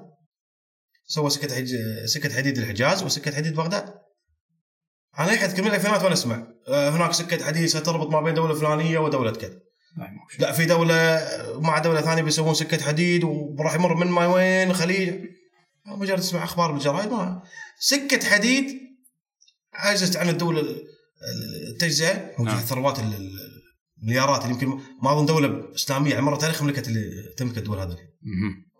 سوى 1.06 1.30
سكة 1.30 1.54
حج... 1.54 1.76
سكة 2.04 2.36
حديد 2.36 2.58
الحجاز 2.58 3.02
وسكة 3.02 3.36
حديد 3.36 3.54
بغداد. 3.54 3.94
أنا 5.18 5.32
اذكر 5.32 5.62
من 5.62 5.68
الالفينات 5.68 6.02
وأنا 6.02 6.14
أسمع. 6.14 6.46
آه، 6.68 6.90
هناك 6.90 7.12
سكة 7.12 7.44
حديد 7.44 7.66
ستربط 7.66 8.10
ما 8.10 8.20
بين 8.20 8.34
دولة 8.34 8.54
فلانية 8.54 8.98
ودولة 8.98 9.32
كذا. 9.32 9.60
لا 10.38 10.52
في 10.52 10.66
دولة 10.66 11.28
مع 11.54 11.78
دولة 11.78 12.00
ثانية 12.00 12.22
بيسوون 12.22 12.54
سكة 12.54 12.84
حديد 12.84 13.24
وراح 13.24 13.74
يمر 13.74 13.94
من 13.94 14.06
ما 14.06 14.26
وين 14.26 14.72
خليج. 14.72 15.14
مجرد 15.86 16.20
تسمع 16.20 16.44
أخبار 16.44 16.72
بالجرايد 16.72 17.10
ما. 17.10 17.42
سكة 17.80 18.28
حديد 18.28 18.80
عجزت 19.74 20.16
عن 20.16 20.28
الدولة 20.28 20.76
التجزئة. 21.70 22.30
موجود 22.38 22.54
نعم. 22.54 22.64
ثروات 22.64 22.98
المليارات 24.02 24.42
اللي 24.42 24.54
يمكن 24.54 24.80
ما 25.02 25.12
أظن 25.12 25.26
دولة 25.26 25.74
إسلامية 25.74 26.12
على 26.12 26.22
مر 26.22 26.36
تاريخ 26.36 26.62
ملكت 26.62 26.88
اللي 26.88 27.34
تملك 27.36 27.58
الدول 27.58 27.78
هذه 27.78 27.96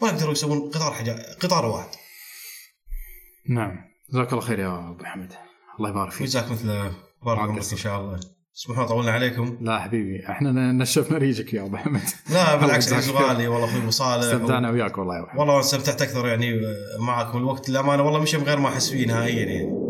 ما 0.03 0.09
يقدروا 0.09 0.33
يسوون 0.33 0.71
قطار 0.71 0.93
حاجة 0.93 1.37
قطار 1.41 1.67
واحد. 1.67 1.89
نعم. 3.49 3.77
جزاك 4.13 4.33
الله 4.33 4.43
خير 4.43 4.59
يا 4.59 4.91
أبو 4.91 5.05
حمد 5.05 5.33
الله 5.79 5.91
يبارك 5.91 6.13
فيك. 6.13 6.27
جزاك 6.27 6.51
مثل 6.51 6.91
بارك 7.25 7.51
الله 7.51 7.57
إن 7.73 7.77
شاء 7.77 8.01
الله. 8.01 8.21
اسمحوا 8.57 8.87
طولنا 8.87 9.13
عليكم. 9.13 9.59
لا 9.61 9.79
حبيبي 9.79 10.29
إحنا 10.29 10.73
نشفنا 10.73 11.19
ريجك 11.19 11.55
يا 11.55 11.63
أبو 11.63 11.77
حمد 11.77 12.03
لا 12.31 12.57
بالعكس 12.57 12.93
عزيز 12.93 13.11
غالي 13.11 13.49
والله 13.49 13.69
أخوي 13.69 13.83
ابو 13.83 13.91
صالح 13.91 14.25
استمتعنا 14.25 14.71
وياك 14.71 14.99
والله 14.99 15.17
يا 15.17 15.21
أبو 15.33 15.41
والله 15.41 15.61
استمتعت 15.61 16.03
أكثر 16.03 16.27
يعني 16.27 16.61
معكم. 17.01 17.39
الوقت 17.39 17.69
للأمانة 17.69 18.03
والله 18.03 18.21
مشى 18.21 18.39
من 18.39 18.45
غير 18.45 18.59
ما 18.59 18.69
أحس 18.69 18.91
فيه 18.91 19.07
نهائيا 19.07 19.45
يعني. 19.47 19.87